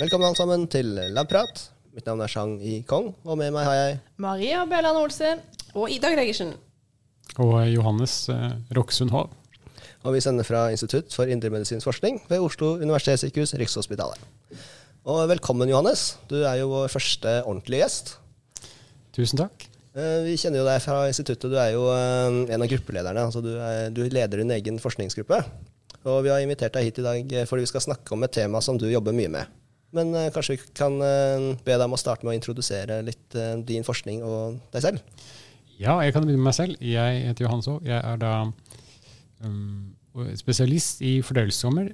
Velkommen 0.00 0.30
alle 0.30 0.38
sammen 0.38 0.62
til 0.72 0.94
Labprat. 1.12 1.66
Mitt 1.92 2.06
navn 2.08 2.22
er 2.24 2.30
Chang 2.30 2.54
I. 2.64 2.78
Kong, 2.88 3.10
og 3.26 3.36
med 3.36 3.50
meg 3.52 3.66
har 3.66 3.76
jeg 3.76 3.98
Maria 4.22 4.62
Bjelland 4.70 4.96
Olsen. 4.96 5.42
Og 5.76 5.90
Ida 5.92 6.08
Gregersen. 6.14 6.54
Og 7.42 7.58
Johannes 7.70 8.14
eh, 8.32 8.54
Roksund 8.76 9.12
Hov. 9.14 9.28
Og 10.00 10.14
vi 10.16 10.22
sender 10.24 10.46
fra 10.48 10.62
Institutt 10.72 11.12
for 11.14 11.28
indremedisinsk 11.30 11.84
forskning 11.86 12.16
ved 12.30 12.40
Oslo 12.42 12.72
universitetssykehus, 12.80 13.52
Rikshospitalet. 13.60 14.22
Og 15.10 15.20
velkommen, 15.30 15.68
Johannes. 15.70 16.14
Du 16.30 16.38
er 16.40 16.56
jo 16.62 16.70
vår 16.72 16.88
første 16.92 17.36
ordentlige 17.44 17.84
gjest. 17.84 18.14
Tusen 19.16 19.42
takk. 19.44 19.68
Eh, 19.92 20.24
Vi 20.30 20.38
kjenner 20.40 20.62
jo 20.62 20.68
deg 20.70 20.80
fra 20.86 21.02
instituttet. 21.10 21.52
Du 21.52 21.58
er 21.60 21.74
jo 21.76 21.84
eh, 21.92 22.40
en 22.56 22.64
av 22.64 22.72
gruppelederne. 22.72 23.28
altså 23.28 23.44
Du, 23.44 23.52
er, 23.60 23.92
du 23.92 24.06
leder 24.08 24.40
din 24.42 24.56
egen 24.56 24.80
forskningsgruppe. 24.80 25.44
Og 26.08 26.22
vi 26.24 26.32
har 26.32 26.40
invitert 26.40 26.72
deg 26.78 26.88
hit 26.88 27.02
i 27.02 27.04
dag 27.04 27.32
eh, 27.36 27.46
fordi 27.46 27.68
vi 27.68 27.74
skal 27.74 27.84
snakke 27.90 28.16
om 28.16 28.24
et 28.24 28.32
tema 28.40 28.64
som 28.64 28.80
du 28.80 28.88
jobber 28.88 29.12
mye 29.12 29.28
med. 29.36 29.59
Men 29.96 30.12
eh, 30.14 30.30
kanskje 30.34 30.56
vi 30.56 30.72
kan 30.76 30.98
eh, 31.02 31.46
be 31.64 31.74
deg 31.74 31.86
om 31.86 31.96
å 31.96 32.00
starte 32.00 32.26
med 32.26 32.34
å 32.34 32.38
introdusere 32.38 33.00
litt 33.06 33.34
eh, 33.38 33.56
din 33.66 33.86
forskning 33.86 34.22
og 34.26 34.60
deg 34.74 34.84
selv? 34.84 35.24
Ja, 35.80 35.96
jeg 36.04 36.14
kan 36.14 36.26
begynne 36.26 36.42
med 36.42 36.50
meg 36.50 36.58
selv. 36.58 36.76
Jeg 36.84 37.24
heter 37.24 37.46
Johannes 37.46 37.70
Hov. 37.70 37.80
Jeg 37.86 37.98
er 37.98 38.20
da 38.20 38.34
um, 39.40 39.96
spesialist 40.36 41.00
i 41.00 41.14
fordøyelsessykdommer, 41.24 41.90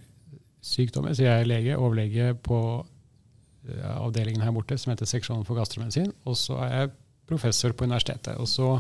sykdommer, 0.67 1.15
så 1.15 1.23
jeg 1.23 1.45
er 1.45 1.49
lege, 1.49 1.79
overlege 1.79 2.33
på 2.43 2.61
uh, 2.83 3.93
avdelingen 3.95 4.43
her 4.43 4.55
borte 4.57 4.75
som 4.83 4.91
heter 4.91 5.07
seksjonen 5.07 5.47
for 5.47 5.59
gastromedisin. 5.61 6.11
Og 6.27 6.35
så 6.41 6.59
er 6.67 6.73
jeg 6.75 6.95
professor 7.31 7.77
på 7.79 7.87
universitetet. 7.87 8.35
Og 8.43 8.51
så 8.51 8.73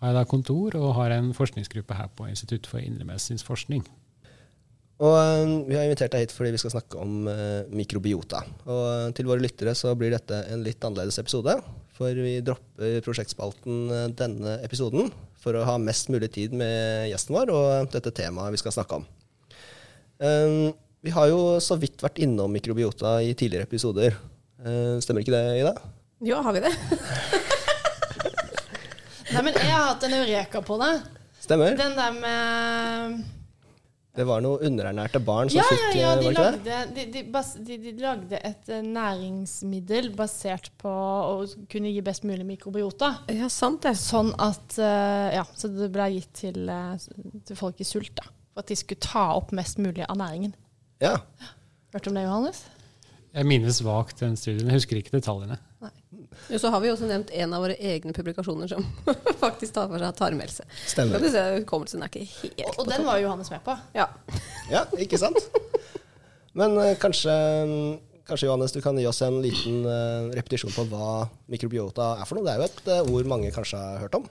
har 0.00 0.10
jeg 0.10 0.16
da 0.16 0.24
kontor 0.28 0.80
og 0.80 0.96
har 0.96 1.12
en 1.14 1.30
forskningsgruppe 1.36 1.94
her 1.94 2.08
på 2.16 2.30
Institutt 2.32 2.66
for 2.66 2.80
indremedisinsk 2.80 3.46
forskning. 3.46 3.84
Og 5.02 5.14
eh, 5.18 5.52
Vi 5.68 5.76
har 5.76 5.86
invitert 5.86 6.14
deg 6.14 6.26
hit 6.26 6.34
fordi 6.34 6.52
vi 6.54 6.60
skal 6.62 6.74
snakke 6.76 7.00
om 7.02 7.26
eh, 7.30 7.70
mikrobiota. 7.74 8.42
Og 8.68 8.82
eh, 8.86 9.08
Til 9.18 9.28
våre 9.30 9.42
lyttere 9.42 9.74
så 9.78 9.94
blir 9.98 10.14
dette 10.14 10.44
en 10.52 10.62
litt 10.64 10.82
annerledes 10.84 11.18
episode. 11.22 11.56
For 11.96 12.14
vi 12.14 12.38
dropper 12.44 13.02
prosjektspalten 13.04 13.82
eh, 13.90 14.06
denne 14.18 14.58
episoden 14.62 15.10
for 15.42 15.58
å 15.58 15.66
ha 15.66 15.74
mest 15.82 16.12
mulig 16.12 16.30
tid 16.36 16.54
med 16.54 17.08
gjesten 17.10 17.34
vår 17.34 17.50
og 17.50 17.90
dette 17.92 18.14
temaet 18.14 18.54
vi 18.54 18.62
skal 18.62 18.74
snakke 18.76 19.00
om. 19.00 19.08
Um, 20.22 20.70
vi 21.02 21.10
har 21.10 21.26
jo 21.32 21.56
så 21.58 21.74
vidt 21.82 21.98
vært 22.04 22.20
innom 22.22 22.52
mikrobiota 22.54 23.16
i 23.26 23.32
tidligere 23.34 23.66
episoder. 23.66 24.14
Uh, 24.62 25.02
stemmer 25.02 25.24
ikke 25.24 25.34
det, 25.34 25.64
Ida? 25.64 25.72
Jo, 26.22 26.38
har 26.46 26.54
vi 26.54 26.62
det? 26.62 26.70
Nei, 29.32 29.42
men 29.42 29.50
jeg 29.56 29.66
har 29.66 29.88
hatt 29.88 30.06
en 30.06 30.14
eureka 30.20 30.62
på 30.62 30.78
det. 30.78 30.92
Stemmer. 31.42 31.74
Den 31.74 31.98
der 31.98 32.14
med 32.14 33.41
Det 34.12 34.26
var 34.28 34.42
noen 34.44 34.60
underernærte 34.68 35.20
barn 35.24 35.48
som 35.48 35.56
Ja, 35.56 35.64
ja, 35.64 35.76
fikk 35.78 35.94
ja. 35.96 36.00
ja, 36.02 36.16
De 36.20 36.26
ikke 36.28 36.42
det? 36.42 36.48
lagde, 36.66 36.80
de, 36.96 37.04
de, 37.14 37.22
bas, 37.32 37.52
de, 37.56 37.78
de 37.80 37.92
lagde 38.02 38.40
et 38.44 38.68
eh, 38.68 38.82
næringsmiddel 38.84 40.10
basert 40.18 40.68
på 40.82 40.92
å 40.92 41.38
kunne 41.72 41.92
gi 41.94 42.02
best 42.04 42.26
mulig 42.28 42.44
mikrobiota. 42.50 43.08
Ja, 43.32 43.48
sant 43.52 43.86
det. 43.86 43.94
Sånn 43.96 44.34
at 44.36 44.76
eh, 44.76 45.30
Ja, 45.38 45.46
så 45.56 45.70
det 45.72 45.88
ble 45.94 46.10
gitt 46.18 46.28
til, 46.42 46.60
eh, 46.68 47.08
til 47.48 47.56
folk 47.56 47.80
i 47.80 47.88
sult, 47.88 48.12
da. 48.20 48.28
For 48.52 48.60
at 48.66 48.68
de 48.68 48.76
skulle 48.76 49.00
ta 49.00 49.24
opp 49.38 49.54
mest 49.56 49.80
mulig 49.80 50.04
av 50.04 50.20
næringen. 50.20 50.52
Ja. 51.00 51.16
Hørte 51.94 52.04
du 52.04 52.12
om 52.12 52.20
det, 52.20 52.26
Johannes? 52.28 52.62
Jeg 53.32 53.48
minnes 53.48 53.80
vagt 53.80 54.20
den 54.20 54.36
studien. 54.36 54.68
Jeg 54.68 54.76
husker 54.82 55.00
ikke 55.00 55.16
detaljene. 55.16 55.56
Jo, 56.48 56.58
så 56.58 56.70
har 56.72 56.82
vi 56.82 56.90
også 56.92 57.08
nevnt 57.08 57.30
en 57.32 57.54
av 57.56 57.62
våre 57.64 57.76
egne 57.80 58.12
publikasjoner 58.16 58.68
som 58.68 58.84
faktisk 59.44 59.74
tar 59.76 59.88
for 59.88 60.02
seg 60.02 60.16
tarmhelse. 60.18 60.66
Stemmer. 60.90 61.22
Du 61.22 61.30
se, 61.32 61.42
Hukommelsen 61.58 62.04
er 62.04 62.12
ikke 62.12 62.26
helt 62.28 62.62
Og, 62.66 62.76
på 62.76 62.84
og 62.84 62.92
den 62.92 63.06
var 63.08 63.20
Johannes 63.22 63.52
med 63.52 63.62
på. 63.64 63.76
Ja. 63.96 64.08
Ja, 64.72 64.84
ikke 65.00 65.20
sant? 65.20 65.40
Men 66.58 66.76
uh, 66.76 66.92
kanskje, 67.00 67.32
kanskje, 68.28 68.48
Johannes, 68.50 68.74
du 68.76 68.82
kan 68.84 68.98
gi 69.00 69.08
oss 69.08 69.22
en 69.24 69.40
liten 69.44 69.86
uh, 69.88 70.28
repetisjon 70.36 70.74
på 70.74 70.84
hva 70.92 71.24
mikrobiota 71.52 72.12
er 72.20 72.28
for 72.28 72.38
noe? 72.38 72.44
Det 72.44 72.52
er 72.52 72.60
jo 72.60 72.68
et 72.68 72.92
uh, 72.92 73.14
ord 73.16 73.32
mange 73.32 73.52
kanskje 73.54 73.80
har 73.80 74.04
hørt 74.04 74.20
om. 74.20 74.28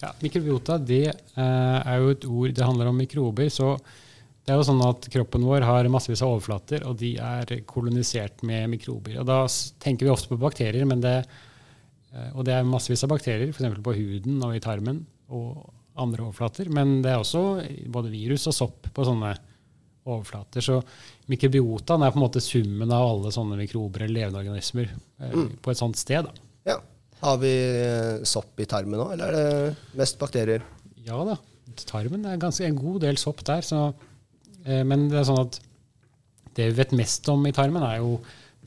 Ja, 0.00 0.14
Mikrobiota 0.24 0.78
det 0.80 1.10
er 1.36 1.96
jo 2.00 2.14
et 2.14 2.22
ord 2.24 2.54
Det 2.56 2.64
handler 2.64 2.88
om 2.88 2.96
mikrober. 2.96 3.50
så 3.52 3.74
det 4.50 4.56
er 4.56 4.64
jo 4.64 4.66
sånn 4.66 4.80
at 4.82 5.04
Kroppen 5.14 5.44
vår 5.46 5.62
har 5.62 5.86
massevis 5.94 6.24
av 6.26 6.32
overflater, 6.32 6.82
og 6.88 6.96
de 6.98 7.12
er 7.22 7.52
kolonisert 7.70 8.40
med 8.42 8.72
mikrober. 8.72 9.20
Og 9.22 9.28
Da 9.28 9.44
tenker 9.78 10.08
vi 10.08 10.10
ofte 10.10 10.32
på 10.32 10.40
bakterier, 10.42 10.82
men 10.90 11.04
det, 11.04 11.20
eh, 12.10 12.32
og 12.34 12.42
det 12.48 12.56
er 12.56 12.66
massevis 12.66 13.04
av 13.06 13.12
bakterier, 13.12 13.52
f.eks. 13.54 13.78
på 13.78 13.94
huden 13.94 14.42
og 14.42 14.56
i 14.56 14.62
tarmen 14.64 15.04
og 15.30 15.70
andre 15.94 16.26
overflater. 16.26 16.66
Men 16.66 16.98
det 17.04 17.12
er 17.12 17.22
også 17.22 17.62
både 17.94 18.10
virus 18.10 18.48
og 18.50 18.58
sopp 18.58 18.90
på 18.90 19.06
sånne 19.06 19.36
overflater. 20.10 20.66
Så 20.66 20.80
mikrobiotaen 21.30 22.02
er 22.02 22.10
på 22.10 22.18
en 22.18 22.26
måte 22.26 22.42
summen 22.42 22.90
av 22.90 23.06
alle 23.06 23.30
sånne 23.30 23.54
mikrober 23.62 24.02
eller 24.08 24.18
levende 24.18 24.42
organismer 24.42 24.90
mm. 25.30 25.62
på 25.62 25.70
et 25.70 25.84
sånt 25.84 26.02
sted. 26.02 26.26
da. 26.26 26.74
Ja. 26.74 26.80
Har 27.22 27.38
vi 27.38 27.54
eh, 27.54 28.26
sopp 28.26 28.58
i 28.58 28.66
tarmen 28.66 28.98
nå, 28.98 29.12
eller 29.14 29.30
er 29.30 29.40
det 29.54 29.98
mest 30.02 30.18
bakterier? 30.18 30.66
Ja 31.06 31.22
da. 31.22 31.38
Tarmen 31.86 32.26
er 32.26 32.40
ganske 32.40 32.66
en 32.66 32.74
god 32.74 33.04
del 33.06 33.20
sopp 33.20 33.46
der. 33.46 33.62
Så, 33.62 33.92
eh, 33.92 34.06
men 34.64 35.08
det 35.08 35.20
er 35.20 35.28
sånn 35.28 35.44
at 35.46 35.60
det 36.56 36.70
vi 36.72 36.78
vet 36.80 36.94
mest 36.98 37.28
om 37.32 37.44
i 37.46 37.54
tarmen, 37.54 37.84
er 37.86 38.00
jo 38.00 38.18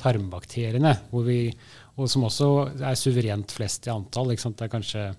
tarmbakteriene. 0.02 0.94
Hvor 1.12 1.26
vi, 1.28 1.40
og 2.00 2.10
som 2.10 2.26
også 2.28 2.50
er 2.80 2.98
suverent 2.98 3.54
flest 3.54 3.88
i 3.88 3.94
antall. 3.94 4.34
Det 4.34 4.66
er 4.66 4.72
kanskje 4.72 5.10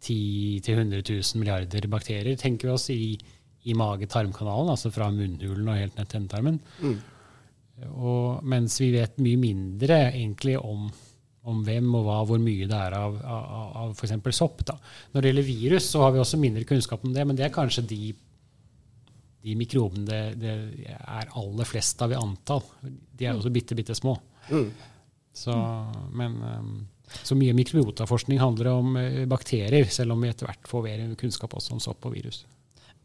10 0.00 0.62
000-100 0.64 1.04
000 1.04 1.42
milliarder 1.42 1.86
bakterier, 1.92 2.38
tenker 2.40 2.70
vi 2.70 2.74
oss, 2.74 2.88
i, 2.94 3.14
i 3.68 3.76
mage-tarmkanalen. 3.76 4.72
Altså 4.72 4.92
fra 4.94 5.10
munnhulen 5.14 5.68
og 5.68 5.78
helt 5.78 6.00
ned 6.00 6.10
til 6.10 6.22
endetarmen. 6.22 6.58
Og, 7.90 8.42
mens 8.44 8.80
vi 8.80 8.90
vet 8.96 9.20
mye 9.22 9.40
mindre 9.40 10.02
egentlig 10.10 10.56
om, 10.58 10.88
om 11.48 11.62
hvem 11.64 11.94
og 11.96 12.08
hva, 12.08 12.18
hvor 12.28 12.40
mye 12.42 12.68
det 12.68 12.80
er 12.88 12.96
av, 12.96 13.20
av, 13.20 13.76
av 13.84 13.94
f.eks. 13.94 14.16
sopp. 14.36 14.64
Da. 14.68 14.76
Når 15.12 15.22
det 15.22 15.32
gjelder 15.32 15.48
virus, 15.48 15.92
så 15.92 16.04
har 16.04 16.16
vi 16.16 16.20
også 16.24 16.40
mindre 16.40 16.66
kunnskap 16.68 17.04
om 17.06 17.14
det, 17.14 17.24
men 17.28 17.38
det 17.38 17.46
er 17.46 17.54
kanskje 17.54 17.86
de, 17.88 18.10
de 19.40 19.56
mikrobene 19.56 20.06
det, 20.06 20.22
det 20.40 20.54
er 20.90 21.34
aller 21.38 21.68
flest 21.68 22.02
av 22.04 22.12
i 22.12 22.18
antall. 22.18 22.64
De 22.82 23.26
er 23.26 23.36
også 23.36 23.52
bitte, 23.54 23.76
bitte 23.78 23.96
små. 23.96 24.16
Så, 25.32 25.54
men, 26.16 26.36
um, 26.42 26.72
så 27.22 27.36
mye 27.38 27.54
mikrobiotaforskning 27.56 28.40
handler 28.42 28.72
om 28.74 28.96
eh, 29.00 29.22
bakterier, 29.30 29.86
selv 29.92 30.14
om 30.14 30.24
vi 30.24 30.30
etter 30.30 30.48
hvert 30.48 30.68
får 30.68 30.84
mer 30.86 31.04
kunnskap 31.20 31.54
også 31.56 31.76
om 31.76 31.82
sopp 31.82 32.08
og 32.08 32.16
virus. 32.16 32.42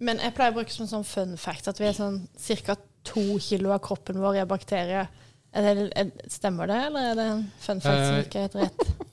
Men 0.03 0.19
jeg 0.19 0.35
pleier 0.35 0.51
å 0.51 0.57
bruke 0.57 0.73
som 0.73 0.89
sånn 0.89 1.07
fun 1.07 1.35
fact 1.39 1.69
at 1.71 1.79
vi 1.79 1.87
er 1.87 1.95
sånn 1.95 2.25
ca. 2.65 2.75
to 3.05 3.37
kilo 3.39 3.71
av 3.71 3.79
kroppen 3.85 4.19
vår 4.19 4.41
er 4.41 4.49
bakterier. 4.49 5.11
Er 5.55 5.67
det, 5.69 5.87
er, 5.95 6.09
stemmer 6.27 6.67
det, 6.67 6.79
eller 6.89 7.11
er 7.11 7.19
det 7.19 7.27
en 7.31 7.45
fun 7.63 7.83
fact 7.83 8.01
som 8.01 8.17
Eh, 8.17 8.25
ikke 8.25 8.41
er 8.41 8.49
helt 8.49 8.63
rett? 8.63 8.87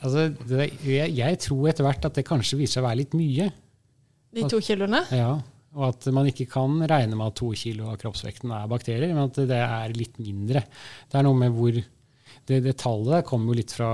Altså, 0.00 0.30
det, 0.48 0.70
jeg, 0.80 1.12
jeg 1.12 1.36
tror 1.44 1.66
etter 1.68 1.84
hvert 1.84 2.06
at 2.08 2.14
det 2.16 2.22
kanskje 2.24 2.56
viser 2.56 2.78
seg 2.78 2.80
å 2.80 2.86
være 2.86 2.98
litt 3.02 3.12
mye. 3.12 3.50
De 4.32 4.46
to 4.48 4.56
kiloene? 4.64 5.02
Ja, 5.12 5.34
og 5.76 5.84
at 5.92 6.08
man 6.14 6.26
ikke 6.26 6.48
kan 6.50 6.80
regne 6.90 7.14
med 7.14 7.30
at 7.30 7.36
to 7.38 7.50
kilo 7.58 7.90
av 7.92 7.98
kroppsvekten 8.00 8.50
er 8.54 8.70
bakterier, 8.70 9.12
men 9.14 9.28
at 9.28 9.38
det 9.50 9.60
er 9.62 9.94
litt 9.94 10.18
mindre. 10.22 10.64
Det 11.06 11.18
er 11.18 11.26
noe 11.26 11.38
med 11.38 11.54
hvor 11.56 11.82
Det, 12.46 12.56
det 12.64 12.72
tallet 12.78 13.10
der 13.12 13.24
kommer 13.26 13.52
jo 13.52 13.58
litt 13.58 13.72
fra 13.74 13.90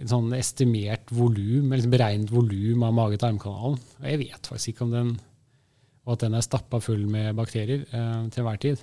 en 0.00 0.10
sånn 0.10 0.32
estimert 0.34 1.10
volum, 1.14 1.72
eller 1.72 1.90
beregnet 1.90 2.32
volum 2.32 2.84
av 2.86 2.94
mage-tarmkanalen. 2.96 3.78
Og 4.00 4.06
jeg 4.10 4.20
vet 4.22 4.50
faktisk 4.50 4.72
ikke 4.72 4.86
om 4.86 4.94
den 4.94 5.16
Og 6.06 6.12
at 6.14 6.22
den 6.22 6.36
er 6.38 6.44
stappa 6.44 6.78
full 6.78 7.02
med 7.10 7.34
bakterier 7.34 7.80
eh, 7.82 8.26
til 8.30 8.44
hver 8.46 8.58
tid. 8.62 8.82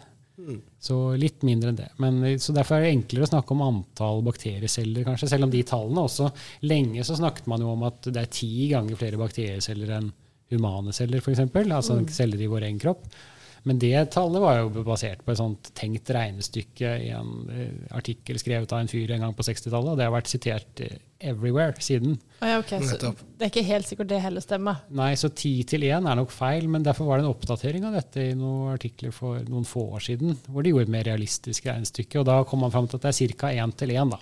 Så 0.84 0.96
litt 1.16 1.44
mindre 1.48 1.70
enn 1.72 1.78
det. 1.78 1.88
Men, 2.04 2.18
eh, 2.28 2.36
så 2.42 2.52
Derfor 2.56 2.76
er 2.76 2.84
det 2.84 2.96
enklere 2.98 3.28
å 3.28 3.32
snakke 3.32 3.56
om 3.56 3.64
antall 3.64 4.24
bakterieceller, 4.26 5.06
kanskje. 5.08 5.30
Selv 5.32 5.48
om 5.48 5.54
de 5.54 5.64
tallene 5.64 6.04
også 6.04 6.28
Lenge 6.68 7.06
så 7.08 7.16
snakket 7.16 7.48
man 7.48 7.64
jo 7.64 7.72
om 7.72 7.86
at 7.88 8.10
det 8.10 8.26
er 8.26 8.34
ti 8.42 8.68
ganger 8.74 9.00
flere 9.00 9.22
bakterieceller 9.22 9.96
enn 10.00 10.12
humane 10.52 10.96
celler, 10.96 11.24
f.eks. 11.24 11.46
Altså 11.64 12.02
celler 12.12 12.42
i 12.42 12.50
vår 12.52 12.68
egen 12.70 12.82
kropp. 12.82 13.08
Men 13.64 13.80
det 13.80 13.96
tallet 14.12 14.44
var 14.44 14.58
jo 14.60 14.84
basert 14.84 15.22
på 15.24 15.32
et 15.32 15.40
sånt 15.40 15.70
tenkt 15.78 16.10
regnestykke 16.12 16.90
i 17.06 17.12
en 17.16 17.30
eh, 17.48 17.70
artikkel 17.96 18.40
skrevet 18.42 18.74
av 18.76 18.84
en 18.84 18.92
fyr 18.92 19.14
en 19.16 19.24
gang 19.24 19.36
på 19.38 19.46
60-tallet, 19.48 19.94
og 19.94 20.00
det 20.00 20.08
har 20.08 20.12
vært 20.12 20.32
sitert 20.32 20.82
eh, 20.84 20.98
everywhere 21.24 21.80
siden. 21.80 22.18
Oh 22.44 22.50
ja, 22.50 22.58
okay. 22.60 22.84
så 22.84 23.14
det 23.14 23.48
er 23.48 23.54
ikke 23.54 23.64
helt 23.70 23.88
sikkert 23.88 24.12
det 24.12 24.20
heller 24.26 24.44
stemmer. 24.44 24.84
Nei, 24.92 25.14
så 25.20 25.32
10 25.32 25.64
til 25.72 25.88
1 25.88 26.12
er 26.12 26.20
nok 26.20 26.36
feil, 26.36 26.68
men 26.72 26.84
derfor 26.84 27.08
var 27.08 27.22
det 27.22 27.26
en 27.26 27.32
oppdatering 27.32 27.88
av 27.88 27.96
dette 28.02 28.28
i 28.34 28.36
noen 28.36 28.76
artikler 28.76 29.16
for 29.16 29.40
noen 29.48 29.68
få 29.68 29.88
år 29.96 30.04
siden, 30.12 30.36
hvor 30.50 30.66
de 30.66 30.76
gjorde 30.76 30.90
et 30.90 30.96
mer 30.98 31.08
realistisk 31.08 31.72
regnestykke, 31.72 32.20
og 32.20 32.28
da 32.28 32.42
kom 32.50 32.66
man 32.66 32.76
fram 32.76 32.92
til 32.92 33.00
at 33.00 33.08
det 33.08 33.16
er 33.16 33.36
ca. 33.40 33.56
1 33.64 33.80
til 33.80 33.96
1. 33.96 34.12
da. 34.18 34.20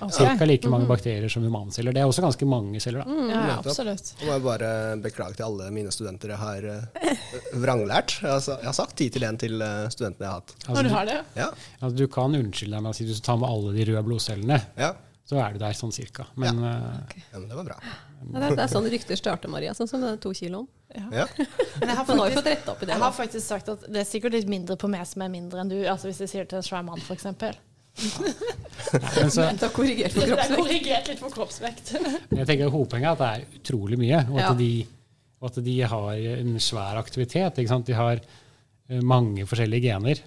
Ok. 0.00 0.12
Cirka 0.16 0.46
like 0.48 0.70
mange 0.72 0.88
bakterier 0.88 1.28
som 1.32 1.44
humanceller. 1.44 1.92
Det 1.92 2.00
er 2.02 2.08
også 2.08 2.24
ganske 2.24 2.48
mange 2.48 2.80
celler. 2.80 3.04
da. 3.04 3.10
Mm, 3.10 3.30
ja, 3.30 3.58
absolutt. 3.58 4.12
Må 4.24 4.32
jeg 4.32 4.44
bare 4.46 4.70
beklage 5.04 5.36
til 5.38 5.46
alle 5.48 5.68
mine 5.74 5.92
studenter 5.94 6.32
jeg 6.34 6.40
har 6.40 6.68
eh, 6.72 7.12
vranglært. 7.60 8.16
Jeg 8.22 8.32
har, 8.32 8.42
jeg 8.56 8.70
har 8.70 8.76
sagt 8.76 8.96
ti 9.00 9.10
til 9.12 9.26
én 9.28 9.38
til 9.40 9.60
eh, 9.60 9.86
studentene 9.92 10.26
jeg 10.26 10.32
har 10.32 10.40
hatt. 10.40 10.56
Når 10.70 10.88
du 10.88 10.94
har 10.94 11.10
det? 11.10 11.20
Ja, 11.36 11.50
Altså, 11.80 11.94
du 11.96 12.06
kan 12.12 12.34
unnskylde 12.36 12.76
deg 12.76 12.84
med 12.84 12.92
å 12.92 12.96
si 12.96 13.04
at 13.04 13.12
hvis 13.12 13.22
du 13.22 13.26
tar 13.28 13.40
med 13.40 13.48
alle 13.50 13.72
de 13.76 13.88
røde 13.90 14.04
blodcellene, 14.06 14.60
ja. 14.80 14.92
så 15.28 15.40
er 15.40 15.56
du 15.56 15.62
der 15.62 15.76
sånn 15.76 15.92
cirka. 15.94 16.26
Men 16.40 16.62
eh, 16.64 17.18
ja 17.32 17.38
men 17.38 17.48
det 17.50 17.58
var 17.60 17.68
bra. 17.72 17.78
Ja, 17.80 17.96
det, 18.20 18.44
er, 18.44 18.56
det 18.58 18.64
er 18.66 18.72
sånn 18.74 18.88
rykter 18.92 19.16
starter, 19.16 19.52
Maria. 19.52 19.72
Sånn 19.76 19.88
som 19.88 20.04
den 20.04 20.18
to 20.20 20.32
kiloen. 20.36 20.68
Ja. 20.90 21.26
Men 21.80 21.92
jeg 21.92 21.96
har 21.96 22.04
faktisk, 22.04 22.48
jeg 22.82 22.98
har 22.98 23.12
faktisk 23.14 23.44
sagt 23.46 23.68
at 23.70 23.84
det 23.86 24.00
er 24.02 24.08
sikkert 24.08 24.34
litt 24.34 24.48
mindre 24.50 24.74
på 24.76 24.88
meg 24.90 25.06
som 25.06 25.22
er 25.22 25.30
mindre 25.30 25.62
enn 25.62 25.70
du. 25.70 25.76
Altså 25.86 26.10
Hvis 26.10 26.18
jeg 26.24 26.32
sier 26.32 26.44
det 26.44 26.50
til 26.50 26.58
en 26.58 26.66
svær 26.66 26.82
mann, 26.84 26.98
f.eks. 26.98 27.28
Men 28.00 29.30
så, 29.32 29.44
Da 29.60 29.68
korrigert 29.74 30.14
for 30.14 30.24
Det 30.26 30.38
er 30.38 30.54
korrigert 30.56 31.10
litt 31.10 31.20
for 31.20 31.34
kroppsvekt. 31.34 31.92
jeg 32.32 32.46
tenker 32.48 32.70
Hovedpoenget 32.72 33.10
er 33.10 33.12
at 33.12 33.20
det 33.20 33.30
er 33.30 33.60
utrolig 33.60 33.98
mye, 34.00 34.22
og 34.30 34.38
at, 34.40 34.46
Ja. 34.48 34.54
de, 34.58 34.86
og 35.40 35.50
at 35.50 35.60
de 35.64 35.76
har 35.92 36.10
en 36.40 36.54
svær 36.62 36.96
aktivitet. 37.00 37.58
Ikke 37.60 37.68
sant? 37.74 37.86
De 37.86 37.92
har 37.98 38.20
eh, 38.20 39.00
mange 39.02 39.44
forskjellige 39.46 39.82
gener. 39.90 40.22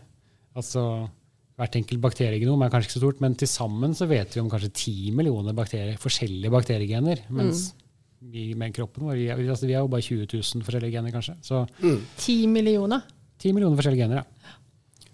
Altså, 0.55 1.09
Hvert 1.53 1.75
enkelt 1.77 2.01
bakteriegenom 2.01 2.63
er 2.65 2.69
kanskje 2.73 2.87
ikke 2.89 2.95
så 2.97 3.01
stort, 3.03 3.19
men 3.21 3.35
til 3.37 3.47
sammen 3.47 3.91
så 3.93 4.07
vet 4.09 4.33
vi 4.33 4.41
om 4.41 4.47
kanskje 4.49 4.71
ti 4.73 4.93
millioner 5.13 5.53
bakterier, 5.53 5.99
forskjellige 6.01 6.49
bakteriegener. 6.49 7.19
Mens 7.29 7.75
vi 8.19 8.55
med 8.57 8.73
kroppen 8.73 9.03
vår 9.05 9.13
vi, 9.19 9.27
altså, 9.29 9.67
vi 9.67 9.73
har 9.77 9.83
jo 9.85 9.91
bare 9.93 10.01
20 10.01 10.25
000 10.33 10.63
forskjellige 10.65 10.95
gener, 10.95 11.11
kanskje. 11.13 11.35
Så 11.45 11.67
Ti 12.17 12.47
millioner. 12.47 13.03
ti 13.37 13.51
millioner 13.53 13.77
forskjellige 13.77 14.01
gener, 14.07 14.23
ja. 14.23 14.53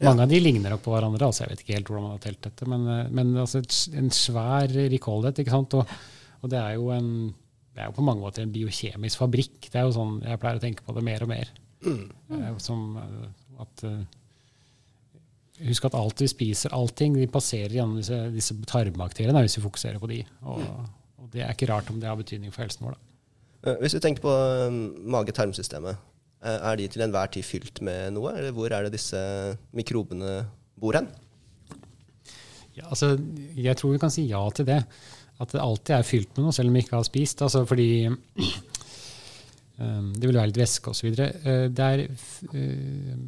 Mange 0.07 0.23
av 0.23 0.31
de 0.31 0.39
ligner 0.39 0.71
nok 0.73 0.83
på 0.85 0.93
hverandre. 0.93 1.27
altså 1.27 1.43
Jeg 1.43 1.51
vet 1.51 1.63
ikke 1.63 1.75
helt 1.75 1.89
hvordan 1.91 2.05
man 2.07 2.15
har 2.15 2.23
telt 2.23 2.41
dette. 2.45 2.67
Men, 2.71 2.85
eh, 2.87 3.09
men 3.11 3.33
altså 3.37 3.61
en 3.99 4.11
svær 4.15 4.71
rikholdighet. 4.93 5.41
ikke 5.43 5.55
sant? 5.55 5.75
Og, 5.79 5.95
og 6.39 6.53
det 6.53 6.59
er 6.61 6.77
jo 6.77 6.89
en 6.95 7.09
det 7.75 7.83
er 7.85 7.91
jo 7.91 7.95
på 7.95 8.03
mange 8.03 8.19
måter 8.19 8.43
en 8.43 8.51
biokjemisk 8.51 9.19
fabrikk. 9.21 9.69
Det 9.71 9.79
er 9.79 9.85
jo 9.87 9.93
sånn 9.95 10.17
jeg 10.25 10.39
pleier 10.41 10.57
å 10.59 10.63
tenke 10.63 10.83
på 10.83 10.95
det 10.97 11.03
mer 11.05 11.23
og 11.23 11.29
mer. 11.31 11.51
Eh, 11.85 12.47
Som 12.63 12.97
eh, 12.99 13.61
at 13.63 13.85
Husk 15.59 15.83
at 15.89 15.95
alt 15.99 16.21
vi 16.23 16.27
spiser, 16.31 16.71
allting, 16.71 17.17
de 17.19 17.25
passerer 17.27 17.73
gjennom 17.75 17.97
disse, 17.99 18.15
disse 18.31 18.55
tarmbakteriene 18.63 19.41
hvis 19.43 19.57
vi 19.57 19.63
fokuserer 19.65 19.99
på 19.99 20.07
de. 20.07 20.21
Og, 20.47 20.61
og 21.19 21.25
det 21.33 21.41
er 21.43 21.51
ikke 21.51 21.67
rart 21.67 21.89
om 21.91 21.97
det 21.99 22.07
har 22.07 22.15
betydning 22.15 22.53
for 22.55 22.63
helsen 22.63 22.85
vår. 22.87 22.95
da. 22.95 23.73
Hvis 23.81 23.97
vi 23.97 23.99
tenker 24.05 24.23
på 24.23 24.35
mage-tarmsystemet, 25.11 25.99
er 26.39 26.77
de 26.79 26.85
til 26.87 27.03
enhver 27.03 27.31
tid 27.33 27.43
fylt 27.43 27.81
med 27.85 28.13
noe? 28.15 28.31
Eller 28.37 28.53
hvor 28.55 28.71
er 28.71 28.85
det 28.85 28.95
disse 28.95 29.19
mikrobene 29.75 30.45
bor 30.79 30.95
hen? 30.95 31.09
Ja, 32.77 32.85
altså, 32.87 33.17
jeg 33.59 33.75
tror 33.77 33.95
vi 33.95 34.01
kan 34.01 34.13
si 34.13 34.27
ja 34.29 34.41
til 34.55 34.67
det. 34.69 34.79
At 35.39 35.53
det 35.55 35.63
alltid 35.63 35.93
er 35.97 36.07
fylt 36.07 36.31
med 36.37 36.45
noe, 36.45 36.55
selv 36.55 36.71
om 36.71 36.77
vi 36.77 36.83
ikke 36.85 36.97
har 36.97 37.07
spist. 37.07 37.43
Altså, 37.43 37.65
fordi 37.67 37.89
um, 38.07 38.17
det 40.19 40.25
vil 40.25 40.37
være 40.37 40.51
litt 40.51 40.61
væske 40.61 40.93
osv. 40.93 41.11
Uh, 41.11 41.67
det 41.67 41.89
er 41.89 42.05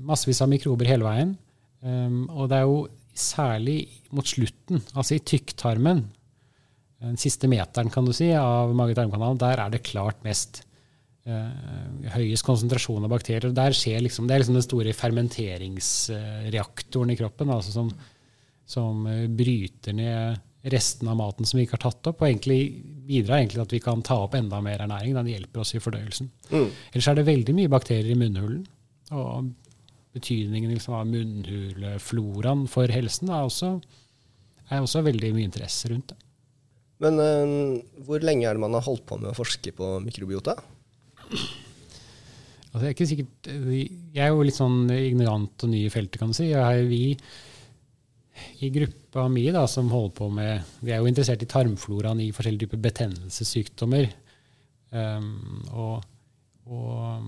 massevis 0.08 0.42
av 0.44 0.52
mikrober 0.52 0.88
hele 0.88 1.08
veien. 1.08 1.36
Og 1.82 2.44
det 2.52 2.58
er 2.60 2.66
jo 2.70 2.82
særlig 3.18 3.80
mot 4.14 4.28
slutten, 4.28 4.84
altså 4.94 5.16
i 5.16 5.24
tykktarmen, 5.26 6.04
den 7.02 7.18
siste 7.18 7.50
meteren 7.50 7.90
kan 7.92 8.06
du 8.06 8.14
si, 8.14 8.28
av 8.38 8.76
mage-tarmkanalen, 8.78 9.40
der 9.42 9.64
er 9.64 9.72
det 9.74 9.82
klart 9.88 10.22
mest 10.26 10.62
høyest 11.26 12.46
konsentrasjon 12.48 13.04
av 13.06 13.12
bakterier. 13.14 13.52
Der 13.54 13.72
skjer 13.78 14.00
liksom, 14.02 14.28
det 14.28 14.34
er 14.36 14.40
liksom 14.42 14.58
den 14.58 14.66
store 14.66 14.94
fermenteringsreaktoren 14.98 17.12
i 17.14 17.20
kroppen 17.20 17.50
altså 17.54 17.72
som, 17.76 17.88
som 18.66 19.08
eh, 19.10 19.28
bryter 19.30 19.94
ned 19.98 20.38
resten 20.72 21.08
av 21.10 21.16
maten 21.18 21.46
som 21.46 21.58
vi 21.58 21.64
ikke 21.66 21.78
har 21.80 21.88
tatt 21.88 22.08
opp, 22.12 22.22
og 22.22 22.28
egentlig 22.28 22.60
bidrar 23.08 23.38
egentlig 23.40 23.58
til 23.58 23.66
at 23.66 23.74
vi 23.74 23.80
kan 23.82 24.02
ta 24.06 24.16
opp 24.22 24.34
enda 24.38 24.58
mer 24.62 24.80
ernæring. 24.84 25.14
Den 25.18 25.32
hjelper 25.32 25.60
oss 25.64 25.74
i 25.74 25.82
fordøyelsen. 25.82 26.28
Ellers 26.54 27.08
er 27.10 27.16
det 27.18 27.32
veldig 27.32 27.54
mye 27.58 27.74
bakterier 27.74 28.12
i 28.14 28.20
munnhulen. 28.20 28.64
Og 29.18 29.34
betydningen 30.14 30.70
liksom, 30.74 30.94
av 31.00 31.06
munnhulefloraen 31.10 32.62
for 32.70 32.86
helsen 32.94 33.28
er 33.34 33.42
også, 33.48 33.70
er 34.70 34.80
også 34.84 35.02
veldig 35.08 35.30
mye 35.34 35.48
interesse 35.50 35.90
rundt 35.90 36.08
det. 36.14 36.20
Men 37.02 37.14
eh, 37.18 37.82
hvor 38.06 38.22
lenge 38.22 38.46
er 38.46 38.54
det 38.54 38.62
man 38.62 38.78
har 38.78 38.86
holdt 38.86 39.06
på 39.10 39.18
med 39.18 39.30
å 39.32 39.38
forske 39.38 39.72
på 39.74 39.86
mikrobiota? 40.06 40.54
Altså, 41.32 42.86
jeg, 42.86 42.90
er 42.90 42.96
ikke 42.96 43.10
sikkert, 43.10 43.48
jeg 43.52 44.24
er 44.24 44.32
jo 44.32 44.44
litt 44.48 44.56
sånn 44.56 44.86
ignorant 44.96 45.66
og 45.66 45.72
ny 45.74 45.86
i 45.88 45.92
feltet, 45.92 46.22
kan 46.22 46.32
du 46.32 46.38
si. 46.38 46.52
Jeg 46.54 46.86
vi 46.88 47.02
i 48.64 48.70
gruppa 48.74 49.28
mi 49.30 49.44
da, 49.54 49.66
som 49.70 49.92
holder 49.92 50.14
på 50.18 50.30
med 50.34 50.76
Vi 50.80 50.94
er 50.94 51.02
jo 51.02 51.10
interessert 51.10 51.44
i 51.44 51.50
tarmfloraen 51.52 52.22
i 52.24 52.32
forskjellige 52.36 52.66
typer 52.66 52.82
betennelsessykdommer. 52.86 54.08
Um, 54.92 55.62
og, 55.72 56.06
og 56.72 57.28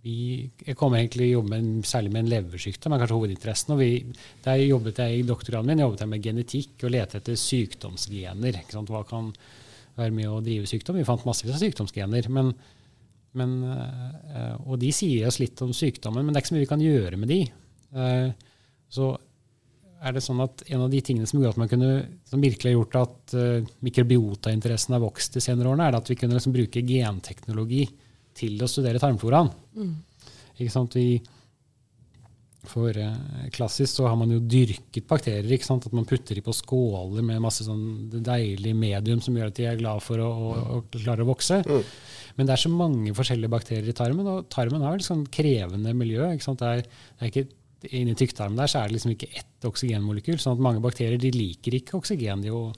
vi, 0.00 0.48
jeg 0.64 0.76
kommer 0.78 1.00
egentlig 1.00 1.28
å 1.28 1.40
jobbe 1.40 1.58
med, 1.58 1.86
særlig 1.88 2.14
med 2.14 2.24
en 2.24 2.32
leversykdom, 2.32 2.94
er 2.94 3.02
kanskje 3.02 3.18
hovedinteressen. 3.18 3.74
og 3.74 3.82
vi, 3.82 3.90
Der 4.46 4.62
jobbet 4.64 5.02
jeg 5.02 5.18
i 5.18 5.26
doktorgraden 5.28 5.72
min 5.72 5.82
jobbet 5.84 6.04
jeg 6.04 6.12
med 6.14 6.24
genetikk 6.24 6.86
og 6.86 6.94
lette 6.94 7.20
etter 7.20 7.40
sykdomsgener. 7.40 8.62
Ikke 8.62 8.78
sant? 8.78 8.92
Hva 8.92 9.02
kan 9.08 9.32
være 9.98 10.14
med 10.14 10.30
å 10.30 10.40
drive 10.44 10.70
sykdom? 10.70 11.00
Vi 11.00 11.08
fant 11.08 11.26
massevis 11.28 11.58
av 11.58 11.64
sykdomsgener. 11.64 12.30
men 12.30 12.54
men, 13.38 13.56
eh, 13.64 14.54
og 14.66 14.78
de 14.82 14.90
sier 14.94 15.28
oss 15.28 15.38
litt 15.42 15.60
om 15.62 15.74
sykdommen, 15.76 16.24
men 16.24 16.34
det 16.34 16.40
er 16.40 16.44
ikke 16.44 16.52
så 16.52 16.56
mye 16.56 16.66
vi 16.66 16.72
kan 16.72 16.84
gjøre 16.84 17.20
med 17.20 17.30
de. 17.30 17.40
Eh, 17.94 18.30
så 18.90 19.12
er 20.00 20.16
det 20.16 20.22
sånn 20.24 20.40
at 20.42 20.62
en 20.72 20.84
av 20.86 20.92
de 20.92 21.00
tingene 21.04 21.28
som 21.28 21.38
gjorde 21.38 21.54
at 21.54 21.60
man 21.60 21.70
kunne, 21.70 21.90
som 22.28 22.42
virkelig 22.42 22.70
har 22.70 22.78
gjort 22.78 22.96
at 23.02 23.34
uh, 23.36 23.72
mikrobiotainteressen 23.84 24.96
har 24.96 25.02
vokst 25.02 25.36
de 25.36 25.42
senere 25.44 25.68
årene, 25.68 25.90
er 25.90 25.98
at 25.98 26.08
vi 26.08 26.16
kunne 26.16 26.38
liksom 26.38 26.54
bruke 26.54 26.82
genteknologi 26.88 27.82
til 28.40 28.56
å 28.64 28.68
studere 28.70 29.02
tarmfloraen. 29.02 29.50
Ikke 30.56 30.72
sant? 30.72 30.96
Vi, 30.96 31.20
for 32.68 32.96
eh, 32.96 33.48
klassisk 33.52 33.92
så 33.92 34.08
har 34.08 34.16
man 34.20 34.32
jo 34.32 34.40
dyrket 34.40 35.06
bakterier. 35.08 35.52
ikke 35.52 35.68
sant? 35.68 35.86
At 35.88 35.96
man 35.96 36.08
putter 36.08 36.38
dem 36.38 36.44
på 36.48 36.56
skåler 36.56 37.24
med 37.26 37.40
masse 37.44 37.64
sånn 37.66 38.08
deilig 38.24 38.74
medium 38.76 39.20
som 39.24 39.36
gjør 39.36 39.52
at 39.52 39.60
de 39.60 39.68
er 39.68 39.80
glad 39.80 40.04
for 40.04 40.20
å, 40.20 40.30
å, 40.30 40.50
å 40.78 40.80
klare 40.96 41.24
å 41.24 41.30
vokse. 41.30 41.60
Men 42.36 42.48
det 42.48 42.54
er 42.54 42.62
så 42.64 42.72
mange 42.72 43.14
forskjellige 43.16 43.52
bakterier 43.52 43.88
i 43.90 43.96
tarmen, 43.96 44.28
og 44.30 44.50
tarmen 44.52 44.84
har 44.86 44.98
et 44.98 45.06
sånn 45.06 45.24
krevende 45.32 45.94
miljø. 45.96 46.28
ikke 46.34 46.46
sant? 46.46 46.62
Det 46.62 46.70
er, 46.70 46.84
det 46.84 47.26
er 47.26 47.32
ikke, 47.32 47.46
inni 47.96 48.14
tykktarmen 48.18 48.58
der 48.60 48.70
så 48.70 48.82
er 48.82 48.90
det 48.90 48.98
liksom 48.98 49.14
ikke 49.14 49.30
ett 49.40 49.68
oksygenmolekyl. 49.68 50.38
sånn 50.40 50.58
at 50.58 50.64
mange 50.66 50.82
bakterier 50.84 51.20
de 51.20 51.32
liker 51.34 51.76
ikke 51.78 51.98
oksygen. 52.00 52.44
de 52.44 52.52
og, 52.54 52.76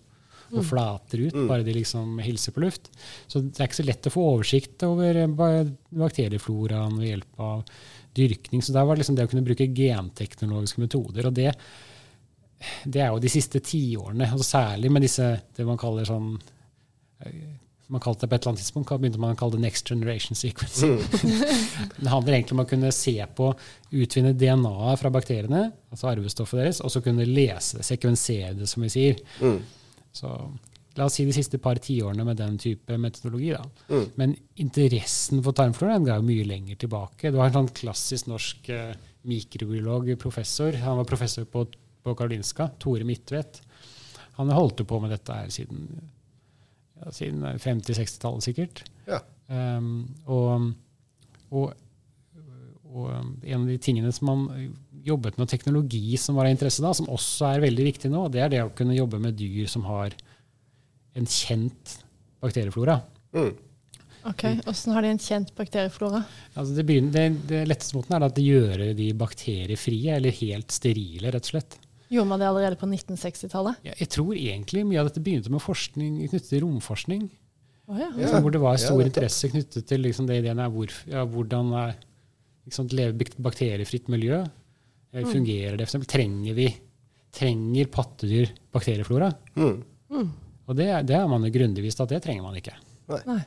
og 0.52 0.66
flater 0.68 1.22
ut, 1.26 1.36
bare 1.48 1.64
de 1.64 1.72
liksom 1.72 2.18
hilser 2.20 2.52
på 2.52 2.60
luft. 2.60 2.90
Så 3.30 3.40
det 3.40 3.56
er 3.56 3.70
ikke 3.70 3.80
så 3.80 3.86
lett 3.88 4.08
å 4.08 4.12
få 4.12 4.24
oversikt 4.34 4.84
over 4.84 5.22
eh, 5.22 5.38
bakteriefloraen 6.02 6.98
ved 7.00 7.08
hjelp 7.08 7.40
av 7.40 7.62
dyrkning. 8.16 8.62
Så 8.62 8.74
der 8.76 8.84
var 8.84 8.96
det 8.96 9.04
liksom 9.04 9.16
det 9.16 9.26
å 9.26 9.32
kunne 9.32 9.46
bruke 9.46 9.70
genteknologiske 9.72 10.82
metoder. 10.82 11.30
Og 11.30 11.36
det, 11.38 11.54
det 12.84 13.00
er 13.00 13.10
jo 13.10 13.22
de 13.22 13.32
siste 13.32 13.62
tiårene, 13.64 14.28
altså 14.28 14.50
særlig 14.58 14.92
med 14.92 15.06
disse 15.06 15.32
det 15.56 15.66
man 15.68 15.80
kaller 15.80 16.08
sånn 16.08 16.34
eh, 17.92 17.94
man 17.94 18.02
kalt 18.02 18.22
det 18.22 18.30
på 18.30 18.34
et 18.34 18.42
eller 18.42 18.54
annet 18.54 18.64
tidspunkt, 18.64 18.94
begynte 19.02 19.20
man 19.20 19.36
å 19.36 19.38
kalle 19.38 19.58
det 19.58 19.66
next 19.66 19.88
generation 19.88 20.38
sequencing. 20.38 20.98
det 22.02 22.10
handler 22.10 22.38
egentlig 22.38 22.56
om 22.56 22.64
å 22.64 22.68
kunne 22.68 22.92
se 22.96 23.14
på, 23.36 23.52
utvinne 23.92 24.32
DNA-et 24.32 25.00
fra 25.02 25.12
bakteriene, 25.12 25.68
altså 25.92 26.10
arvestoffet 26.12 26.62
deres, 26.62 26.82
og 26.82 26.92
så 26.94 27.04
kunne 27.04 27.28
lese 27.28 27.80
det, 27.80 27.88
sekvensere 27.88 28.54
det, 28.58 28.68
som 28.70 28.84
vi 28.86 28.92
sier. 28.92 29.22
Så 30.12 30.32
la 30.98 31.06
oss 31.08 31.16
si 31.16 31.24
de 31.24 31.34
siste 31.34 31.60
par 31.62 31.80
tiårene 31.82 32.24
med 32.26 32.40
den 32.40 32.58
type 32.60 32.96
metodologi. 33.00 33.52
Da. 33.54 34.00
Men 34.20 34.34
interessen 34.60 35.42
for 35.44 35.56
tarmflora 35.56 35.96
den 35.96 36.08
ga 36.08 36.18
mye 36.24 36.46
lenger 36.48 36.80
tilbake. 36.82 37.30
Det 37.30 37.38
var 37.38 37.50
en 37.50 37.60
sånn 37.60 37.72
klassisk 37.76 38.28
norsk 38.32 38.68
eh, 38.72 38.92
mikrobiolog, 39.28 40.12
professor. 40.20 40.76
Han 40.84 41.00
var 41.00 41.08
professor 41.08 41.46
på, 41.48 41.64
på 42.04 42.16
Karolinska, 42.18 42.68
Tore 42.82 43.06
Midtvedt. 43.08 43.62
Han 44.38 44.52
holdt 44.52 44.82
jo 44.82 44.88
på 44.88 45.00
med 45.02 45.12
dette 45.14 45.36
her 45.36 45.52
siden, 45.52 45.86
ja, 47.02 47.12
siden 47.14 47.44
50-60-tallet 47.60 48.46
sikkert. 48.46 48.84
Ja. 49.08 49.20
Um, 49.48 50.06
og, 50.30 50.70
og, 51.50 51.72
og 52.92 53.08
um, 53.10 53.34
en 53.42 53.64
av 53.64 53.68
de 53.68 53.78
tingene 53.82 54.12
som 54.14 54.30
man 54.30 54.46
jobbet 55.02 55.38
med, 55.40 55.50
teknologi 55.50 56.16
som 56.20 56.38
var 56.38 56.46
av 56.46 56.54
interesse 56.54 56.84
da, 56.84 56.92
som 56.94 57.10
også 57.10 57.50
er 57.50 57.64
veldig 57.66 57.88
viktig 57.90 58.12
nå, 58.12 58.28
det 58.32 58.44
er 58.44 58.52
det 58.52 58.62
å 58.64 58.72
kunne 58.76 58.96
jobbe 58.96 59.18
med 59.22 59.36
dyr 59.38 59.66
som 59.70 59.84
har 59.88 60.14
en 61.18 61.28
kjent 61.28 61.98
bakterieflora. 62.42 63.00
Mm. 63.34 63.52
Ok, 64.30 64.44
Åssen 64.70 64.94
har 64.94 65.02
de 65.02 65.10
en 65.10 65.18
kjent 65.18 65.50
bakterieflora? 65.58 66.22
Altså 66.54 66.76
det, 66.76 66.84
begynner, 66.86 67.10
det, 67.16 67.48
det 67.50 67.62
letteste 67.66 67.96
måten 67.98 68.14
er 68.14 68.26
at 68.28 68.36
de 68.36 68.44
gjør 68.46 68.84
de 68.94 69.08
bakteriefrie, 69.18 70.14
eller 70.14 70.36
helt 70.38 70.74
sterile, 70.74 71.32
rett 71.34 71.48
og 71.48 71.56
slett. 71.56 71.78
Gjorde 72.12 72.28
man 72.28 72.42
det 72.42 72.48
allerede 72.50 72.76
på 72.80 72.86
1960-tallet? 72.90 73.78
Ja, 73.88 73.94
jeg 73.98 74.08
tror 74.12 74.34
egentlig 74.36 74.82
mye 74.84 75.00
av 75.00 75.08
dette 75.08 75.22
begynte 75.24 75.52
med 75.52 75.62
forskning 75.64 76.18
knyttet 76.28 76.50
til 76.50 76.60
romforskning. 76.66 77.22
Oh, 77.88 77.96
ja. 77.98 78.10
Ja. 78.20 78.38
Hvor 78.44 78.52
det 78.54 78.60
var 78.62 78.76
stor 78.80 79.00
Ja, 79.00 79.06
interesse 79.08 79.48
knyttet 79.50 79.86
til 79.88 80.04
liksom, 80.04 80.28
det 80.28 80.42
ideen 80.42 80.60
er 80.62 80.68
hvor, 80.72 80.92
ja, 81.08 81.24
hvordan 81.26 81.72
er, 81.80 81.94
liksom, 82.68 82.84
sant, 82.86 82.94
leve 82.98 83.26
bakteriefritt 83.42 84.12
miljø. 84.12 84.42
Mm. 85.12 85.26
Fungerer 85.28 85.76
det? 85.80 85.86
For 85.88 85.90
eksempel, 85.96 86.12
trenger 86.12 86.54
vi 86.56 86.68
trenger 87.32 87.88
pattedyr 87.92 88.52
bakterieflora? 88.76 89.30
Mm. 89.56 90.30
Og 90.68 90.76
det, 90.76 90.86
er- 90.92 91.04
det 91.08 91.16
har 91.16 91.28
man 91.32 91.44
jo 91.48 91.52
grundig 91.52 91.82
visst 91.84 92.00
at 92.04 92.12
det 92.12 92.20
trenger 92.24 92.44
man 92.44 92.56
ikke. 92.60 92.76
Nei. 93.26 93.40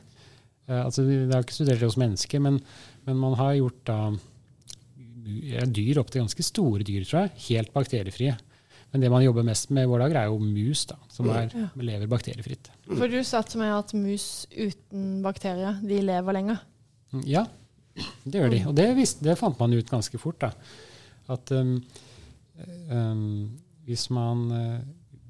Eh, 0.66 0.80
altså, 0.82 1.04
det 1.06 1.20
er 1.30 1.38
jo 1.38 1.44
ikke 1.46 1.54
studert 1.60 1.78
det 1.80 1.86
hos 1.88 1.98
mennesker, 2.02 2.42
men, 2.42 2.58
men 3.06 3.18
man 3.22 3.38
har 3.38 3.54
gjort 3.60 3.78
da 3.86 4.00
dyr 5.74 5.98
opp 6.00 6.10
til 6.12 6.22
ganske 6.22 6.44
store 6.46 6.84
dyr, 6.86 7.06
tror 7.06 7.24
jeg, 7.24 7.32
helt 7.48 7.72
bakteriefrie. 7.74 8.36
Men 8.92 9.02
det 9.02 9.10
man 9.12 9.24
jobber 9.24 9.44
mest 9.44 9.70
med 9.74 9.84
i 9.84 9.90
våre 9.90 10.06
dager, 10.06 10.20
er 10.22 10.30
jo 10.30 10.38
mus, 10.40 10.84
da, 10.88 10.96
som 11.12 11.28
er, 11.34 11.50
Ja. 11.52 11.68
lever 11.76 12.06
bakteriefritt. 12.08 12.70
For 12.86 13.08
du 13.10 13.18
sa 13.26 13.42
til 13.42 13.60
meg 13.60 13.72
at 13.74 13.92
mus 13.94 14.46
uten 14.56 15.22
bakterier, 15.24 15.80
de 15.82 16.00
lever 16.06 16.32
lenger. 16.32 16.60
Mm, 17.12 17.24
Ja, 17.26 17.46
det 18.24 18.32
gjør 18.40 18.50
de. 18.50 18.60
Og 18.68 18.74
det, 18.76 18.86
visste, 18.96 19.24
det 19.24 19.38
fant 19.38 19.58
man 19.58 19.72
ut 19.74 19.90
ganske 19.90 20.18
fort. 20.18 20.38
da. 20.40 20.52
At 21.28 21.50
um, 21.52 21.82
um, 22.90 23.58
hvis 23.86 24.08
man 24.14 24.50
eh, 24.52 24.78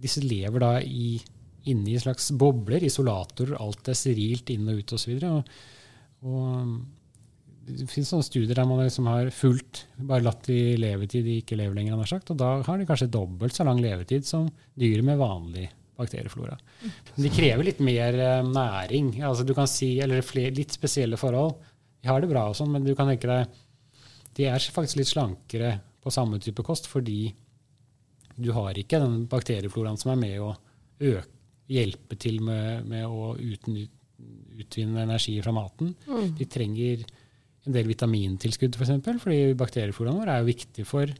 Disse 0.00 0.20
lever 0.20 0.60
da 0.60 0.70
i, 0.84 1.16
inni 1.66 1.96
slags 1.98 2.28
bobler, 2.36 2.84
isolatorer, 2.84 3.56
alt 3.58 3.88
er 3.88 3.96
sterilt 3.96 4.50
inn 4.52 4.68
og 4.68 4.82
ut 4.82 4.92
osv. 4.92 5.14
Og, 5.24 5.48
og 6.22 6.42
um, 6.60 6.74
det 7.66 7.88
finnes 7.90 8.10
sånne 8.12 8.26
studier 8.26 8.54
der 8.54 8.68
man 8.68 8.82
liksom 8.84 9.08
har 9.10 9.30
fulgt, 9.34 9.86
bare 9.98 10.24
latt 10.24 10.46
de 10.46 10.76
leve 10.78 11.08
til 11.10 11.24
de 11.26 11.40
ikke 11.40 11.58
lever 11.58 11.74
lenger, 11.78 12.04
sagt, 12.08 12.30
og 12.30 12.38
da 12.40 12.52
har 12.66 12.78
de 12.78 12.86
kanskje 12.88 13.10
dobbelt 13.12 13.56
så 13.56 13.66
lang 13.66 13.80
levetid 13.82 14.28
som 14.28 14.48
dyr 14.78 15.02
med 15.06 15.18
vanlig 15.20 15.66
bakterieflora. 15.96 16.56
Men 16.82 17.24
de 17.24 17.32
krever 17.32 17.66
litt 17.66 17.80
mer 17.84 18.18
eh, 18.20 18.46
næring, 18.46 19.14
altså 19.24 19.46
du 19.48 19.54
kan 19.56 19.68
si, 19.70 19.96
eller 20.04 20.24
flere, 20.26 20.54
litt 20.54 20.74
spesielle 20.76 21.18
forhold. 21.20 21.56
De 22.02 22.10
har 22.10 22.22
det 22.22 22.30
bra, 22.30 22.44
og 22.50 22.58
sånn, 22.58 22.70
men 22.74 22.84
du 22.84 22.92
kan 22.94 23.08
tenke 23.10 23.30
deg 23.30 23.62
de 24.36 24.48
er 24.50 24.60
faktisk 24.60 25.00
litt 25.00 25.10
slankere 25.10 25.76
på 26.04 26.12
samme 26.12 26.38
type 26.42 26.64
kost 26.66 26.90
fordi 26.90 27.30
du 28.36 28.50
har 28.52 28.76
ikke 28.76 29.00
den 29.00 29.22
bakteriefloraen 29.32 29.96
som 30.00 30.12
er 30.12 30.20
med 30.20 30.40
å 30.44 30.50
øke, 31.00 31.30
hjelpe 31.72 32.14
til 32.20 32.42
med, 32.44 32.84
med 32.86 33.08
å 33.08 33.32
uten, 33.40 33.80
utvinne 34.60 35.02
energi 35.02 35.32
fra 35.42 35.54
maten. 35.56 35.94
De 36.36 36.46
trenger 36.46 37.02
en 37.66 37.74
del 37.74 37.88
vitamintilskudd, 37.90 38.74
f.eks., 38.74 38.78
for 38.78 38.86
eksempel, 38.86 39.20
fordi 39.22 39.56
bakteriefloraen 39.58 40.20
vår 40.20 40.32
er 40.32 40.42
jo 40.42 40.50
viktig 40.50 40.86
for 40.86 41.10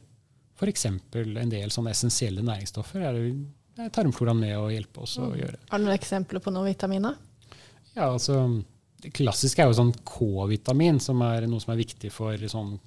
f.eks. 0.57 0.85
en 0.87 1.53
del 1.53 1.73
sånne 1.73 1.93
essensielle 1.93 2.45
næringsstoffer. 2.45 3.03
Er 3.03 3.17
det, 3.17 3.31
er 3.77 3.93
tarmfloraen 3.93 4.39
med 4.41 4.55
å 4.57 4.69
hjelpe 4.73 5.03
oss 5.05 5.17
å 5.21 5.29
gjøre. 5.37 5.59
Har 5.69 5.81
du 5.81 5.85
noen 5.85 5.97
eksempler 5.97 6.41
på 6.43 6.53
noen 6.53 6.71
vitaminer? 6.71 7.17
Ja, 7.93 8.09
altså, 8.09 8.63
Det 8.97 9.11
klassiske 9.13 9.61
er 9.61 9.69
jo 9.69 9.77
sånn 9.77 9.93
K-vitamin, 10.07 10.99
som 11.03 11.21
er 11.21 11.45
noe 11.49 11.61
som 11.61 11.75
er 11.75 11.83
viktig 11.83 12.09
for 12.13 12.47
sånn 12.49 12.77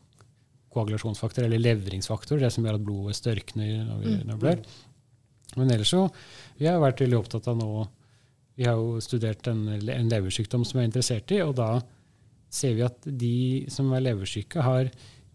koagulasjonsfaktor, 0.75 1.45
eller 1.47 1.63
levringsfaktor, 1.63 2.41
det 2.43 2.51
som 2.55 2.67
gjør 2.67 2.79
at 2.79 2.87
blodet 2.87 3.19
størkner 3.19 3.85
når 3.87 4.03
vi, 4.03 4.17
når 4.27 4.35
vi 4.35 4.43
blør. 4.43 4.61
Men 5.59 5.73
ellers 5.75 5.91
så 5.91 6.05
Vi 6.59 6.69
har 6.69 6.79
vært 6.79 7.01
veldig 7.03 7.17
opptatt 7.19 7.49
av 7.51 7.57
nå 7.59 7.71
Vi 8.55 8.67
har 8.69 8.77
jo 8.79 9.01
studert 9.03 9.49
en, 9.51 9.65
en 9.67 10.11
leversykdom 10.13 10.63
som 10.63 10.79
vi 10.79 10.85
er 10.85 10.91
interessert 10.91 11.33
i, 11.35 11.41
og 11.43 11.57
da 11.59 11.81
ser 12.51 12.75
vi 12.77 12.85
at 12.87 13.07
de 13.07 13.35
som 13.71 13.91
er 13.95 14.05
leversyke, 14.05 14.63
har 14.65 14.91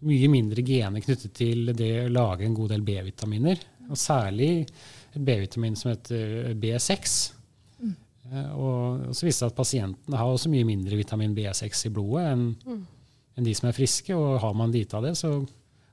mye 0.06 0.28
mindre 0.28 0.64
gener 0.66 1.02
knyttet 1.04 1.32
til 1.36 1.72
det 1.76 1.92
å 2.04 2.12
lage 2.12 2.44
en 2.46 2.56
god 2.56 2.74
del 2.74 2.84
B-vitaminer. 2.86 3.62
Og 3.88 3.98
særlig 4.00 4.50
et 4.62 5.22
B-vitamin 5.24 5.78
som 5.78 5.92
heter 5.92 6.52
B6. 6.60 7.16
Mm. 7.80 7.94
Og 8.58 9.14
så 9.16 9.26
viste 9.26 9.46
det 9.46 9.54
at 9.54 9.58
pasientene 9.58 10.20
har 10.20 10.28
også 10.28 10.52
mye 10.52 10.66
mindre 10.68 10.98
vitamin 10.98 11.34
B6 11.36 11.86
i 11.88 11.94
blodet 11.94 12.28
enn 12.34 12.50
enn 13.36 13.44
de 13.44 13.52
som 13.56 13.68
er 13.68 13.76
friske. 13.76 14.16
Og 14.16 14.40
har 14.42 14.54
man 14.56 14.72
lite 14.74 14.96
av 14.96 15.04
det, 15.06 15.14
så 15.18 15.38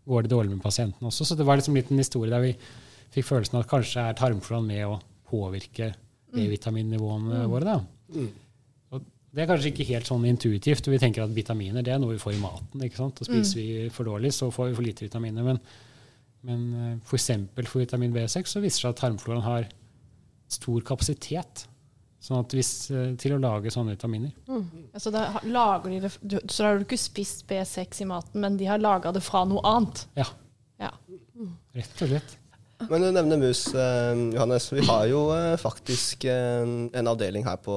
går 0.07 0.25
det 0.25 0.33
dårlig 0.33 0.53
med 0.55 0.63
pasienten 0.63 1.07
også. 1.07 1.27
Så 1.27 1.37
det 1.39 1.47
var 1.47 1.59
liksom 1.59 1.75
litt 1.77 1.91
en 1.91 2.01
historie 2.01 2.31
der 2.31 2.43
vi 2.43 2.53
fikk 3.13 3.27
følelsen 3.29 3.59
av 3.59 3.65
at 3.65 3.71
kanskje 3.71 4.07
er 4.07 4.17
tarmfloraen 4.17 4.67
med 4.67 4.85
å 4.87 4.97
påvirke 5.29 5.93
B-vitaminnivåene 6.33 7.43
våre. 7.51 7.75
da. 7.75 8.23
Det 9.33 9.41
er 9.41 9.47
kanskje 9.49 9.71
ikke 9.71 9.87
helt 9.89 10.05
sånn 10.05 10.25
intuitivt. 10.29 10.85
Vi 10.93 10.99
tenker 11.01 11.23
at 11.25 11.31
vitaminer 11.33 11.81
det 11.85 11.93
er 11.95 11.99
noe 12.01 12.13
vi 12.13 12.21
får 12.21 12.35
i 12.35 12.41
maten. 12.41 12.83
ikke 12.85 12.99
sant? 12.99 13.17
Og 13.23 13.25
Spiser 13.25 13.57
vi 13.59 13.89
for 13.89 14.05
dårlig, 14.05 14.29
så 14.35 14.51
får 14.53 14.69
vi 14.69 14.75
for 14.77 14.85
lite 14.85 15.07
vitaminer. 15.07 15.43
Men, 15.47 15.59
men 16.45 16.65
f.eks. 16.99 17.07
for 17.09 17.17
eksempel 17.17 17.65
for 17.71 17.81
vitamin 17.81 18.13
B6 18.13 18.45
så 18.53 18.61
viser 18.61 18.77
det 18.77 18.81
seg 18.83 18.91
at 18.93 19.01
tarmfloraen 19.01 19.45
har 19.47 19.65
stor 20.53 20.83
kapasitet 20.85 21.63
sånn 22.23 22.39
at 22.39 22.53
hvis, 22.55 22.69
eh, 22.93 23.15
til 23.19 23.33
å 23.35 23.39
lage 23.41 23.71
sånne 23.73 23.97
vitaminer. 23.97 24.31
Altså, 24.93 25.11
da 25.11 25.25
lager 25.43 25.89
de 25.91 25.97
det, 26.05 26.11
du, 26.21 26.37
så 26.47 26.61
da 26.63 26.69
har 26.69 26.77
du 26.79 26.85
ikke 26.85 27.01
spist 27.01 27.41
B6 27.49 27.99
i 28.05 28.07
maten, 28.07 28.39
men 28.39 28.55
de 28.61 28.69
har 28.69 28.79
laga 28.79 29.11
det 29.11 29.23
fra 29.25 29.41
noe 29.49 29.59
annet. 29.67 30.05
Ja, 30.15 30.29
Ja. 30.79 30.91
rett 31.75 32.01
og 32.05 32.07
slett. 32.13 32.37
Men 32.89 33.01
du 33.03 33.09
nevner 33.15 33.37
mus, 33.41 33.65
eh, 33.75 34.13
Johannes. 34.37 34.69
Vi 34.71 34.85
har 34.87 35.05
jo 35.09 35.25
eh, 35.35 35.57
faktisk 35.59 36.23
eh, 36.31 36.63
en 36.93 37.07
avdeling 37.11 37.43
her 37.47 37.57
på, 37.63 37.75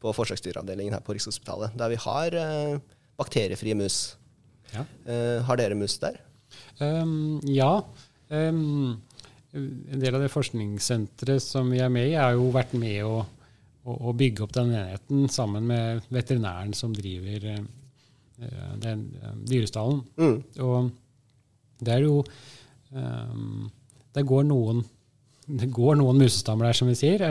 på 0.00 0.14
forsøksdyravdelingen 0.16 0.96
her 0.96 1.04
på 1.04 1.14
Rikshospitalet, 1.14 1.76
der 1.78 1.92
vi 1.92 1.98
har 2.00 2.36
eh, 2.40 2.80
bakteriefrie 3.20 3.76
mus. 3.76 4.00
Ja. 4.72 4.84
Eh, 5.04 5.40
har 5.44 5.60
dere 5.60 5.76
mus 5.78 5.98
der? 6.02 6.20
Um, 6.80 7.40
ja. 7.44 7.72
Um, 8.28 9.00
en 9.52 10.00
del 10.00 10.14
av 10.14 10.22
det 10.22 10.30
forskningssenteret 10.32 11.42
som 11.42 11.70
vi 11.72 11.82
er 11.82 11.90
med 11.92 12.12
i, 12.12 12.16
har 12.18 12.36
jo 12.38 12.48
vært 12.54 12.72
med 12.78 13.02
å, 13.04 13.18
å, 13.84 13.96
å 14.10 14.14
bygge 14.16 14.46
opp 14.46 14.54
den 14.56 14.72
enheten 14.72 15.26
sammen 15.32 15.66
med 15.68 16.06
veterinæren 16.14 16.72
som 16.76 16.94
driver 16.94 17.50
eh, 17.50 17.66
den 18.80 19.08
uh, 19.20 19.34
dyrestallen. 19.50 20.00
Mm. 20.16 20.38
Og 20.64 21.84
det 21.84 21.96
er 21.96 22.06
jo 22.06 22.22
um, 22.92 23.68
Det 24.12 24.24
går 24.28 24.48
noen 24.48 24.82
det 25.50 25.66
går 25.74 25.96
noen 25.98 26.20
musestammer 26.20 26.68
der, 26.68 26.76
som 26.78 26.86
vi 26.86 26.94
sier. 26.94 27.24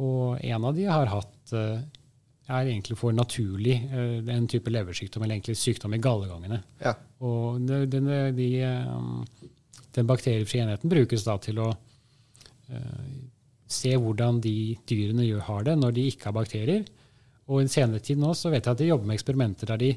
og 0.00 0.38
en 0.40 0.64
av 0.64 0.72
de 0.72 0.86
har 0.88 1.10
hatt 1.10 1.41
eh, 1.56 1.82
er 2.52 2.68
egentlig 2.68 2.96
for 2.98 3.14
naturlig 3.16 3.76
eh, 3.92 4.18
en 4.34 4.48
type 4.50 4.70
leversykdom, 4.70 5.22
eller 5.24 5.38
egentlig 5.38 5.56
sykdom 5.60 5.94
i 5.94 6.00
gallegangene. 6.02 6.62
Ja. 6.82 6.94
Og 7.22 7.60
den, 7.66 8.08
de, 8.36 8.48
um, 8.66 9.24
den 9.94 10.08
bakteriefrie 10.08 10.64
enheten 10.64 10.90
brukes 10.90 11.24
da 11.24 11.36
til 11.42 11.60
å 11.62 11.68
eh, 12.68 13.12
se 13.72 13.94
hvordan 13.96 14.40
de 14.44 14.56
dyrene 14.88 15.24
gjør, 15.28 15.44
har 15.48 15.68
det 15.70 15.76
når 15.80 15.94
de 15.96 16.08
ikke 16.10 16.28
har 16.30 16.36
bakterier. 16.36 16.82
Og 17.48 17.62
i 17.64 17.70
senere 17.72 18.02
tid 18.04 18.20
nå 18.20 18.34
så 18.38 18.50
vet 18.52 18.64
jeg 18.66 18.72
at 18.76 18.82
de 18.82 18.90
jobber 18.90 19.08
med 19.08 19.18
eksperimenter 19.18 19.72
der 19.72 19.80
de 19.82 19.92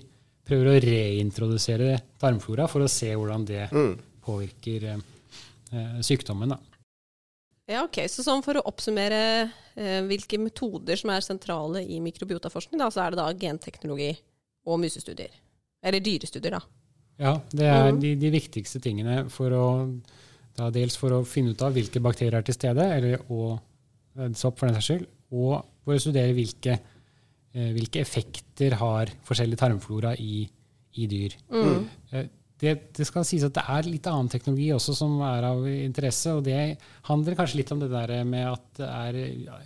prøver 0.46 0.70
å 0.70 0.80
reintrodusere 0.84 1.98
tarmflora 2.22 2.68
for 2.70 2.86
å 2.86 2.90
se 2.92 3.10
hvordan 3.16 3.46
det 3.50 3.66
Mm. 3.74 3.96
påvirker 4.26 4.84
eh, 4.94 5.04
eh, 5.74 6.00
sykdommen. 6.06 6.50
Da. 6.54 6.60
Ja, 7.72 7.82
ok. 7.84 8.04
Så 8.12 8.26
sånn 8.26 8.44
for 8.46 8.60
å 8.60 8.66
oppsummere 8.70 9.22
eh, 9.76 10.02
hvilke 10.06 10.38
metoder 10.42 11.00
som 11.00 11.12
er 11.16 11.26
sentrale 11.26 11.82
i 11.82 12.02
mikrobiotaforskning, 12.04 12.80
da, 12.82 12.92
så 12.94 13.06
er 13.06 13.14
det 13.14 13.22
da 13.22 13.30
genteknologi 13.46 14.12
og 14.70 14.82
musestudier. 14.84 15.34
Eller 15.86 16.04
dyrestudier, 16.04 16.58
da. 16.58 16.62
Ja, 17.22 17.34
det 17.56 17.68
er 17.72 17.90
mm. 17.90 18.00
de, 18.04 18.14
de 18.20 18.32
viktigste 18.34 18.82
tingene 18.84 19.24
for 19.32 19.54
å 19.56 19.66
da 20.56 20.70
dels 20.72 20.96
for 21.00 21.12
å 21.12 21.24
finne 21.28 21.52
ut 21.52 21.64
av 21.66 21.76
hvilke 21.76 22.02
bakterier 22.04 22.38
er 22.40 22.46
til 22.48 22.56
stede, 22.56 22.86
eller 22.98 23.24
og 23.28 23.58
eh, 24.16 24.32
sopp 24.38 24.60
for 24.60 24.70
den 24.70 24.78
saks 24.78 24.90
skyld, 24.92 25.08
og 25.36 25.56
for 25.84 25.98
å 25.98 26.02
studere 26.02 26.36
hvilke, 26.36 26.78
eh, 27.52 27.72
hvilke 27.76 28.02
effekter 28.04 28.78
har 28.80 29.12
forskjellig 29.28 29.60
tarmflora 29.60 30.14
i, 30.22 30.46
i 30.96 31.08
dyr. 31.12 31.36
Mm. 31.52 31.84
Eh, 32.12 32.30
Det, 32.62 32.72
det 32.96 33.06
skal 33.08 33.26
sies 33.28 33.44
at 33.44 33.56
det 33.58 33.64
er 33.68 33.88
litt 33.90 34.06
annen 34.08 34.30
teknologi 34.32 34.70
også 34.72 34.96
som 34.96 35.18
er 35.28 35.48
av 35.50 35.66
interesse, 35.68 36.32
og 36.38 36.46
det 36.46 36.78
handler 37.10 37.36
kanskje 37.36 37.60
litt 37.60 37.74
om 37.76 37.82
det 37.82 37.90
der 37.92 38.14
med 38.28 38.48
at 38.48 38.70
det 38.80 38.92
er 38.92 39.18
ja, 39.48 39.58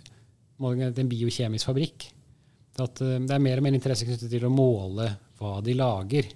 en 0.60 1.12
biokjemisk 1.12 1.70
fabrikk. 1.70 2.08
At 2.80 3.02
eh, 3.04 3.18
det 3.22 3.36
er 3.36 3.42
mer 3.42 3.60
og 3.60 3.66
mer 3.66 3.76
interesse 3.78 4.08
knyttet 4.08 4.30
til 4.32 4.46
å 4.46 4.52
måle 4.52 5.06
hva 5.40 5.58
de 5.64 5.76
lager. 5.78 6.32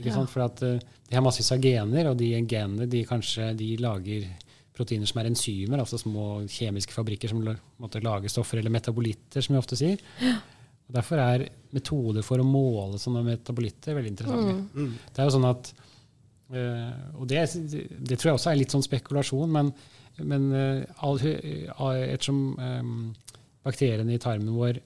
Ja. 0.00 0.16
For 0.26 0.46
at 0.46 0.64
eh, 0.66 0.80
de 0.80 1.18
har 1.18 1.24
massevis 1.24 1.52
av 1.54 1.62
gener, 1.62 2.10
og 2.10 2.18
de 2.18 2.32
genene 2.40 2.88
de 2.90 3.04
kanskje 3.08 3.52
de 3.58 3.74
lager 3.82 4.26
proteiner 4.74 5.06
som 5.06 5.20
er 5.20 5.28
enzymer, 5.30 5.78
altså 5.84 6.00
små 6.00 6.42
kjemiske 6.50 6.96
fabrikker 6.96 7.30
som 7.30 7.44
lager 7.44 7.60
måtte 7.78 8.02
lage 8.02 8.32
stoffer, 8.32 8.58
eller 8.58 8.72
metabolitter, 8.74 9.44
som 9.44 9.54
vi 9.54 9.60
ofte 9.60 9.78
sier. 9.78 10.00
Og 10.88 10.96
Derfor 10.98 11.22
er 11.22 11.46
metoder 11.74 12.24
for 12.26 12.40
å 12.40 12.46
måle 12.46 13.00
sånne 13.00 13.24
metabolitter 13.26 13.96
veldig 13.96 14.12
interessante. 14.12 14.56
Mm. 14.76 14.94
Det 15.10 15.22
er 15.22 15.28
jo 15.28 15.34
sånn 15.34 15.48
at 15.48 15.70
eh, 16.54 16.90
Og 17.18 17.28
det, 17.30 17.44
det 17.74 18.18
tror 18.18 18.30
jeg 18.30 18.38
også 18.38 18.50
er 18.52 18.60
litt 18.60 18.74
sånn 18.74 18.84
spekulasjon, 18.84 19.54
men, 19.54 19.72
men 20.22 20.50
eh, 20.54 21.06
eh, 21.30 22.02
ettersom 22.12 22.42
eh, 22.60 23.38
bakteriene 23.64 24.14
i 24.14 24.22
tarmen 24.22 24.54
vår 24.54 24.82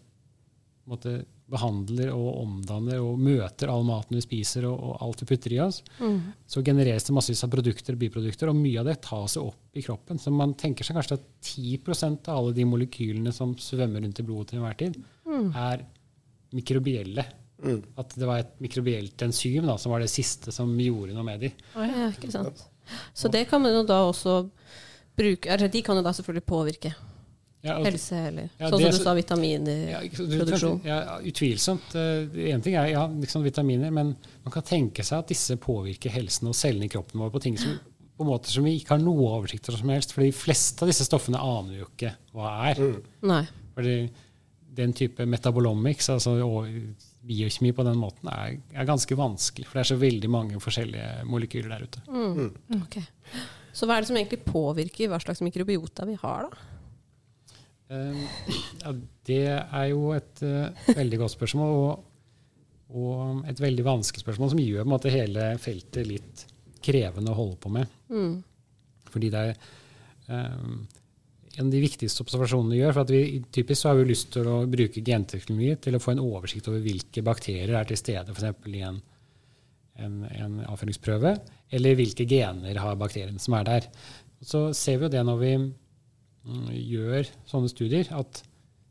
måtte, 0.89 1.19
behandler 1.49 2.11
og 2.13 2.43
omdanner 2.43 3.01
og 3.01 3.19
møter 3.25 3.71
all 3.73 3.85
maten 3.89 4.19
vi 4.19 4.21
spiser 4.25 4.67
og, 4.69 4.77
og 4.85 4.99
alt 5.07 5.23
vi 5.23 5.29
putter 5.31 5.55
i 5.57 5.61
oss, 5.65 5.83
Mm. 5.99 6.19
så 6.47 6.63
genereres 6.63 7.05
det 7.09 7.15
massevis 7.17 7.43
av 7.45 7.51
produkter 7.55 7.97
og 7.97 8.03
biprodukter, 8.03 8.51
og 8.53 8.57
mye 8.61 8.81
av 8.83 8.87
det 8.91 8.99
tas 9.07 9.37
opp 9.41 9.57
i 9.79 9.83
kroppen. 9.83 10.19
Så 10.21 10.31
man 10.35 10.53
tenker 10.61 10.85
seg 10.85 10.99
kanskje 10.99 11.17
at 11.19 11.25
10% 11.43 12.29
av 12.29 12.39
alle 12.43 12.53
de 12.57 12.65
molekylene 12.69 13.33
som 13.33 13.55
svømmer 13.57 14.05
rundt 14.05 14.21
i 14.21 14.27
blodet 14.29 14.51
til 14.53 14.61
enhver 14.61 14.77
tid, 14.79 15.01
er 15.57 15.87
mikrobielle. 16.53 17.25
Mm. 17.65 17.81
At 17.99 18.13
det 18.15 18.27
var 18.29 18.39
et 18.45 18.53
mikrobielt 18.63 19.25
enzym 19.27 19.67
da, 19.67 19.75
som 19.81 19.91
var 19.93 20.05
det 20.05 20.11
siste 20.13 20.53
som 20.55 20.71
gjorde 20.79 21.17
noe 21.17 21.27
med 21.27 21.41
dem. 21.49 21.57
Ja, 21.75 22.11
ikke 22.13 22.31
sant. 22.31 22.63
Så 23.17 23.29
det 23.33 23.49
kan 23.51 23.61
man 23.65 23.75
jo 23.75 23.83
da 23.89 23.99
også 24.09 24.43
bruke 25.19 25.51
altså 25.51 25.67
De 25.69 25.83
kan 25.83 25.99
jo 25.99 26.03
da 26.07 26.13
selvfølgelig 26.15 26.47
påvirke 26.47 26.93
Ja, 27.65 27.75
og- 27.79 27.87
helse, 27.89 28.15
eller 28.29 28.51
Ja, 28.59 28.69
sånn 28.71 28.79
det 28.79 28.93
som 28.95 29.01
du 29.01 29.05
sa, 29.05 29.15
vitaminproduksjon. 29.19 30.81
Ja. 30.87 30.99
Ja, 31.05 31.19
utvilsomt. 31.27 31.95
Én 31.95 32.63
ting 32.63 32.77
er 32.79 32.87
ja, 32.93 33.07
liksom 33.09 33.43
vitaminer, 33.43 33.91
men 33.91 34.15
man 34.45 34.53
kan 34.55 34.63
tenke 34.63 35.03
seg 35.03 35.19
at 35.19 35.33
disse 35.33 35.57
påvirker 35.57 36.11
helsen 36.15 36.49
og 36.49 36.55
cellene 36.55 36.87
i 36.87 36.93
kroppen 36.93 37.21
vår 37.21 37.33
på 37.35 37.43
ting 37.43 37.59
som, 37.59 37.79
på 38.19 38.27
måter 38.27 38.55
som 38.55 38.65
vi 38.67 38.77
ikke 38.79 38.95
har 38.97 39.03
noe 39.03 39.27
oversikt 39.41 39.69
over 39.71 39.79
som 39.83 39.93
helst. 39.95 40.15
For 40.15 40.23
de 40.23 40.31
fleste 40.35 40.83
av 40.83 40.93
disse 40.93 41.07
stoffene 41.09 41.41
aner 41.41 41.75
vi 41.75 41.83
jo 41.83 41.91
ikke 41.91 42.15
hva 42.35 42.55
er. 42.71 42.83
Nei. 43.27 43.43
Fordi 43.75 43.99
den 44.79 44.93
type 44.95 45.27
metabolomics, 45.27 46.09
altså 46.15 46.39
biokjemi 47.29 47.73
på 47.75 47.85
den 47.85 47.99
måten, 47.99 48.31
er, 48.31 48.59
er 48.73 48.87
ganske 48.89 49.17
vanskelig. 49.19 49.67
For 49.67 49.79
det 49.79 49.85
er 49.85 49.91
så 49.95 50.01
veldig 50.01 50.31
mange 50.31 50.61
forskjellige 50.63 51.25
molekyler 51.29 51.75
der 51.75 51.87
ute. 51.89 52.03
Mm. 52.07 52.83
Ok. 52.85 53.01
Så 53.75 53.87
hva 53.87 53.99
er 53.99 54.03
det 54.05 54.09
som 54.11 54.17
egentlig 54.19 54.45
påvirker 54.47 55.11
hva 55.11 55.19
slags 55.23 55.43
mikrobiota 55.45 56.07
vi 56.09 56.15
har, 56.23 56.47
da? 56.49 56.68
Eh, 57.89 58.21
ja, 58.83 58.93
det 59.29 59.45
er 59.49 59.87
jo 59.93 60.13
et 60.17 60.45
uh, 60.45 60.93
veldig 60.93 61.23
godt 61.23 61.35
spørsmål, 61.37 61.75
og, 61.79 62.05
og 62.99 63.49
et 63.49 63.63
veldig 63.63 63.87
vanskelig 63.87 64.25
spørsmål 64.25 64.53
som 64.53 64.63
gjør 64.63 64.89
måte, 64.89 65.13
hele 65.13 65.55
feltet 65.63 66.09
litt 66.09 66.45
krevende 66.85 67.33
å 67.33 67.39
holde 67.39 67.59
på 67.63 67.73
med. 67.73 67.99
Mm. 68.13 68.39
Fordi 69.09 69.33
det 69.33 69.45
er 69.49 69.57
um, 70.29 70.85
en 71.59 71.67
av 71.67 71.73
de 71.73 71.83
viktigste 71.83 72.23
observasjonene 72.23 72.77
vi 72.77 72.83
gjør. 72.83 72.95
for 72.95 73.07
at 73.07 73.13
vi, 73.13 73.43
Typisk 73.57 73.83
så 73.83 73.91
har 73.91 73.99
vi 73.99 74.11
lyst 74.13 74.31
til 74.37 74.47
å 74.47 74.61
bruke 74.71 75.03
genteknologi 75.05 75.79
til 75.89 75.97
å 75.97 76.03
få 76.03 76.15
en 76.15 76.23
oversikt 76.23 76.69
over 76.71 76.85
hvilke 76.85 77.25
bakterier 77.27 77.75
er 77.81 77.89
til 77.89 77.99
stede 77.99 78.37
f.eks. 78.37 78.69
i 78.69 78.85
en, 78.87 79.01
en, 80.05 80.23
en 80.29 80.61
avføringsprøve, 80.69 81.35
eller 81.75 81.99
hvilke 81.99 82.29
gener 82.29 82.79
har 82.85 83.01
bakterien 83.01 83.41
som 83.43 83.57
er 83.59 83.69
der. 83.69 83.91
Så 84.45 84.69
ser 84.77 85.01
vi 85.01 85.09
jo 85.09 85.15
det 85.17 85.25
når 85.27 85.41
vi 85.43 85.53
gjør 86.45 87.29
sånne 87.49 87.71
studier, 87.73 88.09
at 88.15 88.43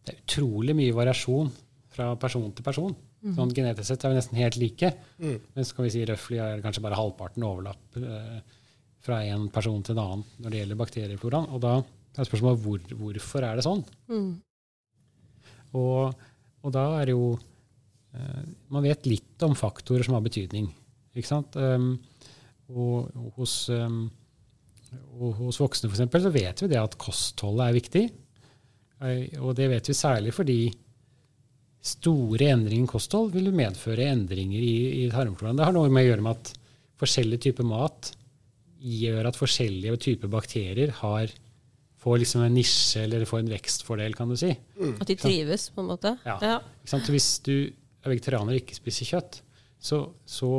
det 0.06 0.13
er 0.13 0.22
utrolig 0.24 0.75
mye 0.77 0.96
variasjon 0.96 1.50
fra 1.94 2.12
person 2.20 2.51
til 2.56 2.66
person. 2.66 2.96
Sånn 3.36 3.51
Genetisk 3.56 3.89
sett 3.89 4.06
er 4.06 4.13
vi 4.13 4.20
nesten 4.20 4.39
helt 4.39 4.58
like. 4.62 4.92
Mm. 5.20 5.38
Men 5.56 5.66
så 5.66 5.75
kan 5.75 5.88
vi 5.88 5.94
si 5.96 6.06
røftlig 6.08 6.39
er 6.44 6.62
kanskje 6.63 6.84
bare 6.86 7.00
halvparten 7.00 7.46
overlapp 7.48 7.98
eh, 8.00 8.38
fra 9.04 9.22
en 9.25 9.48
person 9.54 9.82
til 9.84 9.96
en 9.96 10.04
annen 10.04 10.25
når 10.44 10.54
det 10.54 10.62
gjelder 10.62 10.80
bakteriefloraen. 10.82 11.50
Og 11.56 11.63
da 11.63 11.74
er 11.82 12.30
spørsmålet 12.30 12.63
hvor, 12.63 12.84
hvorfor 13.01 13.48
er 13.48 13.58
det 13.58 13.66
sånn? 13.66 13.84
Mm. 14.12 14.30
Og, 15.77 16.27
og 16.63 16.75
da 16.75 16.86
er 17.01 17.10
det 17.10 17.18
jo 17.18 17.34
eh, 18.16 18.46
Man 18.72 18.86
vet 18.86 19.10
litt 19.10 19.44
om 19.46 19.58
faktorer 19.58 20.08
som 20.08 20.16
har 20.18 20.24
betydning. 20.25 20.70
Ikke 21.18 21.32
sant? 21.32 21.58
Um, 21.58 21.96
og, 22.70 23.10
og 23.18 23.42
hos, 23.42 23.58
um, 23.74 24.06
og 25.17 25.39
hos 25.41 25.60
voksne 25.62 25.89
for 25.89 25.98
eksempel, 25.98 26.24
så 26.24 26.34
vet 26.34 26.63
vi 26.63 26.70
det 26.72 26.79
at 26.82 26.98
kostholdet 27.01 27.65
er 27.65 27.77
viktig. 27.77 28.03
Og 29.44 29.56
det 29.58 29.70
vet 29.72 29.89
vi 29.89 29.96
særlig 29.98 30.34
fordi 30.34 30.60
store 31.88 32.50
endringer 32.51 32.88
i 32.88 32.91
kosthold 32.91 33.32
vil 33.36 33.51
medføre 33.56 34.10
endringer 34.12 34.60
i, 34.60 35.03
i 35.03 35.10
tarmfloraen. 35.12 35.60
Det 35.60 35.67
har 35.67 35.75
noe 35.75 35.91
med 35.91 36.03
å 36.06 36.10
gjøre 36.10 36.25
med 36.25 36.39
at 36.39 36.53
forskjellige 37.00 37.46
typer 37.48 37.67
mat 37.67 38.12
gjør 38.77 39.29
at 39.29 39.38
forskjellige 39.38 40.00
typer 40.03 40.32
bakterier 40.32 40.91
har, 41.00 41.32
får 42.01 42.22
liksom 42.24 42.44
en 42.46 42.58
nisje 42.58 43.03
eller 43.06 43.25
får 43.29 43.44
en 43.44 43.53
vekstfordel, 43.53 44.15
kan 44.17 44.29
du 44.32 44.38
si. 44.39 44.51
At 44.98 45.08
de 45.10 45.17
trives, 45.20 45.70
på 45.74 45.84
en 45.84 45.91
måte? 45.94 46.13
Ja. 46.25 46.38
Ikke 46.82 46.91
sant? 46.91 47.08
Så 47.08 47.15
Hvis 47.15 47.29
du 47.46 47.56
er 47.58 48.12
vegetarianer 48.13 48.53
og 48.53 48.62
ikke 48.62 48.77
spiser 48.77 49.12
kjøtt, 49.13 49.41
så, 49.77 50.03
så 50.25 50.51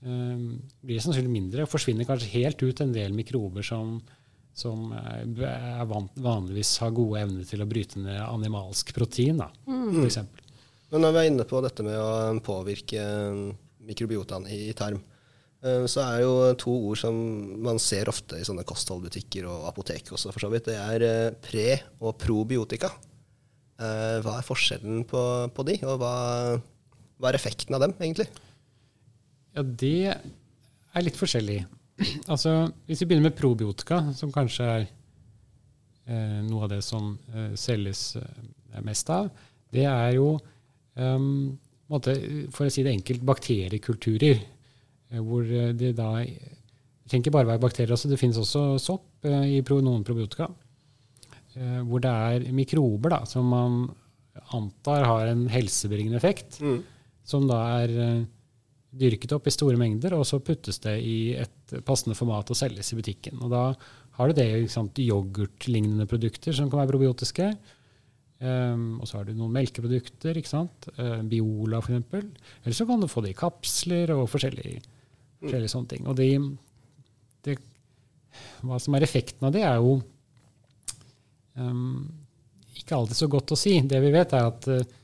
blir 0.00 0.96
det 0.96 1.02
sannsynlig 1.04 1.30
mindre. 1.32 1.64
og 1.66 1.70
Forsvinner 1.72 2.06
kanskje 2.08 2.30
helt 2.38 2.62
ut 2.64 2.80
en 2.80 2.92
del 2.94 3.12
mikrober 3.12 3.62
som, 3.66 3.98
som 4.56 4.88
van, 5.36 6.06
vanligvis 6.16 6.70
har 6.80 6.94
gode 6.96 7.20
evner 7.20 7.44
til 7.48 7.60
å 7.60 7.68
bryte 7.68 8.00
ned 8.00 8.20
animalsk 8.24 8.94
protein, 8.96 9.42
da, 9.42 9.50
for 9.66 10.06
eksempel. 10.08 10.46
Men 10.90 11.04
når 11.04 11.12
vi 11.14 11.20
er 11.22 11.28
inne 11.30 11.44
på 11.46 11.60
dette 11.62 11.84
med 11.86 11.94
å 12.00 12.40
påvirke 12.42 13.04
mikrobiotaen 13.86 14.48
i, 14.50 14.56
i 14.70 14.74
tarm, 14.76 14.98
eh, 15.62 15.84
så 15.86 16.02
er 16.02 16.24
jo 16.24 16.32
to 16.58 16.72
ord 16.90 16.98
som 16.98 17.14
man 17.62 17.78
ser 17.78 18.08
ofte 18.10 18.40
i 18.40 18.46
sånne 18.46 18.64
kostholdbutikker 18.66 19.46
og 19.46 19.68
apotek 19.70 20.10
også, 20.16 20.32
for 20.34 20.42
så 20.46 20.50
vidt. 20.52 20.66
Det 20.72 20.76
er 20.80 21.04
eh, 21.06 21.30
pre- 21.44 21.80
og 22.00 22.16
probiotika. 22.20 22.90
Eh, 23.80 24.18
Hva 24.24 24.38
er 24.40 24.48
forskjellen 24.48 25.04
på, 25.08 25.22
på 25.54 25.66
de, 25.68 25.78
og 25.86 26.00
hva, 26.02 26.14
hva 27.20 27.30
er 27.30 27.38
effekten 27.38 27.76
av 27.78 27.84
dem, 27.86 27.94
egentlig? 28.00 28.26
Ja, 29.56 29.62
det 29.64 29.92
er 30.14 31.04
litt 31.04 31.18
forskjellig. 31.18 31.62
Altså, 32.30 32.70
Hvis 32.88 33.02
vi 33.02 33.06
begynner 33.10 33.28
med 33.28 33.36
probiotika, 33.38 34.02
som 34.16 34.32
kanskje 34.32 34.66
er 34.76 34.84
eh, 36.06 36.38
noe 36.46 36.64
av 36.66 36.70
det 36.72 36.80
som 36.86 37.12
eh, 37.34 37.50
selges 37.60 38.16
eh, 38.20 38.80
mest 38.86 39.10
av, 39.12 39.28
det 39.70 39.84
er 39.86 40.14
jo 40.16 40.32
um, 40.98 41.58
måte, 41.90 42.14
for 42.54 42.66
å 42.66 42.72
si 42.72 42.82
det 42.86 42.94
enkelt, 42.96 43.22
bakteriekulturer. 43.26 44.40
eh, 45.10 45.20
Hvor 45.20 45.44
eh, 45.46 45.72
det 45.76 45.92
da 45.98 46.12
Det 46.24 47.10
trenger 47.10 47.26
ikke 47.26 47.34
bare 47.34 47.50
være 47.50 47.62
bakterier, 47.66 47.90
altså, 47.90 48.08
det 48.10 48.20
finnes 48.20 48.38
også 48.38 48.64
sopp 48.78 49.26
eh, 49.26 49.58
i 49.58 49.62
noen 49.66 50.04
probiotika. 50.06 50.46
eh, 51.56 51.80
Hvor 51.82 52.00
det 52.00 52.10
er 52.10 52.52
mikrober 52.54 53.10
da, 53.10 53.24
som 53.26 53.46
man 53.50 53.80
antar 54.54 55.04
har 55.04 55.26
en 55.26 55.48
helsebringende 55.50 56.16
effekt, 56.16 56.60
som 57.26 57.46
da 57.50 57.58
er 57.82 57.90
dyrket 58.90 59.32
opp 59.36 59.46
i 59.46 59.54
store 59.54 59.78
mengder, 59.78 60.16
og 60.18 60.26
så 60.26 60.40
puttes 60.42 60.80
det 60.82 60.96
i 61.06 61.32
et 61.38 61.74
passende 61.86 62.16
format 62.18 62.50
og 62.50 62.58
selges 62.58 62.90
i 62.90 62.98
butikken. 62.98 63.38
Og 63.44 63.52
da 63.52 63.64
har 64.18 64.30
du 64.30 64.36
det 64.36 64.48
sant, 64.72 64.98
yoghurtlignende 64.98 66.08
produkter 66.10 66.56
som 66.56 66.70
kan 66.70 66.82
være 66.82 66.92
probiotiske. 66.92 67.52
Um, 68.40 69.00
og 69.02 69.08
så 69.08 69.18
har 69.18 69.28
du 69.28 69.34
noen 69.36 69.52
melkeprodukter, 69.52 70.38
ikke 70.40 70.50
sant? 70.50 70.88
Uh, 70.96 71.20
Biola 71.28 71.82
f.eks. 71.84 72.14
Eller 72.64 72.76
så 72.76 72.86
kan 72.88 73.02
du 73.02 73.08
få 73.10 73.22
det 73.24 73.34
i 73.34 73.38
kapsler 73.38 74.14
og 74.16 74.24
forskjellige, 74.32 74.80
forskjellige 75.42 75.72
sånne 75.74 75.92
ting. 75.92 76.08
Og 76.08 76.16
de, 76.18 76.30
det, 77.46 77.58
hva 78.64 78.80
som 78.80 78.96
er 78.96 79.04
effekten 79.06 79.46
av 79.46 79.52
det, 79.54 79.66
er 79.68 79.76
jo 79.78 79.98
um, 81.60 82.08
ikke 82.80 82.96
alltid 82.96 83.20
så 83.20 83.28
godt 83.30 83.52
å 83.52 83.60
si. 83.60 83.76
Det 83.84 84.00
vi 84.02 84.14
vet, 84.16 84.32
er 84.36 84.48
at 84.48 84.70
uh, 84.72 84.96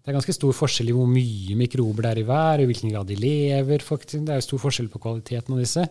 det 0.00 0.08
er 0.08 0.16
ganske 0.16 0.32
stor 0.32 0.54
forskjell 0.56 0.90
i 0.90 0.94
hvor 0.96 1.08
mye 1.08 1.56
mikrober 1.60 2.06
det 2.06 2.10
er 2.10 2.20
i 2.22 2.28
hver, 2.28 2.62
i 2.62 2.68
hvilken 2.70 2.92
grad 2.94 3.10
de 3.10 3.18
lever. 3.20 3.84
faktisk. 3.84 4.24
Det 4.24 4.32
er 4.32 4.40
jo 4.40 4.46
stor 4.46 4.62
forskjell 4.62 4.88
på 4.88 5.00
kvaliteten 5.02 5.52
av 5.54 5.60
disse. 5.60 5.84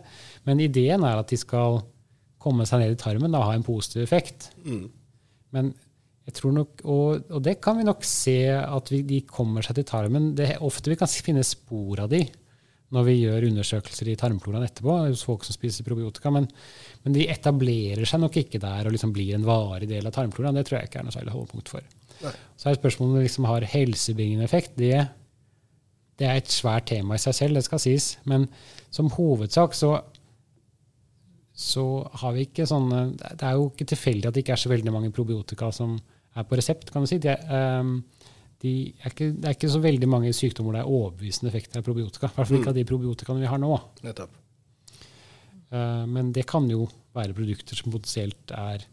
Men 0.48 0.62
ideen 0.64 1.06
er 1.06 1.20
at 1.20 1.30
de 1.30 1.38
skal 1.38 1.78
komme 2.42 2.66
seg 2.66 2.82
ned 2.82 2.96
i 2.96 2.98
tarmen 2.98 3.36
og 3.38 3.46
ha 3.46 3.54
en 3.54 3.66
positiv 3.66 4.02
effekt. 4.02 4.50
Men 5.54 5.70
jeg 6.26 6.36
tror 6.40 6.56
nok, 6.56 6.82
og, 6.84 7.30
og 7.30 7.42
det 7.46 7.60
kan 7.62 7.78
vi 7.78 7.86
nok 7.86 8.02
se 8.06 8.36
at 8.50 8.90
vi, 8.90 9.00
de 9.06 9.22
kommer 9.30 9.62
seg 9.66 9.78
til 9.78 9.86
tarmen. 9.88 10.32
Det 10.34 10.48
er 10.56 10.66
ofte 10.66 10.90
vi 10.90 10.98
kan 10.98 11.10
finne 11.10 11.46
spor 11.46 12.02
av 12.02 12.10
de 12.10 12.24
når 12.90 13.06
vi 13.06 13.16
gjør 13.20 13.46
undersøkelser 13.46 14.08
i 14.10 14.16
tarmfloraen 14.18 14.66
etterpå 14.66 14.96
hos 15.04 15.22
folk 15.22 15.44
som 15.46 15.54
spiser 15.54 15.86
probiotika. 15.86 16.32
Men, 16.34 16.48
men 17.04 17.14
de 17.14 17.28
etablerer 17.30 18.02
seg 18.08 18.24
nok 18.24 18.40
ikke 18.42 18.58
der 18.62 18.88
og 18.88 18.96
liksom 18.96 19.14
blir 19.14 19.36
en 19.36 19.46
varig 19.46 19.86
del 19.90 20.10
av 20.10 20.16
tarmfloraen. 20.16 20.58
Det 20.58 20.66
tror 20.66 20.80
jeg 20.80 20.90
ikke 20.90 21.04
er 21.04 21.06
noe 21.06 21.14
særlig 21.14 21.36
holdepunkt 21.36 21.70
for. 21.70 21.86
Nei. 22.24 22.34
Så 22.60 22.68
er 22.68 22.78
spørsmålet 22.78 23.10
om 23.10 23.18
det 23.18 23.26
liksom 23.28 23.48
har 23.48 23.66
helsebringende 23.72 24.46
effekt. 24.46 24.76
Det, 24.78 24.94
det 26.20 26.28
er 26.28 26.40
et 26.40 26.52
svært 26.52 26.90
tema 26.90 27.16
i 27.16 27.22
seg 27.22 27.36
selv, 27.36 27.58
det 27.58 27.66
skal 27.66 27.82
sies. 27.82 28.12
Men 28.28 28.46
som 28.92 29.10
hovedsak 29.14 29.76
så, 29.78 29.94
så 31.56 31.84
har 32.22 32.34
vi 32.36 32.46
ikke 32.48 32.66
sånne 32.68 33.02
Det 33.16 33.46
er 33.46 33.58
jo 33.58 33.70
ikke 33.70 33.88
tilfeldig 33.92 34.28
at 34.28 34.36
det 34.36 34.44
ikke 34.44 34.56
er 34.56 34.64
så 34.64 34.72
veldig 34.72 34.94
mange 34.94 35.12
probiotika 35.14 35.70
som 35.74 35.98
er 36.36 36.46
på 36.46 36.58
resept, 36.58 36.92
kan 36.92 37.04
du 37.04 37.10
si. 37.10 37.18
Det, 37.22 37.36
um, 37.50 37.98
de 38.60 38.74
er 39.00 39.12
ikke, 39.12 39.32
det 39.32 39.48
er 39.48 39.56
ikke 39.56 39.72
så 39.72 39.80
veldig 39.82 40.08
mange 40.10 40.32
sykdommer 40.36 40.76
det 40.76 40.84
er 40.84 40.92
overbevisende 40.92 41.50
effekter 41.50 41.80
av 41.80 41.86
probiotika. 41.86 42.28
I 42.28 42.36
hvert 42.36 42.50
fall 42.50 42.60
ikke 42.60 42.72
av 42.74 42.78
de 42.78 42.86
probiotikaene 42.88 43.42
vi 43.42 43.50
har 43.50 43.60
nå. 43.62 43.72
Nettopp. 44.04 44.36
Uh, 45.70 46.04
men 46.10 46.32
det 46.34 46.44
kan 46.50 46.66
jo 46.70 46.84
være 47.16 47.34
produkter 47.34 47.78
som 47.78 47.94
potensielt 47.94 48.52
er, 48.54 48.84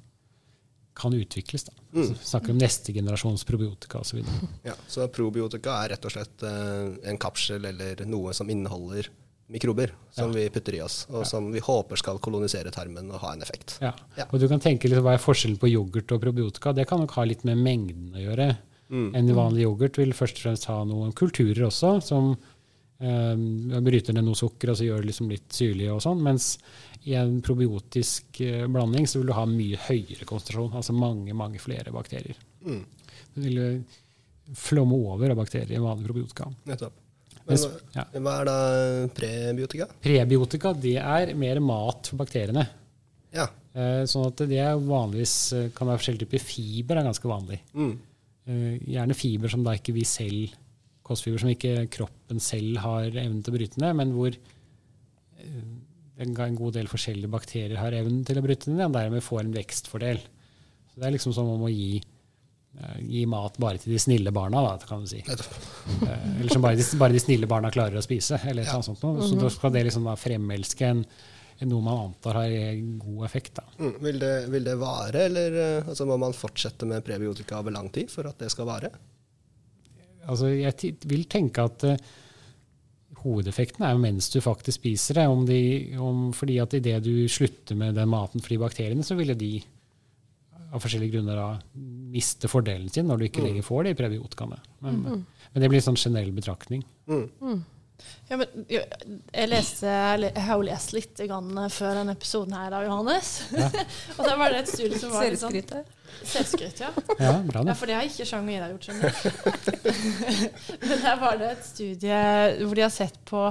kan 0.97 1.13
utvikles. 1.13 1.67
Da. 1.67 1.75
Så 1.93 2.07
vi 2.09 2.27
snakker 2.31 2.55
om 2.55 2.59
neste 2.61 2.93
generasjons 2.95 3.45
probiotika 3.47 4.01
osv. 4.01 4.23
Ja, 4.65 4.73
så 4.89 5.07
probiotika 5.13 5.77
er 5.83 5.93
rett 5.95 6.09
og 6.09 6.13
slett 6.13 6.43
eh, 6.45 7.09
en 7.11 7.21
kapsel 7.21 7.69
eller 7.69 8.03
noe 8.09 8.33
som 8.37 8.49
inneholder 8.49 9.09
mikrober 9.47 9.93
som 10.11 10.33
vi 10.35 10.49
putter 10.51 10.75
i 10.75 10.81
oss, 10.83 11.05
og 11.07 11.23
som 11.27 11.45
vi 11.53 11.61
håper 11.63 11.99
skal 11.99 12.19
kolonisere 12.19 12.71
tarmen 12.75 13.07
og 13.13 13.21
ha 13.23 13.31
en 13.35 13.43
effekt. 13.45 13.77
Ja. 13.79 13.93
Ja. 14.17 14.25
Og 14.27 14.41
du 14.41 14.47
kan 14.51 14.59
tenke 14.63 14.89
litt 14.91 14.99
hva 14.99 15.13
er 15.15 15.23
forskjellen 15.23 15.59
på 15.61 15.69
yoghurt 15.71 16.11
og 16.11 16.19
probiotika. 16.25 16.73
Det 16.75 16.87
kan 16.89 16.99
nok 17.03 17.15
ha 17.15 17.23
litt 17.29 17.45
med 17.47 17.61
mengden 17.61 18.17
å 18.17 18.25
gjøre. 18.25 18.49
En 18.89 19.33
vanlig 19.35 19.65
yoghurt 19.65 19.97
vil 19.99 20.13
først 20.15 20.39
og 20.39 20.45
fremst 20.45 20.67
ha 20.71 20.77
noen 20.87 21.11
kulturer 21.15 21.65
også, 21.67 21.97
som 22.03 22.29
eh, 23.03 23.79
bryter 23.83 24.15
ned 24.15 24.27
noe 24.27 24.37
sukker 24.39 24.71
og 24.71 24.79
så 24.79 24.87
gjør 24.87 25.03
det 25.03 25.11
liksom 25.11 25.31
litt 25.31 25.47
syrlig 25.55 25.89
og 25.91 26.03
sånn. 26.03 26.23
Mens 26.23 26.53
i 27.07 27.15
en 27.15 27.41
probiotisk 27.41 28.41
eh, 28.41 28.65
blanding 28.67 29.07
så 29.07 29.21
vil 29.21 29.29
du 29.31 29.35
ha 29.37 29.45
mye 29.47 29.79
høyere 29.87 30.27
konsentrasjon, 30.27 30.73
altså 30.75 30.95
mange, 30.95 31.31
mange 31.37 31.61
flere 31.63 31.93
bakterier. 31.95 32.35
Mm. 32.65 32.81
Det 33.33 33.43
vil 33.45 33.61
eh, 33.63 33.99
flomme 34.57 34.97
over 34.97 35.31
av 35.31 35.39
bakterier 35.39 35.77
i 35.77 35.83
vanlig 35.83 36.09
probiotika. 36.09 36.49
Nettopp. 36.67 36.99
Men 37.47 37.63
ja. 37.93 38.03
hva 38.11 38.33
er 38.41 38.49
da 38.49 38.57
prebiotika? 39.15 39.87
Prebiotika 40.03 40.73
det 40.75 40.97
er 40.99 41.31
mer 41.39 41.61
mat 41.63 42.11
for 42.11 42.19
bakteriene. 42.19 42.65
Ja. 43.31 43.47
Eh, 43.71 44.03
sånn 44.11 44.27
at 44.27 44.43
det 44.51 44.67
vanligvis 44.83 45.37
kan 45.77 45.87
være 45.87 46.01
forskjellige 46.01 46.27
typer 46.27 46.43
fiber, 46.43 46.99
er 46.99 47.07
ganske 47.07 47.31
vanlig. 47.31 47.61
Mm. 47.77 47.97
Gjerne 48.87 49.15
fiber 49.15 49.51
som 49.51 49.63
da 49.63 49.73
ikke 49.75 49.95
vi 49.95 50.03
selv 50.07 50.55
kostfiber 51.07 51.39
som 51.39 51.51
ikke 51.51 51.87
kroppen 51.91 52.39
selv 52.43 52.81
har 52.83 53.07
evnen 53.07 53.39
til 53.43 53.53
å 53.53 53.55
bryte 53.55 53.79
ned, 53.79 53.95
men 53.95 54.11
hvor 54.15 54.35
en 56.19 56.35
en 56.41 56.55
god 56.57 56.73
del 56.73 56.87
forskjellige 56.89 57.29
bakterier 57.29 57.77
har 57.77 57.91
evnen 57.93 58.23
til 58.25 58.39
å 58.39 58.41
bryte 58.45 58.71
ned, 58.73 58.85
og 58.87 58.93
dermed 58.97 59.21
får 59.23 59.43
en 59.43 59.53
vekstfordel. 59.53 60.17
Så 60.91 60.99
Det 61.01 61.05
er 61.07 61.11
liksom 61.17 61.33
som 61.35 61.49
om 61.53 61.61
å 61.67 61.69
gi, 61.69 62.01
eh, 62.81 62.99
gi 63.05 63.25
mat 63.29 63.57
bare 63.61 63.77
til 63.77 63.93
de 63.93 63.99
snille 64.01 64.31
barna, 64.33 64.63
da, 64.65 64.77
kan 64.87 65.01
du 65.05 65.07
si. 65.07 65.19
Eh, 65.27 66.39
Eller 66.39 66.49
som 66.49 66.61
bare 66.61 66.75
de, 66.75 66.83
bare 66.97 67.13
de 67.13 67.19
snille 67.19 67.47
barna 67.47 67.69
klarer 67.71 67.97
å 67.97 68.03
spise. 68.05 68.39
eller 68.45 68.63
et 68.63 68.67
Ja. 68.67 68.81
sånt 68.81 69.01
noe. 69.03 69.21
Så 69.21 69.39
da 69.39 69.49
skal 69.49 69.71
det 69.71 69.85
liksom 69.85 70.03
da 70.05 70.15
fremelske 70.15 70.81
en, 70.89 71.05
noe 71.61 71.81
man 71.81 72.09
antar 72.09 72.33
har 72.33 72.49
god 72.99 73.25
effekt. 73.25 73.53
Da. 73.55 73.63
Mm. 73.79 73.99
Vil, 74.01 74.19
det, 74.19 74.49
vil 74.49 74.63
det 74.63 74.77
vare, 74.77 75.25
eller 75.25 75.51
eh, 75.77 75.83
altså, 75.87 76.05
må 76.05 76.17
man 76.19 76.33
fortsette 76.33 76.85
med 76.85 77.03
prebiotika 77.05 77.59
over 77.59 77.71
lang 77.71 77.89
tid 77.89 78.09
for 78.09 78.27
at 78.27 78.37
det 78.39 78.49
skal 78.51 78.65
vare? 78.65 78.91
Altså, 80.27 80.49
jeg 80.49 80.97
vil 81.05 81.23
tenke 81.25 81.63
at 81.63 81.83
eh, 81.83 81.97
hovedeffekten 83.27 83.85
er 83.85 83.95
jo 83.95 84.01
mens 84.01 84.29
du 84.33 84.39
faktisk 84.43 84.79
spiser 84.81 85.21
det. 85.21 85.25
Om 85.29 85.45
de, 85.47 85.61
om, 86.01 86.27
fordi 86.35 86.59
at 86.63 86.75
idet 86.77 87.01
du 87.05 87.27
slutter 87.31 87.77
med 87.79 87.97
den 87.99 88.09
maten 88.11 88.43
for 88.43 88.53
de 88.53 88.61
bakteriene, 88.61 89.05
så 89.05 89.17
ville 89.19 89.37
de 89.37 89.57
av 90.67 90.83
forskjellige 90.83 91.15
grunner 91.15 91.39
da 91.39 91.47
miste 92.11 92.49
fordelen 92.51 92.89
sin 92.91 93.07
når 93.07 93.19
du 93.19 93.25
ikke 93.27 93.43
lenger 93.45 93.65
får 93.65 93.87
de 93.87 93.95
prebiotikaene. 93.99 94.59
Men, 94.83 95.01
men 95.53 95.63
det 95.63 95.69
blir 95.71 95.79
en 95.79 95.89
sånn 95.89 95.99
generell 96.01 96.33
betraktning. 96.35 96.83
Mm. 97.07 97.61
Ja, 98.27 98.37
men, 98.37 98.65
jeg, 98.69 99.47
leste, 99.47 99.87
jeg 99.87 100.43
har 100.43 100.59
jo 100.59 100.65
lest 100.67 100.93
litt 100.95 101.21
grann 101.29 101.53
før 101.71 102.01
denne 102.01 102.15
episoden 102.17 102.55
her 102.57 102.67
i 102.67 102.73
dag, 102.73 102.87
Johannes. 102.89 103.29
Ja. 103.55 103.69
og 104.17 104.27
da 104.27 104.35
var 104.39 104.53
det 104.53 104.63
et 104.65 104.71
studie 104.73 104.99
som 104.99 105.13
var 105.15 105.29
litt 105.31 105.43
sånn 105.43 105.85
Selvskryt 106.27 106.79
ja. 106.81 106.89
Ja, 107.19 107.33
bra 107.45 107.61
Ja, 107.67 107.75
for 107.77 107.89
det 107.89 107.97
har 107.97 108.07
ikke 108.07 108.25
Chang 108.25 108.47
og 108.47 108.53
Ida 108.55 108.69
gjort, 108.71 108.87
skjønner. 108.87 109.17
Men 110.87 111.03
der 111.03 111.19
var 111.21 111.37
det 111.39 111.51
et 111.53 111.67
studie 111.67 112.21
hvor 112.63 112.79
de 112.79 112.85
har 112.85 112.93
sett 112.93 113.19
på, 113.27 113.43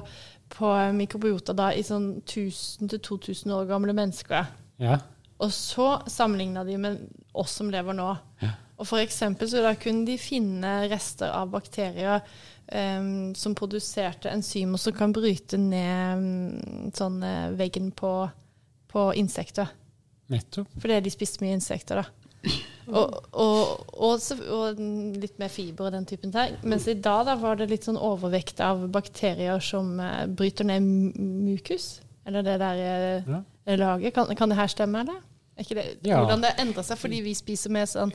på 0.56 0.72
mikrobiota 0.96 1.54
da, 1.56 1.70
i 1.76 1.84
sånn 1.86 2.16
1000-2000 2.24 3.54
år 3.54 3.68
gamle 3.70 3.94
mennesker. 3.96 4.50
Ja. 4.82 4.98
Og 5.42 5.52
så 5.54 5.92
sammenligna 6.10 6.64
de 6.66 6.78
med 6.80 7.04
oss 7.36 7.58
som 7.60 7.70
lever 7.72 7.96
nå. 7.96 8.08
Ja. 8.42 8.54
Og 8.76 8.88
for 8.88 9.00
eksempel 9.00 9.48
så 9.48 9.62
da 9.64 9.72
kunne 9.80 10.04
de 10.08 10.18
finne 10.20 10.82
rester 10.90 11.32
av 11.32 11.52
bakterier 11.52 12.24
em, 12.68 13.34
som 13.34 13.54
produserte 13.54 14.30
enzymer 14.32 14.78
som 14.80 14.92
kan 14.96 15.12
bryte 15.14 15.58
ned 15.60 16.18
mm, 16.22 16.92
sånn 16.96 17.20
eh, 17.22 17.50
veggen 17.58 17.90
på, 17.96 18.12
på 18.92 19.08
insekter. 19.18 19.68
Nettopp. 20.32 20.68
Fordi 20.82 21.00
de 21.06 21.10
spiste 21.14 21.44
mye 21.44 21.54
insekter, 21.58 22.02
da. 22.02 22.06
Og, 22.86 23.14
og, 23.34 23.86
og, 23.98 24.26
og 24.54 24.78
litt 25.18 25.38
mer 25.42 25.50
fiber 25.50 25.88
og 25.88 25.94
den 25.96 26.04
typen 26.06 26.30
ting. 26.34 26.52
Mens 26.70 26.84
i 26.90 26.94
dag 27.02 27.24
da 27.26 27.34
var 27.40 27.56
det 27.58 27.66
litt 27.72 27.86
sånn 27.88 27.98
overvekt 27.98 28.60
av 28.62 28.84
bakterier 28.94 29.58
som 29.62 29.96
eh, 30.02 30.26
bryter 30.30 30.68
ned 30.68 30.82
mu- 30.86 31.30
mukus. 31.50 31.96
Eller 32.26 32.42
det 32.46 32.58
der 32.62 32.82
eh, 32.82 33.32
Ja. 33.32 33.40
laget. 33.78 34.14
Kan, 34.14 34.30
kan 34.38 34.50
det 34.50 34.58
her 34.60 34.70
stemme, 34.70 35.02
eller? 35.02 35.18
Ikke 35.56 35.74
det, 35.78 35.84
Ja. 36.04 36.18
Hvordan 36.20 36.42
det 36.44 36.52
endrer 36.60 36.84
seg 36.84 36.98
fordi 37.00 37.22
vi 37.24 37.32
spiser 37.34 37.72
mer 37.72 37.86
sånn 37.88 38.10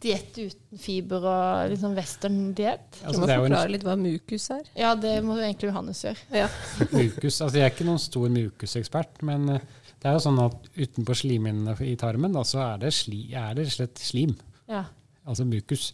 diett 0.00 0.38
uten 0.38 0.80
fiber 0.80 1.26
og 1.28 1.72
litt 1.72 1.82
sånn 1.82 1.96
western-diett? 1.98 2.86
Du 3.02 3.06
altså, 3.10 3.20
må 3.20 3.26
det 3.28 3.34
er 3.34 3.36
en 3.36 3.44
forklare 3.44 3.72
litt 3.74 3.84
hva 3.84 3.96
mukus 4.00 4.46
er. 4.54 4.62
Ja, 4.78 4.94
det 4.96 5.12
må 5.26 5.36
jo 5.36 5.44
egentlig 5.44 5.68
Johannes 5.68 6.00
gjøre. 6.06 6.24
Ja. 6.32 6.48
mukus. 6.94 7.36
Altså, 7.44 7.58
jeg 7.60 7.66
er 7.66 7.74
ikke 7.74 7.88
noen 7.90 8.00
stor 8.00 8.32
mukusekspert, 8.32 9.20
men 9.28 9.48
eh, 9.56 9.68
det 10.00 10.08
er 10.08 10.16
jo 10.16 10.24
sånn 10.24 10.40
at 10.40 10.70
utenpå 10.78 11.16
slimhinnene 11.20 11.76
i 11.84 11.96
tarmen 12.00 12.32
da, 12.32 12.46
så 12.48 12.62
er 12.64 12.80
det, 12.86 12.94
sli, 12.96 13.26
er 13.36 13.52
det 13.58 13.68
slett 13.74 14.00
slim, 14.00 14.32
Ja. 14.70 14.86
altså 15.28 15.44
mukus, 15.44 15.90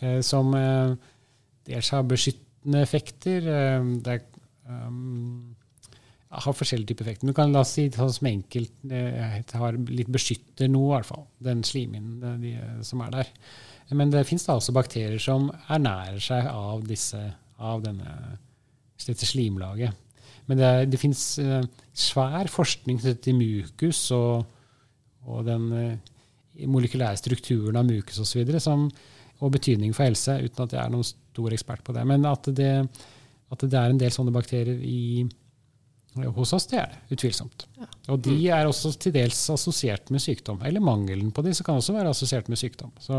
eh, 0.00 0.22
som 0.24 0.54
eh, 0.56 0.94
dels 1.68 1.92
har 1.92 2.08
beskyttende 2.08 2.80
effekter. 2.80 3.44
Eh, 3.52 3.90
det 4.00 4.16
er, 4.16 4.24
um, 4.64 5.51
har 6.32 6.56
forskjellige 6.56 6.92
typer 6.92 7.06
effekter. 7.06 7.26
Men 7.26 7.34
du 7.34 7.36
kan 7.36 7.52
la 7.52 7.60
oss 7.60 7.74
si 7.76 7.88
sånn 7.92 8.12
som 8.14 8.28
enkelt 8.30 8.86
eh, 8.88 9.42
har 9.60 9.76
litt 9.90 10.10
beskytter 10.12 10.70
noe, 10.72 10.88
i 10.88 10.94
hvert 10.96 11.10
fall. 11.10 11.26
Den 11.44 11.60
slimhinnen 11.66 12.40
de, 12.40 12.54
som 12.86 13.02
er 13.04 13.12
der. 13.18 13.32
Men 13.92 14.12
det 14.12 14.24
fins 14.28 14.46
da 14.46 14.56
også 14.56 14.72
bakterier 14.72 15.20
som 15.20 15.50
ernærer 15.68 16.22
seg 16.22 16.48
av, 16.48 16.86
disse, 16.88 17.20
av 17.60 17.82
denne, 17.84 18.38
dette 19.04 19.28
slimlaget. 19.28 19.98
Men 20.48 20.58
det, 20.58 20.70
det 20.94 21.00
fins 21.00 21.22
eh, 21.42 21.66
svær 21.92 22.48
forskning 22.50 22.98
knyttet 23.00 23.22
til 23.26 23.36
mukus 23.38 24.06
og, 24.16 24.46
og 25.28 25.44
den 25.46 25.68
eh, 25.76 26.12
molekylære 26.68 27.20
strukturen 27.20 27.78
av 27.78 27.86
mukus 27.88 28.22
osv. 28.24 28.56
Og 29.42 29.52
betydning 29.52 29.92
for 29.94 30.06
helse, 30.06 30.38
uten 30.38 30.64
at 30.64 30.76
jeg 30.76 30.82
er 30.82 30.92
noen 30.92 31.06
stor 31.06 31.54
ekspert 31.54 31.84
på 31.84 31.94
det. 31.96 32.06
Men 32.08 32.24
at 32.30 32.48
det, 32.56 32.72
at 33.52 33.64
det 33.66 33.78
er 33.78 33.92
en 33.92 34.00
del 34.00 34.12
sånne 34.14 34.34
bakterier 34.34 34.78
i, 34.86 35.26
hos 36.12 36.52
oss, 36.52 36.66
det 36.68 36.78
er 36.80 36.92
det 36.92 37.16
utvilsomt. 37.16 37.66
Ja. 37.78 37.88
Og 38.12 38.20
de 38.24 38.34
er 38.52 38.68
også 38.68 38.92
til 39.00 39.14
dels 39.14 39.38
assosiert 39.52 40.10
med 40.12 40.22
sykdom. 40.22 40.60
Eller 40.66 40.84
mangelen 40.84 41.32
på 41.32 41.44
de, 41.44 41.54
så 41.56 41.64
kan 41.64 41.80
også 41.80 41.94
være 41.96 42.12
assosiert 42.12 42.50
med 42.52 42.60
sykdom. 42.60 42.92
Så 43.00 43.16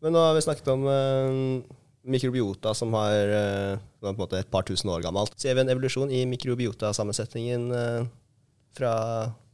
Men 0.00 0.16
nå 0.16 0.22
har 0.24 0.32
vi 0.36 0.44
snakket 0.46 0.70
om 0.72 0.86
eh, 0.88 1.76
mikrobiota 2.08 2.72
som 2.74 2.94
har 2.96 3.34
eh, 3.36 3.74
som 4.00 4.08
er 4.08 4.14
på 4.14 4.16
en 4.16 4.22
måte 4.22 4.40
et 4.40 4.50
par 4.50 4.64
tusen 4.64 4.88
år 4.88 5.04
gammelt. 5.04 5.36
Ser 5.40 5.54
vi 5.54 5.64
en 5.64 5.72
evolusjon 5.74 6.12
i 6.14 6.24
mikrobiotasammensetningen 6.30 7.68
eh, 7.76 8.08
fra 8.76 8.94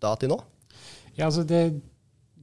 da 0.03 0.15
til 0.21 0.31
nå? 0.31 0.39
Ja, 1.17 1.27
altså 1.27 1.43
det 1.49 1.65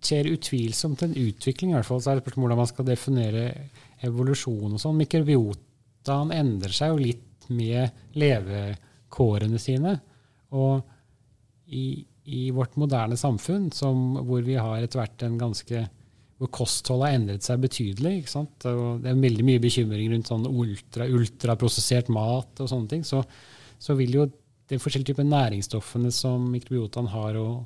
skjer 0.04 0.34
utvilsomt 0.34 1.06
en 1.06 1.16
utvikling, 1.16 1.72
i 1.72 1.78
hvert 1.78 1.88
fall. 1.88 2.02
Så 2.04 2.12
er 2.12 2.20
det 2.20 2.26
spørsmål 2.26 2.50
hvordan 2.50 2.60
man 2.60 2.72
skal 2.74 2.90
definere 2.90 3.46
evolusjon 4.04 4.76
og 4.76 4.82
sånn. 4.82 5.00
Mikrobiotaen 5.00 6.34
endrer 6.36 6.76
seg 6.76 6.92
jo 6.92 7.00
litt 7.00 7.48
med 7.54 7.94
levekårene 9.14 9.60
sine. 9.60 10.00
Og 10.54 10.82
i, 11.68 12.06
i 12.26 12.52
vårt 12.52 12.76
moderne 12.78 13.18
samfunn, 13.18 13.72
som, 13.72 14.18
hvor 14.26 14.42
vi 14.44 14.56
har 14.56 14.82
etter 14.82 15.00
hvert 15.00 15.24
en 15.24 15.38
ganske 15.38 15.90
hvor 16.38 16.50
kostholdet 16.52 17.08
har 17.08 17.16
endret 17.16 17.44
seg 17.46 17.62
betydelig. 17.62 18.18
ikke 18.20 18.32
sant? 18.32 18.58
Det 18.60 19.10
er 19.10 19.20
veldig 19.22 19.46
mye 19.46 19.62
bekymring 19.62 20.12
rundt 20.12 20.28
sånn 20.28 20.48
ultra, 20.50 21.06
ultraprosessert 21.08 22.10
mat 22.10 22.60
og 22.60 22.70
sånne 22.70 22.90
ting. 22.90 23.04
Så, 23.06 23.22
så 23.80 23.96
vil 23.96 24.14
jo 24.18 24.26
de 24.68 24.80
forskjellige 24.82 25.14
typer 25.14 25.28
næringsstoffene 25.30 26.12
som 26.12 26.50
mikrobiotaen 26.52 27.08
har 27.14 27.38
å, 27.40 27.64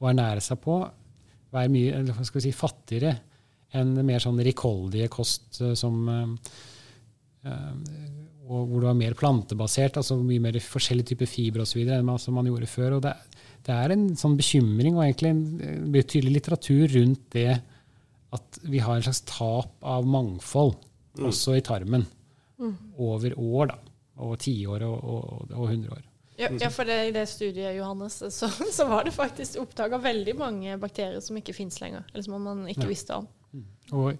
å 0.00 0.08
ernære 0.10 0.42
seg 0.42 0.58
på, 0.64 0.80
være 1.54 1.70
mye 1.70 1.92
eller 2.00 2.26
skal 2.26 2.40
vi 2.40 2.48
si, 2.48 2.56
fattigere 2.56 3.12
enn 3.76 3.92
mer 4.06 4.22
sånn 4.22 4.40
rikholdige 4.42 5.10
kost 5.12 5.60
eh, 5.62 5.74
som 5.78 6.08
eh, 6.10 6.56
og 8.46 8.68
hvor 8.70 8.80
det 8.82 8.88
var 8.90 8.98
mer 8.98 9.14
plantebasert, 9.18 9.96
altså 9.98 10.16
mye 10.22 10.42
mer 10.44 10.58
forskjellige 10.62 11.12
typer 11.12 11.26
fibre 11.30 11.64
osv. 11.66 11.80
enn 11.82 12.04
man, 12.06 12.18
som 12.22 12.34
man 12.38 12.46
gjorde 12.46 12.68
før. 12.70 12.96
og 12.98 13.02
det, 13.02 13.14
det 13.66 13.74
er 13.74 13.94
en 13.94 14.04
sånn 14.18 14.36
bekymring 14.38 14.94
og 14.96 15.02
egentlig 15.04 15.32
en 15.34 15.88
betydelig 15.94 16.36
litteratur 16.38 16.86
rundt 16.94 17.24
det 17.34 17.56
at 18.36 18.58
vi 18.66 18.78
har 18.82 18.96
en 18.98 19.02
slags 19.06 19.22
tap 19.26 19.72
av 19.86 20.06
mangfold, 20.06 20.74
også 21.18 21.56
i 21.56 21.62
tarmen, 21.64 22.04
over 22.98 23.34
år, 23.38 23.70
da. 23.72 23.78
Og 24.24 24.38
tiår 24.40 24.82
og, 24.86 24.96
og, 25.04 25.50
og 25.52 25.66
hundre 25.68 25.92
år. 25.98 26.04
Ja, 26.40 26.48
ja, 26.60 26.68
for 26.72 26.88
det, 26.88 26.96
i 27.08 27.12
det 27.12 27.24
studiet, 27.28 27.74
Johannes, 27.76 28.18
så, 28.32 28.48
så 28.76 28.86
var 28.88 29.04
det 29.04 29.12
faktisk 29.16 29.58
oppdaga 29.60 29.98
veldig 30.04 30.34
mange 30.36 30.76
bakterier 30.80 31.20
som 31.24 31.36
ikke 31.40 31.54
fins 31.56 31.78
lenger. 31.80 32.04
Eller 32.12 32.24
som 32.24 32.36
man 32.44 32.62
ikke 32.68 32.84
Ja. 32.84 32.90
visste 32.92 33.16
om. 33.22 33.28
Og, 33.92 34.16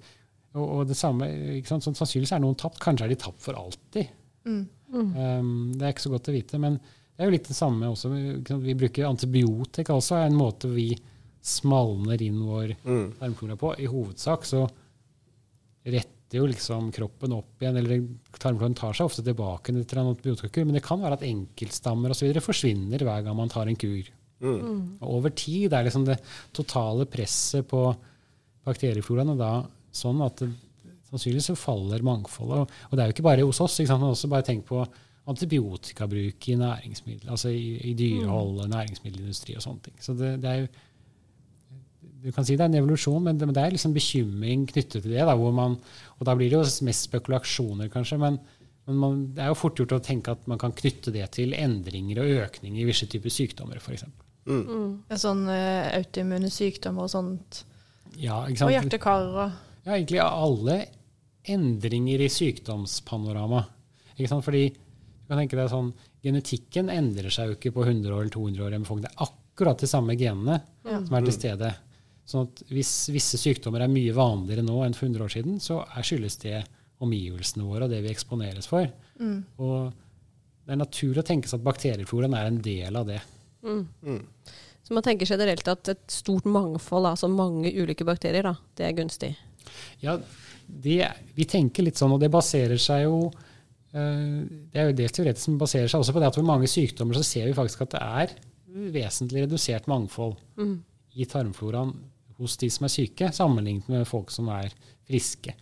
og, 0.56 0.66
og 0.66 0.86
det 0.90 0.96
samme, 0.98 1.28
ikke 1.58 1.70
sant? 1.70 1.84
Sånn, 1.86 1.96
sannsynligvis 1.98 2.32
er 2.36 2.42
noen 2.42 2.56
tapt. 2.58 2.80
Kanskje 2.82 3.06
er 3.06 3.12
de 3.12 3.18
tapt 3.20 3.42
for 3.44 3.58
alltid. 3.60 4.08
Mm. 4.46 4.62
Um, 4.96 5.50
det 5.76 5.84
er 5.84 5.92
ikke 5.94 6.06
så 6.06 6.12
godt 6.14 6.30
å 6.30 6.34
vite. 6.36 6.60
Men 6.62 6.78
det 6.80 7.24
er 7.24 7.30
jo 7.30 7.36
litt 7.36 7.50
det 7.50 7.56
samme 7.58 7.88
også. 7.92 8.10
Vi 8.64 8.74
bruker 8.78 9.08
antibiotika 9.08 9.96
også, 9.96 10.18
er 10.20 10.30
en 10.30 10.38
måte 10.40 10.70
vi 10.72 10.90
smalner 11.46 12.20
inn 12.26 12.40
vår 12.42 12.74
Mm. 12.82 13.06
tarmflora 13.20 13.56
på. 13.60 13.74
I 13.78 13.86
hovedsak 13.86 14.44
så 14.48 14.64
retter 15.86 16.40
jo 16.40 16.48
liksom 16.50 16.90
kroppen 16.94 17.36
opp 17.36 17.62
igjen, 17.62 17.76
eller 17.78 18.02
tarmfloraen 18.34 18.74
tar 18.76 18.96
seg 18.98 19.06
ofte 19.06 19.22
tilbake 19.22 19.70
etter 19.78 20.00
en 20.00 20.10
antibiotikakur, 20.10 20.66
men 20.66 20.74
det 20.74 20.82
kan 20.82 21.00
være 21.00 21.20
at 21.20 21.26
enkeltstammer 21.26 22.14
videre 22.18 22.42
forsvinner 22.42 23.04
hver 23.06 23.22
gang 23.22 23.36
man 23.38 23.52
tar 23.52 23.70
en 23.70 23.78
kur. 23.78 24.10
Mm. 24.42 24.98
Og 25.00 25.14
over 25.20 25.30
tid 25.30 25.72
er 25.72 25.86
liksom 25.86 26.04
det 26.04 26.18
totale 26.52 27.06
presset 27.08 27.64
på 27.70 27.86
bakteriefloraen 28.66 29.30
og 29.32 29.38
da 29.40 29.52
sånn 29.96 30.22
at 30.26 30.44
sannsynligvis 31.10 31.50
så 31.52 31.58
faller 31.58 32.04
mangfoldet. 32.06 32.62
Og, 32.62 32.80
og 32.90 32.96
det 32.96 33.02
er 33.02 33.10
jo 33.10 33.16
ikke 33.16 33.28
bare 33.28 33.46
hos 33.46 33.62
oss, 33.64 33.78
ikke 33.80 33.92
sant? 33.92 34.02
men 34.02 34.14
også 34.14 34.30
bare 34.32 34.46
tenk 34.46 34.66
på 34.68 34.82
antibiotikabruk 35.26 36.48
i 36.52 36.58
næringsmiddel, 36.60 37.30
altså 37.34 37.50
i, 37.50 37.78
i 37.90 37.94
dyrehold, 37.98 38.60
næringsmiddelindustri 38.70 39.56
og 39.58 39.64
sånne 39.64 39.88
ting. 39.88 39.96
Så 40.02 40.14
det, 40.18 40.36
det 40.42 40.52
er 40.52 40.60
jo 40.64 40.68
du 42.26 42.32
kan 42.34 42.46
si 42.46 42.56
det 42.58 42.64
er 42.64 42.70
en 42.72 42.78
evolusjon, 42.80 43.22
men 43.22 43.38
det, 43.38 43.46
men 43.46 43.54
det 43.54 43.62
er 43.62 43.74
liksom 43.74 43.92
bekymring 43.94 44.64
knyttet 44.66 45.04
til 45.04 45.12
det. 45.12 45.22
Da, 45.28 45.34
hvor 45.38 45.52
man, 45.54 45.76
og 46.16 46.26
da 46.26 46.34
blir 46.34 46.50
det 46.50 46.58
jo 46.58 46.86
mest 46.88 47.06
spekulasjoner, 47.06 47.90
kanskje. 47.92 48.18
Men, 48.18 48.38
men 48.88 48.98
man, 48.98 49.20
det 49.36 49.44
er 49.44 49.52
jo 49.52 49.58
fort 49.60 49.78
gjort 49.78 49.94
å 49.94 50.02
tenke 50.02 50.34
at 50.34 50.48
man 50.50 50.58
kan 50.58 50.74
knytte 50.74 51.12
det 51.14 51.28
til 51.36 51.54
endringer 51.54 52.24
og 52.24 52.32
økninger 52.48 52.82
i 52.82 52.88
visse 52.88 53.06
typer 53.12 53.30
sykdommer, 53.30 53.78
f.eks. 53.78 54.08
Mm. 54.46 55.04
Ja, 55.10 55.20
sånn 55.20 55.44
uh, 55.46 55.86
autoimmune 56.00 56.50
sykdommer 56.54 57.06
og 57.06 57.14
sånt. 57.14 57.62
Ja, 58.18 58.42
ikke 58.50 58.66
Og 58.66 58.74
hjerte-kar 58.74 59.30
og 59.30 59.62
Ja, 59.86 59.94
egentlig 59.94 60.18
alle 60.22 60.80
endringer 61.46 62.24
i 62.24 62.28
sykdomspanorama. 62.32 63.62
Ikke 64.16 64.28
sant? 64.32 64.44
Fordi 64.44 64.64
du 64.72 65.28
kan 65.30 65.38
tenke 65.38 65.58
deg 65.58 65.70
sånn, 65.72 65.92
Genetikken 66.26 66.88
endrer 66.90 67.30
seg 67.30 67.52
jo 67.52 67.54
ikke 67.54 67.70
på 67.76 67.84
100 67.86 68.10
år 68.10 68.24
eller 68.24 68.32
200 68.34 68.64
år. 68.66 68.78
med 68.80 68.86
folk. 68.88 69.02
Det 69.04 69.12
er 69.12 69.26
akkurat 69.28 69.78
de 69.78 69.86
samme 69.86 70.16
genene 70.18 70.56
Ja. 70.84 70.98
som 71.04 71.14
er 71.14 71.20
til 71.22 71.32
stede. 71.36 71.74
Sånn 72.26 72.48
at 72.48 72.62
Hvis 72.68 73.08
visse 73.14 73.38
sykdommer 73.38 73.80
er 73.80 73.88
mye 73.92 74.12
vanligere 74.12 74.64
nå 74.66 74.82
enn 74.84 74.94
for 74.94 75.06
100 75.06 75.22
år 75.22 75.30
siden, 75.30 75.60
så 75.62 75.84
er, 75.86 76.02
skyldes 76.02 76.36
det 76.42 76.64
omgivelsene 77.00 77.62
våre 77.62 77.84
og 77.84 77.90
det 77.90 78.02
vi 78.02 78.08
eksponeres 78.10 78.66
for. 78.66 78.90
mm. 79.20 79.44
Og 79.60 79.92
det 80.66 80.72
er 80.72 80.76
naturlig 80.82 81.22
å 81.22 81.26
tenke 81.26 81.46
seg 81.46 81.60
at 81.60 81.64
bakteriefloraen 81.64 82.34
er 82.34 82.46
en 82.46 82.60
del 82.60 82.96
av 82.96 83.06
det. 83.06 83.20
Så 84.82 84.94
man 84.94 85.02
tenker 85.02 85.26
generelt 85.26 85.66
at 85.68 85.88
et 85.88 86.06
stort 86.10 86.44
mangfold, 86.44 87.06
altså 87.06 87.28
mange 87.30 87.70
ulike 87.70 88.04
bakterier, 88.04 88.42
da, 88.42 88.56
det 88.74 88.86
er 88.86 88.92
gunstig. 88.98 89.36
Ja, 90.02 90.16
det, 90.66 90.98
vi 91.36 91.46
tenker 91.48 91.86
litt 91.86 91.98
sånn, 92.00 92.14
og 92.16 92.20
det 92.22 92.30
baserer 92.32 92.80
seg 92.82 93.04
jo 93.04 93.18
eh, 93.94 94.42
Det 94.72 94.80
er 94.80 94.88
jo 94.90 94.96
det 94.98 95.12
teoretisk 95.14 95.44
som 95.46 95.58
baserer 95.60 95.88
seg 95.92 96.02
også 96.02 96.14
på 96.16 96.22
det 96.22 96.30
at 96.32 96.38
ved 96.40 96.48
mange 96.48 96.68
sykdommer 96.70 97.14
så 97.18 97.22
ser 97.26 97.46
vi 97.46 97.54
faktisk 97.56 97.86
at 97.86 97.94
det 97.94 98.02
er 98.02 98.36
vesentlig 98.92 99.46
redusert 99.46 99.86
mangfold 99.88 100.34
i 101.16 101.24
tarmfloraen 101.24 101.94
hos 102.36 102.58
de 102.60 102.68
som 102.68 102.84
er 102.84 102.92
syke, 102.92 103.30
sammenlignet 103.32 103.88
med 103.88 104.04
folk 104.06 104.28
som 104.30 104.48
er 104.52 104.68
friske. 105.08 105.54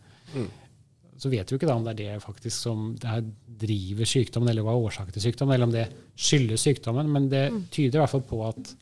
Så 1.16 1.30
vet 1.30 1.46
vi 1.46 1.54
jo 1.54 1.60
ikke 1.60 1.68
da 1.68 1.76
om 1.78 1.84
det 1.86 1.92
er 1.94 2.00
det 2.16 2.22
faktisk 2.24 2.56
som 2.64 2.96
det 2.98 3.06
her 3.06 3.22
driver 3.46 4.04
sykdommen, 4.04 4.48
eller 4.50 4.66
hva 4.66 4.72
er 4.74 4.88
årsaken 4.88 5.14
til 5.14 5.22
sykdommen, 5.28 5.54
eller 5.54 5.68
om 5.68 5.72
det 5.76 5.84
skyldes 6.18 6.64
sykdommen, 6.66 7.06
men 7.14 7.28
det 7.30 7.44
tyder 7.70 8.00
i 8.00 8.02
hvert 8.02 8.10
fall 8.10 8.24
på 8.26 8.40
at 8.48 8.74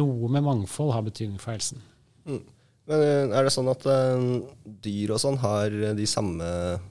noe 0.00 0.30
med 0.32 0.42
mangfold 0.46 0.94
har 0.96 1.04
betydning 1.04 1.36
for 1.38 1.52
helsen. 1.52 1.82
Men 2.86 3.02
eh, 3.02 3.34
er 3.34 3.46
det 3.46 3.54
sånn 3.54 3.70
at 3.72 3.86
eh, 3.90 4.26
dyr 4.84 5.14
og 5.16 5.22
sånn 5.22 5.40
har 5.42 5.74
de 5.98 6.06
samme 6.10 6.46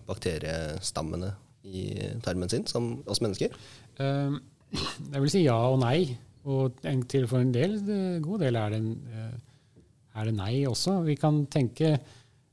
bakteriestammene 0.10 1.32
i 1.66 1.88
tarmen 2.26 2.52
sin 2.52 2.68
som 2.70 3.00
oss 3.10 3.24
mennesker? 3.24 3.56
Eh, 4.00 4.38
Jeg 5.14 5.24
vil 5.24 5.32
si 5.32 5.46
ja 5.46 5.58
og 5.70 5.80
nei. 5.84 6.18
Og 6.46 6.78
til 7.10 7.26
for 7.30 7.42
en 7.42 7.54
del, 7.54 7.80
god 8.22 8.44
del 8.46 8.58
er 8.60 8.76
det, 8.76 8.82
eh, 9.18 9.78
er 10.16 10.28
det 10.30 10.36
nei 10.38 10.56
også. 10.70 11.00
Vi 11.08 11.16
kan 11.18 11.44
tenke 11.52 11.96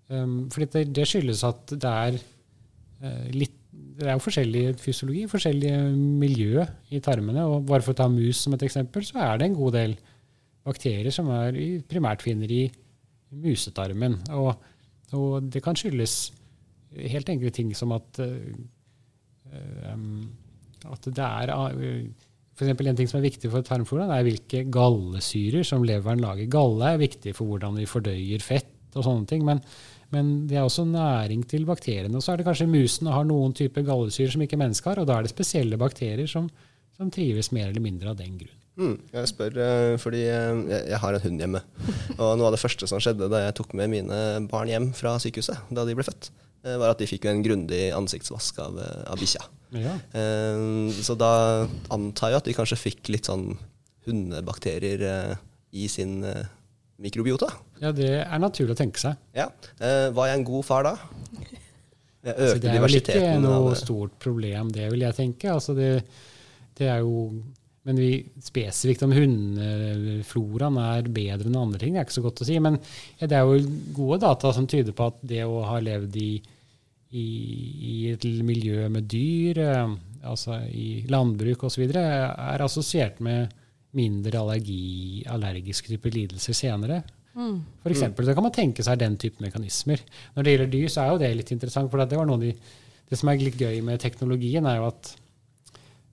um, 0.09 0.48
For 0.50 0.64
det, 0.64 0.87
det 0.96 1.05
skyldes 1.09 1.42
at 1.44 1.74
det 1.74 1.90
er 1.90 2.16
eh, 2.16 3.26
litt 3.37 3.59
Det 3.72 4.09
er 4.09 4.16
jo 4.16 4.24
forskjellig 4.24 4.62
fysiologi, 4.81 5.26
forskjellig 5.28 5.72
miljø 6.22 6.64
i 6.90 7.00
tarmene. 7.05 7.44
Og 7.44 7.66
bare 7.68 7.85
for 7.85 7.92
å 7.92 8.00
ta 8.00 8.09
mus 8.09 8.40
som 8.46 8.57
et 8.57 8.64
eksempel, 8.64 9.05
så 9.05 9.20
er 9.20 9.38
det 9.38 9.50
en 9.50 9.59
god 9.59 9.76
del 9.76 9.94
bakterier 10.64 11.12
som 11.12 11.28
er 11.35 11.59
primært 11.90 12.24
finner 12.24 12.50
i 12.50 12.64
musetarmen. 13.33 14.18
Og, 14.37 14.53
og 15.16 15.49
det 15.53 15.62
kan 15.64 15.79
skyldes 15.79 16.33
helt 16.92 17.31
enkle 17.33 17.53
ting 17.55 17.73
som 17.77 17.95
at 17.97 18.21
eh, 18.21 18.53
um, 19.92 20.29
at 20.90 21.09
det 21.14 21.25
er 21.25 21.53
for 22.53 22.66
eksempel 22.66 22.90
En 22.90 22.99
ting 22.99 23.09
som 23.09 23.21
er 23.21 23.29
viktig 23.31 23.51
for 23.53 23.64
tarmfloraen, 23.64 24.12
er 24.12 24.27
hvilke 24.27 24.64
gallesyrer 24.73 25.64
som 25.66 25.85
leveren 25.87 26.21
lager. 26.21 26.51
Galle 26.53 26.92
er 26.92 27.01
viktig 27.01 27.35
for 27.37 27.49
hvordan 27.49 27.79
vi 27.81 27.88
fordøyer 27.88 28.45
fett 28.45 28.99
og 28.99 29.07
sånne 29.07 29.29
ting. 29.31 29.45
Men, 29.49 29.62
men 30.12 30.33
det 30.51 30.59
er 30.59 30.66
også 30.66 30.85
næring 30.85 31.47
til 31.49 31.64
bakteriene. 31.68 32.14
Og 32.18 32.25
så 32.25 32.35
er 32.35 32.40
det 32.40 32.47
kanskje 32.51 32.68
musene 32.71 33.14
har 33.14 33.25
noen 33.29 33.57
typer 33.57 33.87
gallesyrer 33.88 34.35
som 34.35 34.45
ikke 34.45 34.61
mennesker 34.61 34.92
har, 34.92 35.01
og 35.01 35.09
da 35.09 35.16
er 35.16 35.27
det 35.27 35.33
spesielle 35.33 35.81
bakterier 35.81 36.29
som, 36.31 36.51
som 36.99 37.11
trives 37.14 37.51
mer 37.57 37.71
eller 37.71 37.85
mindre 37.85 38.12
av 38.12 38.21
den 38.21 38.37
grunn. 38.42 38.62
Mm, 38.80 38.94
jeg 39.12 39.28
spør 39.28 39.58
eh, 39.61 39.94
fordi 40.00 40.22
eh, 40.32 40.61
jeg, 40.70 41.00
har 41.02 41.16
en 41.16 41.24
hund 41.26 41.42
hjemme. 41.42 41.61
Og 42.22 42.38
noe 42.40 42.48
av 42.48 42.54
det 42.54 42.62
første 42.62 42.88
som 42.88 43.02
skjedde 43.02 43.28
da 43.32 43.44
jeg 43.44 43.56
tok 43.58 43.74
med 43.78 43.92
mine 43.92 44.20
barn 44.48 44.70
hjem 44.70 44.90
fra 44.96 45.18
sykehuset, 45.20 45.68
da 45.68 45.85
de 45.88 45.96
ble 45.98 46.06
født, 46.06 46.30
eh, 46.64 46.78
var 46.80 46.94
at 46.94 47.02
de 47.02 47.08
fikk 47.11 47.28
en 47.28 47.44
grundig 47.44 47.85
ansiktsvask 47.96 48.62
av, 48.64 48.80
av 49.12 49.20
bikkja. 49.20 49.44
Ja. 49.72 49.94
Så 51.00 51.14
da 51.16 51.64
antar 51.94 52.28
jeg 52.28 52.40
at 52.42 52.48
de 52.50 52.52
kanskje 52.58 52.76
fikk 52.76 53.08
litt 53.08 53.30
sånn 53.30 53.54
hundebakterier 54.04 55.00
i 55.72 55.87
sin 55.88 56.18
mikrobiota. 57.00 57.48
ja, 57.80 57.88
det 57.96 58.11
er 58.20 58.42
naturlig 58.42 58.74
å 58.74 58.80
tenke 58.82 59.00
seg. 59.00 59.16
Ja. 59.32 59.46
Var 59.80 60.28
jeg 60.28 60.42
en 60.42 60.44
god 60.44 60.68
far 60.68 60.85
da? 60.85 60.92
Jeg 62.22 62.37
Så 62.37 62.50
økte 62.50 62.61
det 62.66 62.74
er 62.74 62.85
vel 62.85 62.98
ikke 63.00 63.22
noe 63.42 63.56
av 63.62 63.72
stort 63.80 64.20
problem, 64.22 64.68
det 64.76 64.90
vil 64.92 65.06
jeg 65.06 65.16
tenke. 65.16 65.56
Altså 65.56 65.74
det, 65.78 65.88
det 66.78 66.92
er 66.92 67.00
jo, 67.00 67.30
men 67.83 67.99
vi, 67.99 68.11
spesifikt 68.42 69.03
om 69.03 69.12
hundefloraen 69.14 70.77
er 70.79 71.09
bedre 71.11 71.49
enn 71.51 71.59
andre 71.59 71.81
ting, 71.83 71.95
det 71.95 72.03
er 72.03 72.07
ikke 72.07 72.21
så 72.21 72.25
godt 72.25 72.42
å 72.45 72.47
si. 72.47 72.59
Men 72.62 72.77
det 73.18 73.35
er 73.35 73.42
jo 73.42 73.73
gode 73.97 74.21
data 74.23 74.53
som 74.55 74.68
tyder 74.71 74.95
på 74.95 75.09
at 75.11 75.23
det 75.33 75.40
å 75.42 75.64
ha 75.66 75.81
levd 75.83 76.18
i, 76.21 76.31
i, 77.18 77.25
i 77.90 77.97
et 78.12 78.27
miljø 78.47 78.87
med 78.92 79.09
dyr, 79.11 79.59
eh, 79.64 79.97
altså 80.31 80.61
i 80.71 81.03
landbruk 81.11 81.64
osv., 81.66 81.83
er 81.90 82.62
assosiert 82.62 83.18
med 83.25 83.51
mindre 83.99 84.38
allergi, 84.40 85.25
allergiske 85.29 85.90
typer 85.90 86.14
lidelser 86.14 86.57
senere. 86.57 87.01
For 87.83 87.92
eksempel, 87.92 88.29
så 88.29 88.37
kan 88.37 88.47
man 88.47 88.55
tenke 88.55 88.85
seg 88.85 89.01
den 89.01 89.16
type 89.21 89.42
mekanismer. 89.42 90.01
Når 90.37 90.45
det 90.45 90.55
gjelder 90.55 90.71
dyr, 90.73 90.87
så 90.92 91.03
er 91.03 91.11
jo 91.11 91.21
det 91.23 91.33
litt 91.38 91.53
interessant. 91.55 91.90
for 91.90 91.99
det 91.99 92.21
de, 92.47 92.53
det 93.11 93.18
som 93.18 93.29
er 93.33 93.42
litt 93.42 93.59
gøy 93.59 93.83
med 93.85 94.01
teknologien, 94.01 94.66
er 94.71 94.79
jo 94.79 94.87
at 94.92 95.12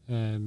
eh, 0.09 0.41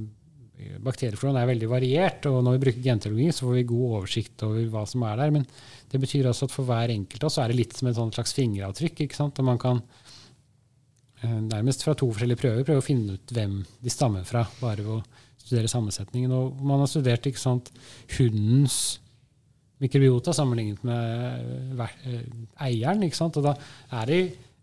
bakteriefloraen 0.83 1.39
er 1.41 1.49
veldig 1.49 1.69
variert. 1.71 2.27
Og 2.29 2.41
når 2.45 2.57
vi 2.57 2.63
bruker 2.65 2.85
genteologi, 2.85 3.29
så 3.33 3.47
får 3.47 3.57
vi 3.57 3.65
god 3.73 3.97
oversikt 3.99 4.45
over 4.47 4.69
hva 4.73 4.85
som 4.89 5.05
er 5.07 5.19
der. 5.19 5.33
Men 5.35 5.47
det 5.91 6.01
betyr 6.01 6.29
også 6.29 6.47
at 6.49 6.55
for 6.55 6.69
hver 6.69 6.93
enkelt 6.93 7.25
av 7.25 7.31
oss 7.31 7.39
er 7.41 7.51
det 7.51 7.59
litt 7.59 7.75
som 7.77 7.89
et 7.89 7.99
slags 7.99 8.35
fingeravtrykk. 8.37 9.05
ikke 9.05 9.19
sant? 9.19 9.39
Og 9.41 9.49
man 9.49 9.61
kan 9.61 9.81
eh, 11.21 11.39
nærmest 11.49 11.85
fra 11.85 11.95
to 11.97 12.09
forskjellige 12.11 12.41
prøver 12.43 12.67
prøve 12.67 12.83
å 12.83 12.85
finne 12.85 13.17
ut 13.17 13.35
hvem 13.35 13.59
de 13.83 13.93
stammer 13.93 14.27
fra, 14.27 14.45
bare 14.61 14.85
ved 14.85 14.97
å 14.97 15.03
studere 15.43 15.71
sammensetningen. 15.71 16.33
Og 16.33 16.61
man 16.65 16.83
har 16.83 16.91
studert 16.91 17.29
ikke 17.29 17.41
sant, 17.41 17.73
hundens 18.17 18.99
mikrobiota 19.83 20.31
sammenlignet 20.35 20.83
med 20.87 21.81
eh, 21.83 22.19
eieren. 22.69 23.03
ikke 23.07 23.19
sant? 23.19 23.39
Og 23.41 23.49
da 23.49 23.57
er, 24.01 24.11
det, 24.11 24.21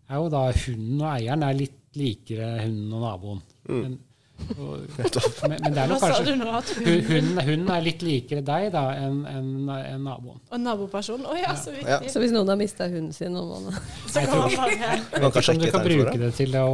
er 0.09 0.23
jo 0.23 0.31
da 0.33 0.47
hunden 0.65 1.03
og 1.03 1.11
eieren 1.11 1.45
er 1.45 1.59
litt 1.59 1.77
likere 1.99 2.53
hunden 2.63 2.95
og 2.95 3.03
naboen. 3.03 3.43
Men, 3.67 3.99
og, 3.99 4.10
men, 4.57 5.57
men 5.63 5.73
det 5.73 5.81
er 5.81 5.87
Hva 5.87 5.87
nok 5.91 6.01
sa 6.01 6.09
kanskje 6.11 6.25
du 6.25 6.39
nå? 6.41 6.47
At 6.57 6.71
hu- 6.77 7.03
hun 7.07 7.29
hunden 7.47 7.69
er 7.75 7.83
litt 7.85 8.01
likere 8.05 8.43
deg 8.45 8.67
da 8.73 8.83
enn 8.97 9.19
en, 9.29 9.49
en 9.75 10.03
naboen. 10.05 10.39
og 10.51 10.61
nabopersonen 10.63 11.25
Å 11.29 11.35
ja, 11.39 11.53
så 11.59 11.73
Ja. 11.81 11.99
Så 12.11 12.21
hvis 12.23 12.33
noen 12.35 12.49
har 12.51 12.59
mista 12.59 12.87
hunden 12.91 13.13
sin 13.15 13.35
om 13.39 13.47
måneden 13.51 13.77
Så 14.11 14.23
kan 14.25 14.43
man 14.43 14.55
bare 14.57 14.75
Man 14.75 15.05
Jeg 15.11 15.21
vet 15.25 15.39
ikke 15.41 15.55
om 15.55 15.61
du 15.63 15.69
kan 15.75 15.85
bruke 15.87 16.17
det 16.25 16.31
til 16.37 16.57
å 16.61 16.67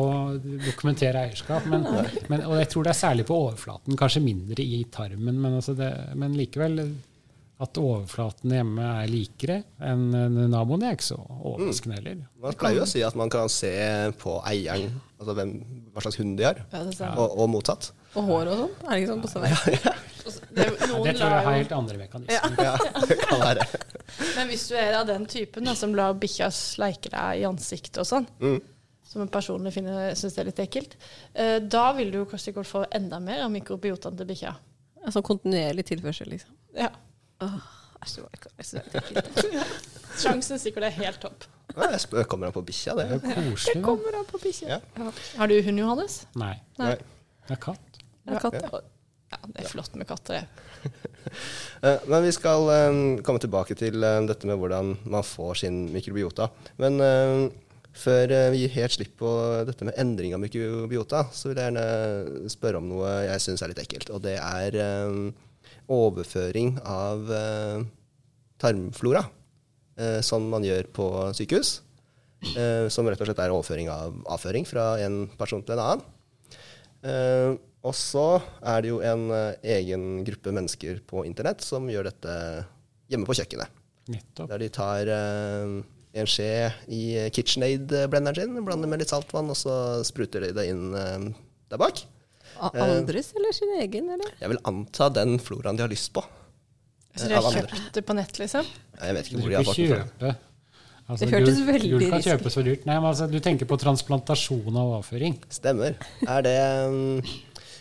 dokumentere 0.68 1.26
eierskap. 1.28 1.66
Men, 1.72 1.86
men, 2.32 2.46
og 2.48 2.58
jeg 2.62 2.70
tror 2.74 2.88
det 2.88 2.94
er 2.96 3.00
særlig 3.02 3.26
på 3.30 3.38
overflaten, 3.48 3.98
kanskje 4.00 4.22
mindre 4.26 4.64
i 4.64 4.82
tarmen. 4.94 5.38
Men, 5.42 5.58
altså 5.60 5.74
det, 5.78 5.92
men 6.18 6.36
likevel, 6.38 6.82
at 7.60 7.78
overflaten 7.82 8.52
hjemme 8.54 8.84
er 9.02 9.08
likere 9.10 9.56
enn 9.82 10.12
enn 10.14 10.36
naboen, 10.52 10.80
det 10.84 10.90
er 10.92 10.98
ikke 10.98 11.08
så 11.08 11.18
overraskende 11.26 11.96
heller. 11.98 12.20
Man 12.44 12.54
pleier 12.60 12.78
jo 12.78 12.84
å 12.86 12.90
si 12.92 13.02
at 13.08 13.16
man 13.18 13.32
kan 13.34 13.50
se 13.50 13.72
på 14.22 14.36
eieren, 14.46 14.92
altså 15.18 15.34
hvem, 15.40 15.54
hva 15.96 16.04
slags 16.06 16.20
hund 16.22 16.36
de 16.38 16.46
har, 16.46 16.60
Ja, 16.72 16.84
og, 17.16 17.34
og 17.42 17.50
motsatt. 17.56 17.90
Og 18.18 18.28
hår 18.30 18.52
og 18.52 18.60
sånn? 18.62 18.76
Er 18.86 18.92
det 18.94 19.00
ikke 19.02 19.10
sånn 19.14 19.24
på 19.26 19.32
samme 19.34 19.50
ja, 19.54 19.58
ja. 19.74 19.96
Det, 20.28 20.64
noen 20.90 21.06
Det 21.08 21.14
tror 21.16 21.30
jeg 21.32 21.44
har 21.46 21.54
helt 21.56 21.72
andre 21.72 21.98
mekanismer. 22.02 22.58
Ja, 22.60 22.74
det 23.08 23.16
kan 23.22 23.40
være. 23.48 23.66
Men 24.36 24.50
hvis 24.50 24.66
du 24.68 24.74
er 24.76 24.98
av 25.00 25.06
den 25.08 25.24
typen 25.30 25.64
da, 25.70 25.74
som 25.78 25.94
lar 25.96 26.18
bikkja 26.20 26.50
sleike 26.52 27.10
deg 27.14 27.42
i 27.42 27.46
ansiktet 27.48 28.02
og 28.04 28.10
sånn, 28.10 28.26
Mm. 28.44 28.58
som 29.08 29.22
en 29.24 29.30
personlig 29.32 29.72
finner- 29.78 30.18
syns 30.20 30.36
er 30.38 30.50
litt 30.50 30.60
ekkelt, 30.60 30.98
eh, 31.34 31.58
da 31.64 31.86
vil 31.96 32.12
du 32.12 32.20
kanskje 32.26 32.50
sikkert 32.52 32.68
få 32.68 32.84
enda 32.92 33.22
mer 33.24 33.46
av 33.46 33.54
mikrobiotaen 33.54 34.18
til 34.20 34.28
bikkja. 34.28 34.52
Altså 35.08 35.24
kontinuerlig 35.24 35.86
tilførsel, 35.88 36.28
liksom. 36.36 36.52
Ja. 36.76 36.90
Åh, 37.46 37.58
æsj, 38.04 38.16
det 38.16 38.24
var 38.24 38.32
ikke- 38.38 38.52
det 38.58 38.82
er 38.82 39.00
ekkelt. 39.02 39.88
Sjansen 40.18 40.60
sikkert 40.62 40.84
er 40.90 40.96
helt 40.98 41.20
topp. 41.22 41.46
Ja, 41.76 41.90
jeg 41.92 42.00
spør, 42.02 42.24
kommer 42.26 42.48
han 42.50 42.54
på 42.56 42.64
bikkja, 42.66 42.96
det? 42.98 43.08
Koselig, 43.22 43.76
da. 43.76 43.82
Kommer 43.86 44.16
an 44.18 44.26
på 44.26 44.40
bikkja. 44.42 44.68
Ja. 44.70 44.80
Ja. 44.98 45.12
Har 45.38 45.48
du 45.52 45.62
hund, 45.62 45.80
Johannes? 45.80 46.26
Nei. 46.36 46.56
Nei. 46.80 46.96
Det 47.48 47.52
er 47.58 47.62
katt. 47.62 48.00
Det 48.26 48.34
er 48.36 48.40
katt, 48.40 48.54
ja. 48.62 48.80
Ja, 49.28 49.38
det 49.52 49.66
er 49.66 49.68
flott 49.70 49.96
med 50.00 50.08
katter, 50.08 50.42
det. 50.42 50.48
Eh, 51.84 52.00
Men 52.08 52.24
vi 52.24 52.32
skal 52.32 52.64
komme 53.22 53.40
tilbake 53.44 53.76
til 53.78 54.00
dette 54.02 54.48
med 54.48 54.58
hvordan 54.58 54.96
man 55.06 55.22
får 55.28 55.58
sin 55.60 55.82
mikrobiota. 55.94 56.48
Men 56.80 56.98
før 57.94 58.32
eh, 58.32 58.50
vi 58.54 58.62
gir 58.64 58.70
helt 58.80 58.96
slipp 58.96 59.12
på 59.20 59.30
dette 59.68 59.86
med 59.86 59.94
endring 60.00 60.34
av 60.34 60.40
mikrobiota, 60.42 61.26
så 61.36 61.50
vil 61.52 61.60
jeg 61.60 61.74
gjerne 61.76 62.50
spørre 62.50 62.80
om 62.80 62.88
noe 62.90 63.12
jeg 63.28 63.44
syns 63.44 63.62
er 63.62 63.74
litt 63.74 63.84
ekkelt. 63.84 64.10
Og 64.16 64.24
det 64.24 64.38
er 64.40 64.80
overføring 65.88 66.78
av 66.84 67.32
eh, 67.32 67.86
tarmflora, 68.62 69.24
eh, 70.00 70.20
som 70.26 70.48
man 70.52 70.66
gjør 70.66 70.90
på 70.94 71.08
sykehus. 71.38 71.82
Eh, 72.54 72.86
som 72.94 73.08
rett 73.10 73.22
og 73.22 73.30
slett 73.30 73.42
er 73.42 73.54
overføring 73.54 73.90
av 73.90 74.18
avføring 74.36 74.68
fra 74.70 74.92
en 75.02 75.26
person 75.40 75.64
til 75.66 75.78
en 75.78 75.84
annen. 75.84 76.06
Eh, 77.08 77.56
og 77.88 77.96
så 77.96 78.42
er 78.66 78.84
det 78.84 78.92
jo 78.92 79.02
en 79.06 79.30
egen 79.64 80.24
gruppe 80.28 80.52
mennesker 80.52 81.00
på 81.08 81.24
internett 81.28 81.64
som 81.64 81.86
gjør 81.88 82.10
dette 82.10 82.34
hjemme 83.08 83.30
på 83.30 83.38
kjøkkenet. 83.38 83.84
Nettopp. 84.12 84.50
Der 84.50 84.64
de 84.64 84.68
tar 84.74 85.12
en 85.12 86.28
skje 86.28 86.50
i 86.92 87.02
KitchenAid-blenderen 87.32 88.42
sin, 88.42 88.66
blander 88.66 88.92
med 88.92 89.04
litt 89.04 89.14
saltvann, 89.14 89.54
og 89.54 89.60
så 89.60 89.78
spruter 90.08 90.44
de 90.44 90.52
det 90.58 90.68
inn 90.74 90.90
der 90.92 91.80
bak. 91.80 92.02
A- 92.60 92.72
Andres 92.88 93.32
eller 93.38 93.54
sin 93.56 93.72
egen, 93.82 94.10
eller? 94.16 94.34
Jeg 94.42 94.50
vil 94.54 94.60
anta 94.70 95.10
den 95.14 95.38
floraen 95.44 95.78
de 95.80 95.86
har 95.86 95.92
lyst 95.92 96.12
på. 96.16 96.24
Så 97.18 97.28
de 97.30 97.34
har 97.38 97.48
kjøpt 97.54 97.94
det 97.96 98.04
på 98.06 98.14
nett, 98.18 98.38
liksom? 98.38 98.66
Jeg 99.02 99.16
vet 99.18 99.30
ikke 99.32 99.40
hvor 99.42 99.50
de 99.50 99.58
har 99.58 99.66
fått 99.66 99.80
det 99.82 99.88
fra. 100.20 100.32
altså, 101.10 101.26
Det 101.26 101.32
hørtes 101.34 101.58
veldig 101.58 101.68
veldig 101.74 101.92
gulk 101.96 102.10
kan 102.14 102.26
kjøpe 102.28 102.52
så 102.54 102.64
dyrt. 102.68 102.86
Nei, 102.86 102.98
men 103.00 103.10
altså, 103.10 103.28
du 103.32 103.40
tenker 103.42 103.66
på 103.70 103.78
transplantasjon 103.82 104.78
av 104.78 104.92
avføring. 105.00 105.38
Stemmer. 105.50 105.98
Er 106.28 106.46
det 106.46 106.56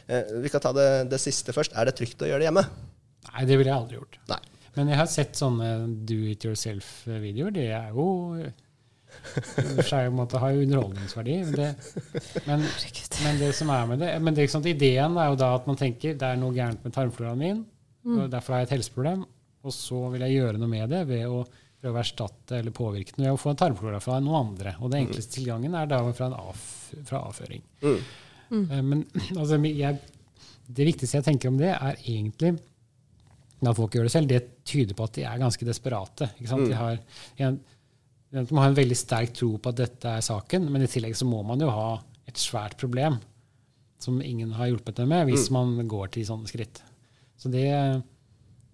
eh, 0.08 0.34
Vi 0.42 0.52
kan 0.52 0.60
ta 0.64 0.72
det, 0.76 0.88
det 1.12 1.20
siste 1.20 1.52
først. 1.56 1.76
Er 1.76 1.88
det 1.90 1.96
trygt 1.98 2.22
å 2.24 2.28
gjøre 2.30 2.40
det 2.44 2.48
hjemme? 2.50 2.64
Nei, 3.32 3.44
det 3.48 3.58
ville 3.60 3.72
jeg 3.72 3.76
aldri 3.80 3.98
gjort. 4.00 4.18
Nei. 4.32 4.40
Men 4.76 4.90
jeg 4.92 4.98
har 5.00 5.08
sett 5.08 5.38
sånne 5.40 5.68
do 6.08 6.18
it 6.32 6.44
yourself-videoer. 6.44 7.52
Det 7.56 7.68
er 7.72 7.92
jo 7.96 8.08
måte 10.16 10.40
har 10.42 10.54
jo 10.54 10.64
underholdningsverdi. 10.64 11.36
Det, 11.56 11.70
men, 12.46 12.64
men 13.24 13.40
det 13.40 13.52
som 13.58 13.70
er 13.74 13.86
med 13.90 14.02
det 14.04 14.10
men 14.22 14.34
det, 14.34 14.42
er 14.42 14.48
ikke 14.48 14.56
sant, 14.56 14.68
Ideen 14.70 15.16
er 15.20 15.30
jo 15.32 15.38
da 15.40 15.52
at 15.58 15.68
man 15.68 15.78
tenker 15.80 16.16
det 16.18 16.32
er 16.32 16.40
noe 16.40 16.54
gærent 16.56 16.84
med 16.86 16.94
tarmfloraen 16.96 17.42
min, 17.42 17.62
og 18.06 18.26
derfor 18.30 18.54
har 18.54 18.62
jeg 18.64 18.70
et 18.70 18.76
helseproblem, 18.78 19.24
og 19.66 19.74
så 19.74 20.04
vil 20.12 20.22
jeg 20.26 20.38
gjøre 20.38 20.60
noe 20.62 20.70
med 20.70 20.92
det 20.94 21.02
ved 21.08 21.24
å 21.26 21.40
prøve 21.86 21.98
å 21.98 22.02
erstatte 22.02 22.60
eller 22.60 22.74
påvirke 22.74 23.16
den 23.16 23.26
ved 23.26 23.34
å 23.34 23.40
få 23.40 23.52
en 23.52 23.58
tarmflora 23.60 24.00
fra 24.02 24.18
noen 24.22 24.50
andre. 24.50 24.76
Og 24.80 24.90
den 24.92 25.04
enkleste 25.04 25.38
tilgangen 25.38 25.74
er 25.78 25.88
da 25.90 26.00
fra, 26.10 26.30
en 26.30 26.38
av, 26.38 26.62
fra 27.08 27.22
avføring. 27.28 27.62
Mm. 27.82 27.98
Eh, 28.70 28.82
Men 28.82 29.04
altså, 29.40 29.58
jeg, 29.66 30.00
det 30.66 30.88
viktigste 30.90 31.20
jeg 31.20 31.28
tenker 31.28 31.52
om 31.52 31.60
det, 31.60 31.72
er 31.74 32.00
egentlig 32.02 32.56
at 33.66 33.78
folk 33.78 33.94
gjør 33.96 34.06
det 34.06 34.12
selv. 34.12 34.30
Det 34.30 34.42
tyder 34.68 34.96
på 34.96 35.06
at 35.06 35.16
de 35.16 35.24
er 35.26 35.40
ganske 35.40 35.66
desperate. 35.68 36.30
Ikke 36.36 36.50
sant? 36.50 36.68
De 36.68 36.76
har 36.76 36.98
en, 37.46 37.60
de 38.36 38.56
må 38.56 38.60
ha 38.60 38.68
en 38.70 38.76
veldig 38.76 38.98
sterk 38.98 39.32
tro 39.36 39.54
på 39.62 39.72
at 39.72 39.78
dette 39.80 40.12
er 40.18 40.24
saken, 40.24 40.68
men 40.72 40.84
i 40.84 40.90
tillegg 40.90 41.16
så 41.16 41.28
må 41.28 41.40
man 41.46 41.62
jo 41.62 41.70
ha 41.72 41.88
et 42.28 42.40
svært 42.40 42.76
problem 42.80 43.18
som 44.02 44.18
ingen 44.20 44.52
har 44.58 44.68
hjulpet 44.68 44.98
dem 45.00 45.08
med, 45.12 45.24
hvis 45.30 45.48
man 45.54 45.78
går 45.88 46.12
til 46.14 46.26
sånne 46.28 46.50
skritt. 46.50 46.82
Så 47.40 47.48
det, 47.52 47.64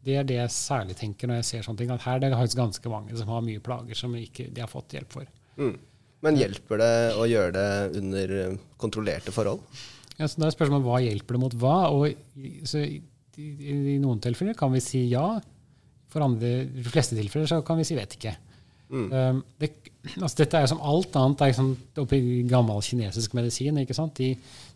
det 0.02 0.18
er 0.18 0.26
det 0.26 0.38
jeg 0.40 0.54
særlig 0.54 0.96
tenker 0.98 1.30
når 1.30 1.40
jeg 1.40 1.48
ser 1.48 1.66
sånne 1.66 1.82
ting. 1.82 1.92
At 1.94 2.04
her 2.06 2.18
er 2.18 2.26
det 2.26 2.34
faktisk 2.34 2.58
ganske 2.58 2.92
mange 2.92 3.16
som 3.18 3.30
har 3.30 3.46
mye 3.46 3.62
plager 3.62 3.98
som 3.98 4.14
ikke 4.18 4.48
de 4.50 4.64
har 4.64 4.70
fått 4.70 4.96
hjelp 4.96 5.14
for. 5.14 5.30
Mm. 5.60 5.76
Men 6.22 6.38
hjelper 6.38 6.82
det 6.82 6.92
å 7.18 7.26
gjøre 7.26 7.54
det 7.56 8.02
under 8.02 8.36
eh, 8.38 8.58
kontrollerte 8.82 9.34
forhold? 9.34 9.62
Ja, 10.18 10.28
så 10.28 10.38
da 10.38 10.48
er 10.48 10.54
spørsmålet 10.54 10.86
hva 10.86 11.00
hjelper 11.02 11.38
det 11.38 11.42
mot 11.42 11.56
hva? 11.58 11.78
Og 11.94 12.68
så 12.68 12.84
i, 12.84 13.00
i, 13.38 13.48
I 13.94 13.98
noen 14.02 14.22
tilfeller 14.22 14.58
kan 14.58 14.74
vi 14.74 14.82
si 14.84 15.06
ja. 15.10 15.26
For 16.12 16.22
andre, 16.22 16.66
de 16.68 16.84
fleste 16.86 17.16
tilfeller 17.18 17.48
så 17.50 17.62
kan 17.66 17.78
vi 17.80 17.86
si 17.88 17.96
vet 17.98 18.18
ikke. 18.18 18.36
Um, 18.92 19.38
det, 19.56 19.70
altså 20.18 20.42
dette 20.42 20.58
er 20.60 20.68
som 20.68 20.82
alt 20.84 21.14
annet 21.16 21.38
det 21.38 21.46
er 21.46 21.52
liksom 21.54 21.70
oppi 22.02 22.20
gammel 22.50 22.82
kinesisk 22.84 23.36
medisin. 23.38 23.80
De, 24.18 24.28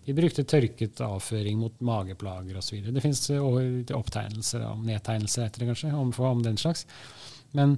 de 0.06 0.16
brukte 0.16 0.46
tørket 0.48 1.02
avføring 1.04 1.60
mot 1.60 1.84
mageplager 1.84 2.56
osv. 2.56 2.80
Det 2.86 3.04
fins 3.04 3.26
opptegnelser 3.34 4.64
om 4.70 4.86
nedtegnelser 4.88 5.46
etter 5.46 5.64
det 5.64 5.70
kanskje, 5.72 5.92
om, 5.96 6.14
om 6.30 6.42
den 6.46 6.56
slags. 6.60 6.86
Men 7.56 7.76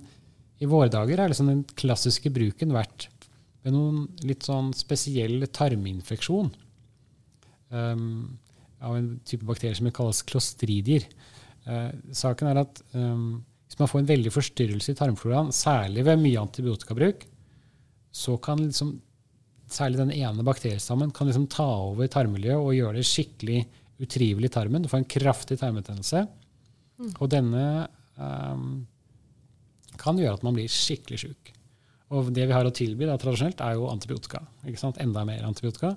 i 0.58 0.68
våre 0.70 0.90
dager 0.90 1.20
er 1.20 1.30
liksom 1.30 1.50
den 1.50 1.64
klassiske 1.78 2.30
bruken 2.34 2.74
vært 2.74 3.08
ved 3.64 3.74
noen 3.74 4.06
litt 4.26 4.46
sånn 4.46 4.72
spesiell 4.76 5.42
tarminfeksjon 5.54 6.50
um, 7.74 8.38
av 8.78 8.94
en 8.94 9.10
type 9.26 9.46
bakterier 9.46 9.78
som 9.78 9.90
kalles 9.94 10.22
klostridier. 10.26 11.06
Uh, 11.66 11.90
saken 12.14 12.50
er 12.50 12.62
at 12.62 12.82
um, 12.94 13.40
hvis 13.78 13.84
man 13.84 13.90
får 13.92 14.00
en 14.02 14.08
veldig 14.08 14.30
forstyrrelse 14.34 14.90
i 14.90 14.96
tarmfloraen, 14.98 15.52
særlig 15.54 16.02
ved 16.02 16.18
mye 16.18 16.40
antibiotikabruk, 16.40 17.20
så 18.10 18.32
kan 18.42 18.58
liksom, 18.64 18.96
særlig 19.70 20.00
den 20.00 20.10
ene 20.16 20.42
bakteriestammen 20.42 21.12
kan 21.14 21.28
liksom 21.28 21.44
ta 21.52 21.66
over 21.84 22.08
tarmmiljøet 22.10 22.58
og 22.58 22.74
gjøre 22.74 22.98
det 22.98 23.04
skikkelig 23.06 23.60
utrivelig 24.02 24.50
i 24.50 24.54
tarmen. 24.56 24.82
Du 24.82 24.90
får 24.90 25.04
en 25.04 25.12
kraftig 25.14 25.60
tarmbetennelse. 25.60 26.24
Og 27.20 27.30
denne 27.30 27.62
um, 28.18 28.80
kan 30.00 30.18
gjøre 30.18 30.40
at 30.40 30.48
man 30.48 30.58
blir 30.58 30.66
skikkelig 30.74 31.20
sjuk. 31.22 31.52
Og 32.10 32.32
det 32.34 32.48
vi 32.48 32.56
har 32.56 32.66
å 32.66 32.74
tilby 32.74 33.06
da, 33.06 33.14
tradisjonelt, 33.20 33.62
er 33.62 33.78
jo 33.78 33.86
antibiotika. 33.92 34.42
ikke 34.66 34.82
sant? 34.82 34.98
Enda 35.04 35.22
mer 35.28 35.46
antibiotika. 35.46 35.92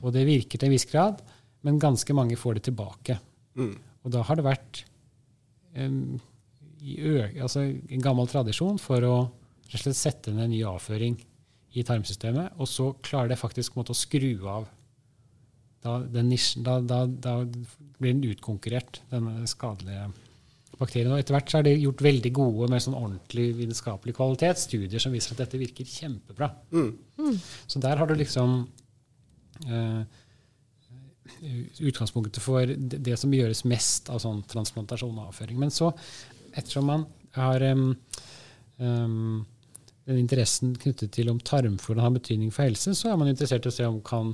Og 0.00 0.16
det 0.16 0.24
virker 0.24 0.56
til 0.56 0.70
en 0.70 0.76
viss 0.78 0.88
grad, 0.88 1.20
men 1.60 1.82
ganske 1.82 2.16
mange 2.16 2.40
får 2.40 2.56
det 2.56 2.64
tilbake. 2.70 3.18
Mm. 3.60 3.76
Og 4.06 4.16
da 4.16 4.24
har 4.24 4.40
det 4.40 4.48
vært 4.48 4.82
ø 5.76 5.92
altså 7.42 7.64
en 7.66 8.04
gammel 8.04 8.28
tradisjon 8.30 8.78
for 8.82 9.04
å 9.06 9.16
rett 9.68 9.80
og 9.80 9.84
slett 9.84 9.98
sette 9.98 10.32
ned 10.32 10.46
en 10.46 10.54
ny 10.54 10.62
avføring 10.66 11.18
i 11.76 11.84
tarmsystemet, 11.84 12.56
og 12.56 12.68
så 12.68 12.92
klarer 13.04 13.32
det 13.32 13.40
faktisk 13.40 13.76
måte, 13.76 13.92
å 13.92 13.98
skru 13.98 14.32
av 14.48 14.68
da, 15.84 15.98
den 16.00 16.30
nisjen, 16.32 16.64
da, 16.66 16.78
da, 16.82 17.04
da 17.06 17.42
blir 17.44 18.14
den 18.14 18.24
utkonkurrert, 18.32 19.02
denne 19.12 19.46
skadelige 19.50 20.08
bakterien. 20.78 21.12
Og 21.12 21.20
etter 21.20 21.36
hvert 21.36 21.52
så 21.52 21.60
er 21.60 21.68
det 21.68 21.76
gjort 21.78 22.04
veldig 22.06 22.32
gode 22.34 22.70
med 22.72 22.82
sånn 22.82 22.96
ordentlig 22.98 23.50
vitenskapelig 23.58 24.14
kvalitet, 24.16 24.62
studier 24.62 25.02
som 25.02 25.14
viser 25.14 25.34
at 25.34 25.44
dette 25.44 25.60
virker 25.60 25.88
kjempebra. 25.88 26.50
Mm. 26.72 27.36
Så 27.66 27.82
der 27.82 28.00
har 28.00 28.10
du 28.10 28.16
liksom 28.18 28.58
eh, 29.68 30.02
utgangspunktet 31.78 32.42
for 32.42 32.66
det, 32.66 33.02
det 33.04 33.18
som 33.20 33.34
gjøres 33.34 33.64
mest 33.68 34.10
av 34.12 34.22
sånn 34.24 34.42
transplantasjon 34.50 35.14
og 35.18 35.30
avføring. 35.30 35.60
Men 35.60 35.74
så, 35.74 35.92
ettersom 36.58 36.90
man 36.90 37.06
har 37.36 37.62
um, 37.70 37.88
um, 38.82 39.46
den 40.08 40.20
interessen 40.22 40.74
knyttet 40.80 41.12
til 41.14 41.30
om 41.32 41.40
tarmfloraen 41.40 42.06
har 42.06 42.14
betydning 42.14 42.52
for 42.54 42.64
helse, 42.64 42.94
så 42.96 43.12
er 43.12 43.18
man 43.20 43.30
interessert 43.30 43.66
i 43.66 43.72
å 43.72 43.74
se 43.74 43.88
om 43.88 44.00
kan, 44.04 44.32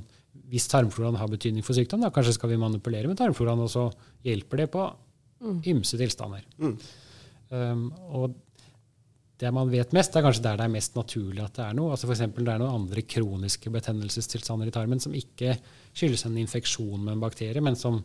hvis 0.51 0.69
tarmfloraen 0.71 1.19
har 1.19 1.31
betydning 1.31 1.65
for 1.65 1.77
sykdom, 1.77 2.03
da 2.05 2.13
kanskje 2.15 2.37
skal 2.37 2.53
vi 2.53 2.61
manipulere 2.61 3.11
med 3.11 3.19
tarmfloraen, 3.19 3.65
og 3.65 3.71
så 3.71 3.89
hjelper 4.25 4.63
det 4.63 4.69
på 4.73 4.87
ymse 5.71 5.99
tilstander. 5.99 6.45
Mm. 6.61 6.75
Um, 7.51 7.85
og 8.15 8.41
det 9.39 9.51
man 9.51 9.67
vet 9.67 9.91
mest, 9.95 10.15
er 10.15 10.23
kanskje 10.23 10.45
der 10.45 10.59
det 10.59 10.65
er 10.69 10.75
mest 10.77 10.95
naturlig 10.95 11.43
at 11.43 11.57
det 11.57 11.65
er 11.65 11.75
noe. 11.75 11.91
Altså 11.91 12.07
F.eks. 12.07 12.23
det 12.23 12.53
er 12.53 12.61
noen 12.61 12.77
andre 12.79 13.03
kroniske 13.03 13.71
betennelsestilstander 13.73 14.71
i 14.71 14.75
tarmen 14.75 15.01
som 15.03 15.15
ikke 15.17 15.57
skyldes 15.91 16.23
en 16.29 16.37
infeksjon 16.39 17.01
med 17.01 17.17
en 17.17 17.23
bakterie, 17.25 17.63
men 17.63 17.75
som 17.79 17.99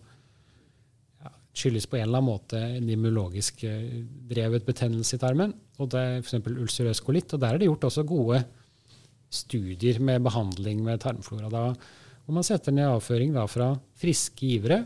skyldes 1.56 1.88
på 1.90 1.98
en 1.98 2.06
eller 2.06 2.20
annen 2.20 2.30
måte 2.30 2.60
en 2.78 2.90
immunologisk 2.90 3.64
eh, 3.66 4.02
drevet 4.30 4.66
betennelse 4.66 5.16
i 5.16 5.22
tarmen. 5.22 5.54
Og 5.80 5.90
det 5.92 6.00
er 6.00 6.22
f.eks. 6.22 6.38
ulcerøs 6.46 7.02
kolitt. 7.04 7.34
Og 7.34 7.42
der 7.42 7.54
er 7.54 7.60
det 7.60 7.68
gjort 7.70 7.88
også 7.90 8.06
gode 8.08 8.42
studier 9.30 10.00
med 10.02 10.22
behandling 10.26 10.82
med 10.86 11.02
tarmflora. 11.02 11.50
Da, 11.50 11.64
hvor 12.24 12.38
man 12.38 12.46
setter 12.46 12.74
ned 12.74 12.90
avføring 12.90 13.34
da, 13.34 13.46
fra 13.50 13.72
friske 14.00 14.46
givere. 14.46 14.84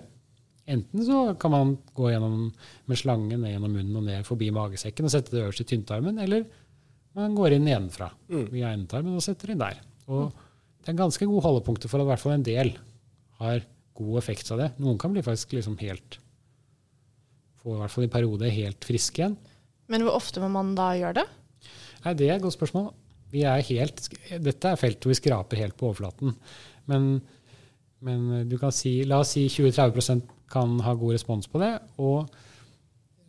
Enten 0.64 1.04
så 1.04 1.26
kan 1.40 1.52
man 1.52 1.74
gå 1.96 2.08
gjennom 2.08 2.48
med 2.88 3.00
slange 3.00 3.36
ned 3.36 3.52
gjennom 3.52 3.74
munnen 3.76 4.00
og 4.00 4.06
ned 4.06 4.24
forbi 4.24 4.48
magesekken 4.54 5.04
og 5.04 5.12
sette 5.12 5.34
det 5.34 5.42
øverst 5.42 5.60
i 5.60 5.66
tynntarmen, 5.68 6.16
eller 6.24 6.46
man 7.14 7.36
går 7.36 7.54
inn 7.54 7.66
nedenfra 7.68 8.08
via 8.48 8.72
endetarmen 8.72 9.18
og 9.18 9.22
setter 9.22 9.52
inn 9.52 9.60
der. 9.60 9.76
Og 10.08 10.32
det 10.80 10.92
er 10.92 10.98
ganske 10.98 11.28
gode 11.28 11.44
holdepunkter 11.44 11.92
for 11.92 12.00
at 12.00 12.08
i 12.08 12.10
hvert 12.12 12.22
fall 12.22 12.36
en 12.38 12.46
del 12.46 12.72
har 13.42 13.60
god 13.94 14.18
effekt 14.22 14.50
av 14.54 14.62
det. 14.62 14.70
Noen 14.80 14.98
kan 15.00 15.12
bli 15.12 15.22
faktisk 15.24 15.52
liksom 15.58 15.76
helt 15.84 16.18
få 17.64 17.78
i 17.78 17.80
hvert 17.80 17.94
fall 17.94 18.06
i 18.06 18.12
perioder 18.12 18.52
helt 18.52 18.84
friske 18.84 19.22
igjen. 19.22 19.38
Men 19.92 20.04
hvor 20.04 20.18
ofte 20.18 20.42
må 20.42 20.50
man 20.52 20.74
da 20.76 20.92
gjøre 20.98 21.22
det? 21.22 21.26
Nei, 22.04 22.14
Det 22.14 22.28
er 22.28 22.36
et 22.36 22.44
godt 22.44 22.58
spørsmål. 22.58 22.92
Vi 23.32 23.42
er 23.48 23.64
helt, 23.66 24.08
dette 24.44 24.70
er 24.70 24.78
feltet 24.78 25.04
hvor 25.04 25.14
vi 25.14 25.18
skraper 25.18 25.60
helt 25.60 25.76
på 25.78 25.88
overflaten. 25.88 26.36
Men, 26.90 27.18
men 28.04 28.48
du 28.48 28.58
kan 28.60 28.72
si, 28.74 29.00
la 29.08 29.22
oss 29.24 29.34
si 29.34 29.48
20-30 29.48 30.22
kan 30.52 30.80
ha 30.84 30.94
god 30.94 31.16
respons 31.16 31.48
på 31.50 31.58
det. 31.62 31.72
Og 32.04 32.28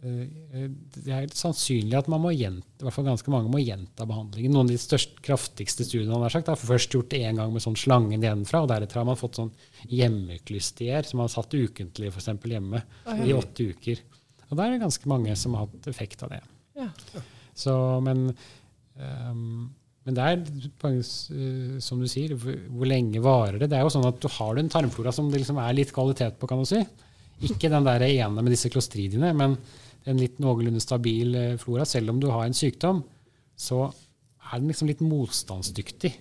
eh, 0.06 0.68
det 1.00 1.16
er 1.16 1.32
sannsynlig 1.34 1.98
at 1.98 2.10
man 2.12 2.22
må 2.22 2.36
gjenta, 2.36 2.68
i 2.78 2.86
hvert 2.86 2.98
fall 2.98 3.08
ganske 3.08 3.34
mange 3.34 3.52
må 3.52 3.64
gjenta 3.64 4.06
behandlingen. 4.08 4.54
Noen 4.54 4.70
av 4.70 4.76
de 4.76 4.82
største, 4.84 5.24
kraftigste 5.26 5.88
studiene 5.88 6.20
har 6.22 6.36
sagt, 6.36 6.52
har 6.52 6.60
først 6.60 6.94
gjort 6.94 7.10
det 7.16 7.24
én 7.26 7.40
gang 7.40 7.56
med 7.56 7.66
sånn 7.66 7.80
slangen 7.80 8.22
nedenfra, 8.22 8.62
og 8.62 8.70
deretter 8.72 9.02
har 9.02 9.08
man 9.10 9.20
fått 9.20 9.40
sånn 9.42 9.54
hjemmeklystier 9.90 11.08
som 11.08 11.24
man 11.24 11.32
har 11.32 11.38
satt 11.40 11.58
ukentlig 11.58 12.12
for 12.12 12.22
eksempel, 12.22 12.60
hjemme 12.60 12.84
i 13.26 13.34
åtte 13.34 13.72
uker. 13.74 14.06
Og 14.50 14.58
da 14.58 14.66
er 14.66 14.76
det 14.76 14.84
ganske 14.84 15.10
mange 15.10 15.34
som 15.40 15.56
har 15.58 15.66
hatt 15.66 15.90
effekt 15.90 16.22
av 16.26 16.36
det. 16.36 16.42
Ja. 16.78 16.90
Så, 17.56 17.74
men, 18.06 18.28
um, 19.00 19.72
men 20.06 20.18
det 20.18 20.26
er, 20.26 20.44
eh, 20.86 21.78
som 21.82 22.02
du 22.02 22.08
sier, 22.12 22.36
hvor, 22.38 22.86
lenge 22.86 23.24
varer 23.24 23.58
det? 23.62 23.72
Det 23.72 23.80
er 23.80 23.86
jo 23.88 23.94
sånn 23.96 24.06
at 24.06 24.20
du 24.22 24.28
har 24.38 24.60
en 24.62 24.70
tarmflora 24.72 25.14
som 25.16 25.32
det 25.32 25.42
liksom 25.42 25.60
er 25.64 25.78
litt 25.78 25.94
kvalitet 25.96 26.38
på, 26.38 26.50
kan 26.52 26.62
du 26.62 26.68
si. 26.70 26.84
Ikke 27.48 27.72
den 27.72 27.88
der 27.88 28.06
ene 28.06 28.44
med 28.44 28.54
disse 28.54 28.70
klostridiene, 28.72 29.34
men 29.36 29.58
en 30.06 30.22
litt 30.22 30.38
noenlunde 30.44 30.84
stabil 30.84 31.34
eh, 31.40 31.58
flora. 31.62 31.88
Selv 31.90 32.14
om 32.14 32.22
du 32.22 32.30
har 32.30 32.46
en 32.46 32.58
sykdom, 32.58 33.02
så 33.58 33.88
er 33.88 34.60
den 34.60 34.70
liksom 34.70 34.92
litt 34.92 35.02
motstandsdyktig 35.02 36.12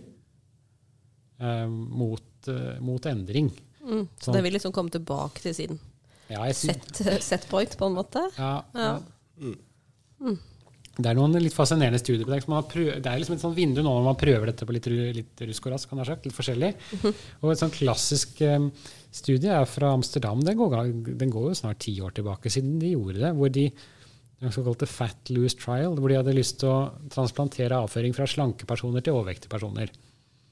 eh, 1.44 1.66
mot, 1.68 2.30
uh, 2.48 2.78
mot 2.80 3.10
endring. 3.10 3.50
Mm. 3.84 4.06
Så 4.16 4.30
Sånn. 4.30 4.38
det 4.38 4.46
vil 4.46 4.56
liksom 4.56 4.72
komme 4.72 4.94
tilbake 4.94 5.44
til 5.44 5.56
sin 5.58 5.82
Ja, 6.30 6.44
jeg 6.48 6.56
sy- 6.56 6.72
set, 6.96 7.22
set 7.22 7.46
point, 7.50 7.76
på 7.78 7.86
en 7.90 7.96
måte? 7.98 8.22
Ja, 8.38 8.52
Ja. 8.74 8.90
ja. 9.40 10.34
Det 10.94 11.08
er 11.10 11.16
noen 11.18 11.32
litt 11.42 11.52
fascinerende 11.56 11.98
studier 11.98 12.22
på 12.22 12.30
det. 12.30 12.44
Man 12.46 12.60
har 12.62 12.70
det 13.02 13.06
er 13.10 13.18
liksom 13.18 13.34
et 13.34 13.42
sånt 13.42 13.56
vindu 13.58 13.80
nå 13.82 13.90
når 13.96 14.04
man 14.06 14.18
prøver 14.20 14.46
dette 14.46 14.62
på 14.68 14.76
litt, 14.76 14.86
litt 14.86 15.40
rusk 15.50 15.64
og 15.66 15.72
rask, 15.74 15.88
kan 15.90 15.98
jeg 15.98 16.06
ha 16.06 16.12
sagt, 16.14 16.28
litt 16.28 16.36
forskjellig. 16.36 16.68
Og 17.42 17.50
et 17.50 17.58
sånn 17.58 17.72
klassisk 17.74 18.38
um, 18.46 18.68
studie 19.10 19.50
er 19.50 19.66
fra 19.66 19.90
Amsterdam. 19.96 20.38
Den 20.46 20.54
går, 20.60 20.76
den 21.18 21.32
går 21.34 21.48
jo 21.50 21.56
snart 21.58 21.80
ti 21.82 21.96
år 22.00 22.14
tilbake 22.14 22.46
siden 22.54 22.78
de 22.78 22.92
gjorde 22.94 23.18
det. 23.24 23.32
hvor 23.34 23.50
de 23.50 23.66
såkalte 24.54 24.86
Fat 24.86 25.30
Loose 25.34 25.58
Trial, 25.58 25.96
hvor 25.98 26.08
de 26.12 26.20
hadde 26.20 26.36
lyst 26.38 26.60
til 26.62 26.70
å 26.70 26.78
transplantere 27.10 27.74
avføring 27.82 28.14
fra 28.14 28.26
slanke 28.30 28.64
personer 28.70 29.02
til 29.02 29.18
overvektige 29.18 29.50
personer. 29.50 29.90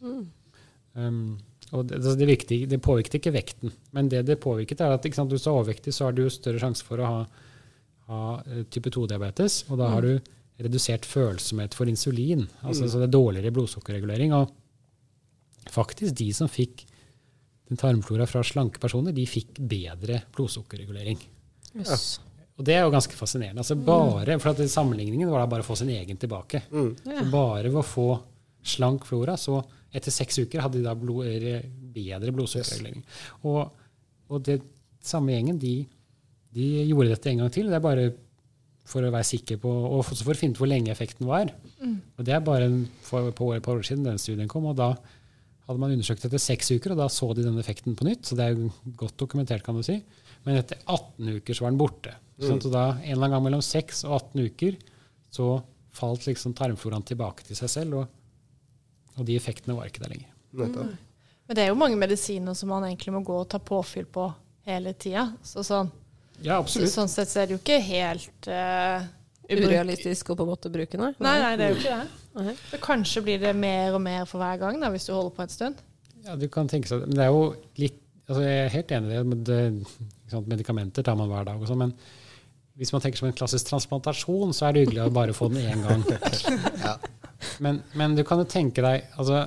Um, 0.03 1.39
og 1.73 1.87
det, 1.89 1.99
altså 2.03 2.15
det, 2.21 2.29
viktige, 2.29 2.69
det 2.69 2.83
påvirket 2.85 3.17
ikke 3.19 3.33
vekten, 3.33 3.73
men 3.97 4.11
det 4.13 4.27
det 4.29 4.37
påvirket, 4.43 4.83
er 4.85 4.93
at 4.93 5.07
ikke 5.09 5.17
sant, 5.17 5.33
hvis 5.33 5.45
du 5.47 5.49
er 5.51 5.57
overvektig, 5.57 5.95
så 5.97 6.09
har 6.09 6.17
du 6.17 6.27
større 6.31 6.61
sjanse 6.61 6.85
for 6.85 7.01
å 7.01 7.09
ha, 7.09 7.21
ha 8.11 8.23
eh, 8.45 8.65
type 8.73 8.93
2-diabetes, 8.93 9.63
og 9.71 9.81
da 9.81 9.89
har 9.95 10.05
du 10.05 10.33
redusert 10.63 11.09
følsomhet 11.09 11.75
for 11.75 11.89
insulin. 11.91 12.45
Altså, 12.63 12.89
Så 12.89 13.01
det 13.01 13.09
er 13.09 13.15
dårligere 13.17 13.55
blodsukkerregulering. 13.57 14.35
Og 14.37 14.53
faktisk 15.73 16.15
de 16.21 16.29
som 16.37 16.51
fikk 16.51 16.85
den 17.71 17.81
tarmflora 17.81 18.27
fra 18.29 18.45
slanke 18.47 18.79
personer, 18.83 19.17
de 19.17 19.25
fikk 19.27 19.57
bedre 19.59 20.23
blodsukkerregulering. 20.37 21.19
Jøss. 21.81 22.21
Og 22.61 22.67
det 22.69 22.77
er 22.77 22.85
jo 22.85 22.93
ganske 22.93 23.17
fascinerende. 23.17 23.65
Altså 23.65 23.79
bare, 23.81 24.37
for 24.43 24.53
at 24.53 24.61
Sammenligningen 24.71 25.31
var 25.33 25.41
da 25.43 25.49
bare 25.51 25.65
å 25.65 25.67
få 25.67 25.79
sin 25.81 25.91
egen 25.91 26.21
tilbake. 26.21 26.67
Så 26.69 27.31
bare 27.33 27.71
ved 27.71 27.81
å 27.81 27.87
få 27.87 28.09
slank 28.63 29.07
flora, 29.09 29.39
så 29.41 29.57
etter 29.93 30.15
seks 30.15 30.41
uker 30.43 30.65
hadde 30.65 30.81
de 30.81 30.87
da 30.87 30.95
blod, 30.99 31.29
bedre 31.93 32.35
blodsukkerregulering. 32.35 33.03
Og, 33.49 33.63
og 34.33 34.45
det 34.47 34.61
samme 35.05 35.35
gjengen, 35.35 35.59
de, 35.61 35.75
de 36.57 36.69
gjorde 36.89 37.13
dette 37.13 37.33
en 37.33 37.43
gang 37.45 37.53
til. 37.53 37.69
Det 37.69 37.79
er 37.79 37.85
bare 37.85 38.07
for 38.89 39.05
å 39.05 39.13
være 39.15 39.29
sikker 39.29 39.61
på, 39.63 39.71
og 39.71 40.01
også 40.01 40.25
for 40.25 40.35
å 40.35 40.39
finne 40.39 40.57
ut 40.57 40.63
hvor 40.63 40.71
lenge 40.71 40.91
effekten 40.93 41.29
var. 41.29 41.53
Og 42.19 42.25
Det 42.27 42.35
er 42.35 42.45
bare 42.45 42.69
en, 42.71 42.81
for, 43.07 43.31
på 43.37 43.53
et 43.55 43.65
par 43.65 43.79
år 43.79 43.87
siden 43.87 44.09
den 44.09 44.21
studien 44.21 44.51
kom. 44.51 44.67
og 44.71 44.79
da 44.81 44.95
hadde 45.69 45.79
man 45.79 45.93
undersøkt 45.95 46.25
etter 46.27 46.43
seks 46.43 46.73
uker, 46.75 46.95
og 46.95 46.99
da 46.99 47.07
så 47.13 47.29
de 47.37 47.45
den 47.47 47.61
effekten 47.61 47.95
på 47.99 48.07
nytt. 48.09 48.27
Så 48.27 48.39
det 48.39 48.49
er 48.49 48.57
jo 48.57 48.73
godt 48.99 49.17
dokumentert, 49.21 49.63
kan 49.63 49.79
du 49.79 49.85
si. 49.87 50.01
Men 50.43 50.59
etter 50.59 50.81
18 50.91 51.39
uker 51.39 51.55
så 51.55 51.65
var 51.65 51.75
den 51.75 51.83
borte. 51.83 52.17
Sånn 52.43 52.59
så 52.65 52.73
da, 52.73 52.89
en 52.97 53.13
eller 53.13 53.29
annen 53.29 53.37
gang 53.37 53.45
mellom 53.47 53.63
6 53.63 54.03
og 54.09 54.17
18 54.17 54.49
uker 54.51 54.81
så 55.33 55.53
falt 55.95 56.27
liksom 56.27 56.57
tarmfloraen 56.57 57.05
tilbake 57.07 57.47
til 57.47 57.57
seg 57.57 57.71
selv, 57.71 58.01
og, 58.01 58.19
og 59.17 59.27
de 59.29 59.37
effektene 59.37 59.77
var 59.77 59.89
ikke 59.91 60.05
der 60.05 60.15
lenger. 60.15 60.31
Mm. 60.53 60.93
Men 61.47 61.57
det 61.57 61.65
er 61.65 61.73
jo 61.73 61.79
mange 61.81 61.99
medisiner 62.01 62.57
som 62.57 62.71
man 62.73 62.87
egentlig 62.89 63.15
må 63.15 63.23
gå 63.27 63.37
og 63.43 63.49
ta 63.51 63.61
påfyll 63.61 64.07
på 64.09 64.29
hele 64.69 64.95
tida. 64.95 65.31
Så 65.45 65.65
sånn, 65.67 65.91
Ja, 66.43 66.61
så 66.67 66.87
sånn 66.91 67.11
sett 67.11 67.31
så 67.31 67.43
er 67.43 67.51
det 67.51 67.57
jo 67.57 67.61
ikke 67.63 67.79
helt 67.85 68.49
uh, 68.51 69.05
Urealistisk 69.53 70.33
å 70.33 70.37
på 70.39 70.47
en 70.47 70.53
måte 70.53 70.71
bruke 70.73 70.99
noe. 71.01 71.13
Nei, 71.23 71.35
nei, 71.43 71.55
det 71.59 71.67
er 71.67 71.75
jo 71.75 71.81
ikke 71.81 71.97
det. 71.99 72.55
Så 72.71 72.79
kanskje 72.83 73.25
blir 73.27 73.43
det 73.43 73.53
mer 73.59 73.97
og 73.99 74.01
mer 74.05 74.25
for 74.29 74.41
hver 74.41 74.61
gang 74.63 74.79
da, 74.81 74.89
hvis 74.95 75.09
du 75.09 75.13
holder 75.13 75.35
på 75.37 75.45
en 75.45 75.53
stund. 75.53 75.83
Ja, 76.23 76.37
du 76.39 76.47
kan 76.53 76.71
tenke 76.71 76.89
seg, 76.89 77.05
men 77.05 77.19
det 77.19 77.27
er 77.27 77.35
jo 77.35 77.51
litt 77.83 77.99
altså 78.31 78.43
Jeg 78.47 78.59
er 78.63 78.75
helt 78.77 78.93
enig 78.97 79.11
i 79.11 79.13
det. 79.13 79.23
Med 79.29 79.41
det 79.45 79.61
ikke 79.83 80.33
sant, 80.33 80.49
medikamenter 80.49 81.05
tar 81.05 81.17
man 81.19 81.29
hver 81.29 81.45
dag. 81.49 81.61
Og 81.61 81.69
sånn, 81.69 81.83
men 81.83 81.93
hvis 82.81 82.93
man 82.95 83.03
tenker 83.05 83.21
som 83.21 83.29
en 83.29 83.37
klassisk 83.37 83.69
transplantasjon, 83.69 84.55
så 84.57 84.69
er 84.69 84.77
det 84.77 84.85
hyggelig 84.87 85.03
å 85.05 85.13
bare 85.15 85.35
få 85.37 85.51
den 85.53 85.65
én 85.67 85.85
gang. 85.85 86.05
Ja. 86.83 86.97
Men, 87.63 87.81
men 87.99 88.15
du 88.15 88.23
kan 88.23 88.39
jo 88.39 88.45
tenke 88.47 88.85
deg 88.85 89.09
altså, 89.19 89.41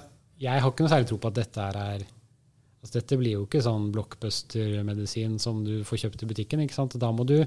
Jeg 0.43 0.59
har 0.59 0.67
ikke 0.67 0.83
noe 0.83 0.91
særlig 0.91 1.07
tro 1.07 1.17
på 1.23 1.29
at 1.31 1.37
dette 1.37 1.63
er 1.63 1.77
altså, 2.03 2.91
Dette 2.97 3.17
blir 3.21 3.37
jo 3.37 3.45
ikke 3.45 3.61
sånn 3.63 3.85
blockbuster-medisin 3.95 5.37
som 5.39 5.61
du 5.63 5.77
får 5.87 6.01
kjøpt 6.03 6.25
i 6.25 6.29
butikken. 6.29 6.63
ikke 6.65 6.75
sant? 6.75 6.97
Da 6.99 7.09
må 7.15 7.23
du 7.27 7.37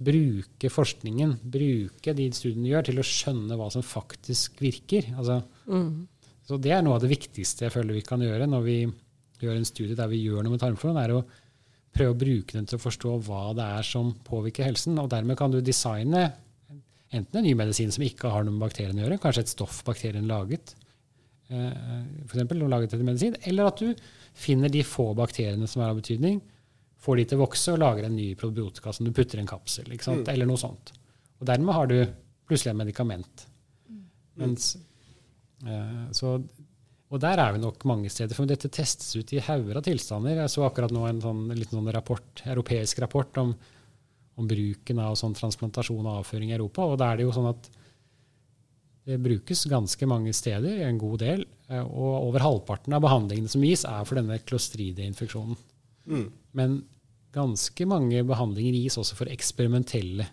bruke 0.00 0.70
forskningen, 0.72 1.34
bruke 1.42 2.14
de 2.16 2.28
studiene 2.32 2.64
du 2.64 2.70
gjør, 2.70 2.86
til 2.86 3.02
å 3.02 3.06
skjønne 3.10 3.58
hva 3.58 3.66
som 3.74 3.84
faktisk 3.84 4.62
virker. 4.62 5.10
Altså, 5.18 5.40
Så 6.48 6.58
det 6.62 6.72
er 6.72 6.86
noe 6.86 6.96
av 6.96 7.04
det 7.04 7.10
viktigste 7.12 7.66
jeg 7.66 7.74
føler 7.74 7.98
vi 7.98 8.06
kan 8.06 8.22
gjøre 8.24 8.46
når 8.48 8.64
vi 8.66 8.78
gjør 9.40 9.58
en 9.58 9.68
studie 9.68 9.98
der 9.98 10.08
vi 10.10 10.22
gjør 10.22 10.44
noe 10.46 10.54
med 10.54 10.62
tarmfloraen, 10.62 11.02
er 11.02 11.16
å 11.18 11.24
prøve 11.94 12.14
å 12.14 12.18
bruke 12.18 12.56
den 12.56 12.68
til 12.68 12.78
å 12.78 12.82
forstå 12.84 13.16
hva 13.26 13.42
det 13.56 13.66
er 13.78 13.86
som 13.86 14.12
påvirker 14.26 14.68
helsen. 14.68 14.98
Og 15.02 15.10
dermed 15.12 15.38
kan 15.38 15.52
du 15.52 15.58
designe 15.64 16.28
enten 17.10 17.40
en 17.40 17.46
ny 17.46 17.56
medisin 17.58 17.90
som 17.94 18.04
ikke 18.06 18.30
har 18.30 18.46
noe 18.46 18.54
med 18.54 18.62
bakterien 18.62 18.98
å 18.98 19.04
gjøre, 19.04 19.18
kanskje 19.22 19.44
et 19.46 19.52
stoff 19.52 19.82
bakterien 19.86 20.28
laget, 20.30 20.76
f.eks. 21.50 22.30
eksempel, 22.30 22.62
og 22.62 22.70
laget 22.70 22.92
etter 22.92 23.06
medisin, 23.06 23.34
eller 23.50 23.72
at 23.72 23.82
du 23.82 24.06
finner 24.38 24.70
de 24.70 24.84
få 24.86 25.08
bakteriene 25.18 25.66
som 25.70 25.82
er 25.82 25.90
av 25.90 25.98
betydning, 25.98 26.38
får 27.00 27.18
de 27.18 27.24
til 27.26 27.40
å 27.40 27.42
vokse 27.42 27.74
og 27.74 27.80
lager 27.80 28.06
en 28.06 28.14
ny 28.14 28.28
probiotika 28.38 28.92
som 28.94 29.08
du 29.08 29.12
putter 29.16 29.40
i 29.40 29.42
en 29.42 29.50
kapsel, 29.50 29.90
sant? 30.04 30.28
eller 30.30 30.46
noe 30.46 30.60
sånt. 30.60 30.92
Og 31.40 31.48
dermed 31.48 31.74
har 31.74 31.90
du 31.90 31.98
plutselig 32.46 32.74
et 32.74 32.78
medikament. 32.78 33.46
Mens, 34.40 34.74
eh, 35.66 36.04
så, 36.16 36.36
og 37.10 37.18
der 37.18 37.42
er 37.42 37.56
vi 37.56 37.62
nok 37.62 37.82
mange 37.90 38.10
steder, 38.12 38.36
for 38.38 38.46
dette 38.46 38.70
testes 38.70 39.16
ut 39.18 39.32
i 39.34 39.42
hauger 39.42 39.80
av 39.80 39.84
tilstander. 39.86 40.38
Jeg 40.38 40.52
så 40.52 40.62
akkurat 40.66 40.92
nå 40.94 41.02
en 41.08 41.22
sånn, 41.24 41.42
liten 41.56 41.80
sånn 41.80 41.90
rapport, 41.94 42.42
europeisk 42.46 43.00
rapport 43.02 43.40
om, 43.42 43.50
om 44.38 44.50
bruken 44.50 45.00
av 45.02 45.16
sånn 45.18 45.34
transplantasjon 45.34 46.06
og 46.06 46.20
avføring 46.20 46.52
i 46.52 46.56
Europa. 46.58 46.86
Og 46.86 47.00
da 47.00 47.10
er 47.10 47.18
det 47.18 47.26
jo 47.26 47.34
sånn 47.34 47.50
at 47.50 47.66
det 49.10 49.18
brukes 49.24 49.64
ganske 49.72 50.06
mange 50.06 50.30
steder, 50.36 50.84
en 50.86 51.00
god 51.02 51.24
del, 51.24 51.42
og 51.80 52.28
over 52.28 52.44
halvparten 52.44 52.94
av 52.94 53.02
behandlingene 53.02 53.50
som 53.50 53.66
gis, 53.66 53.82
er 53.88 54.06
for 54.06 54.20
denne 54.20 54.38
klostridieinfeksjonen. 54.46 55.58
Mm. 56.10 56.26
Men 56.58 56.78
ganske 57.34 57.86
mange 57.90 58.22
behandlinger 58.26 58.78
gis 58.78 58.98
også 59.00 59.18
for 59.18 59.34
eksperimentelle 59.34 60.28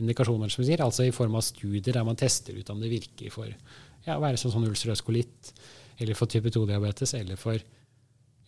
indikasjoner, 0.00 0.48
som 0.48 0.62
vi 0.62 0.70
sier, 0.70 0.80
altså 0.84 1.04
i 1.04 1.12
form 1.14 1.36
av 1.36 1.44
studier 1.44 1.92
der 1.92 2.08
man 2.08 2.16
tester 2.16 2.56
ut 2.56 2.72
om 2.72 2.80
det 2.80 2.92
virker 2.92 3.32
for 3.32 3.52
ja, 3.52 4.16
være 4.16 4.40
sånn, 4.40 4.54
sånn 4.54 4.68
ulcerøs 4.70 5.04
kolitt, 5.04 5.52
eller 5.98 6.18
for 6.18 6.30
type 6.30 6.52
2-diabetes, 6.52 7.14
eller 7.18 7.38
for 7.40 7.58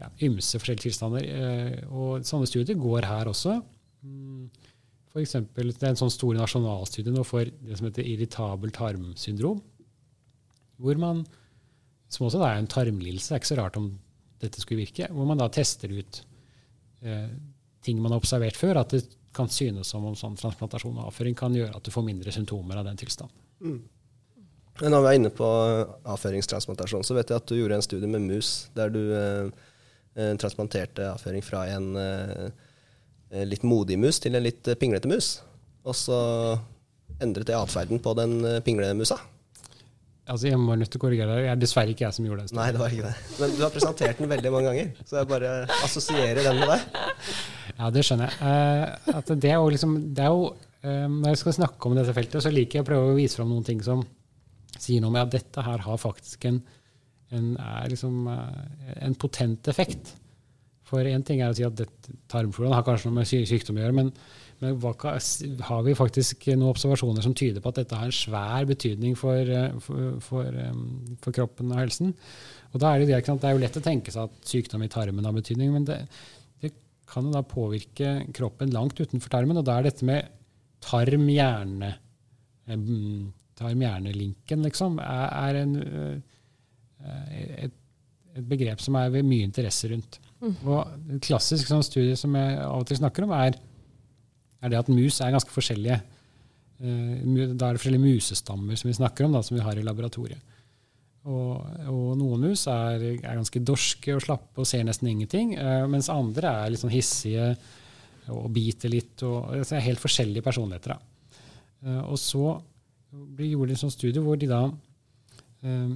ja, 0.01 0.11
ymse 0.27 0.59
forskjellige 0.59 0.89
tilstander. 0.89 1.27
Eh, 1.29 1.81
og 1.91 2.27
sånne 2.27 2.49
studier 2.51 2.79
går 2.81 3.09
her 3.09 3.31
også. 3.31 3.59
Mm, 4.05 4.51
For 5.15 5.23
eksempel, 5.23 5.71
det 5.71 5.87
er 5.87 5.93
en 5.93 6.01
sånn 6.01 6.11
stor 6.11 6.35
nasjonalstudie 6.35 7.15
nå 7.15 7.23
for 7.27 7.47
det 7.47 7.79
som 7.79 7.87
heter 7.87 8.07
irritabel 8.11 8.73
tarmsyndrom, 8.75 9.61
hvor 10.83 10.99
man, 10.99 11.21
som 12.11 12.27
også 12.27 12.41
er 12.43 12.59
en 12.59 12.71
tarmlidelse, 12.71 13.31
det 13.31 13.37
er 13.37 13.43
ikke 13.43 13.53
så 13.53 13.61
rart 13.61 13.79
om 13.79 13.93
dette 14.43 14.59
skulle 14.61 14.83
virke, 14.83 15.07
hvor 15.15 15.29
man 15.29 15.39
da 15.39 15.47
tester 15.55 15.93
ut 15.95 16.19
eh, 17.07 17.29
ting 17.87 18.01
man 18.03 18.11
har 18.11 18.25
observert 18.25 18.59
før, 18.59 18.81
at 18.83 18.97
det 18.97 19.05
kan 19.35 19.51
synes 19.51 19.91
som 19.91 20.05
om 20.07 20.17
sånn 20.19 20.37
transplantasjon 20.39 20.99
og 20.99 21.09
avføring 21.13 21.37
kan 21.39 21.55
gjøre 21.55 21.75
at 21.79 21.87
du 21.87 21.95
får 21.95 22.07
mindre 22.07 22.35
symptomer 22.35 22.81
av 22.81 22.89
den 22.89 22.99
tilstanden. 22.99 23.39
Men 23.63 23.94
når 24.83 25.05
vi 25.05 25.11
er 25.13 25.19
inne 25.21 25.31
på 25.31 25.47
avføringstransplantasjon, 26.11 27.05
så 27.07 27.15
vet 27.15 27.31
jeg 27.31 27.39
at 27.39 27.51
du 27.51 27.55
gjorde 27.59 27.79
en 27.79 27.85
studie 27.87 28.11
med 28.11 28.25
mus, 28.27 28.69
der 28.75 28.91
du 28.91 29.03
eh, 29.15 29.51
eh, 30.19 30.33
transplanterte 30.41 31.13
avføring 31.13 31.45
fra 31.47 31.67
en 31.71 31.93
eh, 32.01 32.49
eh, 33.31 33.45
litt 33.47 33.63
modig 33.63 34.01
mus 34.03 34.19
til 34.23 34.35
en 34.35 34.43
litt 34.43 34.67
eh, 34.67 34.79
pinglete 34.81 35.11
mus. 35.11 35.37
Og 35.87 35.95
så 35.99 36.19
endret 37.23 37.47
det 37.47 37.55
atferden 37.55 38.03
på 38.03 38.17
den 38.19 38.41
eh, 38.43 38.59
pinglemusa. 38.67 39.21
Altså, 40.25 40.49
jeg 40.49 40.57
må 40.57 40.73
nødt 40.81 40.89
til 40.89 40.97
å 40.97 41.03
korrigere 41.05 41.35
deg. 41.37 41.45
Det 41.45 41.53
er 41.53 41.59
dessverre 41.61 41.93
ikke 41.93 42.07
jeg 42.07 42.17
som 42.17 42.27
gjorde 42.27 42.47
det. 42.47 42.57
Nei, 42.57 42.71
det 42.73 42.81
var 42.81 42.95
ikke 42.97 43.11
det. 43.11 43.33
Men 43.43 43.51
du 43.55 43.59
har 43.61 43.73
presentert 43.75 44.23
den 44.23 44.31
veldig 44.31 44.53
mange 44.55 44.71
ganger, 44.73 44.93
så 45.05 45.19
jeg 45.21 45.29
bare 45.29 45.51
assosierer 45.85 46.41
den 46.49 46.63
med 46.63 46.73
deg. 46.73 47.35
Ja, 47.75 47.91
det 47.93 48.05
skjønner 48.09 48.33
jeg. 48.33 48.39
Eh, 48.49 49.15
at 49.21 49.33
det 49.45 49.51
er 49.53 49.59
jo 49.61 49.71
liksom, 49.75 49.97
det 50.17 50.25
er 50.25 50.33
jo, 50.33 50.47
eh, 50.81 51.05
når 51.13 51.35
jeg 51.35 51.43
skal 51.45 51.59
snakke 51.61 51.91
om 51.91 51.99
dette 51.99 52.17
feltet, 52.17 52.41
så 52.43 52.53
liker 52.55 52.81
jeg 52.81 52.87
å 52.87 52.89
prøve 52.89 53.13
å 53.13 53.19
vise 53.19 53.39
fram 53.39 53.53
noen 53.53 53.69
ting 53.69 53.85
som 53.85 54.03
sier 54.81 55.03
noe 55.03 55.13
om 55.13 55.21
at 55.21 55.33
dette 55.35 55.65
her 55.65 55.83
har 55.87 56.01
faktisk 56.01 56.47
en, 56.51 56.61
en, 57.35 57.51
liksom, 57.91 58.29
eh, 58.31 58.95
en 59.07 59.17
potent 59.19 59.71
effekt. 59.73 60.15
For 60.85 61.07
én 61.09 61.25
ting 61.27 61.41
er 61.41 61.53
å 61.53 61.57
si 61.57 61.65
at 61.67 61.81
tarmfloraen 62.31 62.77
har 62.77 62.87
kanskje 62.87 63.11
noe 63.11 63.23
med 63.23 63.31
sykdom 63.31 63.79
å 63.79 63.85
gjøre, 63.85 63.97
men, 63.97 64.11
men 64.61 64.77
hva, 64.83 64.93
har 65.69 65.87
vi 65.87 65.97
faktisk 65.97 66.49
noen 66.53 66.69
observasjoner 66.71 67.25
som 67.25 67.37
tyder 67.37 67.65
på 67.65 67.73
at 67.73 67.81
dette 67.81 67.99
har 67.99 68.11
en 68.11 68.15
svær 68.15 68.69
betydning 68.69 69.17
for, 69.19 69.41
eh, 69.41 69.75
for, 69.85 70.21
for, 70.25 70.61
for 71.25 71.39
kroppen 71.41 71.73
og 71.73 71.81
helsen? 71.81 72.15
Og 72.75 72.83
da 72.83 72.93
er 72.93 73.03
det, 73.03 73.11
det, 73.13 73.37
det 73.41 73.49
er 73.49 73.57
jo 73.57 73.63
lett 73.63 73.81
å 73.81 73.85
tenke 73.85 74.15
seg 74.15 74.29
at 74.29 74.49
sykdom 74.51 74.85
i 74.85 74.91
tarmen 74.93 75.27
har 75.27 75.35
betydning, 75.37 75.73
men 75.75 75.87
det, 75.89 76.01
det 76.63 76.73
kan 77.11 77.29
jo 77.29 77.35
da 77.35 77.45
påvirke 77.47 78.17
kroppen 78.35 78.75
langt 78.75 78.99
utenfor 79.01 79.31
tarmen. 79.33 79.61
Og 79.61 79.67
da 79.67 79.79
er 79.79 79.89
dette 79.89 80.07
med 80.09 80.27
tarm-hjerne 80.85 81.95
Tarm-hjerne-linken, 83.59 84.65
liksom, 84.67 84.99
er, 85.03 85.29
er 85.51 85.59
en, 85.63 85.75
eh, 87.05 87.65
et, 87.67 87.77
et 88.35 88.49
begrep 88.51 88.81
som 88.83 88.97
er 88.99 89.13
ved 89.15 89.27
mye 89.29 89.47
interesse 89.47 89.91
rundt. 89.93 90.19
Og 90.67 90.81
en 91.09 91.21
klassisk 91.25 91.71
sånn 91.71 91.85
studie 91.87 92.17
som 92.21 92.35
jeg 92.37 92.59
av 92.61 92.83
og 92.83 92.89
til 92.91 92.99
snakker 93.01 93.25
om, 93.25 93.31
er, 93.33 93.55
er 94.61 94.73
det 94.73 94.81
at 94.83 94.91
mus 94.93 95.21
er 95.25 95.33
ganske 95.33 95.55
forskjellige. 95.55 96.01
Eh, 96.81 97.15
Da 97.55 97.69
er 97.71 97.77
det 97.77 97.81
forskjellige 97.81 98.05
musestammer 98.05 98.77
som 98.77 98.91
vi 98.91 98.99
snakker 98.99 99.25
om, 99.29 99.33
da, 99.39 99.41
som 99.47 99.57
vi 99.57 99.63
har 99.65 99.79
i 99.79 99.87
laboratoriet. 99.87 100.43
Og, 101.25 101.63
og 101.89 102.11
noen 102.21 102.43
mus 102.51 102.67
er, 102.69 103.01
er 103.15 103.39
ganske 103.39 103.63
dorske 103.65 104.13
og 104.13 104.21
slappe 104.27 104.61
og 104.61 104.67
ser 104.69 104.83
nesten 104.85 105.09
ingenting, 105.09 105.55
eh, 105.57 105.87
mens 105.89 106.11
andre 106.13 106.51
er 106.51 106.75
litt 106.75 106.83
sånn 106.83 106.93
hissige 106.93 107.55
og 108.29 108.51
biter 108.53 108.93
litt. 108.93 109.23
Og, 109.25 109.55
altså 109.63 109.79
er 109.79 109.87
helt 109.87 110.03
forskjellige 110.03 110.45
personligheter. 110.45 110.93
Da. 110.93 111.41
Eh, 111.87 112.03
og 112.05 112.19
så 112.21 112.59
ble- 113.37 113.51
gjorde 113.53 113.75
en 113.77 113.83
sånn 113.85 113.95
studie 113.95 114.23
hvor 114.25 114.39
de 114.41 114.49
da 114.51 114.63
eh, 115.65 115.93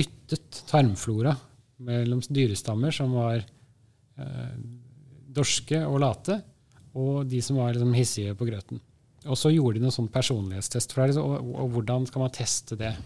byttet 0.00 0.62
tarmflora 0.70 1.34
mellom 1.80 2.20
dyrestammer 2.28 2.92
som 2.94 3.12
var 3.16 3.40
eh, 3.40 4.54
dorske 5.30 5.80
og 5.86 6.00
late, 6.02 6.40
og 6.98 7.26
de 7.30 7.40
som 7.44 7.56
var 7.60 7.72
liksom 7.76 7.92
hissige 7.94 8.34
på 8.36 8.48
grøten. 8.48 8.80
Og 9.28 9.36
så 9.36 9.50
gjorde 9.52 9.76
de 9.76 9.82
noen 9.84 9.92
sånn 9.92 10.08
personlighetstest. 10.10 10.94
For 10.96 11.02
det, 11.04 11.12
liksom- 11.12 11.28
og, 11.28 11.50
og 11.60 11.70
hvordan 11.74 12.06
skal 12.08 12.22
man 12.24 12.30
teste 12.34 12.76
det? 12.80 12.94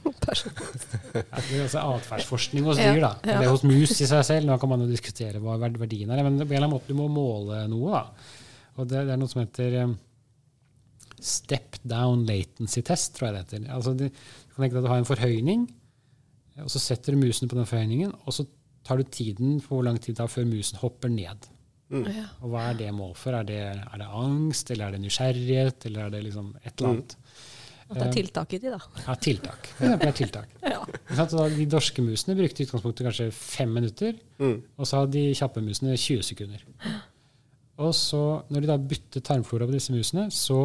Ja, 1.14 1.20
det 1.36 1.56
er 1.58 1.64
altså 1.66 1.82
atferdsforskning 1.98 2.64
hos 2.66 2.78
dyr. 2.78 3.00
da. 3.02 3.10
Ja, 3.26 3.34
ja. 3.34 3.38
Det 3.42 3.46
er 3.46 3.50
hos 3.52 3.62
mus 3.66 3.92
i 4.00 4.06
seg 4.08 4.22
selv. 4.26 4.46
Nå 4.48 4.56
kan 4.62 4.70
man 4.70 4.80
jo 4.82 4.88
diskutere 4.90 5.38
hva 5.42 5.56
verdien 5.60 6.10
er. 6.14 6.22
Men 6.26 6.38
på 6.40 6.46
en 6.46 6.48
eller 6.48 6.64
annen 6.64 6.72
måte 6.74 6.88
du 6.90 6.96
må 6.98 7.06
måle 7.12 7.60
noe. 7.70 7.90
da. 7.98 8.30
Og 8.78 8.88
det, 8.90 9.02
det 9.06 9.12
er 9.14 9.20
noe 9.20 9.30
som 9.30 9.42
heter 9.42 9.76
eh, 9.82 9.92
step 11.20 11.76
down 11.84 12.24
latency 12.26 12.82
test, 12.82 13.14
tror 13.16 13.28
jeg 13.30 13.34
det 13.34 13.44
heter. 13.44 13.70
Altså, 13.74 13.94
du 13.98 14.08
kan 14.08 14.64
tenke 14.64 14.74
deg 14.74 14.82
at 14.82 14.86
du 14.88 14.92
har 14.92 15.02
en 15.02 15.08
forhøyning, 15.08 15.64
og 16.62 16.70
så 16.70 16.78
setter 16.82 17.14
du 17.14 17.22
musen 17.24 17.48
på 17.50 17.56
den 17.58 17.66
forhøyningen, 17.66 18.12
og 18.24 18.32
så 18.36 18.46
tar 18.84 19.00
du 19.00 19.04
tiden 19.08 19.60
på 19.64 19.74
hvor 19.78 19.84
lang 19.86 19.98
tid 19.98 20.14
det 20.14 20.20
tar 20.22 20.28
før 20.30 20.44
musen 20.46 20.78
hopper 20.82 21.08
ned. 21.10 21.48
Mm. 21.94 22.06
Og 22.42 22.48
hva 22.52 22.70
er 22.70 22.78
det 22.78 22.92
mål 22.96 23.12
for? 23.18 23.36
Er 23.36 23.44
det, 23.48 23.58
er 23.74 23.98
det 24.00 24.06
angst, 24.08 24.70
eller 24.70 24.86
er 24.88 24.96
det 24.96 25.02
nysgjerrighet, 25.04 25.86
eller 25.86 26.06
er 26.06 26.14
det 26.16 26.22
liksom 26.26 26.54
et 26.64 26.72
eller 26.78 26.90
annet? 26.94 27.16
At 27.84 27.98
det 28.00 28.04
er 28.06 28.14
tiltak 28.16 28.52
i 28.56 28.58
de, 28.62 28.70
da. 28.72 28.78
Ja, 29.04 29.14
tiltak. 29.20 29.66
For 29.76 29.84
eksempel 29.84 30.08
et 30.08 30.16
tiltak. 30.22 30.54
Ja. 30.74 30.80
Så 31.28 31.36
da, 31.36 31.48
de 31.52 31.66
dorske 31.68 32.02
musene 32.02 32.34
brukte 32.38 32.62
i 32.62 32.66
utgangspunktet 32.66 33.04
kanskje 33.06 33.26
fem 33.36 33.74
minutter, 33.76 34.14
Mm. 34.40 34.56
og 34.80 34.86
så 34.88 35.02
hadde 35.02 35.12
de 35.14 35.34
kjappe 35.36 35.62
musene 35.62 35.94
20 35.96 36.22
sekunder. 36.26 36.62
Og 37.84 37.92
så, 37.94 38.22
når 38.50 38.64
de 38.64 38.70
da 38.70 38.76
byttet 38.78 39.24
tarmflora 39.26 39.66
på 39.68 39.74
disse 39.76 39.92
musene, 39.94 40.24
så, 40.34 40.62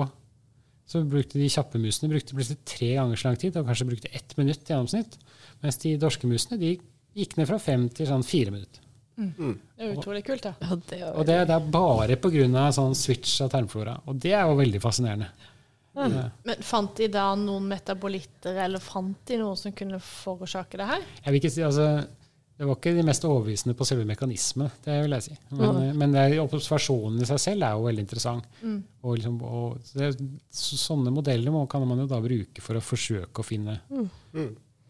så 0.90 1.04
brukte 1.06 1.38
de 1.38 1.50
kjappe 1.54 1.78
musene 1.82 2.10
brukte 2.10 2.34
plutselig 2.34 2.64
tre 2.66 2.94
ganger 2.98 3.20
så 3.20 3.30
lang 3.30 3.40
tid, 3.42 3.58
og 3.60 3.68
kanskje 3.70 3.90
brukte 3.92 4.14
ett 4.18 4.36
minutt 4.40 4.64
i 4.64 4.74
gjennomsnitt. 4.74 5.18
Mens 5.62 5.78
de 5.84 5.96
dorske 6.02 6.30
musene 6.30 6.58
de 6.62 6.76
gikk 7.20 7.36
ned 7.38 7.50
fra 7.50 7.60
fem 7.62 7.86
til 7.94 8.10
sånn 8.10 8.26
fire 8.26 8.54
minutter. 8.56 8.86
Det 9.20 9.84
er 9.84 9.96
utrolig 9.98 10.24
kult, 10.26 10.46
da. 10.48 10.54
Ja, 10.64 10.78
det 10.90 11.00
er 11.02 11.12
Og 11.12 11.26
det, 11.28 11.38
det 11.50 11.56
er 11.58 11.72
bare 11.74 12.16
pga. 12.16 12.66
sånn 12.76 12.96
switch 12.96 13.42
av 13.44 13.52
tarmflora. 13.52 13.98
Og 14.08 14.16
det 14.16 14.32
er 14.32 14.48
jo 14.48 14.56
veldig 14.60 14.82
fascinerende. 14.82 15.28
Ja. 16.00 16.30
Men 16.48 16.62
fant 16.64 16.96
de 16.96 17.10
da 17.12 17.26
noen 17.36 17.66
metabolitter, 17.68 18.56
eller 18.64 18.80
fant 18.80 19.18
de 19.28 19.40
noe 19.42 19.58
som 19.60 19.74
kunne 19.76 20.00
forårsake 20.00 20.80
det 20.80 20.88
her? 20.88 21.04
Jeg 21.26 21.34
vil 21.34 21.42
ikke 21.42 21.52
si, 21.52 21.66
altså, 21.66 21.88
Det 22.60 22.68
var 22.68 22.76
ikke 22.76 22.92
de 22.98 23.04
mest 23.08 23.24
overbevisende 23.24 23.72
på 23.80 23.86
selve 23.88 24.04
mekanismen, 24.04 24.68
det 24.84 24.98
vil 25.06 25.14
jeg 25.16 25.24
si. 25.30 25.36
Men, 25.56 25.78
men 25.96 26.12
det 26.12 26.24
er, 26.26 26.34
observasjonen 26.44 27.22
i 27.24 27.28
seg 27.30 27.40
selv 27.40 27.64
er 27.64 27.78
jo 27.78 27.86
veldig 27.88 28.04
interessant. 28.04 28.50
Og 29.00 29.14
liksom, 29.16 29.38
og 29.48 29.78
det, 29.96 30.10
så, 30.52 30.76
sånne 30.82 31.14
modeller 31.16 31.56
må, 31.56 31.62
kan 31.72 31.86
man 31.88 32.02
jo 32.04 32.08
da 32.12 32.20
bruke 32.20 32.60
for 32.66 32.76
å 32.76 32.84
forsøke 32.84 33.40
å 33.40 33.48
finne 33.48 33.78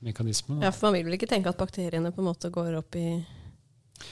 mekanismen. 0.01 0.63
Ja, 0.65 0.72
for 0.74 0.88
man 0.89 0.97
vil 0.97 1.05
vel 1.11 1.17
ikke 1.20 1.30
tenke 1.30 1.51
at 1.53 1.59
bakteriene 1.61 2.09
på 2.15 2.24
en 2.24 2.30
måte 2.32 2.49
går 2.53 2.80
opp 2.80 2.97
i 2.97 3.05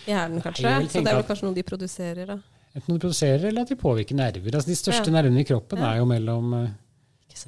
hjernen, 0.05 0.41
kanskje? 0.43 0.67
Nei, 0.67 0.85
Så 0.91 1.01
det 1.01 1.11
er 1.13 1.19
vel 1.21 1.27
kanskje 1.31 1.47
noe 1.49 1.57
de 1.57 1.65
produserer, 1.65 2.29
da. 2.35 2.37
Enten 2.77 2.93
de 2.93 3.01
produserer 3.01 3.47
eller 3.49 3.65
at 3.65 3.71
de 3.73 3.79
påvirker 3.79 4.17
nerver. 4.19 4.53
Altså, 4.53 4.69
de 4.69 4.77
største 4.77 5.09
Ja. 5.09 5.15
nervene 5.17 5.41
i 5.41 5.47
kroppen 5.49 5.79
Ja. 5.81 5.93
er 5.95 5.97
jo 6.03 6.05
mellom 6.05 6.53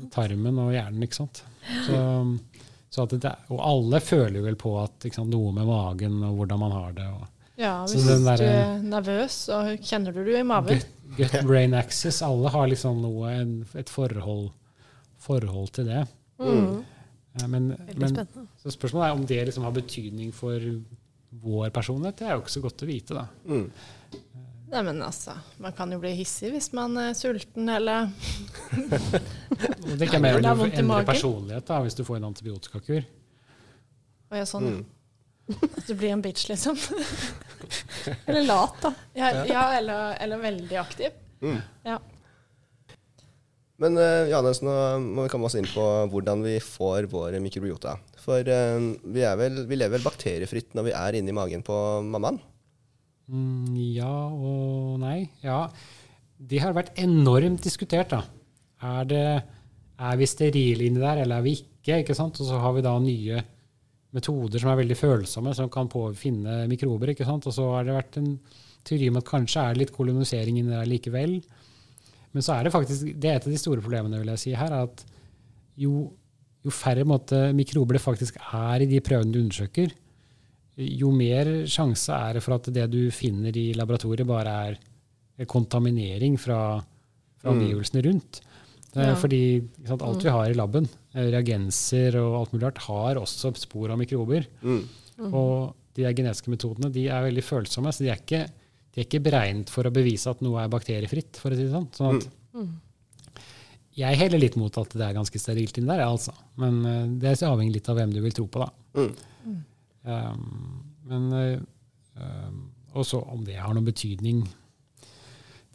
tarmen 0.09 0.57
og 0.57 0.71
hjernen. 0.73 1.03
ikke 1.03 1.15
sant? 1.21 1.43
Så, 1.85 1.93
at 1.93 2.48
det, 2.89 3.33
og 3.53 3.59
alle 3.61 3.99
føler 4.01 4.39
jo 4.39 4.45
vel 4.45 4.57
på 4.59 4.73
at 4.81 5.05
ikke 5.05 5.19
sant, 5.19 5.29
noe 5.29 5.51
med 5.53 5.67
magen 5.69 6.23
og 6.25 6.39
hvordan 6.39 6.59
man 6.59 6.71
har 6.73 6.95
det. 6.97 7.07
og 7.07 7.27
Ja, 7.59 7.73
hvis 7.85 8.07
der, 8.07 8.37
du 8.39 8.45
er 8.47 8.79
nervøs, 8.81 9.35
så 9.49 9.59
kjenner 9.77 10.15
du 10.15 10.23
det 10.23 10.39
i 10.39 10.45
magen. 10.47 10.79
Gut, 10.79 11.17
gut 11.17 11.35
brain 11.47 11.75
axis. 11.77 12.21
Alle 12.25 12.49
har 12.49 12.69
liksom 12.71 13.01
noe, 13.03 13.33
en, 13.35 13.53
et 13.77 13.89
forhold, 13.89 14.49
forhold 15.21 15.73
til 15.75 15.91
det. 15.91 16.05
Mm. 16.39 16.79
Men, 17.47 17.67
men 17.95 18.17
så 18.59 18.71
spørsmålet 18.73 19.05
er 19.09 19.15
om 19.15 19.25
det 19.27 19.43
liksom 19.47 19.67
har 19.67 19.75
betydning 19.75 20.33
for 20.35 20.63
vår 21.29 21.69
personlighet. 21.69 22.17
Det 22.19 22.27
er 22.27 22.35
jo 22.35 22.43
ikke 22.43 22.55
så 22.55 22.63
godt 22.63 22.83
å 22.83 22.89
vite, 22.89 23.17
da. 23.17 23.27
Mm. 23.45 23.67
Nei, 24.69 24.81
men 24.85 25.01
altså, 25.01 25.33
Man 25.57 25.73
kan 25.77 25.91
jo 25.93 25.97
bli 26.01 26.11
hissig 26.17 26.51
hvis 26.53 26.71
man 26.77 26.97
er 27.01 27.15
sulten, 27.17 27.69
eller 27.73 28.09
det 28.69 30.09
kan 30.11 30.21
mer 30.21 30.37
Det 30.37 30.45
er 30.45 30.51
om 30.51 30.59
du 30.59 30.63
vondt 30.65 30.79
i 30.79 31.07
personlighet 31.07 31.65
da, 31.69 31.81
hvis 31.85 31.97
du 31.97 32.03
får 32.07 32.19
en 32.19 32.29
antibiotikakur. 32.29 33.03
Å 34.29 34.37
jeg 34.37 34.45
er 34.45 34.49
sånn, 34.49 34.71
Mm. 35.49 35.65
At 35.65 35.87
du 35.87 35.95
blir 35.97 36.11
en 36.13 36.21
bitch, 36.21 36.45
liksom. 36.45 36.77
Eller 38.29 38.43
lat, 38.45 38.75
da. 38.83 38.91
Ja, 39.17 39.31
ja 39.49 39.63
eller, 39.79 40.13
eller 40.21 40.41
veldig 40.43 40.77
aktiv. 40.77 41.15
Mm. 41.41 41.57
Ja. 41.87 41.97
Men 43.79 43.97
uh, 43.97 44.27
Johannes, 44.29 44.61
nå 44.61 44.75
må 45.01 45.25
vi 45.25 45.31
komme 45.33 45.49
oss 45.49 45.55
inn 45.57 45.67
på 45.71 45.85
hvordan 46.11 46.43
vi 46.45 46.57
får 46.61 47.07
vår 47.11 47.39
mikrobiota. 47.41 47.95
For 48.21 48.43
uh, 48.45 48.91
vi, 49.09 49.23
er 49.25 49.39
vel, 49.39 49.63
vi 49.69 49.79
lever 49.79 49.97
vel 49.97 50.05
bakteriefritt 50.05 50.75
når 50.77 50.89
vi 50.91 50.95
er 50.99 51.17
inni 51.17 51.35
magen 51.35 51.65
på 51.65 51.77
mammaen? 52.05 52.41
Mm, 53.29 53.73
ja 53.95 54.13
og 54.29 54.99
nei. 55.01 55.29
Ja. 55.41 55.63
Det 56.37 56.61
har 56.61 56.75
vært 56.77 56.93
enormt 56.99 57.65
diskutert, 57.65 58.13
da. 58.13 58.21
Er, 58.81 59.03
det, 59.09 59.23
er 59.99 60.19
vi 60.19 60.27
sterile 60.29 60.85
inni 60.87 61.01
der, 61.01 61.23
eller 61.23 61.39
er 61.41 61.45
vi 61.45 61.55
ikke? 61.59 61.99
ikke 62.03 62.15
sant? 62.15 62.39
Og 62.39 62.47
så 62.47 62.59
har 62.61 62.75
vi 62.77 62.83
da 62.85 62.93
nye 63.03 63.41
metoder 64.15 64.61
som 64.61 64.71
er 64.71 64.79
veldig 64.79 64.97
følsomme, 64.97 65.53
som 65.53 65.69
kan 65.69 65.89
påfinne 65.91 66.63
mikrober. 66.71 67.11
ikke 67.13 67.27
sant? 67.27 67.45
Og 67.49 67.53
så 67.53 67.67
har 67.75 67.85
det 67.87 67.97
vært 67.97 68.17
en 68.21 68.31
teori 68.87 69.09
om 69.11 69.19
at 69.19 69.27
kanskje 69.27 69.61
er 69.61 69.75
det 69.75 69.83
litt 69.83 69.95
kolonisering 69.95 70.57
inni 70.61 70.71
der 70.73 70.87
likevel. 70.89 71.39
Men 72.31 72.45
så 72.45 72.55
er 72.55 72.65
det 72.67 72.73
faktisk, 72.73 73.11
det 73.19 73.29
er 73.29 73.39
et 73.39 73.47
av 73.49 73.53
de 73.53 73.59
store 73.59 73.83
problemene 73.83 74.21
vil 74.21 74.31
jeg 74.35 74.41
si 74.45 74.53
her, 74.57 74.71
er 74.71 74.87
at 74.87 75.03
jo, 75.79 76.07
jo 76.65 76.73
færre 76.73 77.05
måte, 77.07 77.49
mikrober 77.57 77.97
det 77.97 78.03
faktisk 78.03 78.37
er 78.53 78.83
i 78.85 78.89
de 78.89 79.01
prøvene 79.03 79.33
du 79.33 79.41
undersøker, 79.41 79.91
jo 80.79 81.09
mer 81.11 81.49
sjanse 81.67 82.13
er 82.15 82.37
det 82.37 82.43
for 82.45 82.55
at 82.55 82.69
det 82.71 82.85
du 82.93 83.01
finner 83.11 83.55
i 83.57 83.73
laboratoriet, 83.75 84.27
bare 84.29 84.53
er 84.69 84.77
kontaminering 85.49 86.37
fra, 86.39 86.79
fra 87.39 87.51
Mm. 87.51 87.57
omgivelsene 87.57 88.03
rundt. 88.05 88.41
Det 88.93 89.03
er 89.03 89.11
Ja. 89.11 89.15
Fordi 89.21 89.41
sant, 89.85 90.01
alt 90.01 90.23
vi 90.23 90.29
har 90.33 90.49
i 90.49 90.57
laben, 90.57 90.89
eh, 91.13 91.29
reagenser 91.29 92.15
og 92.21 92.39
alt 92.39 92.53
mulig 92.53 92.63
rart, 92.63 92.77
har 92.87 93.15
også 93.21 93.53
spor 93.55 93.91
av 93.91 93.99
mikrober. 93.99 94.47
Mm. 94.63 94.87
Og 95.33 95.75
de 95.95 96.03
der 96.03 96.13
genetiske 96.13 96.49
metodene 96.49 96.91
de 96.91 97.07
er 97.07 97.27
veldig 97.27 97.43
følsomme, 97.43 97.91
så 97.93 97.99
de 97.99 98.09
er 98.09 98.17
ikke, 98.17 98.49
de 98.93 99.01
er 99.01 99.05
ikke 99.05 99.23
beregnet 99.23 99.69
for 99.69 99.83
å 99.83 99.93
bevise 99.93 100.29
at 100.29 100.41
noe 100.41 100.63
er 100.63 100.69
bakteriefritt. 100.69 101.37
for 101.37 101.51
å 101.51 101.55
si 101.55 101.63
det 101.63 101.71
sånn. 101.71 101.89
sånn 101.91 102.15
at 102.17 102.29
jeg 103.99 104.15
heller 104.15 104.39
litt 104.39 104.55
mot 104.55 104.75
at 104.77 104.89
det 104.95 105.01
er 105.01 105.13
ganske 105.13 105.37
sterilt 105.37 105.77
inni 105.77 105.89
der, 105.89 106.05
altså. 106.05 106.31
Men 106.55 107.19
det 107.19 107.37
det 107.37 107.43
avhenger 107.43 107.73
litt 107.73 107.89
av 107.89 107.97
hvem 107.97 108.13
du 108.13 108.21
vil 108.21 108.31
tro 108.31 108.47
på, 108.47 108.63
da. 108.63 108.69
Mm. 108.95 109.63
Um, 110.03 110.83
men 111.09 111.33
uh, 111.33 111.59
um, 112.15 112.59
også 112.97 113.19
om 113.33 113.43
det 113.45 113.57
har 113.59 113.73
noen 113.75 113.87
betydning 113.87 114.45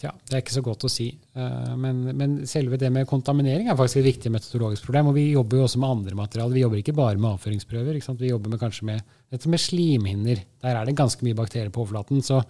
Tja, 0.05 0.11
det 0.29 0.35
er 0.37 0.43
ikke 0.43 0.53
så 0.53 0.61
godt 0.61 0.85
å 0.85 0.89
si. 0.93 1.07
Uh, 1.33 1.73
men, 1.81 2.03
men 2.13 2.33
selve 2.49 2.77
det 2.77 2.91
med 2.93 3.07
kontaminering 3.09 3.71
er 3.73 3.79
faktisk 3.79 4.03
et 4.03 4.09
viktig 4.11 4.33
metodologisk 4.35 4.85
problem. 4.85 5.09
Og 5.09 5.17
vi 5.17 5.31
jobber 5.31 5.63
jo 5.63 5.65
også 5.65 5.81
med 5.81 5.95
andre 5.95 6.19
materialer. 6.19 6.53
Vi 6.59 6.65
jobber 6.65 6.83
ikke 6.83 6.97
bare 6.99 7.17
med 7.17 7.31
avføringsprøver. 7.31 7.97
Vi 8.21 8.29
jobber 8.29 8.53
med, 8.53 8.61
kanskje 8.61 8.89
med 8.91 9.15
dette 9.33 9.49
med 9.49 9.63
slimhinner. 9.65 10.45
Der 10.61 10.77
er 10.77 10.85
det 10.85 10.97
ganske 10.99 11.25
mye 11.25 11.39
bakterier 11.39 11.73
på 11.73 11.87
overflaten, 11.87 12.21
så, 12.27 12.43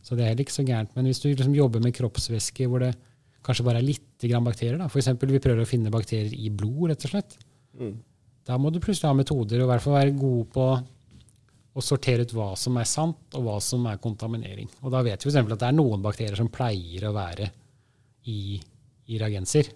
så 0.00 0.16
det 0.16 0.24
er 0.24 0.32
heller 0.32 0.46
ikke 0.46 0.56
så 0.56 0.64
gærent. 0.64 0.96
Men 0.96 1.10
hvis 1.10 1.20
du 1.20 1.28
liksom 1.28 1.58
jobber 1.58 1.84
med 1.84 1.92
kroppsvæske 1.98 2.70
hvor 2.72 2.86
det 2.86 2.94
kanskje 3.44 3.68
bare 3.68 3.82
er 3.82 3.88
litt 3.90 4.24
grann 4.24 4.48
bakterier, 4.48 4.80
da. 4.80 4.88
f.eks. 4.88 5.12
vi 5.20 5.44
prøver 5.44 5.64
å 5.64 5.68
finne 5.68 5.92
bakterier 5.92 6.32
i 6.32 6.48
blod, 6.48 6.88
rett 6.94 7.04
og 7.04 7.12
slett. 7.12 7.36
Mm. 7.76 7.98
Da 8.48 8.56
må 8.56 8.72
du 8.72 8.80
plutselig 8.80 9.10
ha 9.10 9.16
metoder 9.16 9.60
og 9.60 9.68
i 9.68 9.70
hvert 9.74 9.84
fall 9.84 9.98
være 9.98 10.16
god 10.16 10.48
på 10.56 10.70
å 11.76 11.82
sortere 11.84 12.24
ut 12.24 12.32
hva 12.34 12.52
som 12.58 12.76
er 12.80 12.86
sant, 12.88 13.18
og 13.38 13.44
hva 13.44 13.56
som 13.62 13.84
er 13.90 13.98
kontaminering. 14.02 14.68
Og 14.82 14.90
da 14.94 15.02
vet 15.06 15.22
vi 15.24 15.30
f.eks. 15.30 15.36
at 15.44 15.60
det 15.60 15.68
er 15.68 15.76
noen 15.76 16.02
bakterier 16.02 16.36
som 16.38 16.48
pleier 16.50 17.04
å 17.08 17.12
være 17.14 17.50
i, 18.32 18.56
i 19.12 19.18
reagenser. 19.20 19.68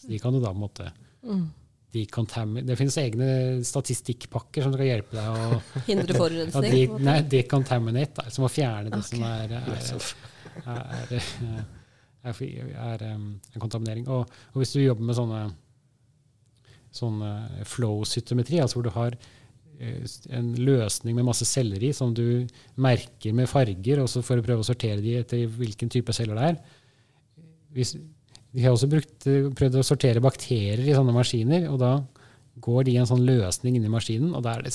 Så 0.00 0.08
de 0.08 0.18
kan 0.22 0.32
du 0.32 0.40
da 0.40 0.52
på 0.54 0.56
en 0.56 0.62
måte 0.62 0.86
decontaminate. 1.92 2.66
Det 2.70 2.76
finnes 2.78 2.96
egne 3.02 3.28
statistikkpakker 3.66 4.62
som 4.64 4.72
skal 4.76 4.86
hjelpe 4.88 5.16
deg 5.18 5.26
å 5.26 5.58
Hindre 5.90 6.14
ja, 6.14 6.20
forurensning. 6.22 6.70
de, 6.70 6.82
en 6.86 6.92
måte. 6.94 7.06
nei, 7.08 7.16
decontaminate, 7.34 8.14
da, 8.22 8.30
som 8.32 8.46
å 8.46 8.52
fjerne 8.52 8.92
det 8.94 9.02
som 9.08 9.20
Ok. 9.20 9.26
er, 9.26 9.56
er, 9.58 9.66
er, 10.70 11.24
er, 12.22 12.30
er, 12.30 12.70
er 12.86 13.04
um, 13.16 13.26
en 13.54 13.64
kontaminering. 13.64 14.06
Og, 14.08 14.30
og 14.54 14.62
hvis 14.62 14.72
du 14.76 14.80
jobber 14.84 15.10
med 15.10 15.18
sånne, 15.18 15.42
sånne 16.94 17.32
flow-sytometri, 17.70 18.62
altså 18.62 18.78
hvor 18.80 18.86
du 18.88 18.94
har 18.94 19.18
en 19.80 20.52
løsning 20.60 21.16
med 21.16 21.24
masse 21.24 21.46
celler 21.48 21.82
i, 21.82 21.92
som 21.96 22.12
du 22.16 22.46
merker 22.80 23.34
med 23.36 23.48
farger, 23.48 24.02
for 24.20 24.36
å 24.36 24.44
prøve 24.44 24.60
å 24.60 24.66
sortere 24.66 25.00
de 25.00 25.16
etter 25.22 25.46
hvilken 25.48 25.92
type 25.92 26.12
celler 26.16 26.36
det 26.36 26.48
er. 26.50 26.58
Hvis, 27.76 27.94
vi 28.52 28.64
har 28.66 28.74
også 28.74 28.90
brukt, 28.90 29.26
eh, 29.30 29.48
prøvd 29.56 29.80
å 29.80 29.86
sortere 29.86 30.22
bakterier 30.22 30.82
i 30.84 30.96
sånne 30.96 31.14
maskiner, 31.14 31.68
og 31.70 31.78
da 31.80 31.92
går 32.60 32.84
de 32.84 32.96
i 32.96 33.00
en 33.00 33.08
sånn 33.08 33.24
løsning 33.24 33.78
inni 33.78 33.92
maskinen, 33.92 34.34
og 34.34 34.44
da 34.44 34.56
er 34.56 34.66
det 34.66 34.74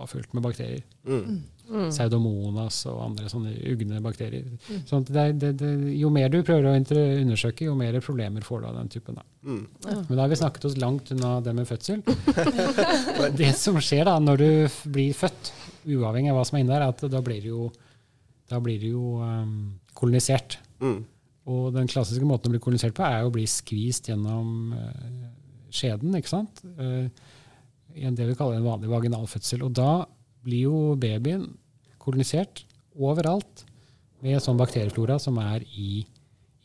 stappa 0.00 0.06
fullt 0.06 0.32
med 0.32 0.42
bakterier. 0.42 0.82
Mm. 1.06 1.42
Pseudomonas 1.90 2.86
og 2.86 3.02
andre 3.04 3.28
sånne 3.28 3.52
ugne 3.70 4.00
bakterier. 4.02 4.46
Sånn 4.86 5.04
at 5.04 5.12
det, 5.12 5.26
det, 5.40 5.52
det, 5.60 5.94
jo 5.94 6.10
mer 6.10 6.28
du 6.28 6.42
prøver 6.42 6.66
å 6.66 6.74
undersøke, 6.74 7.66
jo 7.66 7.74
mer 7.74 8.00
problemer 8.00 8.42
får 8.42 8.60
du 8.60 8.66
av 8.66 8.78
den 8.78 8.88
typen. 8.88 9.14
Da. 9.14 9.24
Mm. 9.44 9.66
Men 10.08 10.16
da 10.16 10.22
har 10.22 10.30
vi 10.30 10.40
snakket 10.40 10.64
oss 10.64 10.78
langt 10.78 11.12
unna 11.12 11.40
det 11.40 11.54
med 11.54 11.68
fødsel. 11.68 12.02
det 13.40 13.52
som 13.56 13.78
skjer 13.80 14.04
da 14.06 14.18
når 14.18 14.42
du 14.42 14.50
blir 14.90 15.14
født, 15.14 15.52
uavhengig 15.86 16.30
av 16.32 16.40
hva 16.40 16.44
som 16.44 16.58
er 16.58 16.64
inni 16.64 16.72
der, 16.72 16.84
er 16.84 16.94
at 16.94 17.06
da 17.10 17.22
blir 17.24 17.40
du 17.44 17.52
jo, 17.52 17.70
da 18.50 18.60
blir 18.60 18.80
du 18.80 18.90
jo 18.90 19.16
um, 19.22 19.78
kolonisert. 19.94 20.58
Mm. 20.80 21.02
Og 21.50 21.70
den 21.74 21.88
klassiske 21.90 22.26
måten 22.26 22.50
å 22.50 22.56
bli 22.56 22.62
kolonisert 22.62 22.96
på 22.96 23.04
er 23.06 23.22
jo 23.22 23.30
å 23.30 23.34
bli 23.34 23.46
skvist 23.48 24.10
gjennom 24.10 24.74
uh, 24.74 25.28
skjeden, 25.70 26.16
ikke 26.18 26.32
sant? 26.32 26.60
Eh, 26.82 27.06
I 27.96 28.06
en 28.08 28.16
det 28.18 28.28
vi 28.28 28.36
kaller 28.38 28.60
en 28.60 28.68
vanlig 28.68 28.90
vaginal 28.90 29.26
fødsel. 29.30 29.64
Og 29.66 29.74
da 29.76 30.04
blir 30.44 30.68
jo 30.68 30.94
babyen 31.00 31.46
kolonisert 32.00 32.64
overalt 32.96 33.64
med 34.24 34.40
sånn 34.42 34.58
bakterieflora 34.60 35.18
som 35.22 35.38
er 35.42 35.64
i, 35.76 36.04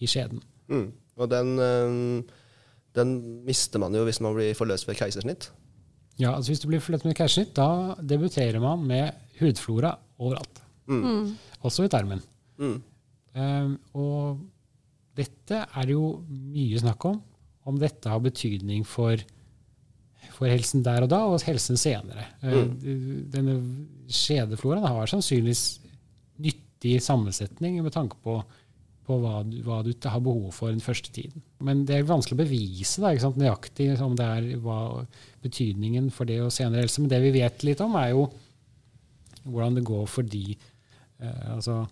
i 0.01 0.09
skjeden. 0.09 0.41
Mm. 0.71 0.89
Og 1.15 1.29
den, 1.31 1.53
eh, 1.61 2.41
den 2.97 3.13
mister 3.47 3.81
man 3.83 3.95
jo 3.95 4.03
hvis 4.07 4.21
man 4.23 4.35
blir 4.37 4.57
forløst 4.57 4.89
ved 4.89 4.99
keisersnitt. 4.99 5.49
Ja, 6.15 6.31
altså 6.31 6.53
Hvis 6.53 6.61
du 6.63 6.69
blir 6.69 6.83
forløst 6.83 7.07
med 7.07 7.15
keisersnitt, 7.17 7.55
da 7.57 7.95
debuterer 7.99 8.61
man 8.63 8.85
med 8.87 9.11
hudflora 9.39 9.97
overalt. 10.19 10.61
Også 11.65 11.85
i 11.85 11.91
tarmen. 11.91 12.21
Mm. 12.61 12.77
Um, 13.35 13.71
og 13.99 14.43
dette 15.17 15.63
er 15.65 15.87
det 15.87 15.95
jo 15.95 16.21
mye 16.29 16.79
snakk 16.79 17.07
om. 17.09 17.19
Om 17.65 17.79
dette 17.81 18.11
har 18.11 18.21
betydning 18.23 18.85
for, 18.87 19.19
for 20.33 20.49
helsen 20.49 20.83
der 20.85 21.05
og 21.05 21.11
da, 21.11 21.21
og 21.29 21.43
helsen 21.45 21.79
senere. 21.79 22.27
Mm. 22.43 22.75
Denne 23.33 23.55
skjedefloraen 24.11 24.85
har 24.87 25.09
sannsynligvis 25.11 25.65
nyttig 26.41 26.99
sammensetning 27.03 27.81
med 27.83 27.93
tanke 27.95 28.17
på, 28.23 28.37
på 29.05 29.19
hva, 29.21 29.39
du, 29.47 29.59
hva 29.65 29.81
du 29.85 29.91
har 30.03 30.23
behov 30.23 30.49
for 30.55 30.73
den 30.73 30.83
første 30.83 31.13
tiden. 31.15 31.43
Men 31.63 31.85
det 31.87 31.99
er 31.99 32.09
vanskelig 32.09 32.37
å 32.37 32.43
bevise 32.43 33.03
da, 33.03 33.13
nøyaktig 33.13 33.91
om 34.03 34.17
det 34.17 34.29
er 34.37 34.49
hva, 34.63 34.79
betydningen 35.45 36.11
for 36.13 36.29
det 36.29 36.41
og 36.43 36.53
senere 36.53 36.85
helse. 36.85 37.01
Men 37.03 37.13
det 37.13 37.21
vi 37.25 37.35
vet 37.39 37.67
litt 37.67 37.83
om, 37.85 37.95
er 37.99 38.13
jo 38.13 38.27
hvordan 39.45 39.77
det 39.77 39.85
går 39.85 40.07
for 40.09 40.25
de 40.25 40.55
eh, 40.55 41.53
altså 41.53 41.83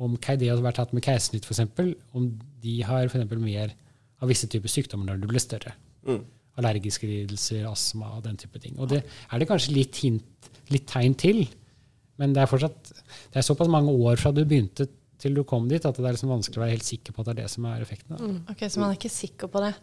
om 0.00 0.16
det 0.16 0.48
å 0.48 0.60
vært 0.64 0.78
tatt 0.80 0.94
med 0.96 1.04
keisersnitt, 1.04 1.44
f.eks., 1.44 1.90
om 2.16 2.30
de 2.62 2.78
har 2.88 3.10
for 3.12 3.42
mer 3.42 3.74
av 4.20 4.30
visse 4.30 4.48
typer 4.48 4.72
sykdommer 4.72 5.10
når 5.10 5.20
du 5.20 5.26
blir 5.28 5.42
større. 5.42 5.74
Mm. 6.08 6.22
Allergiske 6.60 7.08
lidelser, 7.08 7.64
astma 7.70 8.12
og 8.18 8.22
den 8.28 8.38
type 8.40 8.60
ting. 8.62 8.76
Og 8.78 8.90
det 8.92 9.02
er 9.06 9.40
det 9.42 9.48
kanskje 9.50 9.74
litt, 9.76 9.98
hint, 10.04 10.50
litt 10.70 10.86
tegn 10.90 11.16
til, 11.18 11.42
men 12.20 12.34
det 12.36 12.42
er 12.44 12.50
fortsatt 12.50 12.90
det 12.92 13.40
er 13.40 13.46
såpass 13.46 13.70
mange 13.72 13.92
år 13.96 14.20
fra 14.20 14.32
du 14.36 14.42
begynte 14.44 14.86
til 15.20 15.34
du 15.36 15.42
kom 15.44 15.66
dit, 15.68 15.84
at 15.84 15.96
det 15.96 16.04
er 16.06 16.14
liksom 16.16 16.32
vanskelig 16.32 16.60
å 16.60 16.64
være 16.64 16.74
helt 16.78 16.86
sikker 16.86 17.12
på 17.12 17.20
at 17.22 17.28
det 17.30 17.32
er 17.34 17.42
det 17.42 17.50
som 17.52 17.66
er 17.68 17.82
effekten. 17.84 18.16
Mm, 18.16 18.38
Ok, 18.52 18.64
Så 18.68 18.80
man 18.80 18.90
er 18.92 18.96
ikke 18.98 19.12
sikker 19.12 19.50
på 19.52 19.60
det? 19.64 19.74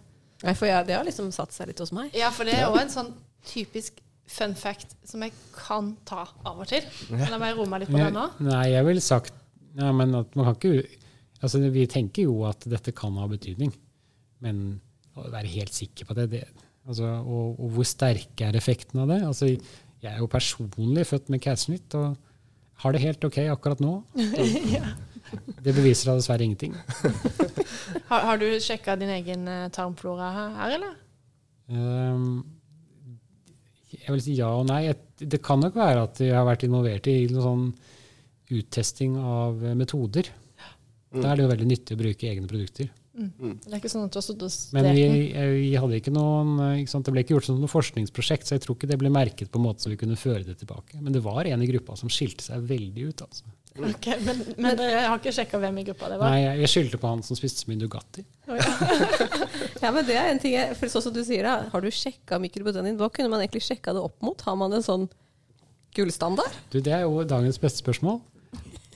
Nei, 0.44 0.54
for 0.58 0.70
jeg, 0.70 0.86
det 0.88 0.96
har 0.98 1.06
liksom 1.06 1.32
satt 1.34 1.54
seg 1.54 1.70
litt 1.72 1.82
hos 1.82 1.92
meg. 1.94 2.14
Ja, 2.18 2.30
for 2.34 2.46
det 2.50 2.56
er 2.58 2.70
òg 2.70 2.78
en 2.82 2.94
sånn 2.94 3.12
typisk 3.46 4.02
fun 4.28 4.54
fact 4.60 4.96
som 5.08 5.22
jeg 5.26 5.34
kan 5.56 5.94
ta 6.06 6.26
av 6.46 6.60
og 6.62 6.68
til. 6.70 6.86
Men 7.10 7.30
da 7.32 7.40
må 7.42 7.50
roe 7.58 7.70
meg 7.70 7.86
litt 7.86 7.94
på 7.94 8.02
det 8.02 8.10
nå. 8.14 8.26
Nei, 8.46 8.64
jeg 8.74 8.86
ville 8.90 9.04
sagt 9.04 9.34
ja, 9.78 9.92
men 9.94 10.14
at 10.18 10.34
man 10.38 10.50
kan 10.50 10.58
ikke 10.58 11.04
altså 11.46 11.60
Vi 11.70 11.84
tenker 11.86 12.26
jo 12.26 12.40
at 12.50 12.66
dette 12.66 12.92
kan 12.98 13.14
ha 13.22 13.28
betydning, 13.30 13.70
men 14.42 14.62
å 15.18 15.28
være 15.30 15.50
helt 15.54 15.74
sikker 15.74 16.08
på 16.10 16.16
det, 16.18 16.26
det 16.34 16.44
altså, 16.88 17.12
og, 17.22 17.60
og 17.60 17.76
hvor 17.76 17.88
sterke 17.88 18.48
er 18.48 18.58
effekten 18.58 19.04
av 19.04 19.12
det? 19.12 19.20
Altså, 19.28 19.52
jeg 19.52 20.14
er 20.14 20.22
jo 20.22 20.30
personlig 20.32 21.06
født 21.10 21.30
med 21.34 21.44
keisersnitt 21.44 21.96
og 22.00 22.16
har 22.84 22.94
det 22.94 23.04
helt 23.04 23.24
ok 23.28 23.40
akkurat 23.52 23.84
nå. 23.84 24.00
Det 25.64 25.74
beviser 25.76 26.08
da 26.08 26.14
dessverre 26.16 26.46
ingenting. 26.46 26.72
Har, 28.10 28.22
har 28.24 28.38
du 28.40 28.46
sjekka 28.64 28.94
din 28.96 29.10
egen 29.12 29.42
eh, 29.52 29.66
tarmflora 29.76 30.30
her, 30.32 30.76
eller? 30.78 30.94
Um, 31.68 32.46
jeg 33.92 34.14
vil 34.14 34.22
si 34.24 34.36
ja 34.38 34.54
og 34.56 34.70
nei. 34.70 34.94
Det 35.20 35.42
kan 35.44 35.60
nok 35.60 35.76
være 35.76 36.06
at 36.08 36.22
jeg 36.24 36.36
har 36.36 36.48
vært 36.48 36.64
involvert 36.68 37.10
i 37.12 37.18
noe 37.32 37.44
sånn 37.44 37.66
uttesting 38.56 39.18
av 39.20 39.64
eh, 39.66 39.76
metoder. 39.76 40.32
Da 41.12 41.32
er 41.32 41.40
det 41.40 41.46
jo 41.46 41.52
veldig 41.52 41.70
nyttig 41.74 41.98
å 41.98 42.02
bruke 42.02 42.32
egne 42.32 42.48
produkter. 42.52 42.88
Det 43.18 43.72
er 43.74 43.80
ikke 43.80 43.90
sånn 43.90 44.06
at 44.06 44.14
du 44.14 44.20
har 44.20 44.26
stått 44.26 44.44
og 44.46 44.76
Men 44.78 44.90
vi, 44.94 45.06
vi 45.34 45.70
hadde 45.74 45.98
ikke 45.98 46.14
noen, 46.14 46.52
eh, 46.62 46.82
ikke 46.84 46.92
sant? 46.94 47.08
det 47.08 47.14
ble 47.16 47.24
ikke 47.26 47.34
gjort 47.34 47.48
som 47.50 47.58
noe 47.62 47.72
forskningsprosjekt, 47.72 48.46
så 48.46 48.58
jeg 48.58 48.66
tror 48.66 48.78
ikke 48.78 48.90
det 48.92 49.00
ble 49.02 49.10
merket 49.14 49.50
på 49.50 49.58
en 49.58 49.66
måte 49.66 49.86
så 49.86 49.90
vi 49.90 49.98
kunne 50.00 50.18
føre 50.20 50.44
det 50.46 50.60
tilbake. 50.62 51.00
Men 51.02 51.16
det 51.16 51.24
var 51.26 51.50
en 51.50 51.64
i 51.66 51.70
gruppa 51.72 51.98
som 51.98 52.12
skilte 52.14 52.46
seg 52.46 52.68
veldig 52.70 53.08
ut. 53.10 53.24
Altså. 53.26 53.50
Ok, 53.78 54.08
men, 54.26 54.44
men 54.58 54.80
jeg 54.82 55.02
har 55.06 55.18
ikke 55.20 55.34
sjekka 55.36 55.60
hvem 55.62 55.82
i 55.82 55.86
gruppa 55.90 56.10
det 56.10 56.20
var? 56.22 56.34
Nei, 56.34 56.44
jeg, 56.44 56.62
jeg 56.64 56.72
skyldte 56.74 57.00
på 57.02 57.10
han 57.12 57.24
som 57.26 57.38
spiste 57.38 57.64
så 57.64 57.72
mye 57.72 57.82
Nugatti. 57.82 58.26
Ja, 59.82 59.92
men 59.94 60.06
det 60.08 60.16
er 60.18 60.32
en 60.32 60.40
ting 60.42 60.56
jeg, 60.56 60.74
for 60.78 60.90
sånn 60.90 61.04
som 61.06 61.14
du 61.14 61.20
sier 61.26 61.46
da, 61.46 61.68
Har 61.72 61.84
du 61.84 61.90
sjekka 61.94 62.40
mikrobiotaen 62.42 62.88
din? 62.90 62.98
Hva 63.00 63.10
kunne 63.14 63.30
man 63.30 63.44
egentlig 63.44 63.64
sjekka 63.66 63.94
det 63.94 64.02
opp 64.02 64.18
mot? 64.26 64.42
Har 64.46 64.58
man 64.60 64.74
en 64.74 64.86
sånn 64.86 65.06
gullstandard? 65.98 66.54
Du, 66.74 66.80
det 66.84 66.94
er 66.94 67.06
jo 67.06 67.22
dagens 67.28 67.60
beste 67.62 67.82
spørsmål. 67.82 68.20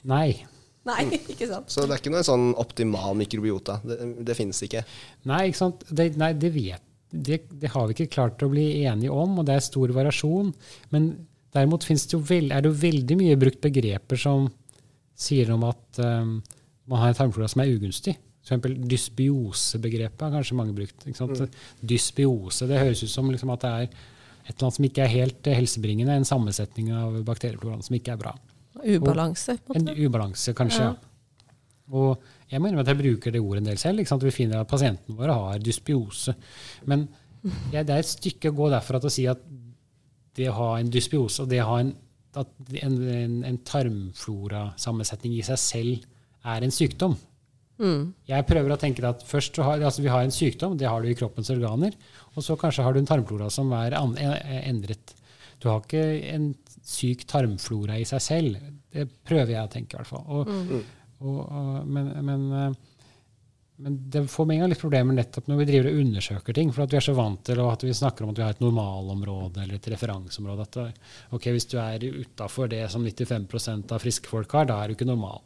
Nei. 0.08 0.42
Nei, 0.88 1.02
ikke 1.34 1.48
sant? 1.50 1.70
Så 1.70 1.86
det 1.86 1.96
er 1.96 2.02
ikke 2.02 2.14
noe 2.14 2.24
sånn 2.26 2.52
optimal 2.58 3.18
mikrobiota. 3.18 3.78
Det, 3.86 3.98
det 4.26 4.38
finnes 4.38 4.62
ikke. 4.66 4.82
Nei, 5.30 5.44
ikke 5.50 5.60
sant? 5.60 5.84
Det, 5.90 6.08
nei, 6.20 6.32
det 6.38 6.50
vet 6.54 6.88
det, 7.12 7.42
det 7.60 7.70
har 7.74 7.86
vi 7.86 7.94
ikke 7.94 8.12
klart 8.14 8.42
å 8.42 8.48
bli 8.50 8.84
enige 8.88 9.12
om, 9.12 9.36
og 9.38 9.46
det 9.46 9.58
er 9.58 9.64
stor 9.64 9.92
variasjon. 9.92 10.50
Men 10.94 11.12
derimot 11.52 11.84
det 11.84 12.14
jo 12.14 12.22
vel, 12.24 12.50
er 12.50 12.64
det 12.64 12.72
jo 12.72 12.80
veldig 12.82 13.18
mye 13.20 13.38
brukt 13.40 13.60
begreper 13.64 14.20
som 14.20 14.48
sier 15.22 15.52
om 15.52 15.66
at 15.68 16.00
um, 16.00 16.38
man 16.88 17.02
har 17.02 17.12
en 17.12 17.18
tarmflora 17.20 17.50
som 17.52 17.62
er 17.62 17.74
ugunstig. 17.74 18.16
For 18.42 18.48
eksempel 18.48 18.78
dysbiosebegrepet 18.90 20.24
har 20.24 20.32
kanskje 20.34 20.56
mange 20.58 20.74
brukt. 20.74 21.04
Ikke 21.04 21.20
sant? 21.20 21.60
Dysbiose, 21.84 22.66
det 22.70 22.80
høres 22.80 23.04
ut 23.04 23.12
som 23.12 23.28
liksom 23.30 23.52
at 23.54 23.62
det 23.62 23.74
er 23.74 23.84
et 23.86 24.56
eller 24.56 24.66
annet 24.66 24.78
som 24.78 24.86
ikke 24.88 25.04
er 25.04 25.12
helt 25.12 25.46
eh, 25.46 25.54
helsebringende, 25.54 26.16
en 26.18 26.26
sammensetning 26.26 26.88
av 26.96 27.20
bakteriefloraen 27.28 27.84
som 27.86 27.94
ikke 27.94 28.16
er 28.16 28.24
bra. 28.24 28.32
Ubalanse. 28.82 29.58
på 29.66 29.76
en 29.78 29.88
ubalanse, 29.94 30.54
kanskje. 30.58 30.90
Ja. 30.90 30.94
Og 31.92 32.22
jeg 32.50 32.62
mener 32.62 32.80
at 32.80 32.88
jeg 32.88 33.00
bruker 33.00 33.34
det 33.34 33.40
ordet 33.40 33.62
en 33.62 33.70
del 33.70 33.80
selv. 33.80 34.04
Vi 34.22 34.30
finner 34.34 34.62
at 34.62 34.70
pasientene 34.70 35.16
våre 35.16 35.34
har 35.36 35.58
dysbiose. 35.62 36.34
Men 36.90 37.06
ja, 37.72 37.82
det 37.82 37.90
er 37.90 38.00
et 38.00 38.12
stykke 38.12 38.52
å 38.52 38.56
gå 38.56 38.70
derfra 38.72 39.00
til 39.02 39.10
å 39.10 39.12
si 39.12 39.26
at 39.30 39.42
det 40.36 40.48
å 40.48 40.56
ha 40.56 40.70
en 40.80 40.90
dysbiose 40.92 41.44
og 41.44 41.50
det 41.50 41.60
å 41.60 41.68
ha 41.68 41.80
en, 41.82 41.92
en, 42.38 42.96
en, 43.12 43.34
en 43.44 43.58
tarmflorasammensetning 43.68 45.36
i 45.36 45.44
seg 45.44 45.60
selv 45.60 46.48
er 46.48 46.64
en 46.64 46.74
sykdom. 46.74 47.18
Jeg 48.30 48.46
prøver 48.46 48.72
å 48.72 48.78
tenke 48.80 49.04
at 49.08 49.24
først 49.26 49.58
så 49.58 49.66
har, 49.66 49.82
altså 49.82 50.04
vi 50.04 50.12
har 50.12 50.22
en 50.22 50.34
sykdom, 50.34 50.76
det 50.78 50.86
har 50.88 51.02
du 51.02 51.10
i 51.10 51.16
kroppens 51.18 51.50
organer, 51.50 51.96
og 52.36 52.44
så 52.46 52.56
kanskje 52.60 52.84
har 52.86 52.94
du 52.94 53.00
en 53.02 53.08
tarmflora 53.08 53.50
som 53.50 53.72
er 53.74 53.96
endret. 53.98 55.16
Du 55.62 55.68
har 55.70 55.82
ikke 55.82 56.04
en 56.32 56.52
syk 56.82 57.24
tarmflora 57.30 57.98
i 58.00 58.04
seg 58.08 58.20
selv. 58.24 58.62
Det 58.92 59.06
prøver 59.28 59.54
jeg 59.54 59.64
å 59.66 59.70
tenke, 59.72 59.94
i 59.94 60.00
hvert 60.00 60.10
fall. 60.10 60.24
Og, 60.26 60.48
og, 61.22 61.38
og, 61.46 61.86
men, 61.86 62.08
men, 62.26 62.42
eh, 62.58 62.72
men 63.82 63.96
det 64.14 64.24
får 64.30 64.46
med 64.46 64.56
en 64.56 64.64
gang 64.64 64.70
litt 64.74 64.82
problemer 64.82 65.16
nettopp 65.16 65.48
når 65.50 65.60
vi 65.62 65.68
driver 65.70 65.88
og 65.92 66.00
undersøker 66.02 66.54
ting. 66.58 66.72
For 66.74 66.84
at 66.84 66.92
vi 66.94 66.98
er 67.00 67.06
så 67.06 67.14
vant 67.18 67.40
til 67.46 67.62
at 67.64 67.86
vi 67.86 67.94
snakker 67.96 68.26
om 68.26 68.34
at 68.34 68.38
vi 68.40 68.44
har 68.46 68.56
et 68.56 68.62
normalområde 68.62 69.62
eller 69.64 69.78
et 69.78 69.88
referanseområde. 69.94 70.66
At 70.68 70.78
det- 70.78 71.16
ok, 71.38 71.48
hvis 71.54 71.68
du 71.72 71.78
er 71.82 72.04
utafor 72.22 72.68
det 72.70 72.82
som 72.92 73.02
95% 73.06 73.92
av 73.96 74.02
friske 74.04 74.30
folk 74.30 74.52
har, 74.58 74.66
da 74.70 74.82
er 74.82 74.88
du 74.92 74.94
ikke 74.98 75.08
normal. 75.08 75.40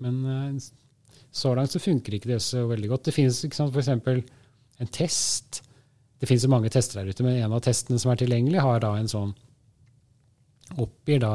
Men 0.00 0.20
eh, 0.26 0.60
så 1.30 1.54
langt 1.54 1.70
så 1.74 1.78
funker 1.82 2.14
ikke 2.18 2.32
det 2.34 2.40
så 2.42 2.66
veldig 2.66 2.88
godt. 2.90 3.04
Det 3.06 3.14
finnes 3.14 3.44
f.eks. 3.44 3.88
en 4.80 4.90
test. 4.90 5.62
Det 6.20 6.26
finnes 6.28 6.42
jo 6.44 6.50
mange 6.52 6.68
tester 6.72 7.00
der 7.00 7.08
ute, 7.14 7.22
men 7.24 7.38
en 7.38 7.52
av 7.56 7.62
testene 7.64 7.98
som 8.02 8.10
er 8.12 8.18
tilgjengelig, 8.20 8.60
har 8.60 8.80
da 8.82 8.90
en 8.98 9.08
sånn 9.08 9.30
Oppgir 10.78 11.22
da 11.24 11.34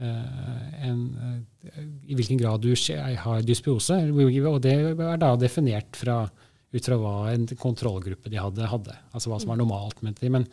eh, 0.00 0.88
en, 0.88 1.00
eh, 1.22 1.84
i 2.10 2.16
hvilken 2.18 2.40
grad 2.40 2.64
du 2.64 2.72
har 2.72 3.46
dysbiose. 3.46 4.00
Og 4.10 4.60
det 4.64 4.74
er 4.74 5.20
da 5.22 5.32
definert 5.38 5.98
fra, 5.98 6.22
ut 6.72 6.90
fra 6.90 7.00
hva 7.00 7.14
en 7.34 7.46
kontrollgruppe 7.54 8.32
de 8.32 8.40
hadde, 8.40 8.68
hadde. 8.72 8.96
Altså 9.12 9.32
hva 9.32 9.40
som 9.42 9.52
var 9.52 9.60
normalt. 9.60 10.02
mente 10.02 10.24
de. 10.24 10.32
Men, 10.34 10.46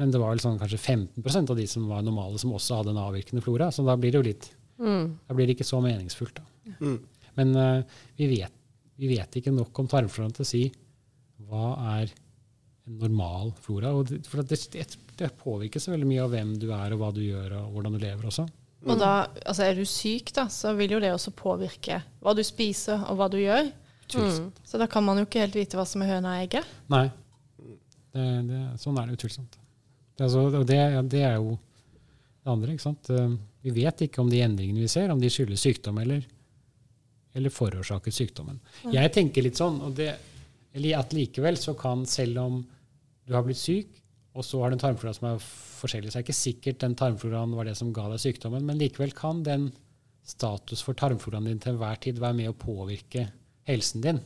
men 0.00 0.12
det 0.12 0.20
var 0.20 0.34
vel 0.34 0.42
sånn 0.42 0.60
kanskje 0.60 0.80
15% 0.80 1.54
av 1.54 1.60
de 1.60 1.66
som 1.70 1.88
var 1.90 2.04
normale, 2.06 2.40
som 2.40 2.52
også 2.56 2.82
hadde 2.82 2.94
en 2.94 3.04
avvirkende 3.04 3.44
flora. 3.44 3.70
Så 3.72 3.86
da 3.86 3.96
blir 4.00 4.14
det 4.14 4.22
jo 4.22 4.28
litt 4.30 4.50
Da 4.80 5.34
blir 5.36 5.44
det 5.44 5.58
ikke 5.58 5.68
så 5.68 5.76
meningsfullt. 5.84 6.40
da. 6.40 6.76
Mm. 6.80 7.00
Men 7.36 7.52
uh, 7.56 8.00
vi, 8.16 8.30
vet, 8.30 8.54
vi 9.00 9.10
vet 9.12 9.36
ikke 9.36 9.52
nok 9.54 9.76
om 9.82 9.88
tarmfloraen 9.90 10.32
til 10.36 10.44
å 10.44 10.48
si 10.48 10.62
hva 11.50 11.74
er 11.96 12.10
en 12.10 12.98
normal 13.00 13.52
flora. 13.60 13.92
Og 13.96 14.08
det, 14.10 14.22
for 14.28 14.42
det, 14.42 14.58
det, 14.74 14.86
det 15.20 15.30
påvirker 15.38 15.82
så 15.82 15.92
veldig 15.92 16.08
mye 16.08 16.24
av 16.24 16.32
hvem 16.34 16.56
du 16.60 16.66
er, 16.72 16.94
og 16.94 17.02
hva 17.02 17.12
du 17.14 17.20
gjør, 17.22 17.54
og 17.60 17.76
hvordan 17.76 17.96
du 17.96 18.00
lever 18.02 18.30
også. 18.30 18.46
Og 18.88 18.96
da, 18.96 19.12
altså 19.44 19.66
er 19.66 19.76
du 19.76 19.84
syk, 19.84 20.32
da, 20.36 20.46
så 20.48 20.72
vil 20.78 20.96
jo 20.96 21.00
det 21.02 21.12
også 21.12 21.34
påvirke 21.36 22.00
hva 22.24 22.32
du 22.36 22.40
spiser 22.46 23.02
og 23.10 23.18
hva 23.20 23.28
du 23.32 23.36
gjør. 23.40 23.68
Mm. 24.16 24.48
Så 24.66 24.80
da 24.80 24.88
kan 24.90 25.04
man 25.06 25.20
jo 25.20 25.26
ikke 25.28 25.42
helt 25.44 25.58
vite 25.58 25.78
hva 25.78 25.84
som 25.86 26.02
er 26.02 26.14
høna 26.14 26.32
og 26.32 26.44
egget. 26.46 26.70
Nei. 26.90 27.04
Det, 28.10 28.24
det, 28.48 28.62
sånn 28.82 28.96
er 28.98 29.06
det 29.06 29.18
utvilsomt. 29.20 29.58
Det, 30.16 30.24
altså, 30.26 30.46
det, 30.66 30.80
det 31.12 31.22
er 31.28 31.36
jo 31.36 31.52
det 31.54 32.50
andre. 32.50 32.74
ikke 32.74 32.86
sant? 32.88 33.12
Eh, 33.12 33.36
Vi 33.62 33.76
vet 33.76 34.06
ikke 34.08 34.24
om 34.24 34.32
de 34.32 34.40
endringene 34.42 34.82
vi 34.82 34.90
ser, 34.90 35.12
om 35.12 35.20
de 35.20 35.30
skyldes 35.30 35.62
sykdom 35.62 36.00
eller, 36.02 36.24
eller 37.36 37.52
forårsaket 37.54 38.16
sykdommen. 38.16 38.58
Jeg 38.90 39.12
tenker 39.14 39.44
litt 39.44 39.60
sånn 39.60 39.78
og 39.84 39.94
det, 40.00 40.14
eller 40.72 41.02
at 41.04 41.12
likevel 41.14 41.60
så 41.60 41.76
kan, 41.78 42.06
selv 42.08 42.40
om 42.42 42.62
du 43.28 43.36
har 43.36 43.44
blitt 43.46 43.60
syk, 43.60 43.99
og 44.30 44.46
så 44.46 44.60
har 44.62 44.70
du 44.70 44.76
en 44.76 44.82
tarmflora 44.82 45.14
som 45.16 45.26
er 45.30 45.40
forskjellig, 45.42 46.12
så 46.12 46.20
er 46.20 46.26
ikke 46.26 46.36
sikkert 46.36 46.82
den 46.84 46.94
tarmfloraen 46.98 47.54
var 47.56 47.66
det 47.66 47.76
som 47.78 47.90
ga 47.94 48.06
deg 48.12 48.22
sykdommen, 48.22 48.62
men 48.66 48.78
likevel 48.78 49.12
kan 49.16 49.42
den 49.46 49.70
status 50.26 50.84
for 50.86 50.98
tarmfloraen 50.98 51.48
din 51.48 51.60
til 51.62 51.74
enhver 51.74 51.98
tid 52.04 52.20
være 52.22 52.38
med 52.38 52.52
å 52.52 52.58
påvirke 52.58 53.26
helsen 53.66 54.04
din. 54.04 54.22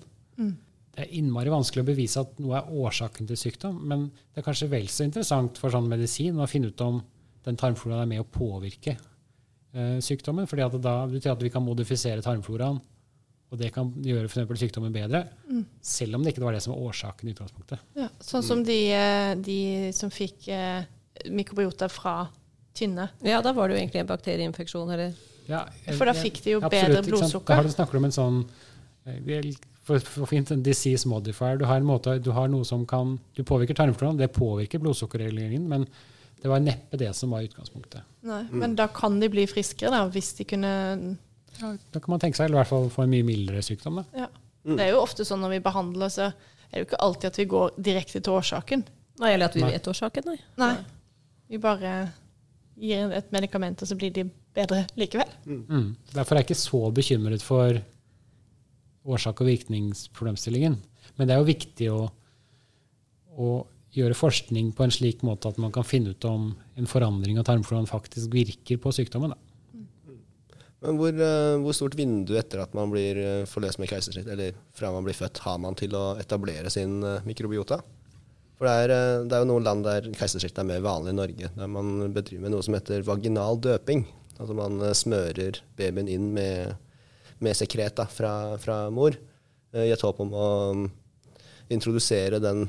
Det 0.95 1.07
er 1.07 1.17
innmari 1.19 1.51
vanskelig 1.51 1.83
å 1.83 1.89
bevise 1.89 2.23
at 2.23 2.37
noe 2.43 2.59
er 2.59 2.71
årsaken 2.85 3.31
til 3.31 3.39
sykdom, 3.41 3.81
men 3.89 4.07
det 4.13 4.43
er 4.43 4.47
kanskje 4.47 4.71
vel 4.71 4.87
så 4.93 5.07
interessant 5.07 5.59
for 5.59 5.73
sånn 5.75 5.89
medisin 5.91 6.39
å 6.39 6.51
finne 6.51 6.71
ut 6.71 6.85
om 6.85 7.01
den 7.45 7.59
tarmfloraen 7.61 8.05
er 8.05 8.11
med 8.13 8.23
å 8.23 8.29
påvirke 8.29 8.95
eh, 8.95 9.99
sykdommen. 10.05 10.47
fordi 10.47 10.67
at 10.67 10.77
det 10.77 10.83
da 10.85 10.99
betyr 11.09 11.33
at 11.33 11.43
vi 11.43 11.53
kan 11.55 11.65
modifisere 11.65 12.23
tarmfloraen, 12.25 12.79
og 13.55 13.61
det 13.61 13.71
kan 13.75 13.91
gjøre 14.03 14.27
for 14.27 14.41
eksempel 14.41 14.59
sykdommen 14.59 14.95
bedre, 14.95 15.25
selv 15.85 16.19
om 16.19 16.25
det 16.25 16.33
ikke 16.35 16.43
var 16.43 16.57
det 16.57 16.63
som 16.65 16.75
var 16.75 16.89
årsaken 16.91 17.29
i 17.31 17.35
utgangspunktet. 17.37 17.83
Ja, 17.95 18.09
sånn 18.19 18.43
som 18.43 18.65
de, 18.67 18.79
eh, 18.91 19.35
de 19.39 19.59
som 19.95 20.11
fikk 20.11 20.49
eh, 20.51 20.89
mikrobiota 21.31 21.87
fra 21.93 22.17
tynne. 22.75 23.09
Ja, 23.23 23.39
da 23.45 23.53
var 23.55 23.71
det 23.71 23.77
jo 23.77 23.83
egentlig 23.85 24.03
en 24.03 24.11
bakterieinfeksjon, 24.11 24.91
eller 24.91 25.15
Ja, 25.47 25.67
For 25.93 26.09
da 26.09 26.15
fikk 26.17 26.41
de 26.43 26.55
jo 26.57 26.61
absolutt, 26.65 26.89
bedre 26.89 27.03
blodsukker. 27.05 27.53
Da 27.53 27.61
har 27.61 27.69
du 27.69 27.75
snakker 27.75 28.01
om 28.01 28.09
en 28.09 28.15
sånn 28.17 28.39
eh, 29.07 29.53
for, 29.85 30.01
for 30.01 30.31
fint, 30.31 30.51
en 30.51 30.65
disease 30.65 31.07
modifier. 31.09 31.61
Du 31.61 31.67
har, 31.69 31.79
en 31.79 31.87
måte, 31.87 32.17
du 32.19 32.33
har 32.33 32.49
noe 32.49 32.65
som 32.65 32.87
kan 32.89 33.19
Du 33.37 33.45
påvirker 33.45 33.77
tarmfloraen, 33.77 34.17
det 34.19 34.33
påvirker 34.33 34.81
blodsukkerreguleringen, 34.83 35.69
men 35.69 35.87
det 36.41 36.51
var 36.51 36.65
neppe 36.65 36.99
det 37.01 37.13
som 37.17 37.31
var 37.33 37.45
utgangspunktet. 37.45 38.03
Nei, 38.27 38.43
Men 38.53 38.75
da 38.77 38.89
kan 38.93 39.21
de 39.21 39.31
bli 39.33 39.47
friskere, 39.49 39.93
da, 39.95 40.03
hvis 40.13 40.33
de 40.41 40.49
kunne 40.49 40.73
Ja, 41.61 41.71
da 41.95 42.01
kan 42.03 42.15
man 42.15 42.23
tenke 42.23 42.39
seg, 42.39 42.49
eller 42.49 42.59
i 42.59 42.63
hvert 42.63 42.73
fall 42.73 42.91
få 42.93 43.05
en 43.05 43.13
mye 43.13 43.27
mildere 43.27 43.63
sykdom. 43.65 44.03
Da. 44.03 44.25
ja. 44.25 44.29
Det 44.65 44.81
er 44.81 44.95
jo 44.95 45.03
ofte 45.03 45.27
sånn 45.29 45.43
når 45.45 45.59
vi 45.59 45.65
behandler, 45.67 46.13
så 46.13 46.31
er 46.31 46.73
det 46.73 46.83
jo 46.83 46.87
ikke 46.89 47.01
alltid 47.05 47.29
at 47.29 47.39
vi 47.41 47.45
går 47.53 47.75
direkte 47.91 48.23
til 48.25 48.37
årsaken. 48.39 48.85
Nei, 49.21 49.33
eller 49.35 49.51
at 49.51 49.57
vi 49.59 49.63
Nei. 49.63 49.75
vet 49.75 49.91
årsaken, 49.93 50.31
nei. 50.31 50.39
Nei. 50.59 50.75
Vi 51.53 51.61
bare 51.63 51.91
gir 52.81 53.13
et 53.15 53.29
medikament, 53.35 53.83
og 53.85 53.91
så 53.91 53.97
blir 53.99 54.11
de 54.15 54.25
bedre 54.57 54.85
likevel. 54.99 55.31
Mm. 55.45 55.93
Derfor 56.15 56.35
er 56.35 56.43
jeg 56.43 56.49
ikke 56.49 56.63
så 56.63 56.81
bekymret 56.97 57.45
for 57.45 57.79
årsak- 59.05 59.45
og 59.45 59.51
virkningsproblemstillingen. 59.51 60.79
Men 61.19 61.29
det 61.29 61.37
er 61.37 61.43
jo 61.43 61.51
viktig 61.53 61.91
å, 61.93 62.01
å 63.37 63.51
gjøre 63.95 64.17
forskning 64.19 64.73
på 64.75 64.87
en 64.87 64.95
slik 64.95 65.23
måte 65.27 65.53
at 65.53 65.61
man 65.63 65.73
kan 65.75 65.87
finne 65.87 66.15
ut 66.15 66.27
om 66.27 66.55
en 66.75 66.91
forandring 66.91 67.39
av 67.39 67.47
tarmfloraen 67.47 67.87
faktisk 67.91 68.33
virker 68.35 68.81
på 68.83 68.95
sykdommen. 68.97 69.35
Da. 69.37 69.54
Men 70.85 70.99
hvor, 71.01 71.17
eh, 71.17 71.57
hvor 71.65 71.73
stort 71.77 71.97
vindu 71.97 72.35
etter 72.37 72.61
at 72.61 72.75
man 72.77 72.91
blir 72.93 73.17
eh, 73.17 73.47
forløst 73.49 73.81
med 73.81 73.89
keisersnitt, 73.89 74.29
eller 74.29 74.57
fra 74.77 74.91
man 74.93 75.07
blir 75.07 75.17
født, 75.17 75.41
har 75.47 75.57
man 75.63 75.77
til 75.81 75.97
å 75.97 76.11
etablere 76.21 76.73
sin 76.73 76.99
eh, 77.01 77.25
mikrobiota? 77.25 77.79
For 78.59 78.69
det 78.69 78.75
er, 78.85 79.25
det 79.25 79.35
er 79.35 79.43
jo 79.43 79.49
noen 79.49 79.65
land 79.65 79.87
der 79.87 80.11
keisersnitt 80.15 80.61
er 80.61 80.69
mer 80.69 80.85
vanlig 80.85 81.15
i 81.15 81.17
Norge, 81.17 81.51
der 81.57 81.73
man 81.73 82.13
bedriver 82.15 82.45
med 82.45 82.55
noe 82.55 82.67
som 82.67 82.77
heter 82.77 83.03
vaginal 83.07 83.59
døping. 83.65 84.05
Altså 84.37 84.55
man 84.59 84.79
smører 84.95 85.59
babyen 85.79 86.11
inn 86.11 86.29
med, 86.37 86.77
med 87.43 87.59
sekret 87.59 87.97
da, 87.99 88.07
fra, 88.11 88.35
fra 88.61 88.85
mor, 88.95 89.17
i 89.75 89.91
et 89.91 90.05
håp 90.07 90.21
om 90.23 90.31
å 90.39 90.49
mm, 90.77 90.85
introdusere 91.75 92.39
den 92.43 92.69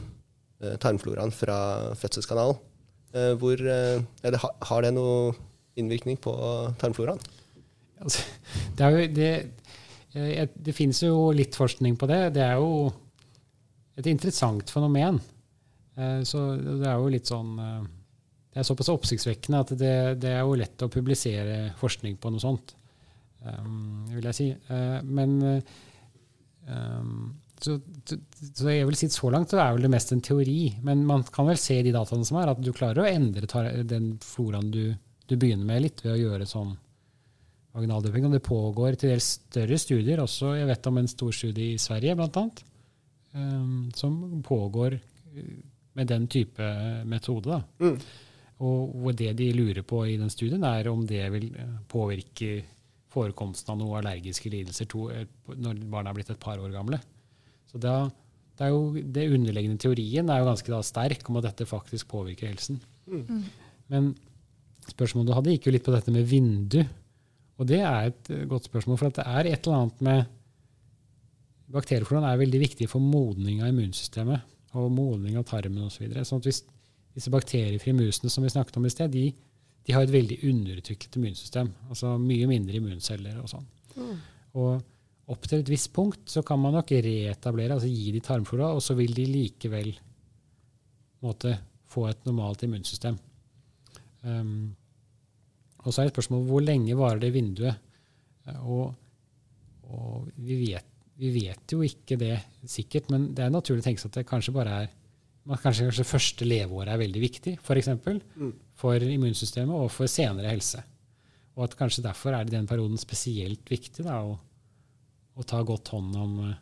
tarmfloraen 0.81 1.33
fra 1.35 1.57
fødselskanalen. 1.99 2.57
Hvor, 3.37 3.61
eller, 3.61 4.49
har 4.71 4.85
det 4.85 4.95
noe 4.95 5.35
innvirkning 5.77 6.17
på 6.21 6.33
tarmfloraen? 6.81 7.21
Altså, 8.05 8.21
det, 8.77 8.89
jo, 8.93 9.05
det, 9.17 9.29
eh, 10.13 10.47
det 10.67 10.75
finnes 10.77 11.01
jo 11.03 11.31
litt 11.35 11.57
forskning 11.57 11.97
på 11.99 12.09
det. 12.11 12.21
Det 12.37 12.43
er 12.45 12.59
jo 12.61 12.87
et 13.97 14.09
interessant 14.11 14.69
fenomen. 14.73 15.19
Eh, 15.97 16.21
Så 16.27 16.43
det 16.61 16.85
er 16.85 16.99
jo 16.99 17.11
litt 17.13 17.31
sånn 17.31 17.53
eh, 17.59 17.85
Det 18.53 18.61
er 18.61 18.67
såpass 18.67 18.91
oppsiktsvekkende 18.93 19.61
at 19.65 19.73
det, 19.79 19.95
det 20.23 20.35
er 20.35 20.43
jo 20.43 20.59
lett 20.59 20.85
å 20.85 20.91
publisere 20.91 21.73
forskning 21.79 22.19
på 22.21 22.31
noe 22.31 22.39
sånt, 22.39 22.75
vil 24.15 24.29
jeg 24.29 24.37
si. 24.37 24.45
Men 25.03 25.33
så, 27.59 27.75
så, 28.47 28.69
jeg 28.71 28.87
vil 28.87 28.97
si 28.97 29.09
så 29.11 29.27
langt 29.33 29.51
så 29.51 29.59
er 29.59 29.75
vel 29.75 29.83
det 29.83 29.91
mest 29.91 30.13
en 30.15 30.23
teori. 30.23 30.71
Men 30.87 31.03
man 31.03 31.27
kan 31.35 31.49
vel 31.49 31.59
se 31.59 31.81
i 31.81 31.83
de 31.83 31.91
dataene 31.95 32.23
som 32.27 32.39
er, 32.39 32.53
at 32.53 32.63
du 32.63 32.71
klarer 32.71 33.03
å 33.03 33.09
endre 33.09 33.83
den 33.83 34.13
floraen 34.23 34.71
du, 34.71 34.95
du 35.27 35.35
begynner 35.35 35.67
med, 35.67 35.83
litt 35.83 36.05
ved 36.05 36.15
å 36.15 36.21
gjøre 36.21 36.47
sånn 36.47 36.73
vaginaldøping. 37.75 38.27
Og 38.27 38.35
det 38.35 38.43
pågår 38.45 38.99
til 38.99 39.13
dels 39.13 39.29
større 39.39 39.79
studier. 39.81 40.21
også 40.23 40.55
Jeg 40.55 40.69
vet 40.69 40.91
om 40.91 40.99
en 41.01 41.11
stor 41.11 41.31
studie 41.35 41.73
i 41.73 41.81
Sverige, 41.81 42.15
blant 42.15 42.37
annet, 42.41 42.61
um, 43.33 43.89
som 43.95 44.19
pågår 44.45 44.97
uh, 44.97 45.49
med 45.95 46.07
den 46.07 46.27
type 46.27 46.69
metode. 47.05 47.49
Da. 47.49 47.61
Mm. 47.79 47.97
Og, 48.65 48.95
og 49.05 49.17
det 49.19 49.33
de 49.37 49.51
lurer 49.55 49.83
på 49.83 50.05
i 50.07 50.17
den 50.17 50.31
studien, 50.31 50.63
er 50.63 50.87
om 50.91 51.05
det 51.07 51.25
vil 51.33 51.51
uh, 51.55 51.81
påvirke 51.91 52.63
forekomsten 53.15 53.73
av 53.73 53.79
noen 53.79 53.99
allergiske 54.01 54.51
lidelser 54.51 54.89
to, 54.91 55.07
eh, 55.13 55.27
når 55.55 55.85
barna 55.91 56.11
er 56.11 56.17
blitt 56.17 56.33
et 56.33 56.41
par 56.41 56.59
år 56.59 56.73
gamle. 56.73 56.99
Så 57.71 57.79
da, 57.79 58.09
det, 58.57 58.67
er 58.67 58.73
jo, 58.73 58.91
det 58.91 59.29
underliggende 59.31 59.79
teorien 59.79 60.29
er 60.29 60.41
jo 60.41 60.49
ganske 60.49 60.73
da 60.73 60.81
sterk 60.83 61.29
om 61.29 61.39
at 61.39 61.47
dette 61.47 61.69
faktisk 61.69 62.09
påvirker 62.11 62.51
helsen. 62.51 62.81
Men 63.91 64.11
spørsmålet 64.89 65.29
du 65.29 65.35
hadde, 65.37 65.55
gikk 65.55 65.69
jo 65.69 65.75
litt 65.77 65.87
på 65.87 65.95
dette 65.95 66.13
med 66.13 66.27
vindu. 66.29 66.81
Og 67.59 67.69
det 67.69 67.81
er 67.81 68.09
et 68.09 68.31
eh, 68.33 68.47
godt 68.49 68.69
spørsmål, 68.69 68.99
for 68.99 69.11
at 69.11 69.19
det 69.19 69.27
er 69.27 69.51
et 69.51 69.67
eller 69.67 69.83
annet 69.83 70.01
med 70.09 70.25
Bakteriefloraen 71.75 72.27
er 72.29 72.37
veldig 72.37 72.59
viktig 72.61 72.85
for 72.91 73.01
modning 73.01 73.63
av 73.63 73.71
immunsystemet 73.71 74.75
og 74.77 74.91
modning 74.93 75.39
av 75.39 75.47
tarmen 75.49 75.87
osv. 75.87 75.95
Så 75.95 76.03
videre. 76.03 76.25
sånn 76.27 76.43
at 76.43 76.49
hvis 76.49 76.61
disse 77.15 77.31
bakteriefrie 77.33 77.95
musene 77.95 78.29
som 78.29 78.45
vi 78.45 78.51
snakket 78.53 78.77
om 78.77 78.85
i 78.85 78.91
sted, 78.93 79.09
de, 79.09 79.31
de 79.87 79.95
har 79.95 80.05
et 80.05 80.13
veldig 80.13 80.37
underutviklet 80.45 81.17
immunsystem. 81.17 81.71
Altså 81.89 82.11
mye 82.21 82.49
mindre 82.51 82.77
immunceller 82.77 83.39
og 83.41 83.49
sånn. 83.49 83.65
Og 84.59 85.31
opp 85.31 85.47
til 85.49 85.63
et 85.63 85.71
visst 85.71 85.89
punkt 85.95 86.29
så 86.29 86.43
kan 86.45 86.61
man 86.61 86.75
nok 86.77 86.91
reetablere, 86.91 87.79
altså 87.79 87.89
gi 87.89 88.11
de 88.13 88.21
tarmflora, 88.23 88.73
og 88.75 88.83
så 88.83 88.97
vil 88.99 89.15
de 89.17 89.25
likevel 89.31 89.93
måtte 91.25 91.55
få 91.89 92.05
et 92.11 92.27
normalt 92.27 92.65
immunsystem. 92.67 93.17
Um, 94.25 94.75
og 95.85 95.93
så 95.93 96.01
er 96.01 96.09
det 96.09 96.15
spørsmålet 96.15 96.49
hvor 96.49 96.63
lenge 96.65 96.97
varer 96.97 97.21
det 97.21 97.31
vinduet? 97.35 97.75
Eh, 98.47 98.59
Og, 98.65 98.93
og 99.89 100.27
vi, 100.37 100.55
vet, 100.65 100.85
vi 101.21 101.29
vet 101.35 101.71
jo 101.71 101.81
ikke 101.85 102.17
det 102.19 102.39
sikkert, 102.67 103.09
men 103.13 103.29
det 103.37 103.45
er 103.45 103.53
naturlig 103.53 103.83
å 103.83 103.87
tenke 103.87 104.01
seg 104.01 104.09
at 104.11 104.19
det 104.19 104.27
kanskje 104.29 104.53
bare 104.55 104.79
er 104.83 104.87
man 105.45 105.59
kanskje, 105.61 105.85
kanskje 105.85 106.07
første 106.09 106.45
leveåret 106.49 106.89
er 106.89 106.97
veldig 106.97 107.21
viktig, 107.21 107.51
f.eks. 107.61 107.89
For, 108.01 108.17
Mm. 108.35 108.53
for 108.73 108.97
immunsystemet 108.97 109.75
og 109.77 109.91
for 109.93 110.09
senere 110.09 110.49
helse. 110.49 110.81
Og 111.55 111.63
at 111.67 111.75
kanskje 111.77 112.01
derfor 112.03 112.33
er 112.33 112.43
det 112.47 112.53
i 112.53 112.57
den 112.57 112.65
perioden 112.67 112.97
spesielt 112.97 113.61
viktig 113.69 114.03
da, 114.07 114.23
å, 114.25 114.39
å 115.37 115.45
ta 115.45 115.61
godt 115.63 115.91
hånd 115.93 116.15
om 116.17 116.33
eh, 116.49 116.55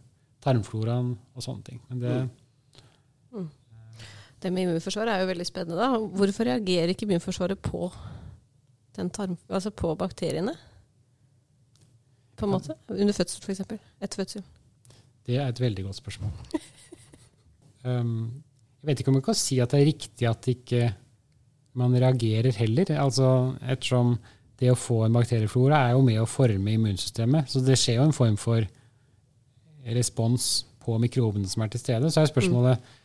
tarmfloraen 0.44 1.14
og 1.34 1.42
sånne 1.46 1.64
ting. 1.64 1.80
Men 1.90 2.04
det, 2.04 2.14
Det 4.44 4.52
med 4.52 4.66
immunforsvaret 4.68 5.14
er 5.16 5.22
jo 5.24 5.30
veldig 5.32 5.46
spennende. 5.48 5.80
da. 5.80 5.98
Hvorfor 6.20 6.50
reagerer 6.50 6.92
ikke 6.92 7.08
immunforsvaret 7.08 7.62
på, 7.64 7.88
tarm, 8.94 9.38
altså 9.50 9.72
på 9.74 9.94
bakteriene? 10.00 10.54
På 12.38 12.48
en 12.48 12.54
måte? 12.56 12.76
Under 12.90 13.14
fødsel, 13.14 13.44
f.eks. 13.44 13.62
Etter 14.02 14.22
fødsel. 14.24 14.44
Det 15.24 15.38
er 15.40 15.48
et 15.48 15.62
veldig 15.64 15.90
godt 15.90 16.02
spørsmål. 16.02 16.32
Um, 17.84 18.44
jeg 18.80 18.88
vet 18.88 19.02
ikke 19.02 19.12
om 19.12 19.18
jeg 19.18 19.24
kan 19.26 19.36
si 19.36 19.58
at 19.60 19.74
det 19.74 19.80
er 19.82 19.90
riktig 19.90 20.28
at 20.30 20.46
ikke 20.48 20.86
man 21.76 21.96
reagerer 22.00 22.56
heller. 22.56 22.94
Altså, 22.96 23.28
ettersom 23.60 24.14
det 24.60 24.70
å 24.72 24.78
få 24.80 25.02
en 25.04 25.16
bakterieflora 25.18 25.82
er 25.88 25.98
jo 25.98 26.04
med 26.06 26.22
å 26.22 26.30
forme 26.30 26.78
immunsystemet. 26.78 27.50
Så 27.52 27.60
det 27.66 27.76
skjer 27.82 28.00
jo 28.00 28.06
en 28.08 28.16
form 28.16 28.38
for 28.40 28.64
respons 29.98 30.50
på 30.84 30.96
mikrobene 31.02 31.50
som 31.50 31.64
er 31.66 31.74
til 31.74 31.84
stede. 31.84 32.12
Så 32.12 32.22
er 32.22 32.32
spørsmålet 32.32 32.78
eh, 32.78 33.00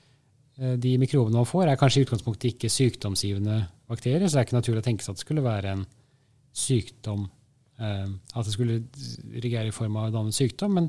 De 0.58 0.96
mikrobene 0.98 1.38
man 1.38 1.46
får, 1.46 1.68
er 1.70 1.78
kanskje 1.78 2.00
i 2.00 2.06
utgangspunktet 2.06 2.48
ikke 2.50 2.70
sykdomsgivende 2.72 3.60
bakterier, 3.86 4.26
så 4.26 4.36
det 4.36 4.40
er 4.40 4.46
ikke 4.48 4.56
naturlig 4.56 4.82
å 4.82 4.86
tenke 4.88 5.04
seg 5.04 5.12
at 5.12 5.20
det 5.20 5.24
skulle 5.24 5.44
være 5.44 5.74
en 5.76 5.84
sykdom 6.58 7.26
eh, 7.78 8.08
At 8.34 8.46
det 8.46 8.54
skulle 8.54 8.80
reagere 9.38 9.70
i 9.70 9.74
form 9.74 9.98
av 10.00 10.08
en 10.08 10.18
annen 10.22 10.34
sykdom. 10.34 10.74
Men, 10.78 10.88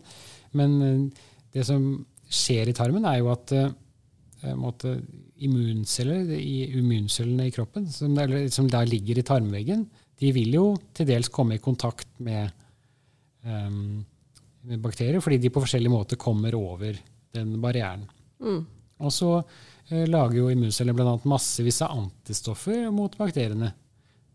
men 0.58 0.76
eh, 0.86 1.28
det 1.56 1.66
som 1.68 1.86
skjer 2.30 2.70
i 2.70 2.76
tarmen, 2.78 3.08
er 3.10 3.22
jo 3.22 3.32
at 3.34 3.54
eh, 3.58 3.70
måte, 4.58 4.96
immunceller 5.44 6.34
immuncellene 6.36 7.50
i 7.50 7.54
kroppen, 7.56 7.88
som, 7.94 8.16
der, 8.18 8.48
som 8.54 8.70
der 8.72 8.90
ligger 8.90 9.20
i 9.20 9.26
tarmveggen, 9.28 9.86
de 10.20 10.32
vil 10.36 10.56
jo 10.58 10.66
til 10.96 11.08
dels 11.08 11.32
komme 11.32 11.56
i 11.56 11.64
kontakt 11.64 12.10
med, 12.24 12.52
um, 13.48 14.02
med 14.68 14.82
bakterier, 14.84 15.22
fordi 15.24 15.38
de 15.40 15.52
på 15.54 15.64
forskjellige 15.64 15.94
måter 15.94 16.20
kommer 16.20 16.58
over 16.58 16.98
den 17.36 17.54
barrieren. 17.64 18.04
Mm. 18.44 18.66
Og 19.00 19.14
så 19.16 19.34
eh, 19.40 20.08
lager 20.10 20.40
jo 20.42 20.50
immunceller 20.54 20.96
bl.a. 20.98 21.18
massevis 21.30 21.82
av 21.86 21.96
antistoffer 21.98 22.90
mot 22.94 23.16
bakteriene. 23.20 23.72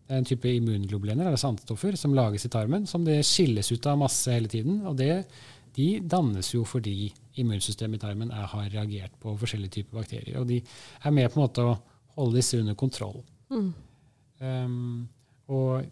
Det 0.05 0.13
er 0.13 0.21
en 0.21 0.29
type 0.29 0.51
immunglobulener, 0.53 1.31
altså 1.31 1.51
antistoffer, 1.53 1.97
som 1.97 2.15
lages 2.17 2.45
i 2.45 2.53
tarmen, 2.53 2.85
som 2.87 3.07
det 3.07 3.23
skilles 3.25 3.71
ut 3.73 3.87
av 3.89 4.01
masse 4.03 4.33
hele 4.33 4.51
tiden. 4.53 4.83
Og 4.89 4.99
det, 5.01 5.25
de 5.77 5.89
dannes 6.01 6.51
jo 6.53 6.65
fordi 6.69 7.09
immunsystemet 7.41 7.99
i 7.99 8.05
tarmen 8.05 8.33
er, 8.33 8.47
har 8.53 8.69
reagert 8.73 9.17
på 9.23 9.33
forskjellige 9.41 9.79
typer 9.81 10.03
bakterier. 10.03 10.39
Og 10.43 10.49
de 10.51 10.61
er 10.61 11.17
med 11.17 11.31
på 11.31 11.41
en 11.41 11.47
måte 11.47 11.65
å 11.65 11.77
holde 12.19 12.39
disse 12.39 12.61
under 12.61 12.77
kontroll. 12.79 13.23
Mm. 13.51 13.71
Um, 14.45 15.09
og 15.51 15.87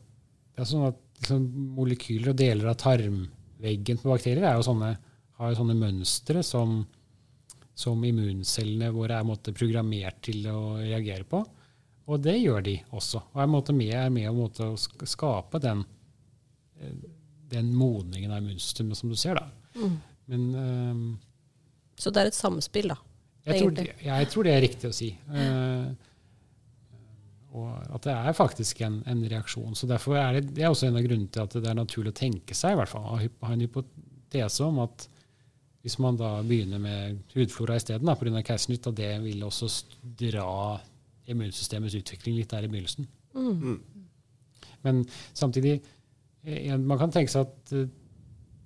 det 0.52 0.62
er 0.62 0.68
sånn 0.68 0.90
at 0.90 1.00
liksom, 1.22 1.46
molekyler 1.76 2.32
og 2.32 2.38
deler 2.38 2.70
av 2.72 2.78
tarmveggen 2.82 4.00
på 4.02 4.12
bakterier 4.12 4.46
er 4.48 4.58
jo 4.58 4.66
sånne, 4.66 4.92
har 5.40 5.52
jo 5.52 5.60
sånne 5.62 5.78
mønstre 5.78 6.44
som, 6.46 6.82
som 7.74 8.02
immuncellene 8.04 8.90
våre 8.92 9.16
er 9.18 9.26
måte, 9.26 9.54
programmert 9.56 10.20
til 10.26 10.44
å 10.52 10.76
reagere 10.82 11.24
på. 11.28 11.40
Og 12.12 12.20
det 12.20 12.34
gjør 12.40 12.64
de 12.66 12.76
også. 12.92 13.22
Og 13.32 13.40
er, 13.42 13.50
måte 13.50 13.74
med, 13.76 13.92
er 13.96 14.10
med 14.12 14.28
måte 14.36 14.66
å 14.66 14.76
skape 14.76 15.60
den, 15.62 15.84
eh, 16.80 16.94
den 17.52 17.70
modningen 17.78 18.32
av 18.34 18.42
immunsystemet 18.42 18.98
som 18.98 19.12
du 19.12 19.16
ser. 19.16 19.38
da. 19.40 19.46
Mm. 19.78 19.94
Men 20.32 20.48
um, 20.54 21.18
Så 21.96 22.10
det 22.12 22.22
er 22.22 22.30
et 22.32 22.36
samspill, 22.38 22.88
da. 22.92 22.98
jeg, 23.46 23.60
tror, 23.60 23.70
det- 23.76 23.94
jeg 24.04 24.28
tror 24.30 24.44
det 24.44 24.52
er 24.56 24.64
riktig 24.66 24.90
å 24.90 24.96
si. 24.96 25.10
Uh, 25.30 25.92
og 27.52 27.72
at 27.96 28.06
det 28.06 28.12
er 28.16 28.36
faktisk 28.36 28.80
en, 28.86 29.02
en 29.06 29.24
reaksjon. 29.28 29.74
Så 29.76 29.86
derfor 29.90 30.16
er 30.16 30.38
det, 30.40 30.54
det 30.56 30.64
er 30.64 30.70
også 30.72 30.88
en 30.88 30.96
av 30.96 31.04
grunnene 31.04 31.28
til 31.32 31.42
at 31.44 31.56
det 31.58 31.68
er 31.68 31.76
naturlig 31.76 32.14
å 32.14 32.20
tenke 32.22 32.56
seg, 32.56 32.72
i 32.74 32.78
hvert 32.80 32.88
fall, 32.92 33.04
å 33.04 33.18
ha 33.20 33.52
en 33.52 33.64
hypotese 33.64 34.64
om 34.64 34.78
at 34.86 35.06
hvis 35.82 35.98
man 36.02 36.18
da 36.18 36.36
begynner 36.46 36.78
med 36.82 37.18
hudflora 37.34 37.76
isteden 37.80 38.10
pga. 38.18 38.42
keisersnitt, 38.42 38.86
og 38.86 38.96
det 38.96 39.10
vil 39.24 39.42
også 39.42 39.68
dra 40.18 40.78
immunsystemets 41.30 41.96
utvikling 41.98 42.38
litt 42.38 42.50
der 42.50 42.66
i 42.66 42.70
begynnelsen. 42.70 43.08
Mm. 43.34 43.80
Men 44.82 45.04
samtidig, 45.34 45.80
eh, 46.44 46.76
man 46.76 46.98
kan 46.98 47.10
tenke 47.10 47.32
seg 47.32 47.46
at, 47.46 47.72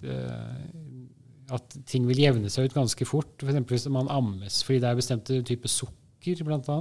eh, 0.04 1.54
at 1.56 1.78
ting 1.86 2.06
vil 2.08 2.20
jevne 2.20 2.50
seg 2.50 2.68
ut 2.68 2.76
ganske 2.76 3.08
fort. 3.08 3.42
F.eks. 3.42 3.64
hvis 3.70 3.88
man 3.92 4.10
ammes, 4.12 4.62
fordi 4.64 4.80
det 4.82 4.90
er 4.90 5.00
bestemte 5.00 5.40
typer 5.42 5.72
sukker, 5.72 6.44
bl.a. 6.44 6.80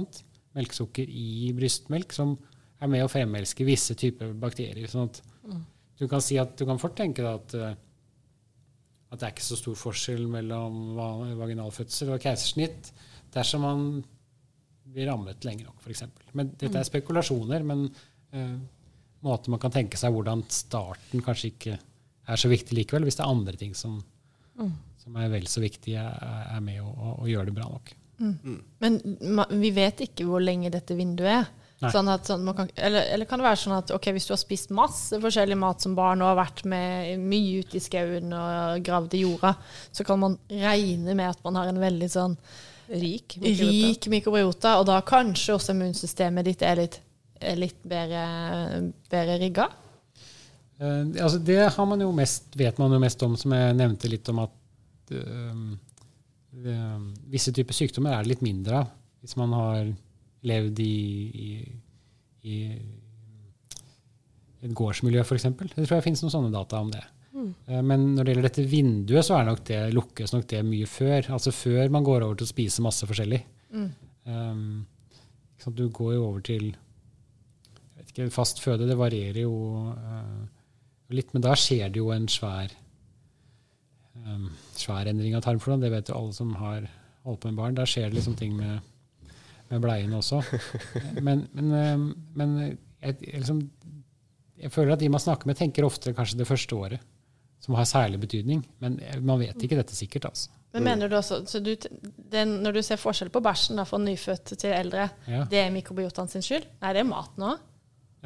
Melkesukker 0.56 1.08
i 1.08 1.52
brystmelk, 1.56 2.12
som 2.12 2.36
er 2.80 2.88
med 2.92 3.04
å 3.04 3.12
fremelske 3.12 3.64
visse 3.64 3.94
typer 3.96 4.32
bakterier. 4.36 4.88
sånn 4.88 5.08
at 5.08 5.22
du 5.96 6.06
kan 6.08 6.20
si 6.20 6.36
at 6.40 6.56
du 6.58 6.66
kan 6.68 6.80
fort 6.80 6.96
tenke 6.98 7.24
deg 7.24 7.40
at, 7.40 7.54
eh, 7.54 7.76
at 9.06 9.20
det 9.20 9.26
er 9.28 9.34
ikke 9.34 9.46
så 9.46 9.58
stor 9.60 9.76
forskjell 9.78 10.24
mellom 10.30 10.96
vaginalfødsel 11.38 12.10
og 12.16 12.22
keisersnitt 12.24 12.90
dersom 13.34 13.62
man 13.62 13.84
blir 14.94 15.08
rammet 15.10 15.44
lenge 15.46 15.66
nok, 15.66 15.78
f.eks. 15.82 16.04
Men 16.38 16.52
dette 16.58 16.78
er 16.80 16.86
spekulasjoner, 16.88 17.62
men 17.66 17.84
uh, 17.90 18.56
måten 19.26 19.52
man 19.54 19.60
kan 19.62 19.74
tenke 19.74 19.98
seg 20.00 20.14
hvordan 20.14 20.44
starten 20.52 21.22
kanskje 21.26 21.50
ikke 21.52 21.76
er 22.26 22.40
så 22.40 22.50
viktig 22.50 22.74
likevel, 22.78 23.06
hvis 23.06 23.18
det 23.18 23.24
er 23.26 23.30
andre 23.34 23.54
ting 23.60 23.74
som, 23.78 24.00
som 25.02 25.18
er 25.20 25.30
vel 25.30 25.46
så 25.50 25.62
viktige, 25.62 26.02
er, 26.02 26.42
er 26.56 26.64
med 26.64 26.80
å, 26.82 26.88
å, 26.90 27.12
å 27.22 27.28
gjøre 27.30 27.50
det 27.50 27.56
bra 27.58 27.68
nok. 27.70 27.92
Men 28.82 28.96
ma- 29.36 29.50
vi 29.52 29.70
vet 29.76 30.00
ikke 30.06 30.24
hvor 30.26 30.40
lenge 30.42 30.70
dette 30.72 30.96
vinduet 30.98 31.34
er. 31.34 31.50
Sånn 31.76 32.08
at, 32.08 32.24
sånn, 32.24 32.44
man 32.46 32.56
kan, 32.56 32.70
eller, 32.72 33.04
eller 33.12 33.28
kan 33.28 33.40
det 33.40 33.44
være 33.44 33.58
sånn 33.60 33.74
at 33.76 33.90
okay, 33.92 34.14
hvis 34.16 34.24
du 34.24 34.32
har 34.32 34.40
spist 34.40 34.70
masse 34.72 35.18
forskjellig 35.20 35.58
mat 35.60 35.84
som 35.84 35.92
barn 35.96 36.22
og 36.24 36.30
har 36.30 36.38
vært 36.38 36.62
med 36.72 37.20
mye 37.20 37.60
ute 37.60 37.76
i 37.76 37.82
skauen 37.84 38.32
og 38.32 38.86
gravd 38.86 39.16
i 39.18 39.20
jorda, 39.26 39.52
så 39.92 40.06
kan 40.08 40.22
man 40.22 40.38
regne 40.48 41.12
med 41.12 41.34
at 41.34 41.42
man 41.44 41.58
har 41.60 41.68
en 41.68 41.82
veldig 41.82 42.08
sånn 42.12 42.38
Rik. 42.86 43.36
mikrobiota. 43.42 43.66
rik 43.66 44.08
mikrobiota, 44.08 44.72
og 44.80 44.86
da 44.88 45.02
kanskje 45.04 45.58
også 45.58 45.74
immunsystemet 45.74 46.48
ditt 46.48 46.64
er 46.64 46.80
litt, 46.80 46.96
er 47.44 47.60
litt 47.60 47.84
bedre, 47.84 48.24
bedre 49.12 49.36
rigga? 49.42 49.68
Uh, 50.80 51.12
altså 51.12 51.42
det 51.44 51.60
har 51.76 51.90
man 51.92 52.06
mest, 52.16 52.48
vet 52.56 52.80
man 52.80 52.96
jo 52.96 53.02
mest 53.04 53.26
om, 53.26 53.36
som 53.36 53.52
jeg 53.52 53.76
nevnte 53.76 54.08
litt 54.12 54.32
om 54.32 54.40
at 54.46 55.12
uh, 55.12 55.60
uh, 56.56 57.06
visse 57.28 57.52
typer 57.52 57.76
sykdommer 57.76 58.16
er 58.16 58.24
det 58.24 58.32
litt 58.32 58.48
mindre 58.48 58.80
av 58.80 58.94
hvis 59.20 59.36
man 59.40 59.52
har 59.56 59.88
levd 60.46 60.80
i, 60.84 60.94
i, 61.42 61.50
i 62.46 62.56
et 64.66 64.72
gårdsmiljø, 64.76 65.22
f.eks. 65.24 65.46
Jeg 65.48 65.76
tror 65.76 65.96
jeg 65.98 66.06
finnes 66.06 66.24
noen 66.24 66.34
sånne 66.34 66.54
data 66.54 66.80
om 66.82 66.90
det. 66.94 67.04
Mm. 67.36 67.50
Men 67.84 68.06
når 68.14 68.24
det 68.24 68.32
gjelder 68.32 68.48
dette 68.48 68.66
vinduet, 68.70 69.26
så 69.26 69.36
er 69.36 69.48
nok 69.50 69.62
det, 69.68 69.80
lukkes 69.94 70.32
nok 70.32 70.46
det 70.50 70.62
mye 70.66 70.88
før. 70.88 71.30
Altså 71.36 71.52
før 71.54 71.92
man 71.92 72.06
går 72.06 72.24
over 72.24 72.38
til 72.38 72.48
å 72.48 72.52
spise 72.54 72.84
masse 72.84 73.08
forskjellig. 73.08 73.42
Um, 74.26 74.86
ikke 75.54 75.66
sant, 75.66 75.78
du 75.78 75.88
går 75.92 76.16
jo 76.16 76.24
over 76.24 76.42
til 76.46 76.66
jeg 76.70 78.00
vet 78.00 78.12
ikke, 78.12 78.32
fast 78.34 78.62
føde. 78.64 78.88
Det 78.88 78.96
varierer 78.98 79.42
jo 79.44 79.54
uh, 79.92 80.42
litt, 81.14 81.32
men 81.34 81.44
da 81.44 81.54
skjer 81.58 81.92
det 81.92 82.00
jo 82.00 82.10
en 82.14 82.28
svær 82.30 82.72
um, 84.24 84.48
svær 84.76 85.08
endring 85.10 85.36
av 85.36 85.44
tarmfloraen. 85.46 85.84
Det 85.84 85.92
vet 85.92 86.10
jo 86.10 86.18
alle 86.18 86.36
som 86.36 86.54
har 86.60 86.88
holdt 87.26 87.42
på 87.42 87.52
med 87.52 87.60
barn. 87.60 87.78
Da 87.78 87.86
skjer 87.88 88.10
det 88.10 88.20
liksom 88.20 88.36
ting 88.38 88.56
med, 88.56 88.80
med 89.70 89.82
bleiene 89.82 90.18
også. 90.20 90.42
Men, 91.20 91.46
men, 91.56 91.72
um, 91.72 92.06
men 92.38 92.56
jeg, 93.02 93.16
liksom, 93.34 93.60
jeg 94.60 94.72
føler 94.72 94.94
at 94.96 95.02
de 95.02 95.10
man 95.12 95.22
snakker 95.22 95.48
med, 95.50 95.58
tenker 95.58 95.86
oftere 95.86 96.14
kanskje 96.16 96.38
det 96.40 96.48
første 96.48 96.76
året, 96.76 97.02
som 97.62 97.74
har 97.78 97.88
særlig 97.88 98.20
betydning. 98.22 98.62
Men 98.82 98.98
eh, 99.02 99.18
man 99.24 99.40
vet 99.42 99.62
ikke 99.64 99.78
dette 99.78 99.96
sikkert, 99.96 100.28
altså. 100.30 100.52
Men 100.76 100.84
mener 100.90 101.08
du 101.08 101.16
også, 101.16 101.38
så 101.48 101.60
du, 101.64 101.70
den, 102.32 102.50
Når 102.60 102.74
du 102.76 102.82
ser 102.84 102.98
forskjell 103.00 103.30
på 103.32 103.40
bæsjen 103.40 103.78
da, 103.80 103.86
fra 103.88 103.96
nyfødte 104.02 104.58
til 104.60 104.74
eldre, 104.76 105.06
Ja. 105.30 105.46
det 105.48 105.62
er 105.62 105.72
mikrobiotaen 105.72 106.28
sin 106.28 106.44
skyld? 106.44 106.66
Nei, 106.82 106.92
det 106.92 107.00
er 107.00 107.08
maten 107.08 107.46
òg. 107.48 107.62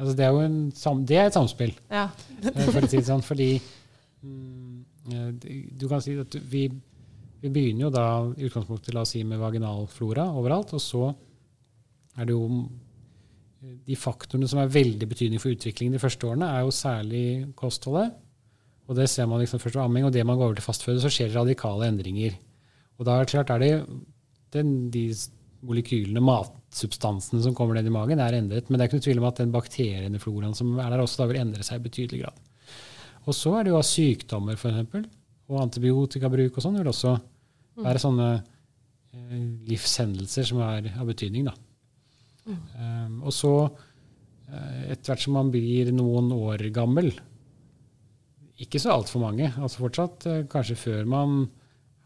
Altså, 0.01 0.15
det 0.17 0.25
er 0.25 0.31
jo 0.33 0.41
en, 0.43 0.57
det 1.07 1.17
er 1.17 1.29
et 1.29 1.37
samspill. 1.37 1.73
Ja. 1.91 2.07
Eh, 2.43 2.63
for 2.73 2.81
å 2.81 2.89
si 2.89 2.97
det 2.99 3.07
sånn, 3.07 3.23
fordi 3.23 3.49
mm, 4.25 4.77
eh, 5.13 5.27
du 5.79 5.87
kan 5.91 6.01
si 6.03 6.15
at 6.19 6.35
vi, 6.51 6.65
vi 7.41 7.51
begynner 7.53 7.87
jo 7.87 7.91
da 7.93 8.05
i 8.35 8.47
utgangspunktet 8.49 8.95
la 8.97 9.05
oss 9.05 9.13
si, 9.15 9.23
med 9.27 9.39
vaginalflora 9.41 10.27
overalt, 10.37 10.73
og 10.75 10.83
så 10.83 11.11
er 12.17 12.27
det 12.27 12.35
jo 12.35 12.47
de 13.61 13.95
faktorene 13.99 14.49
som 14.49 14.61
er 14.61 14.73
veldig 14.73 15.07
betydning 15.09 15.41
for 15.41 15.53
utviklingen 15.53 15.93
de 15.95 16.01
første 16.01 16.27
årene, 16.27 16.49
er 16.49 16.65
jo 16.65 16.73
særlig 16.73 17.25
kostholdet. 17.57 18.15
Og 18.89 18.97
det 18.97 19.05
ser 19.09 19.27
man 19.29 19.39
liksom 19.39 19.61
først 19.61 19.77
ved 19.77 19.83
amming, 19.85 20.07
og 20.07 20.13
det 20.15 20.25
man 20.25 20.39
går 20.39 20.49
over 20.49 20.57
til 20.57 20.65
fastføde, 20.65 21.01
så 21.03 21.11
skjer 21.13 21.29
det 21.29 21.37
radikale 21.37 21.87
endringer. 21.91 22.33
Og 22.97 23.05
da 23.07 23.15
er 23.15 23.23
det 23.23 23.33
klart 23.33 23.53
er 23.53 23.61
det 23.61 23.71
den, 24.51 24.73
de 24.91 25.05
molekylene, 25.65 26.23
matsubstansene 26.25 27.43
som 27.45 27.55
kommer 27.55 27.77
ned 27.77 27.87
i 27.87 27.93
magen, 27.93 28.19
er 28.19 28.35
endret. 28.39 28.67
Men 28.67 28.77
det 28.77 28.83
er 28.83 28.89
ikke 28.89 28.99
noe 28.99 29.07
tvil 29.07 29.21
om 29.21 29.29
at 29.29 29.41
den 29.43 29.53
bakteriene 29.53 30.21
floraen 30.21 30.57
som 30.57 30.73
er 30.81 30.89
der 30.91 31.03
også, 31.03 31.21
da 31.21 31.29
vil 31.29 31.41
endre 31.43 31.65
seg 31.65 31.79
i 31.79 31.85
betydelig 31.85 32.23
grad. 32.25 32.45
Og 33.29 33.37
så 33.37 33.53
er 33.55 33.63
det 33.63 33.73
jo 33.73 33.79
av 33.79 33.85
sykdommer, 33.85 34.57
f.eks., 34.57 35.09
og 35.51 35.59
antibiotikabruk 35.59 36.57
og 36.57 36.63
sånn 36.63 36.77
vil 36.79 36.87
også 36.87 37.11
være 37.83 37.99
sånne 37.99 38.27
eh, 38.37 39.41
livshendelser 39.67 40.47
som 40.47 40.61
er 40.63 40.87
av 40.95 41.09
betydning. 41.09 41.49
Da. 41.49 41.55
Um, 42.49 43.21
og 43.27 43.33
så, 43.35 43.53
eh, 44.49 44.91
etter 44.93 45.11
hvert 45.11 45.23
som 45.23 45.35
man 45.37 45.51
blir 45.53 45.91
noen 45.93 46.31
år 46.33 46.63
gammel, 46.73 47.11
ikke 48.61 48.81
så 48.81 48.95
altfor 48.95 49.23
mange, 49.23 49.49
altså 49.57 49.83
fortsatt 49.83 50.27
eh, 50.29 50.43
kanskje 50.49 50.77
før 50.79 51.09
man 51.09 51.43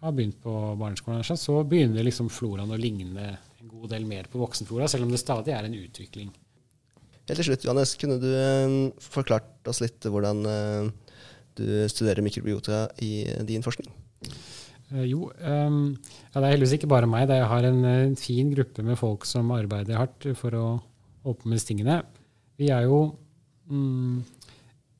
har 0.04 0.16
begynt 0.16 0.42
på 0.44 0.54
barneskolen, 0.80 1.24
så 1.24 1.60
begynner 1.68 2.06
liksom 2.06 2.30
floraen 2.32 2.72
å 2.72 2.80
ligne 2.80 3.30
en 3.36 3.72
god 3.72 3.90
del 3.96 4.08
mer 4.08 4.28
på 4.32 4.40
voksenflora, 4.42 4.90
selv 4.92 5.08
om 5.08 5.14
det 5.14 5.22
stadig 5.24 5.56
er 5.56 5.68
en 5.68 5.78
utvikling. 5.80 6.34
Helt 7.26 7.40
til 7.42 7.48
slutt, 7.48 7.66
Johannes, 7.66 7.96
kunne 8.00 8.20
du 8.22 8.30
eh, 8.30 8.76
forklart 9.02 9.72
oss 9.72 9.82
litt 9.84 10.06
hvordan 10.06 10.44
du 11.56 11.66
studerer 11.88 12.20
mikrobiota 12.22 12.90
i 13.02 13.24
din 13.48 13.64
forskning? 13.64 13.88
Eh, 14.94 15.06
jo, 15.10 15.30
um, 15.42 15.96
ja, 15.96 16.38
det 16.38 16.44
er 16.44 16.52
heldigvis 16.54 16.76
ikke 16.78 16.90
bare 16.92 17.10
meg. 17.10 17.28
Det 17.30 17.40
jeg 17.40 17.52
har 17.52 17.68
en, 17.70 17.84
en, 17.90 18.18
fin 18.20 18.52
gruppe 18.54 18.86
med 18.86 19.00
folk 19.00 19.26
som 19.28 19.54
arbeider 19.56 20.00
hardt 20.00 20.28
for 20.38 20.58
å 20.58 20.66
åpne 21.26 21.56
med 21.56 21.66
tingene. 21.66 22.02
Vi 22.60 22.70
er 22.72 22.86
jo 22.86 23.00
mm, 23.68 24.22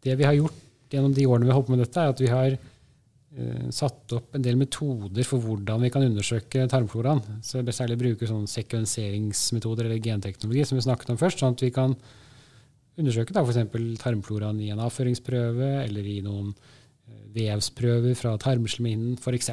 Det 0.04 0.16
vi 0.20 0.26
har 0.28 0.36
gjort 0.36 0.64
gjennom 0.92 1.14
de 1.16 1.26
årene 1.28 1.46
vi 1.46 1.54
har 1.54 1.60
holdt 1.60 1.70
på 1.70 1.76
med 1.76 1.84
dette, 1.86 2.02
er 2.02 2.14
at 2.14 2.22
vi 2.22 2.32
har 2.32 2.58
uh, 2.58 3.70
satt 3.74 4.16
opp 4.18 4.36
en 4.38 4.46
del 4.46 4.58
metoder 4.58 5.28
for 5.28 5.44
hvordan 5.44 5.86
vi 5.86 5.92
kan 5.94 6.06
undersøke 6.06 6.68
tarmfloraen. 6.72 7.22
Så 7.46 7.60
jeg 7.60 7.70
vil 7.70 7.78
særlig 7.78 8.02
bruke 8.02 8.30
sånn 8.30 8.46
sekvenseringsmetoder 8.50 9.90
eller 9.90 10.02
genteknologi, 10.02 10.66
som 10.66 10.80
vi 10.80 10.86
snakket 10.86 11.14
om 11.14 11.22
først, 11.22 11.42
sånn 11.42 11.58
at 11.58 11.66
vi 11.66 11.74
kan 11.74 11.98
undersøke 12.96 13.36
f.eks. 13.36 14.02
tarmfloraen 14.02 14.62
i 14.64 14.72
en 14.72 14.82
avføringsprøve 14.86 15.72
eller 15.84 16.08
i 16.08 16.22
noen 16.24 16.54
eh, 16.54 16.85
vevsprøver 17.36 18.16
fra 18.18 18.36
tarmslimhinnen 18.42 19.20
f.eks. 19.20 19.52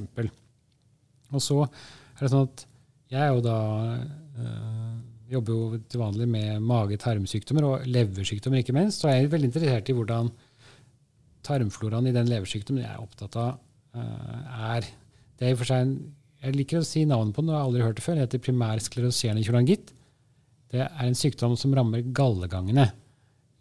Og 1.33 1.43
så 1.43 1.59
er 1.66 2.22
det 2.24 2.33
sånn 2.33 2.49
at 2.49 2.66
jeg 3.12 3.35
jo 3.35 3.43
da 3.45 3.59
øh, 3.99 4.95
jobber 5.33 5.53
jo 5.53 5.80
til 5.91 6.03
vanlig 6.03 6.28
med 6.30 6.64
mage-tarmsykdommer 6.64 7.66
og 7.68 7.87
leversykdommer, 7.89 8.62
ikke 8.62 8.76
minst. 8.76 9.03
Så 9.03 9.11
jeg 9.11 9.24
er 9.24 9.33
veldig 9.33 9.51
interessert 9.51 9.89
i 9.89 9.97
hvordan 9.97 10.30
tarmfloraen 11.47 12.09
i 12.09 12.14
den 12.14 12.30
leversykdommen 12.30 12.85
jeg 12.85 12.93
er 12.93 13.03
opptatt 13.03 13.39
av, 13.41 13.57
øh, 13.97 14.43
er. 14.72 14.89
Det 15.37 15.47
er 15.47 15.53
i 15.53 15.57
og 15.57 15.62
for 15.62 15.72
seg 15.72 15.87
en, 15.87 15.95
Jeg 16.43 16.57
liker 16.57 16.80
å 16.80 16.87
si 16.87 17.05
navnet 17.07 17.37
på 17.37 17.43
den, 17.45 17.53
og 17.53 17.55
jeg 17.55 17.61
har 17.61 17.68
aldri 17.68 17.83
hørt 17.85 17.99
det 18.01 18.03
før. 18.03 18.16
Det 18.18 18.24
heter 18.24 18.41
primær 18.43 18.80
skleroserende 18.83 19.45
kjolangitt. 19.47 19.93
Det 20.74 20.80
er 20.83 21.05
en 21.07 21.14
sykdom 21.14 21.53
som 21.55 21.74
rammer 21.76 22.03
gallegangene, 22.03 22.89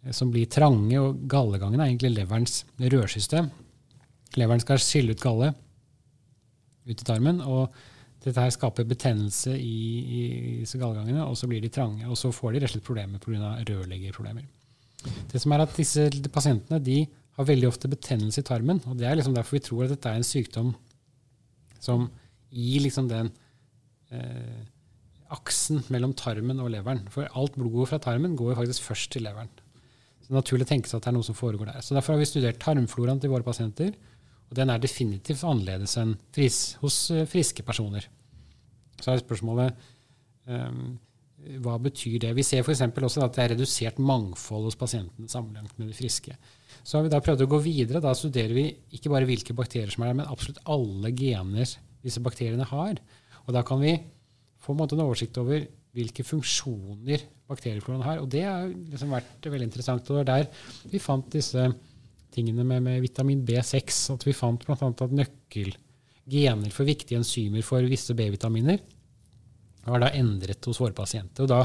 eh, 0.01 0.11
som 0.17 0.31
blir 0.33 0.49
trange. 0.49 0.95
Og 0.97 1.27
gallegangene 1.29 1.83
er 1.83 1.91
egentlig 1.91 2.15
leverens 2.15 2.63
rørsystem. 2.81 3.51
Leveren 4.39 4.63
skal 4.63 4.79
skille 4.81 5.15
ut 5.15 5.23
gallet 5.23 5.57
ut 6.87 7.01
i 7.01 7.07
tarmen. 7.07 7.41
og 7.41 7.73
dette 8.21 8.37
her 8.37 8.51
skaper 8.53 8.85
betennelse 8.85 9.55
i, 9.57 9.77
i 9.97 10.19
disse 10.61 10.77
gallegangene, 10.77 11.23
og 11.25 11.33
så 11.39 11.47
blir 11.49 11.61
de 11.63 11.71
trange. 11.73 12.05
Og 12.05 12.17
så 12.19 12.29
får 12.29 12.53
de 12.53 12.59
rett 12.61 12.69
og 12.69 12.75
slett 12.75 12.85
problemer 12.85 13.21
pga. 13.21 13.55
rørleggerproblemer. 13.65 14.45
Det 15.31 15.41
som 15.41 15.53
er 15.55 15.63
at 15.63 15.73
disse 15.73 16.05
pasientene 16.29 16.77
de 16.85 16.99
har 17.39 17.47
veldig 17.47 17.69
ofte 17.71 17.89
betennelse 17.89 18.43
i 18.43 18.45
tarmen. 18.45 18.81
og 18.85 18.99
Det 18.99 19.07
er 19.09 19.17
liksom 19.17 19.33
derfor 19.33 19.57
vi 19.57 19.63
tror 19.65 19.87
at 19.87 19.95
dette 19.95 20.09
er 20.09 20.19
en 20.19 20.27
sykdom 20.27 20.75
som 21.81 22.09
i 22.51 22.77
liksom 22.83 23.07
den 23.09 23.31
eh, 24.13 24.61
aksen 25.33 25.81
mellom 25.89 26.13
tarmen 26.13 26.61
og 26.61 26.69
leveren. 26.75 27.07
For 27.09 27.25
alt 27.25 27.57
blodet 27.57 27.89
fra 27.89 28.01
tarmen 28.03 28.35
går 28.37 28.53
jo 28.53 28.59
faktisk 28.61 28.85
først 28.91 29.11
til 29.15 29.25
leveren. 29.25 29.49
Så 30.21 30.29
det 30.29 30.35
er 30.35 30.41
naturlig 30.43 30.67
å 30.67 30.73
tenke 30.75 30.91
seg 30.91 30.99
at 30.99 31.07
det 31.07 31.13
er 31.13 31.17
noe 31.17 31.25
som 31.25 31.39
foregår 31.39 31.71
der. 31.71 31.81
Så 31.81 31.97
Derfor 31.97 32.13
har 32.13 32.21
vi 32.21 32.29
studert 32.29 32.61
tarmfloraen 32.61 33.23
til 33.23 33.33
våre 33.33 33.47
pasienter. 33.47 33.95
Og 34.51 34.57
den 34.59 34.71
er 34.71 34.81
definitivt 34.83 35.45
annerledes 35.47 35.95
enn 36.01 36.17
fris, 36.35 36.59
hos 36.81 37.05
eh, 37.15 37.27
friske 37.29 37.63
personer. 37.63 38.07
Så 39.01 39.13
er 39.13 39.23
spørsmålet 39.23 39.87
um, 40.51 40.97
hva 41.63 41.77
betyr 41.81 42.19
det? 42.21 42.33
Vi 42.37 42.43
ser 42.45 42.61
f.eks. 42.61 42.83
også 42.83 43.23
at 43.25 43.37
det 43.37 43.43
er 43.43 43.53
redusert 43.55 44.01
mangfold 44.03 44.67
hos 44.67 44.77
pasientene 44.77 45.31
sammenlignet 45.31 45.79
med 45.79 45.89
de 45.89 45.97
friske. 45.97 46.35
Så 46.83 46.97
har 46.97 47.05
vi 47.05 47.13
da 47.13 47.21
prøvd 47.23 47.45
å 47.45 47.49
gå 47.49 47.61
videre. 47.63 48.03
Da 48.03 48.13
studerer 48.17 48.53
vi 48.53 48.67
ikke 48.93 49.09
bare 49.13 49.27
hvilke 49.29 49.55
bakterier 49.57 49.89
som 49.93 50.03
er 50.03 50.11
der, 50.11 50.19
men 50.19 50.29
absolutt 50.29 50.61
alle 50.69 51.13
gener 51.17 51.71
disse 52.05 52.21
bakteriene 52.21 52.67
har. 52.69 52.99
Og 53.47 53.55
da 53.55 53.63
kan 53.65 53.81
vi 53.81 53.95
få 54.61 54.75
en, 54.75 54.83
en 54.85 55.05
oversikt 55.07 55.39
over 55.41 55.63
hvilke 55.95 56.25
funksjoner 56.27 57.25
bakteriefloraen 57.49 58.05
har. 58.05 58.21
Og 58.21 58.29
det 58.31 58.45
har 58.45 58.69
liksom 58.69 59.15
vært 59.15 59.49
veldig 59.49 59.69
interessant. 59.71 60.05
Og 60.05 60.13
det 60.13 60.21
var 60.21 60.29
der 60.29 60.91
vi 60.93 61.01
fant 61.01 61.31
disse 61.33 61.71
tingene 62.33 62.65
med, 62.67 62.83
med 62.85 63.01
vitamin 63.03 63.43
B6. 63.47 64.01
At 64.15 64.25
vi 64.27 64.35
fant 64.35 64.63
bl.a. 64.65 64.77
at 64.77 65.17
nøkkelgener 65.17 66.73
for 66.73 66.87
viktige 66.87 67.21
enzymer 67.21 67.65
for 67.65 67.85
visse 67.91 68.15
B-vitaminer 68.17 68.81
var 69.87 70.03
da 70.03 70.11
endret 70.13 70.65
hos 70.69 70.79
våre 70.81 70.93
pasienter. 70.93 71.45
Og 71.45 71.49
da 71.49 71.63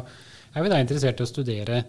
er 0.57 0.64
vi 0.64 0.73
da 0.73 0.81
interessert 0.81 1.21
i 1.21 1.27
å 1.27 1.29
studere 1.29 1.83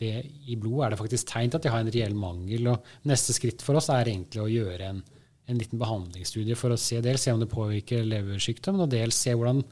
det 0.00 0.14
i 0.48 0.56
blod. 0.60 0.84
Er 0.84 0.92
det 0.92 1.00
faktisk 1.00 1.30
tegn 1.30 1.52
til 1.52 1.60
at 1.60 1.66
de 1.66 1.72
har 1.72 1.84
en 1.84 1.92
reell 1.92 2.16
mangel? 2.16 2.70
Og 2.72 3.08
neste 3.08 3.36
skritt 3.36 3.64
for 3.64 3.78
oss 3.80 3.90
er 3.92 4.12
egentlig 4.12 4.42
å 4.42 4.50
gjøre 4.50 4.90
en, 4.92 5.02
en 5.50 5.60
liten 5.60 5.80
behandlingsstudie 5.80 6.58
for 6.58 6.74
å 6.74 6.80
se 6.80 7.00
dels 7.04 7.26
se 7.26 7.34
om 7.34 7.42
det 7.42 7.50
påvirker 7.52 8.08
leversykdom, 8.08 8.80
og 8.84 8.92
dels 8.92 9.18
se 9.18 9.34
hvordan 9.36 9.62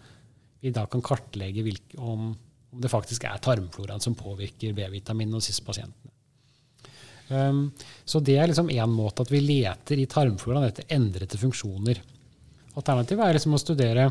vi 0.65 0.75
da 0.75 0.85
kan 0.91 1.05
kartlegge 1.05 1.65
hvilke, 1.65 1.99
om, 2.03 2.33
om, 2.35 2.79
det 2.83 2.91
faktisk 2.93 3.29
er 3.29 3.41
tarmfloraen 3.45 4.03
som 4.03 4.17
påvirker 4.19 4.75
B-vitamin 4.77 5.37
hos 5.37 5.51
disse 5.53 5.65
pasientene. 5.65 6.08
Um, 7.29 7.67
så 8.09 8.23
det 8.25 8.39
er 8.41 8.49
liksom 8.49 8.71
én 8.73 8.93
måte 8.93 9.25
at 9.25 9.33
vi 9.33 9.43
leter 9.45 10.01
i 10.01 10.09
tarmfloraen 10.09 10.69
etter 10.71 10.89
endrede 10.97 11.41
funksjoner. 11.41 12.01
Alternativet 12.79 13.27
er 13.27 13.37
liksom 13.37 13.57
å 13.57 13.61
studere 13.61 14.09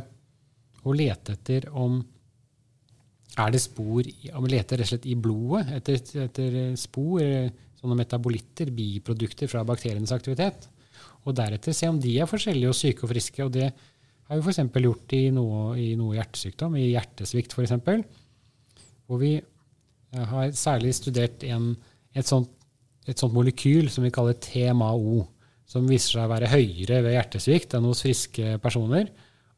og 0.83 0.95
lete 0.97 1.33
etter 1.37 1.69
om 1.73 1.99
er 3.37 3.53
det 3.53 3.61
spor 3.61 4.07
om 4.33 4.45
vi 4.45 4.53
leter 4.53 4.79
rett 4.79 4.87
og 4.87 4.91
slett 4.91 5.05
i 5.09 5.17
blodet 5.19 5.75
etter, 5.77 5.99
etter 6.23 6.55
spor, 6.79 7.21
sånne 7.77 7.97
metabolitter, 7.99 8.71
biprodukter 8.73 9.49
fra 9.51 9.61
bakterienes 9.67 10.13
aktivitet. 10.15 10.65
Og 11.27 11.35
deretter 11.37 11.75
se 11.75 11.89
om 11.91 11.99
de 12.01 12.15
er 12.17 12.29
forskjellige 12.29 12.71
og 12.71 12.77
syke 12.77 13.05
og 13.05 13.11
friske. 13.11 13.45
og 13.45 13.53
det 13.53 13.69
har 14.27 14.39
vi 14.39 14.43
f.eks. 14.43 14.59
gjort 14.83 15.13
i 15.15 15.21
noe, 15.31 15.59
i 15.79 15.91
noe, 15.99 16.15
hjertesykdom, 16.17 16.75
i 16.75 16.89
hjertesvikt 16.89 17.53
f.eks. 17.55 17.75
Hvor 19.07 19.21
vi 19.21 19.35
eh, 19.37 20.25
har 20.33 20.51
særlig 20.57 20.95
studert 20.97 21.45
en, 21.47 21.69
et, 22.11 22.27
sånt, 22.27 22.51
et, 23.07 23.17
sånt, 23.17 23.33
molekyl 23.35 23.89
som 23.93 24.05
vi 24.05 24.13
kaller 24.13 24.37
TMAO, 24.43 25.23
som 25.67 25.87
viser 25.89 26.17
seg 26.17 26.27
å 26.27 26.31
være 26.31 26.51
høyere 26.51 27.01
ved 27.05 27.15
hjertesvikt 27.17 27.75
enn 27.77 27.87
hos 27.87 28.03
friske 28.05 28.57
personer. 28.63 29.09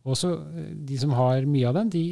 Også 0.09 0.31
eh, 0.37 0.71
de 0.89 0.97
som 1.01 1.13
har 1.17 1.45
mye 1.49 1.69
av 1.69 1.77
den, 1.81 1.93
de, 1.93 2.03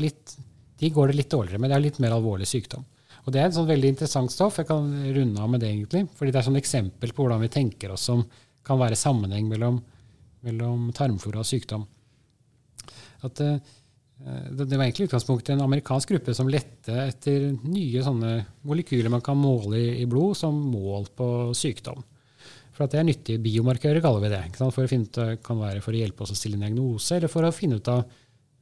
litt, 0.00 0.36
de 0.80 0.92
går 0.94 1.10
det 1.10 1.20
litt 1.20 1.32
dårligere 1.32 1.60
med. 1.60 1.72
Det 1.72 1.78
er 1.78 1.86
litt 1.88 2.02
mer 2.04 2.16
alvorlig 2.16 2.48
sykdom. 2.48 2.86
Og 3.26 3.32
Det 3.34 3.40
er 3.40 3.50
et 3.50 3.56
sånn 3.56 3.68
veldig 3.68 3.90
interessant 3.92 4.32
stoff. 4.32 4.58
Jeg 4.60 4.70
kan 4.70 4.86
runde 5.16 5.40
av 5.40 5.50
med 5.52 5.60
det, 5.60 5.72
egentlig. 5.74 6.06
fordi 6.16 6.32
det 6.32 6.40
er 6.40 6.52
et 6.52 6.62
eksempel 6.62 7.12
på 7.12 7.24
hvordan 7.24 7.42
vi 7.44 7.52
tenker 7.52 7.92
oss 7.92 8.06
som 8.08 8.22
kan 8.64 8.80
være 8.80 8.96
sammenheng 8.96 9.48
mellom 9.48 9.80
mellom 10.46 10.90
tarmflora 10.96 11.42
og 11.42 11.48
sykdom. 11.48 11.86
At, 13.26 13.40
uh, 13.44 13.58
det, 14.20 14.66
det, 14.66 14.76
var 14.76 14.84
egentlig 14.84 15.08
utgangspunktet 15.08 15.54
en 15.54 15.64
amerikansk 15.64 16.10
gruppe 16.12 16.34
som 16.36 16.48
lette 16.52 16.92
etter 17.06 17.46
nye 17.64 18.02
sånne 18.04 18.32
molekyler 18.68 19.12
man 19.12 19.24
kan 19.24 19.38
måle 19.40 19.80
i, 19.80 20.06
blod, 20.08 20.36
som 20.36 20.56
mål 20.70 21.08
på 21.16 21.28
sykdom. 21.56 22.02
For 22.76 22.84
at 22.84 22.92
det 22.92 23.00
er 23.00 23.06
nyttige 23.08 23.42
biomarkører, 23.42 24.02
kaller 24.04 24.26
vi 24.26 24.32
det. 24.32 24.42
For 24.60 24.84
å 24.84 24.90
finne 24.90 25.08
ut, 25.08 25.44
kan 25.44 25.60
være 25.60 25.80
for 25.84 25.96
å 25.96 26.02
hjelpe 26.02 26.26
oss 26.26 26.34
å 26.34 26.38
stille 26.38 26.60
en 26.60 26.66
diagnose, 26.66 27.16
eller 27.16 27.32
for 27.32 27.48
å 27.48 27.54
finne 27.54 27.80
ut 27.80 27.92
av 27.92 28.04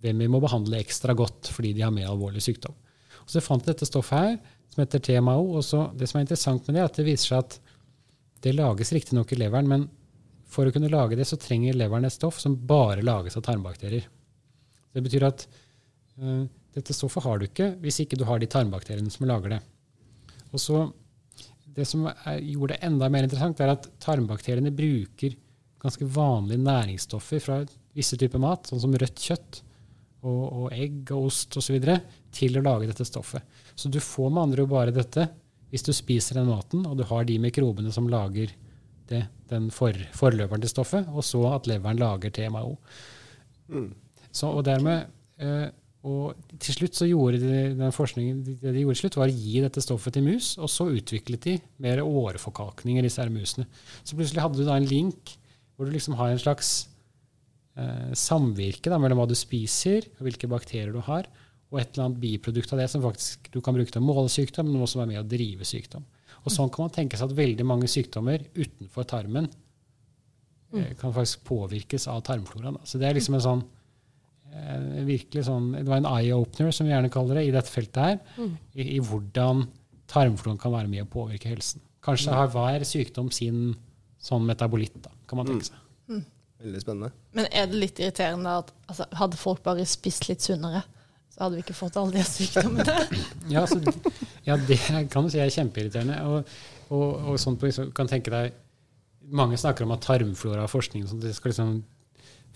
hvem 0.03 0.23
vi 0.23 0.31
må 0.31 0.39
behandle 0.43 0.79
ekstra 0.79 1.15
godt 1.19 1.51
fordi 1.51 1.73
de 1.75 1.83
har 1.83 1.95
mer 1.95 2.11
alvorlig 2.11 2.43
sykdom. 2.45 2.77
Og 3.25 3.33
Så 3.35 3.43
fant 3.43 3.65
jeg 3.65 3.75
dette 3.75 3.89
stoffet 3.89 4.19
her, 4.19 4.37
som 4.71 4.85
heter 4.85 5.03
TMAO. 5.03 5.59
og 5.59 5.99
Det 5.99 6.09
som 6.09 6.21
er 6.21 6.27
interessant 6.27 6.67
med 6.67 6.79
det, 6.79 6.83
er 6.85 6.91
at 6.93 7.01
det 7.01 7.07
viser 7.09 7.33
seg 7.33 7.43
at 7.43 7.59
det 8.47 8.55
lages 8.55 8.95
riktignok 8.95 9.35
i 9.35 9.41
leveren, 9.41 9.67
men 9.67 9.89
for 10.49 10.69
å 10.69 10.73
kunne 10.73 10.91
lage 10.93 11.19
det, 11.19 11.27
så 11.29 11.37
trenger 11.41 11.77
leveren 11.77 12.07
et 12.07 12.15
stoff 12.15 12.39
som 12.41 12.55
bare 12.57 13.03
lages 13.05 13.37
av 13.37 13.45
tarmbakterier. 13.45 14.07
Det 14.99 15.05
betyr 15.07 15.29
at 15.29 15.45
uh, 16.21 16.45
dette 16.75 16.95
stoffet 16.97 17.25
har 17.25 17.39
du 17.39 17.49
ikke 17.49 17.73
hvis 17.83 18.03
ikke 18.05 18.19
du 18.19 18.27
har 18.29 18.43
de 18.43 18.51
tarmbakteriene 18.51 19.13
som 19.13 19.29
lager 19.31 19.57
det. 19.57 19.61
Og 20.53 20.63
så, 20.63 20.89
Det 21.79 21.87
som 21.87 22.09
er, 22.09 22.41
gjorde 22.43 22.75
det 22.75 22.83
enda 22.89 23.09
mer 23.13 23.27
interessant, 23.27 23.61
er 23.63 23.77
at 23.77 23.87
tarmbakteriene 24.03 24.75
bruker 24.75 25.37
ganske 25.79 26.07
vanlige 26.11 26.65
næringsstoffer 26.65 27.43
fra 27.43 27.59
visse 27.95 28.19
typer 28.19 28.41
mat, 28.43 28.67
sånn 28.67 28.83
som 28.83 28.95
rødt 28.99 29.23
kjøtt 29.23 29.61
og, 30.27 30.43
og 30.43 30.73
egg 30.75 31.13
og 31.15 31.29
ost 31.29 31.55
osv., 31.61 31.79
til 32.35 32.59
å 32.59 32.65
lage 32.65 32.89
dette 32.91 33.07
stoffet. 33.07 33.45
Så 33.79 33.91
du 33.91 34.01
får 34.03 34.33
med 34.33 34.43
andre 34.43 34.65
ord 34.65 34.73
bare 34.73 34.95
dette 34.95 35.29
hvis 35.71 35.85
du 35.85 35.93
spiser 35.93 36.41
den 36.41 36.51
maten, 36.51 36.85
og 36.89 36.99
du 36.99 37.05
har 37.09 37.27
de 37.29 37.39
mikrobene 37.43 37.93
som 37.95 38.09
lager 38.11 38.51
det, 39.09 39.23
den 39.51 39.69
for, 39.75 39.97
forløperen 40.17 40.65
til 40.65 40.73
stoffet, 40.73 41.09
og 41.13 41.25
så 41.25 41.43
at 41.53 41.69
leveren 41.71 42.01
lager 42.01 42.33
TMAO. 42.35 42.77
Mm. 43.69 43.91
Så, 44.39 44.51
og 44.55 44.65
dermed 44.67 45.09
eh, 45.43 45.69
og 46.07 46.39
til 46.63 46.77
slutt 46.77 46.95
så 46.95 47.09
gjorde 47.09 47.41
de, 47.43 47.63
den 47.77 47.95
forskningen 47.95 48.43
det 48.47 48.71
de 48.71 48.85
gjorde 48.85 48.99
til 48.99 49.05
slutt, 49.05 49.19
var 49.19 49.33
å 49.33 49.41
gi 49.41 49.63
dette 49.65 49.83
stoffet 49.83 50.15
til 50.15 50.29
mus, 50.29 50.53
og 50.63 50.71
så 50.71 50.87
utviklet 50.95 51.49
de 51.49 51.57
mer 51.83 52.05
åreforkalkninger 52.05 53.03
i 53.03 53.09
disse 53.09 53.23
her 53.23 53.33
musene. 53.35 53.67
Så 54.07 54.17
plutselig 54.19 54.45
hadde 54.45 54.61
du 54.61 54.69
da 54.69 54.79
en 54.79 54.89
link 54.89 55.35
hvor 55.75 55.89
du 55.89 55.95
liksom 55.95 56.17
har 56.19 56.33
en 56.33 56.41
slags 56.43 56.71
eh, 57.79 58.15
samvirke 58.19 58.93
da, 58.93 58.99
mellom 59.03 59.21
hva 59.21 59.29
du 59.31 59.35
spiser, 59.39 60.07
og 60.19 60.29
hvilke 60.29 60.51
bakterier 60.51 60.95
du 60.95 61.03
har, 61.07 61.27
og 61.69 61.81
et 61.83 61.91
eller 61.93 62.07
annet 62.07 62.23
biprodukt 62.23 62.71
av 62.73 62.81
det 62.81 62.89
som 62.91 63.03
faktisk 63.05 63.51
du 63.53 63.61
kan 63.61 63.77
bruke 63.77 63.93
til 63.93 64.01
å 64.01 64.07
måle 64.07 64.31
sykdom, 64.33 64.71
men 64.71 64.85
også 64.87 65.03
være 65.03 65.13
med 65.13 65.23
å 65.25 65.29
drive 65.29 65.67
sykdom. 65.69 66.07
Og 66.45 66.55
sånn 66.55 66.71
kan 66.73 66.87
man 66.87 66.95
tenke 66.95 67.19
seg 67.19 67.29
at 67.29 67.37
veldig 67.37 67.67
mange 67.67 67.91
sykdommer 67.91 68.47
utenfor 68.57 69.07
tarmen 69.11 69.51
eh, 69.51 70.95
kan 70.97 71.13
faktisk 71.13 71.43
påvirkes 71.51 72.07
av 72.09 72.23
tarmfloraen. 72.31 72.79
Så 72.87 73.03
det 73.03 73.11
er 73.11 73.19
liksom 73.19 73.37
en 73.37 73.45
sånn 73.45 73.67
virkelig 75.09 75.45
sånn, 75.47 75.73
Det 75.77 75.89
var 75.89 76.01
en 76.01 76.09
eye-opener, 76.09 76.73
som 76.75 76.87
vi 76.89 76.93
gjerne 76.95 77.13
kaller 77.13 77.41
det, 77.41 77.45
i 77.49 77.53
dette 77.55 77.73
feltet 77.73 78.01
her, 78.03 78.19
mm. 78.37 78.55
i, 78.75 78.87
i, 78.97 78.99
hvordan 79.05 79.67
tarmfloren 80.09 80.59
kan 80.61 80.73
være 80.75 80.91
med 80.91 81.05
å 81.05 81.11
påvirke 81.13 81.51
helsen. 81.53 81.83
Kanskje 82.05 82.35
har 82.35 82.51
hver 82.53 82.85
sykdom 82.89 83.31
sin 83.35 83.75
sånn 84.23 84.47
metabolitt, 84.49 84.97
da, 85.05 85.13
kan 85.29 85.41
man 85.41 85.51
tenke 85.51 85.69
seg. 85.69 85.83
Mm. 86.09 86.23
Veldig 86.59 86.81
spennende. 86.83 87.11
Men 87.39 87.51
er 87.55 87.69
det 87.71 87.83
litt 87.83 88.01
irriterende 88.03 88.55
at 88.65 88.73
altså, 88.91 89.07
hadde 89.21 89.39
folk 89.39 89.61
bare 89.67 89.85
spist 89.87 90.27
litt 90.31 90.43
sunnere, 90.43 90.83
så 91.31 91.45
hadde 91.45 91.59
vi 91.59 91.63
ikke 91.63 91.77
fått 91.77 91.99
alle 92.01 92.17
de 92.17 92.25
sykdommene? 92.27 92.97
ja, 93.53 93.63
altså, 93.63 93.79
ja, 94.47 94.57
det 94.59 94.81
kan 95.13 95.27
du 95.27 95.31
si 95.31 95.39
er 95.43 95.53
kjempeirriterende. 95.55 96.17
Og, 96.27 96.57
og, 96.89 97.29
og 97.31 97.39
sånn 97.39 97.59
på, 97.61 97.71
kan 97.95 98.11
tenke 98.11 98.35
deg, 98.35 98.65
Mange 99.29 99.59
snakker 99.61 99.85
om 99.85 99.91
at 99.93 100.01
tarmflora 100.07 100.63
og 100.65 100.71
forskning 100.73 101.03
det 101.21 101.35
skal 101.37 101.51
liksom 101.51 101.73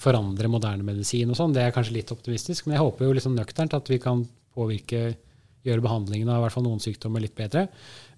forandre 0.03 0.51
moderne 0.51 0.87
medisin. 0.87 1.31
og 1.31 1.39
sånn. 1.39 1.55
Det 1.55 1.63
er 1.65 1.75
kanskje 1.75 1.99
litt 1.99 2.13
optimistisk, 2.15 2.67
men 2.67 2.77
jeg 2.77 2.85
håper 2.85 3.07
jo 3.07 3.15
liksom 3.19 3.37
nøkternt 3.39 3.77
at 3.79 3.91
vi 3.91 4.01
kan 4.03 4.25
påvirke, 4.57 5.15
gjøre 5.63 5.85
behandlingen 5.85 6.27
av 6.27 6.41
i 6.41 6.43
hvert 6.43 6.57
fall 6.57 6.67
noen 6.67 6.83
sykdommer 6.83 7.23
litt 7.23 7.37
bedre. 7.39 7.69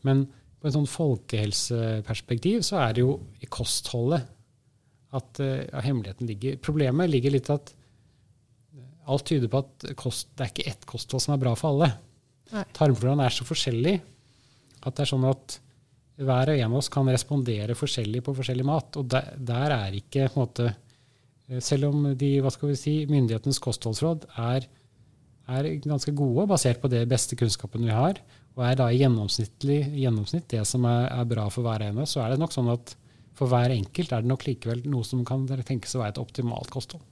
Men 0.08 0.24
på 0.60 0.70
en 0.70 0.76
sånn 0.78 0.88
folkehelseperspektiv 0.88 2.62
så 2.64 2.78
er 2.80 2.94
det 2.96 3.04
jo 3.04 3.18
i 3.44 3.48
kostholdet 3.52 4.24
at 5.14 5.40
ja, 5.44 5.82
hemmeligheten 5.84 6.26
ligger. 6.30 6.56
Problemet 6.64 7.12
ligger 7.12 7.34
litt 7.34 7.50
at 7.52 7.74
alt 9.04 9.26
tyder 9.28 9.50
på 9.52 9.60
at 9.60 9.84
kost, 10.00 10.30
det 10.32 10.46
er 10.46 10.54
ikke 10.54 10.70
ett 10.72 10.86
kosthold 10.88 11.22
som 11.22 11.34
er 11.36 11.42
bra 11.42 11.52
for 11.58 11.74
alle. 11.74 11.90
Tarmfloraen 12.74 13.22
er 13.24 13.34
så 13.34 13.46
forskjellig 13.46 13.98
at 14.84 14.96
det 14.96 15.04
er 15.04 15.10
sånn 15.10 15.28
at 15.28 15.58
hver 16.24 16.52
og 16.52 16.60
en 16.60 16.70
av 16.70 16.78
oss 16.78 16.90
kan 16.92 17.08
respondere 17.10 17.76
forskjellig 17.76 18.22
på 18.24 18.34
forskjellig 18.36 18.66
mat. 18.66 18.96
Og 19.00 19.08
der, 19.10 19.32
der 19.36 19.74
er 19.74 19.96
ikke 19.98 20.28
på 20.30 20.38
en 20.38 20.44
måte 20.44 20.68
Selv 21.60 21.90
om 21.90 22.08
de, 22.16 22.30
hva 22.40 22.52
skal 22.52 22.70
vi 22.70 22.78
si, 22.80 22.94
myndighetenes 23.10 23.60
kostholdsråd 23.62 24.24
er, 24.40 24.64
er 25.52 25.68
ganske 25.84 26.14
gode, 26.16 26.46
basert 26.48 26.80
på 26.80 26.88
det 26.92 27.02
beste 27.10 27.36
kunnskapen 27.36 27.84
vi 27.84 27.92
har, 27.92 28.20
og 28.54 28.62
er 28.64 28.78
da 28.78 28.86
i 28.88 29.00
gjennomsnitt 29.02 30.48
det 30.52 30.62
som 30.68 30.86
er, 30.88 31.08
er 31.12 31.26
bra 31.28 31.48
for 31.52 31.66
hver 31.66 31.84
ene, 31.84 32.06
så 32.08 32.22
er 32.24 32.32
det 32.32 32.40
nok 32.40 32.54
sånn 32.54 32.70
at 32.72 32.94
for 33.34 33.50
hver 33.50 33.74
enkelt 33.74 34.12
er 34.14 34.22
det 34.22 34.30
nok 34.30 34.46
likevel 34.46 34.84
noe 34.86 35.04
som 35.06 35.24
kan 35.26 35.44
tenkes 35.66 35.96
å 35.96 36.04
være 36.04 36.14
et 36.14 36.22
optimalt 36.22 36.70
kosthold. 36.72 37.02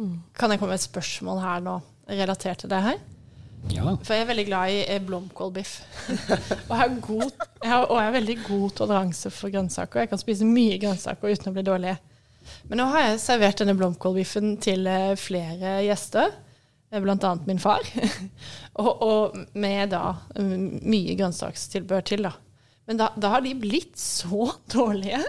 Mm. 0.00 0.22
Kan 0.36 0.50
jeg 0.50 0.60
komme 0.60 0.72
med 0.72 0.80
et 0.80 0.88
spørsmål 0.88 1.42
her 1.42 1.62
nå, 1.66 1.76
relatert 2.08 2.64
til 2.64 2.72
det 2.72 2.80
her? 2.80 2.98
Ja. 3.72 3.96
For 4.06 4.14
jeg 4.14 4.24
er 4.24 4.30
veldig 4.30 4.46
glad 4.46 4.72
i 4.72 4.82
eh, 4.84 5.02
blomkålbiff. 5.02 5.72
og, 6.70 6.74
jeg 6.76 7.70
har 7.70 7.86
og 7.88 7.96
jeg 7.98 8.06
har 8.06 8.14
veldig 8.14 8.36
god 8.46 8.76
toleranse 8.80 9.32
for 9.34 9.52
grønnsaker. 9.52 10.04
Jeg 10.04 10.12
kan 10.12 10.22
spise 10.22 10.48
mye 10.48 10.78
grønnsaker 10.82 11.34
uten 11.34 11.50
å 11.50 11.56
bli 11.56 11.64
dårlig. 11.66 11.96
Men 12.68 12.78
nå 12.80 12.86
har 12.92 13.00
jeg 13.08 13.20
servert 13.22 13.60
denne 13.62 13.74
blomkålbiffen 13.78 14.56
til 14.64 14.86
eh, 14.90 15.14
flere 15.20 15.76
gjester, 15.86 16.32
eh, 16.92 17.00
bl.a. 17.02 17.32
min 17.46 17.58
far. 17.62 17.86
og, 18.82 18.90
og, 19.02 19.38
med 19.54 19.90
da 19.94 20.16
mye 20.38 21.16
grønnsakstilbør 21.18 22.04
til, 22.12 22.26
da. 22.28 22.34
Men 22.86 23.00
da, 23.00 23.08
da, 23.18 23.32
har 23.34 23.42
de 23.42 23.54
blitt 23.58 23.96
så 23.98 24.50
dårlige 24.76 25.22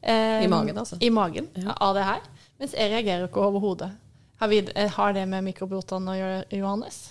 eh, 0.00 0.44
I 0.44 0.48
magen, 0.48 0.78
altså. 0.80 0.96
I 1.04 1.10
magen 1.12 1.48
Ja. 1.60 1.74
av 1.80 1.94
det 1.98 2.04
her. 2.08 2.22
Mens 2.60 2.72
jeg 2.72 2.88
reagerer 2.94 3.26
ikke 3.28 3.42
overhodet. 3.44 3.90
Har, 4.40 4.48
vi- 4.52 4.62
eh, 4.74 4.88
har 4.96 5.12
det 5.16 5.26
med 5.28 5.44
mikrobiotaen 5.50 6.08
å 6.08 6.14
gjøre, 6.16 6.44
Johannes? 6.56 7.02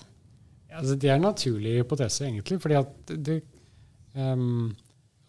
Altså, 0.75 0.95
det 0.99 1.07
er 1.09 1.15
en 1.19 1.27
naturlig 1.29 1.77
hypotese, 1.79 2.25
egentlig. 2.27 2.57
fordi 2.61 2.75
at, 2.75 3.13
det, 3.25 3.37
um, 4.17 4.73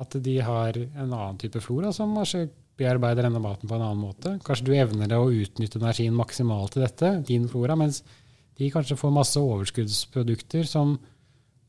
at 0.03 0.17
de 0.25 0.39
har 0.43 0.75
en 0.83 1.13
annen 1.13 1.37
type 1.39 1.61
flora 1.63 1.93
som 1.95 2.17
kanskje 2.19 2.49
bearbeider 2.77 3.27
denne 3.27 3.41
maten 3.43 3.69
på 3.69 3.77
en 3.77 3.85
annen 3.85 4.03
måte. 4.03 4.37
Kanskje 4.45 4.69
du 4.69 4.73
evner 4.77 5.17
å 5.17 5.31
utnytte 5.33 5.81
energien 5.81 6.17
maksimalt 6.17 6.77
til 6.77 6.85
dette, 6.85 7.13
din 7.29 7.49
flora, 7.49 7.77
mens 7.79 8.03
de 8.57 8.71
kanskje 8.73 8.99
får 9.01 9.13
masse 9.15 9.41
overskuddsprodukter 9.41 10.69
som, 10.69 10.97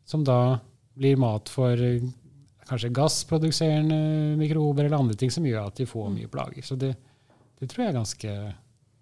som 0.07 0.23
da 0.27 0.59
blir 0.97 1.19
mat 1.19 1.51
for 1.51 1.79
eh, 1.83 2.03
kanskje 2.67 2.93
gassproduserende 2.95 3.99
mikrober 4.39 4.87
eller 4.87 4.99
andre 4.99 5.17
ting 5.19 5.31
som 5.33 5.45
gjør 5.47 5.69
at 5.69 5.79
de 5.79 5.87
får 5.89 6.09
mye 6.13 6.31
plager. 6.31 6.65
Så 6.65 6.79
det, 6.79 6.93
det 7.59 7.69
tror 7.69 7.85
jeg 7.85 7.93
er 7.93 7.99
ganske 7.99 8.33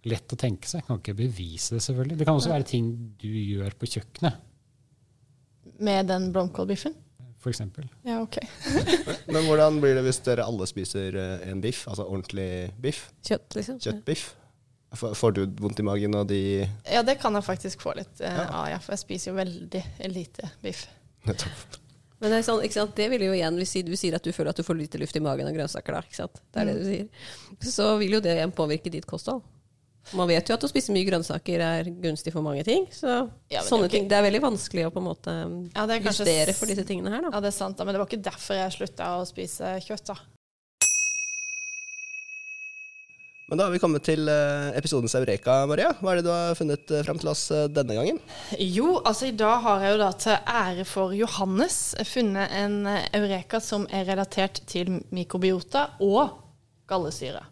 lett 0.06 0.36
å 0.36 0.40
tenke 0.40 0.70
seg. 0.70 0.82
Jeg 0.82 0.90
kan 0.90 1.02
ikke 1.02 1.18
bevise 1.18 1.78
det, 1.78 1.86
selvfølgelig. 1.86 2.20
Det 2.20 2.28
kan 2.28 2.38
også 2.38 2.54
være 2.54 2.70
ting 2.70 2.92
du 3.22 3.30
gjør 3.30 3.78
på 3.80 3.90
kjøkkenet, 3.96 4.44
Med 5.86 6.08
den 6.08 6.30
blomkålbiffen? 6.32 6.94
f.eks. 7.46 7.62
Ja, 8.08 8.18
OK. 8.24 8.40
Men 9.34 9.46
hvordan 9.46 9.80
blir 9.84 9.96
det 9.98 10.04
hvis 10.08 10.20
dere 10.26 10.48
alle 10.48 10.68
spiser 10.70 11.16
eh, 11.22 11.46
en 11.52 11.62
biff, 11.64 11.86
altså 11.92 12.08
ordentlig 12.08 12.50
biff? 12.82 13.06
Kjøtt, 13.26 13.56
liksom. 13.60 13.80
Kjøttbiff? 13.84 14.34
Får 14.96 15.34
du 15.36 15.42
vondt 15.60 15.82
i 15.82 15.84
magen 15.84 16.14
og 16.16 16.30
de 16.30 16.42
Ja, 16.64 17.02
det 17.04 17.18
kan 17.20 17.36
jeg 17.36 17.44
faktisk 17.44 17.82
få 17.84 17.96
litt 17.98 18.22
uh, 18.24 18.30
Ja. 18.30 18.46
av, 18.48 18.68
ja. 18.72 18.78
For 18.84 18.96
jeg 18.96 19.04
spiser 19.04 19.32
jo 19.32 19.40
veldig 19.40 19.82
lite 20.14 20.52
biff. 20.64 20.86
Nettopp. 21.28 21.82
Men 22.22 22.32
det, 22.32 22.38
er 22.40 22.46
sånn, 22.48 22.62
ikke 22.64 22.78
sant? 22.78 22.94
det 22.96 23.10
vil 23.12 23.26
jo 23.28 23.34
igjen, 23.36 23.58
hvis 23.60 23.74
du 23.86 23.92
sier 24.00 24.16
at 24.16 24.24
du 24.24 24.32
føler 24.34 24.54
at 24.54 24.60
du 24.60 24.64
får 24.64 24.78
lite 24.80 25.02
luft 25.02 25.18
i 25.20 25.22
magen 25.24 25.50
av 25.50 25.58
grønnsaker, 25.58 25.98
da, 25.98 26.06
ikke 26.08 26.22
sant? 26.22 26.40
det 26.54 26.62
er 26.62 26.70
det 26.70 26.76
du 26.80 26.86
sier, 26.88 27.26
så 27.76 27.90
vil 28.00 28.16
jo 28.16 28.22
det 28.24 28.38
igjen 28.38 28.54
påvirke 28.56 28.94
ditt 28.94 29.08
kosthold. 29.10 29.44
Man 30.14 30.30
vet 30.30 30.50
jo 30.50 30.54
at 30.54 30.64
å 30.68 30.70
spise 30.70 30.94
mye 30.94 31.08
grønnsaker 31.08 31.64
er 31.66 31.90
gunstig 32.04 32.34
for 32.36 32.46
mange 32.46 32.62
ting, 32.68 32.86
så 32.94 33.26
Ja, 33.50 33.64
sånne 33.66 33.88
det 33.88 33.96
er 33.96 33.98
ting, 33.98 34.08
det 34.12 34.20
er 34.20 34.28
veldig 34.28 34.44
vanskelig 34.44 34.86
å 34.86 34.94
på 34.94 35.02
en 35.02 35.08
måte 35.10 35.34
Ja, 35.34 35.88
er 35.88 36.04
kanskje 36.06 36.28
justere 36.28 36.54
for 36.54 36.70
disse 36.70 36.86
tingene 36.86 37.14
her. 37.16 37.26
Da. 37.26 37.34
Ja, 37.34 37.42
det 37.42 37.50
er 37.50 37.58
sant, 37.58 37.80
da, 37.80 37.88
men 37.88 37.96
det 37.96 38.04
var 38.04 38.12
ikke 38.12 38.22
derfor 38.28 38.60
jeg 38.60 38.78
slutta 38.78 39.16
å 39.18 39.26
spise 39.26 39.78
kjøtt, 39.88 40.14
da. 40.14 40.20
Men 43.48 43.60
da 43.60 43.68
har 43.68 43.74
vi 43.76 43.80
kommet 43.82 44.02
til 44.06 44.26
eh, 44.30 44.72
episodens 44.78 45.14
eureka, 45.20 45.60
Maria. 45.70 45.92
Hva 46.00 46.14
er 46.14 46.18
det 46.18 46.26
du 46.26 46.32
har 46.34 46.56
funnet 46.58 46.90
eh, 46.90 47.04
frem 47.06 47.20
til 47.22 47.30
oss 47.30 47.44
eh, 47.54 47.68
denne 47.70 47.94
gangen? 47.94 48.18
Jo, 48.58 48.96
altså 49.06 49.30
i 49.30 49.36
dag 49.38 49.60
har 49.62 49.86
jeg 49.86 49.94
jo 49.94 50.00
da 50.02 50.08
til 50.24 50.56
ære 50.62 50.86
for 50.90 51.14
Johannes 51.14 51.78
funnet 52.10 52.56
en 52.58 52.80
eureka 52.90 53.62
som 53.62 53.86
er 53.94 54.08
relatert 54.10 54.64
til 54.66 54.96
mikrobiota 55.14 55.92
og 56.02 56.40
gallesyre. 56.90 57.44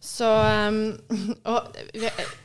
Så 0.00 0.26
um, 0.28 0.82
og, 1.50 1.78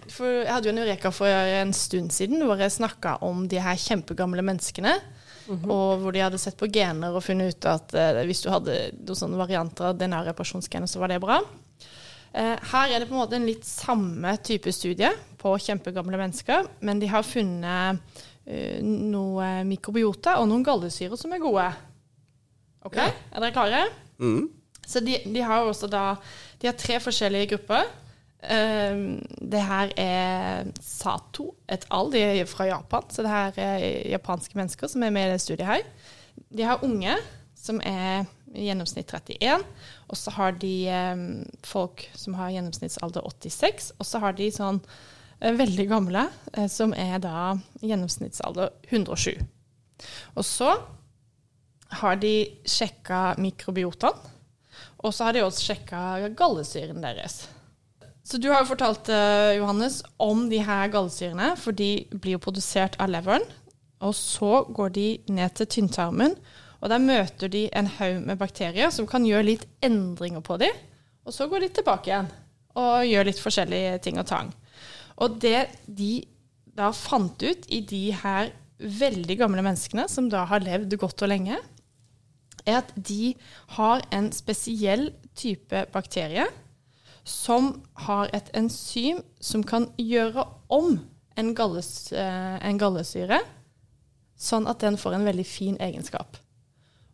for 0.10 0.30
Jeg 0.30 0.50
hadde 0.50 0.70
jo 0.70 0.74
en 0.74 0.84
eureka 0.84 1.12
for 1.14 1.30
en 1.30 1.74
stund 1.78 2.14
siden 2.16 2.42
hvor 2.48 2.62
jeg 2.62 2.74
snakka 2.74 3.20
om 3.26 3.46
de 3.50 3.62
her 3.62 3.78
kjempegamle 3.80 4.46
menneskene. 4.46 4.96
Og 5.52 6.00
hvor 6.00 6.16
de 6.16 6.22
hadde 6.24 6.40
sett 6.40 6.58
på 6.60 6.70
gener 6.72 7.16
og 7.16 7.24
funnet 7.26 7.52
ut 7.52 7.68
at 7.68 7.94
eh, 8.00 8.22
hvis 8.30 8.44
du 8.46 8.50
hadde 8.52 8.78
noen 8.96 9.20
sånne 9.20 9.40
varianter 9.40 9.90
av 9.90 9.98
DNA-reparasjonsgener, 10.00 10.88
så 10.88 11.02
var 11.02 11.12
det 11.12 11.20
bra. 11.24 11.42
Eh, 12.32 12.56
her 12.72 12.94
er 12.94 13.04
det 13.04 13.10
på 13.10 13.18
en 13.18 13.22
måte 13.22 13.38
en 13.38 13.48
litt 13.48 13.68
samme 13.68 14.38
type 14.46 14.72
studie 14.74 15.12
på 15.42 15.56
kjempegamle 15.66 16.20
mennesker, 16.22 16.70
men 16.88 17.02
de 17.02 17.12
har 17.12 17.28
funnet 17.28 18.00
eh, 18.48 18.80
noe 18.84 19.50
mikrobiota 19.68 20.40
og 20.40 20.48
noen 20.50 20.64
gallesyrer 20.66 21.20
som 21.20 21.36
er 21.36 21.44
gode. 21.44 21.68
OK? 22.88 23.00
Er 23.04 23.44
dere 23.44 23.54
klare? 23.56 23.86
Mm. 24.24 24.48
Så 24.88 25.02
de, 25.04 25.18
de 25.26 25.44
har 25.44 25.64
også 25.64 25.88
da 25.88 26.16
De 26.62 26.68
har 26.68 26.78
tre 26.80 27.00
forskjellige 27.04 27.54
grupper. 27.56 27.88
Um, 28.44 29.22
det 29.40 29.62
her 29.64 29.92
er 30.00 30.72
Sato 30.84 31.54
et 31.72 31.86
al. 31.92 32.12
De 32.12 32.20
er 32.20 32.50
fra 32.50 32.68
Japan, 32.68 33.08
så 33.10 33.24
det 33.24 33.32
her 33.32 33.60
er 33.64 33.86
japanske 34.12 34.58
mennesker 34.60 34.92
som 34.92 35.04
er 35.04 35.14
med 35.16 35.30
i 35.30 35.34
det 35.34 35.42
studiet 35.44 35.68
her. 35.68 35.86
De 36.52 36.66
har 36.68 36.84
unge, 36.84 37.16
som 37.56 37.80
er 37.88 38.26
i 38.54 38.68
gjennomsnitt 38.68 39.10
31. 39.14 39.64
Og 40.12 40.20
så 40.20 40.34
har 40.36 40.58
de 40.62 40.76
um, 40.92 41.24
folk 41.66 42.06
som 42.18 42.36
har 42.38 42.52
gjennomsnittsalder 42.54 43.24
86. 43.26 43.94
Og 43.98 44.08
så 44.08 44.22
har 44.24 44.36
de 44.38 44.50
sånn 44.54 44.82
uh, 44.84 45.54
veldig 45.58 45.88
gamle, 45.90 46.28
uh, 46.58 46.68
som 46.72 46.94
er 46.98 47.18
da 47.24 47.54
gjennomsnittsalder 47.82 48.74
107. 48.92 49.40
Og 50.36 50.46
så 50.46 50.76
har 52.04 52.20
de 52.22 52.36
sjekka 52.68 53.34
mikrobiotaen. 53.42 54.33
Og 55.04 55.12
så 55.14 55.28
har 55.28 55.36
de 55.36 55.44
også 55.44 55.68
sjekka 55.68 56.32
gallesyren 56.38 57.04
deres. 57.04 57.44
Så 58.24 58.40
du 58.40 58.48
har 58.50 58.64
jo 58.64 58.72
fortalt, 58.72 59.10
eh, 59.12 59.58
Johannes, 59.60 60.02
om 60.18 60.48
de 60.50 60.62
her 60.64 60.88
gallesyrene, 60.88 61.58
for 61.60 61.76
de 61.76 62.06
blir 62.14 62.38
jo 62.38 62.46
produsert 62.46 62.96
av 63.04 63.12
leveren. 63.12 63.44
Og 64.00 64.16
så 64.16 64.64
går 64.72 64.94
de 64.96 65.08
ned 65.28 65.56
til 65.56 65.68
tynntarmen, 65.68 66.36
og 66.80 66.90
der 66.92 67.04
møter 67.04 67.52
de 67.52 67.70
en 67.72 67.88
haug 67.88 68.24
med 68.28 68.40
bakterier 68.40 68.92
som 68.92 69.08
kan 69.08 69.26
gjøre 69.28 69.48
litt 69.48 69.68
endringer 69.84 70.44
på 70.44 70.58
dem. 70.60 70.72
Og 71.26 71.36
så 71.36 71.48
går 71.48 71.64
de 71.64 71.70
tilbake 71.70 72.12
igjen 72.12 72.32
og 72.76 73.06
gjør 73.08 73.28
litt 73.30 73.40
forskjellige 73.40 74.00
ting 74.04 74.20
og 74.20 74.28
tang. 74.28 74.50
Og 75.22 75.40
det 75.40 75.70
de 75.88 76.26
da 76.74 76.90
fant 76.92 77.38
ut 77.44 77.68
i 77.70 77.84
de 77.86 78.12
her 78.24 78.50
veldig 78.80 79.38
gamle 79.40 79.64
menneskene, 79.64 80.08
som 80.10 80.28
da 80.32 80.44
har 80.50 80.64
levd 80.66 80.96
godt 81.00 81.22
og 81.24 81.30
lenge, 81.30 81.60
er 82.66 82.82
at 82.82 82.94
de 82.96 83.34
har 83.78 84.04
en 84.16 84.32
spesiell 84.36 85.10
type 85.36 85.86
bakterie 85.94 86.46
som 87.28 87.82
har 88.06 88.32
et 88.36 88.50
enzym 88.58 89.22
som 89.40 89.64
kan 89.64 89.88
gjøre 90.00 90.44
om 90.74 90.98
en, 91.40 91.54
galles, 91.56 92.12
eh, 92.12 92.58
en 92.68 92.80
gallesyre, 92.80 93.40
sånn 94.36 94.68
at 94.68 94.84
den 94.84 95.00
får 95.00 95.18
en 95.18 95.28
veldig 95.28 95.46
fin 95.48 95.78
egenskap. 95.82 96.38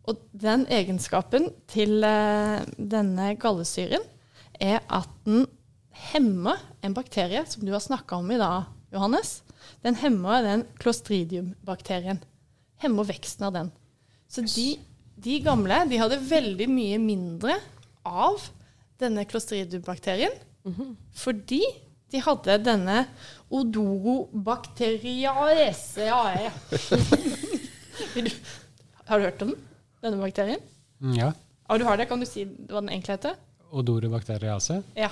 Og 0.08 0.18
den 0.32 0.66
egenskapen 0.72 1.50
til 1.70 2.02
eh, 2.04 2.60
denne 2.76 3.34
gallesyren 3.40 4.02
er 4.60 4.82
at 4.90 5.10
den 5.24 5.46
hemmer 6.10 6.58
en 6.82 6.96
bakterie 6.96 7.44
som 7.48 7.64
du 7.66 7.72
har 7.74 7.82
snakka 7.84 8.18
om 8.18 8.30
i 8.32 8.40
dag, 8.40 8.70
Johannes. 8.92 9.40
Den 9.84 9.96
hemmer 10.00 10.42
den 10.42 10.64
clostridium-bakterien. 10.80 12.22
Hemmer 12.80 13.06
veksten 13.06 13.46
av 13.46 13.54
den. 13.54 13.70
Så 14.30 14.42
de, 14.46 14.78
de 15.24 15.34
gamle 15.44 15.78
de 15.90 15.96
hadde 16.00 16.18
veldig 16.30 16.68
mye 16.70 16.98
mindre 17.02 17.54
av 18.06 18.40
denne 19.00 19.24
klostridium-bakterien 19.28 20.32
fordi 21.16 21.62
de 22.12 22.18
hadde 22.24 22.58
denne 22.66 22.98
odorobacteriaceae. 23.50 26.50
Har 29.10 29.18
du 29.18 29.24
hørt 29.24 29.42
om 29.42 29.48
den? 29.54 29.60
Denne 30.04 30.18
bakterien? 30.22 30.60
Mm, 31.00 31.14
Ja. 31.18 31.30
Ah, 31.70 31.78
du 31.78 31.84
har 31.86 31.96
det. 31.96 32.06
Kan 32.10 32.18
du 32.20 32.26
si 32.26 32.44
hva 32.44 32.80
den 32.80 32.88
egentlig 32.90 33.12
heter? 33.14 33.34
Odorobakteriase. 33.70 34.80
Ja, 34.98 35.10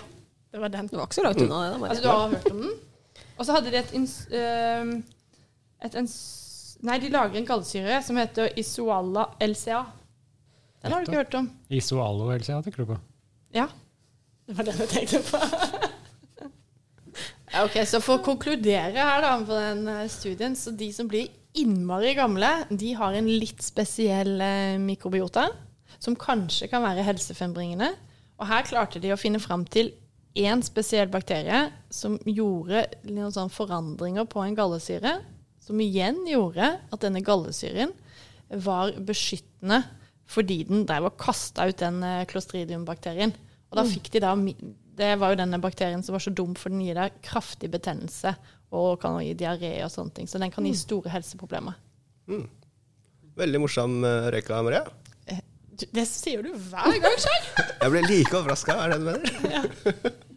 det 0.50 0.58
var 0.58 0.68
den. 0.74 0.86
Det 0.90 0.96
var 0.98 1.04
ikke 1.06 1.14
så 1.20 1.24
langt 1.26 1.38
unna 1.44 1.58
det. 1.70 1.76
Altså, 1.90 2.02
du 2.02 2.08
har 2.08 2.28
hørt 2.32 2.50
om 2.50 2.58
den? 2.64 2.72
Og 3.38 3.42
så 3.46 3.50
hadde 3.54 3.70
de 3.70 3.78
et, 3.78 3.92
et 5.86 5.94
ens, 6.00 6.14
Nei, 6.82 6.96
de 7.02 7.08
lager 7.10 7.36
en 7.38 7.46
gallsyre 7.46 8.00
som 8.06 8.16
heter 8.18 8.50
Isoala 8.58 9.24
LCA. 9.42 9.84
Den 10.82 10.92
har 10.94 11.02
du 11.02 11.10
ikke 11.10 11.22
hørt 11.22 11.36
om? 11.38 11.50
Isoalo, 11.74 12.28
helse 12.32 12.54
hva 12.54 12.62
tenker 12.64 12.84
du 12.84 12.92
på? 12.92 12.98
Ja. 13.56 13.66
Det 14.48 14.56
var 14.56 14.68
den 14.68 14.82
jeg 14.84 14.92
tenkte 14.94 15.22
på. 15.28 15.40
Ok, 17.58 17.78
Så 17.88 17.98
for 18.04 18.18
å 18.18 18.24
konkludere 18.24 18.92
her 18.92 19.22
da 19.24 19.30
på 19.40 19.56
den 19.56 19.86
eh, 19.88 20.02
studien, 20.12 20.52
så 20.54 20.70
de 20.76 20.90
som 20.92 21.08
blir 21.08 21.30
innmari 21.58 22.12
gamle, 22.14 22.50
de 22.68 22.92
har 22.94 23.16
en 23.16 23.30
litt 23.40 23.64
spesiell 23.64 24.34
eh, 24.44 24.76
mikrobiota, 24.82 25.46
som 25.98 26.16
kanskje 26.18 26.68
kan 26.70 26.84
være 26.84 27.06
helsefrembringende. 27.06 27.88
Og 28.38 28.46
her 28.50 28.68
klarte 28.68 29.00
de 29.02 29.14
å 29.14 29.18
finne 29.18 29.40
fram 29.42 29.64
til 29.66 29.90
én 30.38 30.60
spesiell 30.62 31.08
bakterie 31.10 31.64
som 31.90 32.18
gjorde 32.28 32.84
noen 33.08 33.32
sånne 33.34 33.54
forandringer 33.54 34.28
på 34.30 34.44
en 34.44 34.54
gallesyre, 34.58 35.16
som 35.64 35.80
igjen 35.82 36.20
gjorde 36.28 36.74
at 36.78 37.02
denne 37.02 37.24
gallesyren 37.24 37.96
var 38.64 38.92
beskyttende 39.08 39.82
fordi 40.28 40.62
den 40.68 40.84
drev 40.88 41.08
og 41.08 41.16
kasta 41.20 41.66
ut 41.70 41.80
den 41.80 42.02
klostridiumbakterien. 42.28 43.32
clostridium-bakterien. 43.32 43.32
Og 43.68 43.76
da 43.80 43.84
fikk 43.88 44.10
de 44.12 44.20
da 44.24 44.34
Det 44.98 45.10
var 45.20 45.30
jo 45.32 45.38
denne 45.38 45.60
bakterien 45.62 46.02
som 46.02 46.12
var 46.16 46.22
så 46.24 46.32
dum, 46.34 46.54
for 46.58 46.72
den 46.72 46.80
gir 46.82 46.96
deg 46.98 47.18
kraftig 47.22 47.70
betennelse 47.70 48.34
og 48.74 49.00
kan 49.00 49.20
gi 49.22 49.34
diaré 49.38 49.76
og 49.84 49.92
sånne 49.92 50.12
ting. 50.16 50.26
Så 50.28 50.40
den 50.42 50.50
kan 50.50 50.66
gi 50.66 50.74
store 50.76 51.08
helseproblemer. 51.12 51.76
Veldig 53.38 53.60
morsom 53.62 54.00
uh, 54.04 54.26
røyka, 54.34 54.58
Maria. 54.66 54.82
Eh, 55.30 55.38
Det 55.94 56.04
sier 56.10 56.42
du 56.42 56.50
hver 56.52 56.98
gang, 57.00 57.14
Skjær! 57.22 57.46
Jeg 57.84 57.94
ble 57.94 58.02
like 58.08 58.34
overraska, 58.34 58.74
er 58.74 58.96
det 58.96 58.98
du 58.98 59.06
mener? 59.12 60.16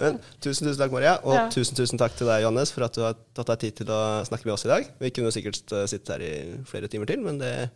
Men, 0.00 0.18
tusen 0.40 0.66
tusen 0.68 0.78
takk, 0.80 0.92
Maria, 0.94 1.16
og 1.24 1.34
Ja. 1.34 1.44
tusen 1.52 1.76
tusen 1.78 1.98
takk 2.00 2.14
til 2.16 2.26
deg, 2.30 2.42
Johannes, 2.44 2.72
for 2.72 2.84
at 2.86 2.94
du 2.96 3.02
har 3.04 3.16
tatt 3.34 3.46
deg 3.52 3.58
tid 3.64 3.76
til 3.82 3.92
å 3.94 4.00
snakke 4.28 4.46
med 4.46 4.54
oss 4.54 4.64
i 4.64 4.70
dag. 4.72 4.86
Vi 5.00 5.10
kunne 5.10 5.32
sikkert 5.34 5.58
sittet 5.60 5.90
sitte 5.92 6.12
her 6.16 6.24
i 6.24 6.34
flere 6.68 6.88
timer 6.88 7.06
til, 7.10 7.20
men 7.24 7.38
det 7.42 7.70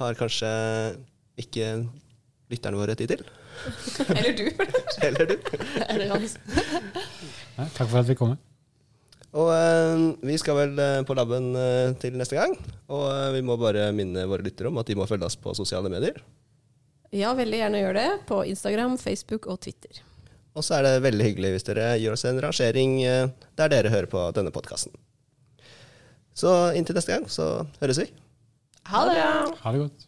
har 0.00 0.14
kanskje 0.18 0.50
ikke 1.40 1.70
lytterne 2.52 2.78
våre 2.78 2.94
tid 2.98 3.08
til. 3.16 3.24
Eller 4.16 4.36
du. 4.36 4.44
Eller 5.06 5.26
du. 5.32 5.36
Eller 5.90 6.06
Johannes. 6.10 6.36
Ja, 7.56 7.64
takk 7.74 7.88
for 7.88 7.98
at 8.02 8.10
vi 8.10 8.14
kom. 8.18 8.36
Og 9.36 9.50
eh, 9.52 10.04
vi 10.24 10.36
skal 10.40 10.56
vel 10.56 10.78
eh, 10.80 11.02
på 11.04 11.16
laben 11.18 11.50
eh, 11.60 11.90
til 12.00 12.14
neste 12.16 12.38
gang. 12.38 12.54
Og 12.88 13.02
eh, 13.10 13.32
vi 13.34 13.42
må 13.44 13.56
bare 13.60 13.90
minne 13.96 14.22
våre 14.30 14.44
lyttere 14.46 14.70
om 14.70 14.78
at 14.80 14.88
de 14.88 14.96
må 14.96 15.04
følge 15.08 15.26
oss 15.28 15.36
på 15.36 15.52
sosiale 15.58 15.90
medier. 15.92 16.20
Ja, 17.12 17.34
veldig 17.36 17.58
gjerne 17.60 17.80
gjør 17.82 17.96
det. 17.98 18.06
På 18.28 18.40
Instagram, 18.48 18.96
Facebook 19.00 19.46
og 19.52 19.60
Twitter. 19.64 20.00
Og 20.56 20.64
så 20.64 20.78
er 20.78 20.86
det 20.86 21.04
veldig 21.04 21.26
hyggelig 21.28 21.52
hvis 21.54 21.66
dere 21.68 21.90
gir 22.00 22.14
oss 22.14 22.24
en 22.28 22.40
rangering 22.40 22.96
eh, 23.04 23.28
der 23.60 23.72
dere 23.72 23.92
hører 23.92 24.08
på 24.08 24.22
denne 24.36 24.52
podkasten. 24.54 24.94
Så 26.36 26.52
inntil 26.76 26.96
neste 26.96 27.12
gang 27.12 27.28
så 27.32 27.66
høres 27.80 28.00
vi. 28.00 28.08
Ha 28.88 29.04
det! 29.08 29.20
Ha 29.62 29.72
det 29.74 29.82
godt. 29.84 30.06